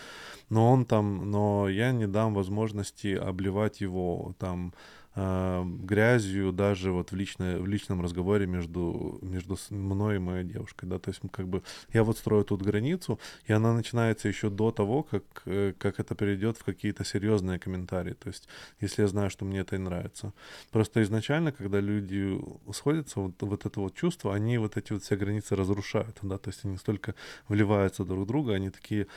но 0.50 0.72
он 0.72 0.86
там, 0.86 1.32
но 1.32 1.68
я 1.78 1.91
не 1.91 2.08
дам 2.08 2.34
возможности 2.34 3.16
обливать 3.16 3.82
его 3.82 4.36
там 4.40 4.74
э, 5.18 5.64
грязью 5.66 6.52
даже 6.52 6.91
вот 6.91 7.12
в, 7.12 7.16
личной, 7.16 7.60
в 7.60 7.68
личном 7.68 8.02
разговоре 8.02 8.48
между, 8.48 9.20
между 9.22 9.58
мной 9.70 10.16
и 10.16 10.20
моей 10.20 10.44
девушкой, 10.44 10.86
да, 10.86 10.99
то 10.99 11.10
есть 11.10 11.22
как 11.32 11.48
бы 11.48 11.62
я 11.94 12.04
вот 12.04 12.18
строю 12.18 12.44
тут 12.44 12.62
границу, 12.62 13.20
и 13.45 13.54
она 13.54 13.74
начинается 13.74 14.28
еще 14.28 14.49
до 14.49 14.72
того, 14.72 15.04
как, 15.04 15.24
э, 15.45 15.74
как 15.78 15.99
это 15.99 16.16
перейдет 16.16 16.58
в 16.58 16.64
какие-то 16.64 17.04
серьезные 17.04 17.60
комментарии, 17.60 18.14
то 18.14 18.30
есть 18.30 18.48
если 18.82 19.02
я 19.04 19.08
знаю, 19.08 19.30
что 19.30 19.45
мне 19.45 19.60
это 19.60 19.76
и 19.76 19.80
нравится. 19.80 20.34
Просто 20.72 21.02
изначально, 21.02 21.52
когда 21.52 21.80
люди 21.80 22.40
сходятся, 22.74 23.20
вот, 23.20 23.41
вот 23.41 23.66
это 23.66 23.80
вот 23.80 23.95
чувство, 23.95 24.34
они 24.36 24.58
вот 24.58 24.78
эти 24.78 24.94
вот 24.94 25.04
все 25.04 25.16
границы 25.16 25.56
разрушают, 25.56 26.18
да, 26.22 26.38
то 26.38 26.49
есть 26.49 26.66
они 26.66 26.78
столько 26.78 27.14
вливаются 27.48 28.04
друг 28.04 28.24
в 28.24 28.28
друга, 28.28 28.54
они 28.54 28.70
такие, 28.70 29.08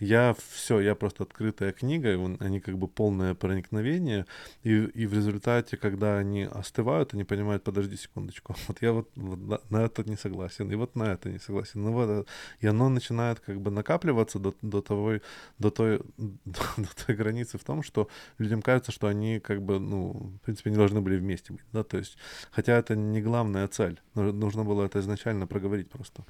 я 0.00 0.34
все, 0.48 0.80
я 0.80 0.94
просто 0.94 1.24
открытая 1.24 1.72
книга, 1.72 2.12
и 2.12 2.16
он- 2.16 2.36
они 2.40 2.60
как 2.60 2.76
бы 2.78 2.88
полное 2.88 3.34
проникновение, 3.34 4.26
и, 4.64 4.70
и 4.84 5.06
в 5.06 5.14
результате, 5.14 5.76
когда 5.76 6.18
они 6.18 6.44
остывают, 6.44 7.14
они 7.14 7.24
понимают, 7.24 7.62
подожди 7.64 7.96
секундочку, 7.96 8.54
вот 8.68 8.82
я 8.82 8.92
вот, 8.92 9.08
вот 9.16 9.38
на, 9.38 9.60
на 9.70 9.84
это 9.84 10.02
не 10.08 10.16
согласен, 10.16 10.70
и 10.72 10.74
вот 10.74 10.96
на 10.96 11.12
это 11.12 11.30
не 11.30 11.38
согласен, 11.38 11.82
ну 11.82 11.92
вот, 11.92 12.08
это». 12.10 12.26
и 12.60 12.66
оно 12.66 12.88
начинает 12.88 13.40
как 13.40 13.60
бы 13.60 13.70
накапливаться 13.70 14.38
до, 14.38 14.54
до 14.62 14.80
того, 14.82 15.20
до 15.58 15.70
той, 15.70 16.00
до, 16.16 16.60
до 16.76 16.88
той 17.06 17.14
границы 17.16 17.58
в 17.58 17.64
том, 17.64 17.82
что 17.82 18.08
людям 18.38 18.62
кажется, 18.62 18.92
что 18.92 19.06
они 19.06 19.40
как 19.40 19.62
бы, 19.62 19.78
ну, 19.78 20.12
в 20.42 20.44
принципе, 20.44 20.70
не 20.70 20.76
должны 20.76 21.00
были 21.00 21.16
вместе 21.18 21.52
быть, 21.52 21.64
да, 21.72 21.82
то 21.84 21.98
есть, 21.98 22.16
хотя 22.50 22.76
это 22.78 22.96
не 22.96 23.20
главная 23.22 23.66
цель, 23.68 24.00
Ну, 24.14 24.32
нужно 24.32 24.64
было 24.64 24.84
это 24.84 25.00
изначально 25.00 25.46
проговорить 25.46 25.90
просто. 25.90 26.24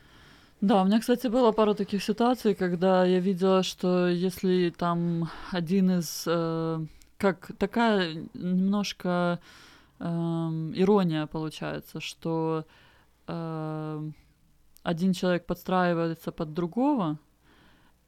Да, 0.61 0.83
у 0.83 0.85
меня, 0.85 1.01
кстати, 1.01 1.27
было 1.29 1.53
пару 1.53 1.75
таких 1.75 2.03
ситуаций, 2.03 2.55
когда 2.55 3.05
я 3.07 3.19
видела, 3.19 3.63
что 3.63 4.09
если 4.09 4.71
там 4.77 5.31
один 5.51 5.91
из... 5.91 6.25
э, 6.27 6.85
как 7.17 7.53
такая 7.59 8.27
немножко 8.35 9.41
эм, 9.99 10.73
ирония 10.75 11.27
получается, 11.27 12.01
что 12.01 12.67
эм, 13.27 14.15
один 14.83 15.13
человек 15.15 15.47
подстраивается 15.47 16.31
под 16.31 16.53
другого 16.53 17.19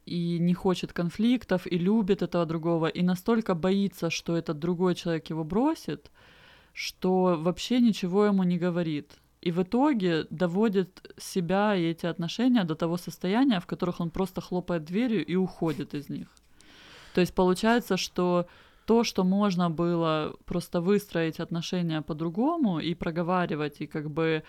и 0.04 0.38
не 0.38 0.52
хочет 0.54 0.92
конфликтов, 0.92 1.66
и 1.66 1.78
любит 1.78 2.22
этого 2.22 2.44
другого, 2.46 2.86
и 2.86 3.02
настолько 3.02 3.54
боится, 3.54 4.10
что 4.10 4.36
этот 4.36 4.58
другой 4.58 4.94
человек 4.94 5.30
его 5.30 5.44
бросит, 5.44 6.10
что 6.74 7.36
вообще 7.38 7.80
ничего 7.80 8.26
ему 8.26 8.42
не 8.42 8.58
говорит. 8.58 9.21
И 9.42 9.50
в 9.50 9.62
итоге 9.62 10.26
доводит 10.30 11.12
себя 11.18 11.74
и 11.74 11.82
эти 11.82 12.06
отношения 12.06 12.64
до 12.64 12.74
того 12.76 12.96
состояния, 12.96 13.58
в 13.58 13.66
которых 13.66 14.00
он 14.00 14.10
просто 14.10 14.40
хлопает 14.40 14.84
дверью 14.84 15.26
и 15.26 15.34
уходит 15.34 15.94
из 15.94 16.08
них. 16.08 16.28
То 17.14 17.20
есть 17.20 17.34
получается, 17.34 17.96
что 17.96 18.46
то, 18.92 19.04
что 19.04 19.24
можно 19.24 19.70
было 19.70 20.34
просто 20.44 20.80
выстроить 20.80 21.40
отношения 21.40 22.02
по-другому 22.02 22.78
и 22.78 22.94
проговаривать, 22.94 23.80
и 23.80 23.86
как 23.86 24.10
бы 24.10 24.42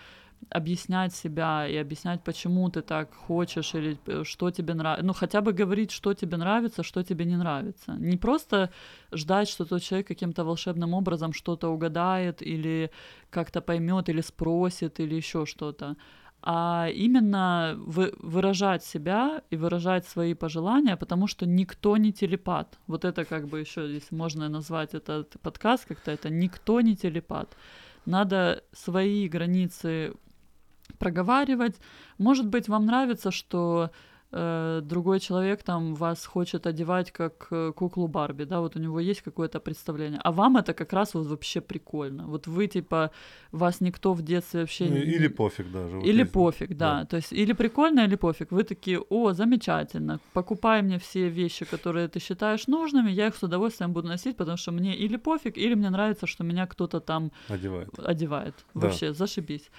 объяснять 0.50 1.14
себя 1.14 1.66
и 1.66 1.76
объяснять, 1.76 2.22
почему 2.24 2.68
ты 2.68 2.82
так 2.82 3.14
хочешь 3.14 3.74
или 3.74 3.96
э, 4.06 4.24
что 4.24 4.50
тебе 4.50 4.74
нравится. 4.74 5.06
Ну, 5.06 5.12
хотя 5.14 5.40
бы 5.40 5.54
говорить, 5.54 5.90
что 5.90 6.12
тебе 6.12 6.36
нравится, 6.36 6.82
что 6.82 7.02
тебе 7.02 7.24
не 7.24 7.36
нравится. 7.36 7.92
Не 7.98 8.18
просто 8.18 8.68
ждать, 9.12 9.48
что 9.48 9.64
тот 9.64 9.82
человек 9.82 10.06
каким-то 10.08 10.44
волшебным 10.44 10.92
образом 10.94 11.32
что-то 11.32 11.68
угадает 11.72 12.42
или 12.42 12.90
как-то 13.30 13.62
поймет 13.62 14.08
или 14.08 14.22
спросит 14.22 15.00
или 15.00 15.14
еще 15.14 15.46
что-то 15.46 15.96
а 16.46 16.88
именно 16.94 17.74
вы, 17.78 18.12
выражать 18.18 18.84
себя 18.84 19.42
и 19.48 19.56
выражать 19.56 20.06
свои 20.06 20.34
пожелания, 20.34 20.94
потому 20.96 21.26
что 21.26 21.46
никто 21.46 21.96
не 21.96 22.12
телепат. 22.12 22.78
Вот 22.86 23.06
это 23.06 23.24
как 23.24 23.48
бы 23.48 23.60
еще, 23.60 23.90
если 23.90 24.14
можно 24.14 24.50
назвать 24.50 24.92
этот 24.92 25.40
подкаст 25.40 25.86
как-то, 25.86 26.10
это 26.10 26.28
никто 26.28 26.82
не 26.82 26.96
телепат. 26.96 27.56
Надо 28.04 28.62
свои 28.72 29.26
границы 29.26 30.12
проговаривать. 30.98 31.76
Может 32.18 32.46
быть, 32.46 32.68
вам 32.68 32.84
нравится, 32.84 33.30
что 33.30 33.90
э, 34.36 34.80
другой 34.82 35.20
человек 35.20 35.62
там 35.62 35.94
вас 35.94 36.26
хочет 36.26 36.66
одевать 36.66 37.10
как 37.12 37.46
э, 37.50 37.72
куклу 37.76 38.08
Барби, 38.08 38.44
да, 38.44 38.60
вот 38.60 38.76
у 38.76 38.78
него 38.80 39.00
есть 39.00 39.22
какое-то 39.22 39.60
представление, 39.60 40.20
а 40.24 40.30
вам 40.32 40.56
это 40.56 40.74
как 40.74 40.92
раз 40.92 41.14
вот 41.14 41.26
вообще 41.26 41.60
прикольно. 41.60 42.26
Вот 42.26 42.46
вы 42.46 42.66
типа 42.66 43.10
вас 43.52 43.80
никто 43.80 44.12
в 44.12 44.22
детстве 44.22 44.60
вообще 44.60 44.84
Ну, 44.86 44.96
или 44.96 45.28
пофиг 45.28 45.70
даже. 45.72 45.96
вот 45.96 46.06
или 46.06 46.20
есть- 46.22 46.32
пофиг, 46.32 46.68
да. 46.76 47.00
да. 47.00 47.04
То 47.04 47.16
есть 47.16 47.32
или 47.32 47.52
прикольно, 47.54 48.00
или 48.00 48.16
пофиг. 48.16 48.52
Вы 48.52 48.62
такие, 48.64 48.98
о, 49.10 49.32
замечательно, 49.32 50.18
покупай 50.32 50.82
мне 50.82 50.98
все 50.98 51.28
вещи, 51.28 51.64
которые 51.64 52.08
ты 52.08 52.20
считаешь 52.20 52.66
нужными, 52.68 53.10
я 53.12 53.26
их 53.26 53.34
с 53.36 53.42
удовольствием 53.42 53.92
буду 53.92 54.08
носить, 54.08 54.36
потому 54.36 54.56
что 54.56 54.72
мне 54.72 54.94
или 55.06 55.16
пофиг, 55.18 55.56
или 55.58 55.74
мне 55.74 55.90
нравится, 55.90 56.26
что 56.26 56.44
меня 56.44 56.66
кто-то 56.66 57.00
там 57.00 57.30
Одевает. 57.48 57.88
одевает. 57.98 58.54
Да. 58.74 58.80
Вообще, 58.80 59.12
зашибись. 59.12 59.70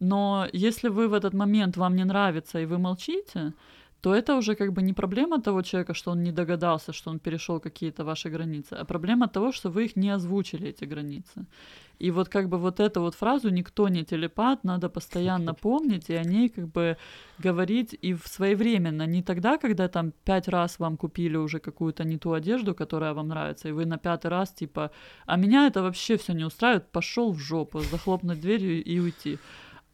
Но 0.00 0.46
если 0.52 0.88
вы 0.90 1.08
в 1.08 1.14
этот 1.14 1.34
момент 1.34 1.76
вам 1.76 1.94
не 1.96 2.04
нравится 2.04 2.58
и 2.60 2.66
вы 2.66 2.78
молчите, 2.78 3.52
то 4.04 4.14
это 4.14 4.36
уже 4.36 4.54
как 4.54 4.72
бы 4.72 4.82
не 4.82 4.92
проблема 4.92 5.40
того 5.40 5.62
человека, 5.62 5.94
что 5.94 6.10
он 6.10 6.22
не 6.22 6.32
догадался, 6.32 6.92
что 6.92 7.10
он 7.10 7.18
перешел 7.18 7.60
какие-то 7.60 8.04
ваши 8.04 8.28
границы, 8.28 8.74
а 8.74 8.84
проблема 8.84 9.28
того, 9.28 9.50
что 9.50 9.70
вы 9.70 9.84
их 9.84 9.96
не 9.96 10.10
озвучили, 10.10 10.68
эти 10.68 10.84
границы. 10.84 11.46
И 11.98 12.10
вот 12.10 12.28
как 12.28 12.48
бы 12.48 12.58
вот 12.58 12.80
эту 12.80 13.00
вот 13.00 13.14
фразу 13.14 13.48
«никто 13.48 13.88
не 13.88 14.04
телепат» 14.04 14.64
надо 14.64 14.90
постоянно 14.90 15.54
помнить 15.54 16.10
и 16.10 16.14
о 16.16 16.22
ней 16.22 16.50
как 16.50 16.66
бы 16.66 16.96
говорить 17.38 17.98
и 18.02 18.12
в 18.12 18.26
своевременно, 18.26 19.06
не 19.06 19.22
тогда, 19.22 19.56
когда 19.56 19.88
там 19.88 20.12
пять 20.24 20.48
раз 20.48 20.78
вам 20.78 20.96
купили 20.96 21.38
уже 21.38 21.58
какую-то 21.58 22.04
не 22.04 22.18
ту 22.18 22.32
одежду, 22.32 22.74
которая 22.74 23.14
вам 23.14 23.28
нравится, 23.28 23.68
и 23.68 23.72
вы 23.72 23.86
на 23.86 23.96
пятый 23.96 24.30
раз 24.30 24.52
типа 24.52 24.90
«а 25.26 25.36
меня 25.36 25.66
это 25.66 25.82
вообще 25.82 26.16
все 26.16 26.34
не 26.34 26.44
устраивает, 26.44 26.92
пошел 26.92 27.32
в 27.32 27.38
жопу, 27.38 27.80
захлопнуть 27.80 28.40
дверью 28.40 28.84
и 28.84 29.00
уйти». 29.00 29.38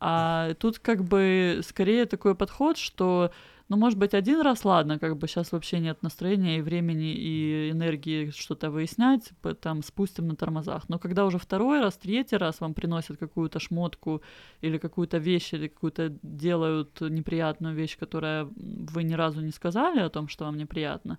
А 0.00 0.54
тут 0.54 0.78
как 0.78 1.04
бы 1.04 1.60
скорее 1.62 2.06
такой 2.06 2.34
подход, 2.34 2.78
что 2.78 3.30
ну, 3.70 3.76
может 3.76 3.98
быть, 3.98 4.14
один 4.14 4.40
раз, 4.40 4.64
ладно, 4.64 4.98
как 4.98 5.16
бы 5.16 5.28
сейчас 5.28 5.52
вообще 5.52 5.78
нет 5.78 6.02
настроения 6.02 6.58
и 6.58 6.60
времени, 6.60 7.14
и 7.14 7.70
энергии 7.70 8.30
что-то 8.30 8.68
выяснять, 8.68 9.30
там 9.60 9.84
спустим 9.84 10.26
на 10.26 10.34
тормозах. 10.34 10.88
Но 10.88 10.98
когда 10.98 11.24
уже 11.24 11.38
второй 11.38 11.80
раз, 11.80 11.96
третий 11.96 12.36
раз 12.36 12.60
вам 12.60 12.74
приносят 12.74 13.18
какую-то 13.18 13.60
шмотку 13.60 14.22
или 14.60 14.76
какую-то 14.78 15.18
вещь, 15.18 15.54
или 15.54 15.68
какую-то 15.68 16.12
делают 16.22 17.00
неприятную 17.00 17.76
вещь, 17.76 17.96
которая 17.96 18.48
вы 18.56 19.04
ни 19.04 19.14
разу 19.14 19.40
не 19.40 19.52
сказали 19.52 20.00
о 20.00 20.10
том, 20.10 20.26
что 20.26 20.46
вам 20.46 20.56
неприятно, 20.56 21.18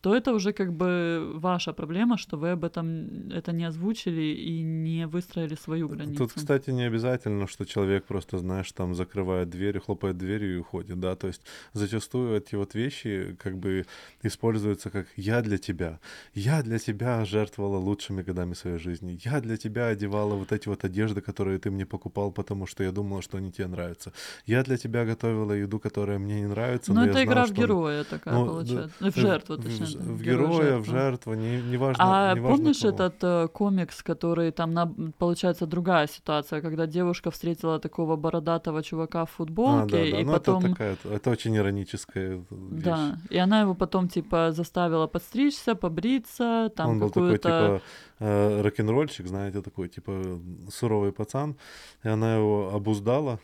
то 0.00 0.14
это 0.14 0.32
уже 0.32 0.52
как 0.52 0.72
бы 0.72 1.32
ваша 1.34 1.72
проблема, 1.72 2.18
что 2.18 2.36
вы 2.36 2.50
об 2.50 2.64
этом 2.64 3.30
это 3.30 3.52
не 3.52 3.64
озвучили 3.64 4.22
и 4.22 4.62
не 4.62 5.06
выстроили 5.06 5.56
свою 5.56 5.88
границу. 5.88 6.18
Тут, 6.18 6.32
кстати, 6.34 6.70
не 6.70 6.84
обязательно, 6.84 7.46
что 7.46 7.64
человек 7.64 8.04
просто, 8.04 8.38
знаешь, 8.38 8.70
там 8.72 8.94
закрывает 8.94 9.50
дверь, 9.50 9.80
хлопает 9.80 10.16
дверью 10.16 10.54
и 10.54 10.58
уходит, 10.58 11.00
да, 11.00 11.16
то 11.16 11.26
есть 11.26 11.42
зачастую 11.72 12.36
эти 12.36 12.54
вот 12.54 12.74
вещи 12.74 13.36
как 13.42 13.58
бы 13.58 13.86
используются 14.22 14.90
как 14.90 15.06
«я 15.16 15.42
для 15.42 15.58
тебя», 15.58 15.98
«я 16.34 16.62
для 16.62 16.78
тебя 16.78 17.24
жертвовала 17.24 17.78
лучшими 17.78 18.22
годами 18.22 18.54
своей 18.54 18.78
жизни», 18.78 19.18
«я 19.24 19.40
для 19.40 19.56
тебя 19.56 19.86
одевала 19.86 20.34
вот 20.34 20.52
эти 20.52 20.68
вот 20.68 20.84
одежды, 20.84 21.20
которые 21.20 21.58
ты 21.58 21.70
мне 21.70 21.86
покупал, 21.86 22.30
потому 22.30 22.66
что 22.66 22.84
я 22.84 22.92
думала, 22.92 23.20
что 23.20 23.38
они 23.38 23.50
тебе 23.50 23.66
нравятся», 23.66 24.12
«я 24.46 24.62
для 24.62 24.76
тебя 24.76 25.04
готовила 25.04 25.52
еду, 25.52 25.80
которая 25.80 26.18
мне 26.18 26.40
не 26.40 26.46
нравится, 26.46 26.92
но, 26.92 27.00
но 27.00 27.06
это 27.06 27.18
я 27.18 27.24
игра 27.24 27.32
знала, 27.32 27.46
в 27.46 27.48
что... 27.48 27.62
героя 27.62 28.04
такая 28.04 28.34
Ну, 28.34 28.46
получается. 28.46 28.94
да, 29.00 29.10
в 29.10 29.16
жертву, 29.16 29.56
точнее. 29.56 29.87
В, 29.94 30.22
героя, 30.22 30.78
в 30.78 30.84
жертву, 30.84 31.34
не, 31.34 31.60
неважно, 31.62 32.04
А 32.04 32.34
неважно 32.34 32.56
помнишь 32.56 32.80
кого. 32.80 32.94
этот 32.94 33.14
э, 33.22 33.48
комикс, 33.48 34.02
который 34.02 34.50
там, 34.50 34.72
на, 34.74 34.86
получается, 35.18 35.66
другая 35.66 36.06
ситуация, 36.06 36.60
когда 36.60 36.86
девушка 36.86 37.30
встретила 37.30 37.78
такого 37.78 38.16
бородатого 38.16 38.82
чувака 38.82 39.24
в 39.24 39.30
А, 39.30 39.32
футболке, 39.36 39.96
да, 39.96 40.10
да, 40.10 40.20
и 40.20 40.24
ну 40.24 40.32
потом... 40.32 40.64
это 40.64 40.68
такая, 40.70 40.96
это 41.04 41.30
очень 41.30 41.56
ироническая 41.56 42.36
вещь. 42.50 42.84
Да, 42.84 43.18
и 43.30 43.38
она 43.38 43.60
его 43.60 43.74
потом, 43.74 44.08
типа, 44.08 44.52
заставила 44.52 45.06
подстричься, 45.06 45.74
побриться, 45.74 46.70
там 46.76 46.90
Он 46.90 46.98
был 47.00 47.10
такой, 47.10 47.36
типа, 47.38 47.80
э, 48.18 48.62
рок-н-ролльщик, 48.62 49.26
знаете, 49.26 49.62
такой, 49.62 49.88
типа, 49.88 50.40
суровый 50.70 51.12
пацан, 51.12 51.56
и 52.04 52.08
она 52.08 52.36
его 52.36 52.70
обуздала. 52.74 53.38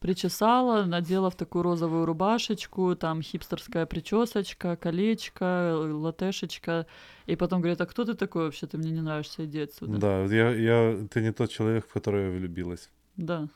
Причесала, 0.00 0.84
надела 0.84 1.30
в 1.30 1.36
такую 1.36 1.62
розовую 1.62 2.06
рубашечку, 2.06 2.96
там 2.96 3.22
хипстерская 3.22 3.86
причесочка, 3.86 4.76
колечко, 4.76 5.76
латешечка, 5.76 6.86
и 7.26 7.36
потом 7.36 7.60
говорит, 7.60 7.80
а 7.80 7.86
кто 7.86 8.04
ты 8.04 8.14
такой 8.14 8.44
вообще, 8.44 8.66
ты 8.66 8.78
мне 8.78 8.90
не 8.90 9.02
нравишься, 9.02 9.44
иди 9.44 9.60
отсюда. 9.60 9.98
Да, 9.98 10.24
я, 10.24 10.50
я, 10.50 11.06
ты 11.12 11.20
не 11.20 11.32
тот 11.32 11.50
человек, 11.50 11.86
в 11.86 11.92
которого 11.92 12.24
я 12.24 12.30
влюбилась. 12.30 12.90
Да. 13.16 13.48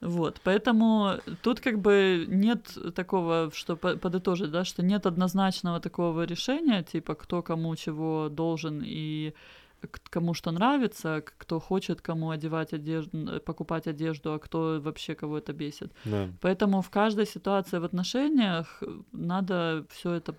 Вот, 0.00 0.40
поэтому 0.44 1.14
тут 1.42 1.60
как 1.60 1.78
бы 1.78 2.26
нет 2.28 2.76
такого, 2.94 3.50
что 3.54 3.74
по- 3.74 3.96
подытожить, 3.96 4.50
да, 4.50 4.64
что 4.64 4.82
нет 4.82 5.06
однозначного 5.06 5.80
такого 5.80 6.24
решения, 6.24 6.82
типа 6.82 7.14
кто 7.14 7.42
кому 7.42 7.74
чего 7.74 8.28
должен 8.28 8.82
и 8.84 9.32
кому 10.10 10.34
что 10.34 10.50
нравится, 10.50 11.22
кто 11.38 11.60
хочет 11.60 12.00
кому 12.00 12.30
одевать 12.30 12.72
одежду, 12.72 13.16
н- 13.16 13.40
покупать 13.40 13.86
одежду, 13.86 14.32
а 14.32 14.38
кто 14.38 14.80
вообще 14.80 15.14
кого 15.14 15.38
это 15.38 15.52
бесит. 15.52 15.92
Да. 16.04 16.28
Поэтому 16.40 16.80
в 16.82 16.90
каждой 16.90 17.26
ситуации 17.26 17.78
в 17.78 17.84
отношениях 17.84 18.82
надо 19.12 19.84
все 19.90 20.12
это 20.12 20.34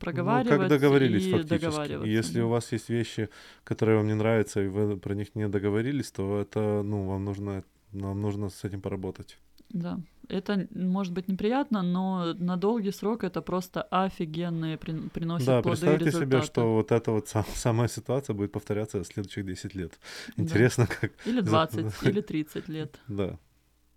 проговаривать 0.00 0.52
Ну, 0.52 0.58
как 0.60 0.68
договорились 0.68 1.26
и 1.26 1.32
фактически. 1.32 1.64
договариваться. 1.64 2.08
Если 2.08 2.40
у 2.40 2.48
вас 2.48 2.72
есть 2.72 2.88
вещи, 2.88 3.28
которые 3.64 3.98
вам 3.98 4.06
не 4.06 4.14
нравятся, 4.14 4.62
и 4.62 4.68
вы 4.68 4.96
про 4.96 5.14
них 5.14 5.34
не 5.34 5.48
договорились, 5.48 6.10
то 6.10 6.40
это, 6.40 6.82
ну, 6.82 7.06
вам 7.06 7.24
нужно, 7.24 7.62
нам 7.92 8.20
нужно 8.20 8.48
с 8.48 8.64
этим 8.64 8.80
поработать. 8.80 9.38
Да, 9.70 10.00
это 10.28 10.66
может 10.74 11.12
быть 11.12 11.28
неприятно, 11.28 11.82
но 11.82 12.34
на 12.34 12.56
долгий 12.56 12.92
срок 12.92 13.24
это 13.24 13.42
просто 13.42 13.82
офигенные 13.82 14.76
прин- 14.76 15.10
приносит 15.10 15.46
да, 15.46 15.62
плоды 15.62 15.78
и 15.78 15.80
представьте 15.80 16.10
себе, 16.10 16.20
результаты. 16.20 16.46
что 16.46 16.74
вот 16.74 16.92
эта 16.92 17.10
вот 17.10 17.28
сам- 17.28 17.44
самая 17.54 17.88
ситуация 17.88 18.34
будет 18.34 18.52
повторяться 18.52 19.02
следующих 19.04 19.44
10 19.44 19.74
лет. 19.74 19.98
Да. 20.36 20.42
Интересно, 20.44 20.86
как... 20.86 21.12
Или 21.26 21.40
за- 21.40 21.46
20, 21.46 22.02
или 22.02 22.20
30 22.20 22.68
лет, 22.68 23.00
Да, 23.08 23.38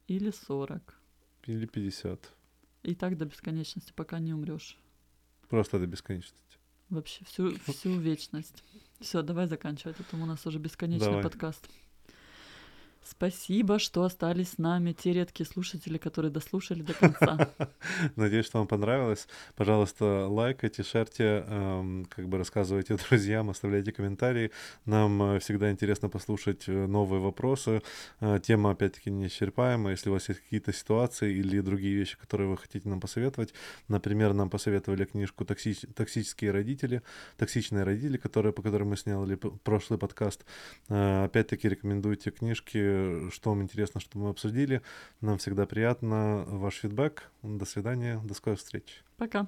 или 0.07 0.31
40. 0.31 0.99
или 1.45 1.65
50. 1.65 2.33
И 2.83 2.95
так 2.95 3.17
до 3.17 3.25
бесконечности, 3.25 3.93
пока 3.95 4.19
не 4.19 4.33
умрешь. 4.33 4.77
Просто 5.49 5.79
до 5.79 5.87
бесконечности. 5.87 6.57
Вообще 6.89 7.23
всю, 7.25 7.55
всю 7.71 7.91
вечность. 7.99 8.63
Все, 8.99 9.21
давай 9.21 9.47
заканчивать, 9.47 9.95
а 9.99 10.03
то 10.03 10.17
у 10.17 10.25
нас 10.25 10.45
уже 10.47 10.57
бесконечный 10.59 11.07
Давай. 11.07 11.23
подкаст. 11.23 11.69
Спасибо, 13.03 13.79
что 13.79 14.03
остались 14.03 14.51
с 14.51 14.57
нами, 14.57 14.93
те 14.93 15.13
редкие 15.13 15.47
слушатели, 15.47 15.97
которые 15.97 16.31
дослушали 16.31 16.81
до 16.81 16.93
конца. 16.93 17.49
Надеюсь, 18.15 18.45
что 18.45 18.59
вам 18.59 18.67
понравилось. 18.67 19.27
Пожалуйста, 19.55 20.27
лайкайте, 20.27 20.83
шерьте, 20.83 21.43
эм, 21.47 22.05
как 22.05 22.27
бы 22.27 22.37
рассказывайте 22.37 22.97
друзьям, 23.09 23.49
оставляйте 23.49 23.91
комментарии. 23.91 24.51
Нам 24.85 25.21
э, 25.23 25.39
всегда 25.39 25.71
интересно 25.71 26.09
послушать 26.09 26.67
э, 26.67 26.87
новые 26.87 27.21
вопросы. 27.21 27.81
Э, 28.19 28.39
Тема, 28.43 28.71
опять-таки, 28.71 29.09
неисчерпаемая. 29.09 29.93
Если 29.93 30.09
у 30.09 30.13
вас 30.13 30.29
есть 30.29 30.41
какие-то 30.41 30.73
ситуации 30.73 31.33
или 31.33 31.61
другие 31.61 31.95
вещи, 31.95 32.17
которые 32.17 32.49
вы 32.49 32.57
хотите 32.57 32.87
нам 32.89 32.99
посоветовать, 32.99 33.53
например, 33.87 34.33
нам 34.33 34.49
посоветовали 34.49 35.05
книжку 35.05 35.45
«Токсич- 35.45 35.91
«Токсические 35.93 36.51
родители», 36.51 37.01
«Токсичные 37.37 37.83
родители», 37.83 38.17
которые, 38.17 38.53
по 38.53 38.61
которой 38.61 38.83
мы 38.83 38.97
сняли 38.97 39.35
прошлый 39.35 39.97
подкаст. 39.97 40.45
Опять-таки, 40.87 41.69
рекомендуйте 41.69 42.31
книжки, 42.31 42.88
что 43.31 43.49
вам 43.51 43.61
интересно, 43.61 43.99
что 43.99 44.17
мы 44.17 44.29
обсудили. 44.29 44.81
Нам 45.21 45.37
всегда 45.37 45.65
приятно 45.65 46.45
ваш 46.47 46.75
фидбэк. 46.75 47.29
До 47.43 47.65
свидания, 47.65 48.21
до 48.23 48.33
скорых 48.33 48.59
встреч. 48.59 49.03
Пока. 49.17 49.47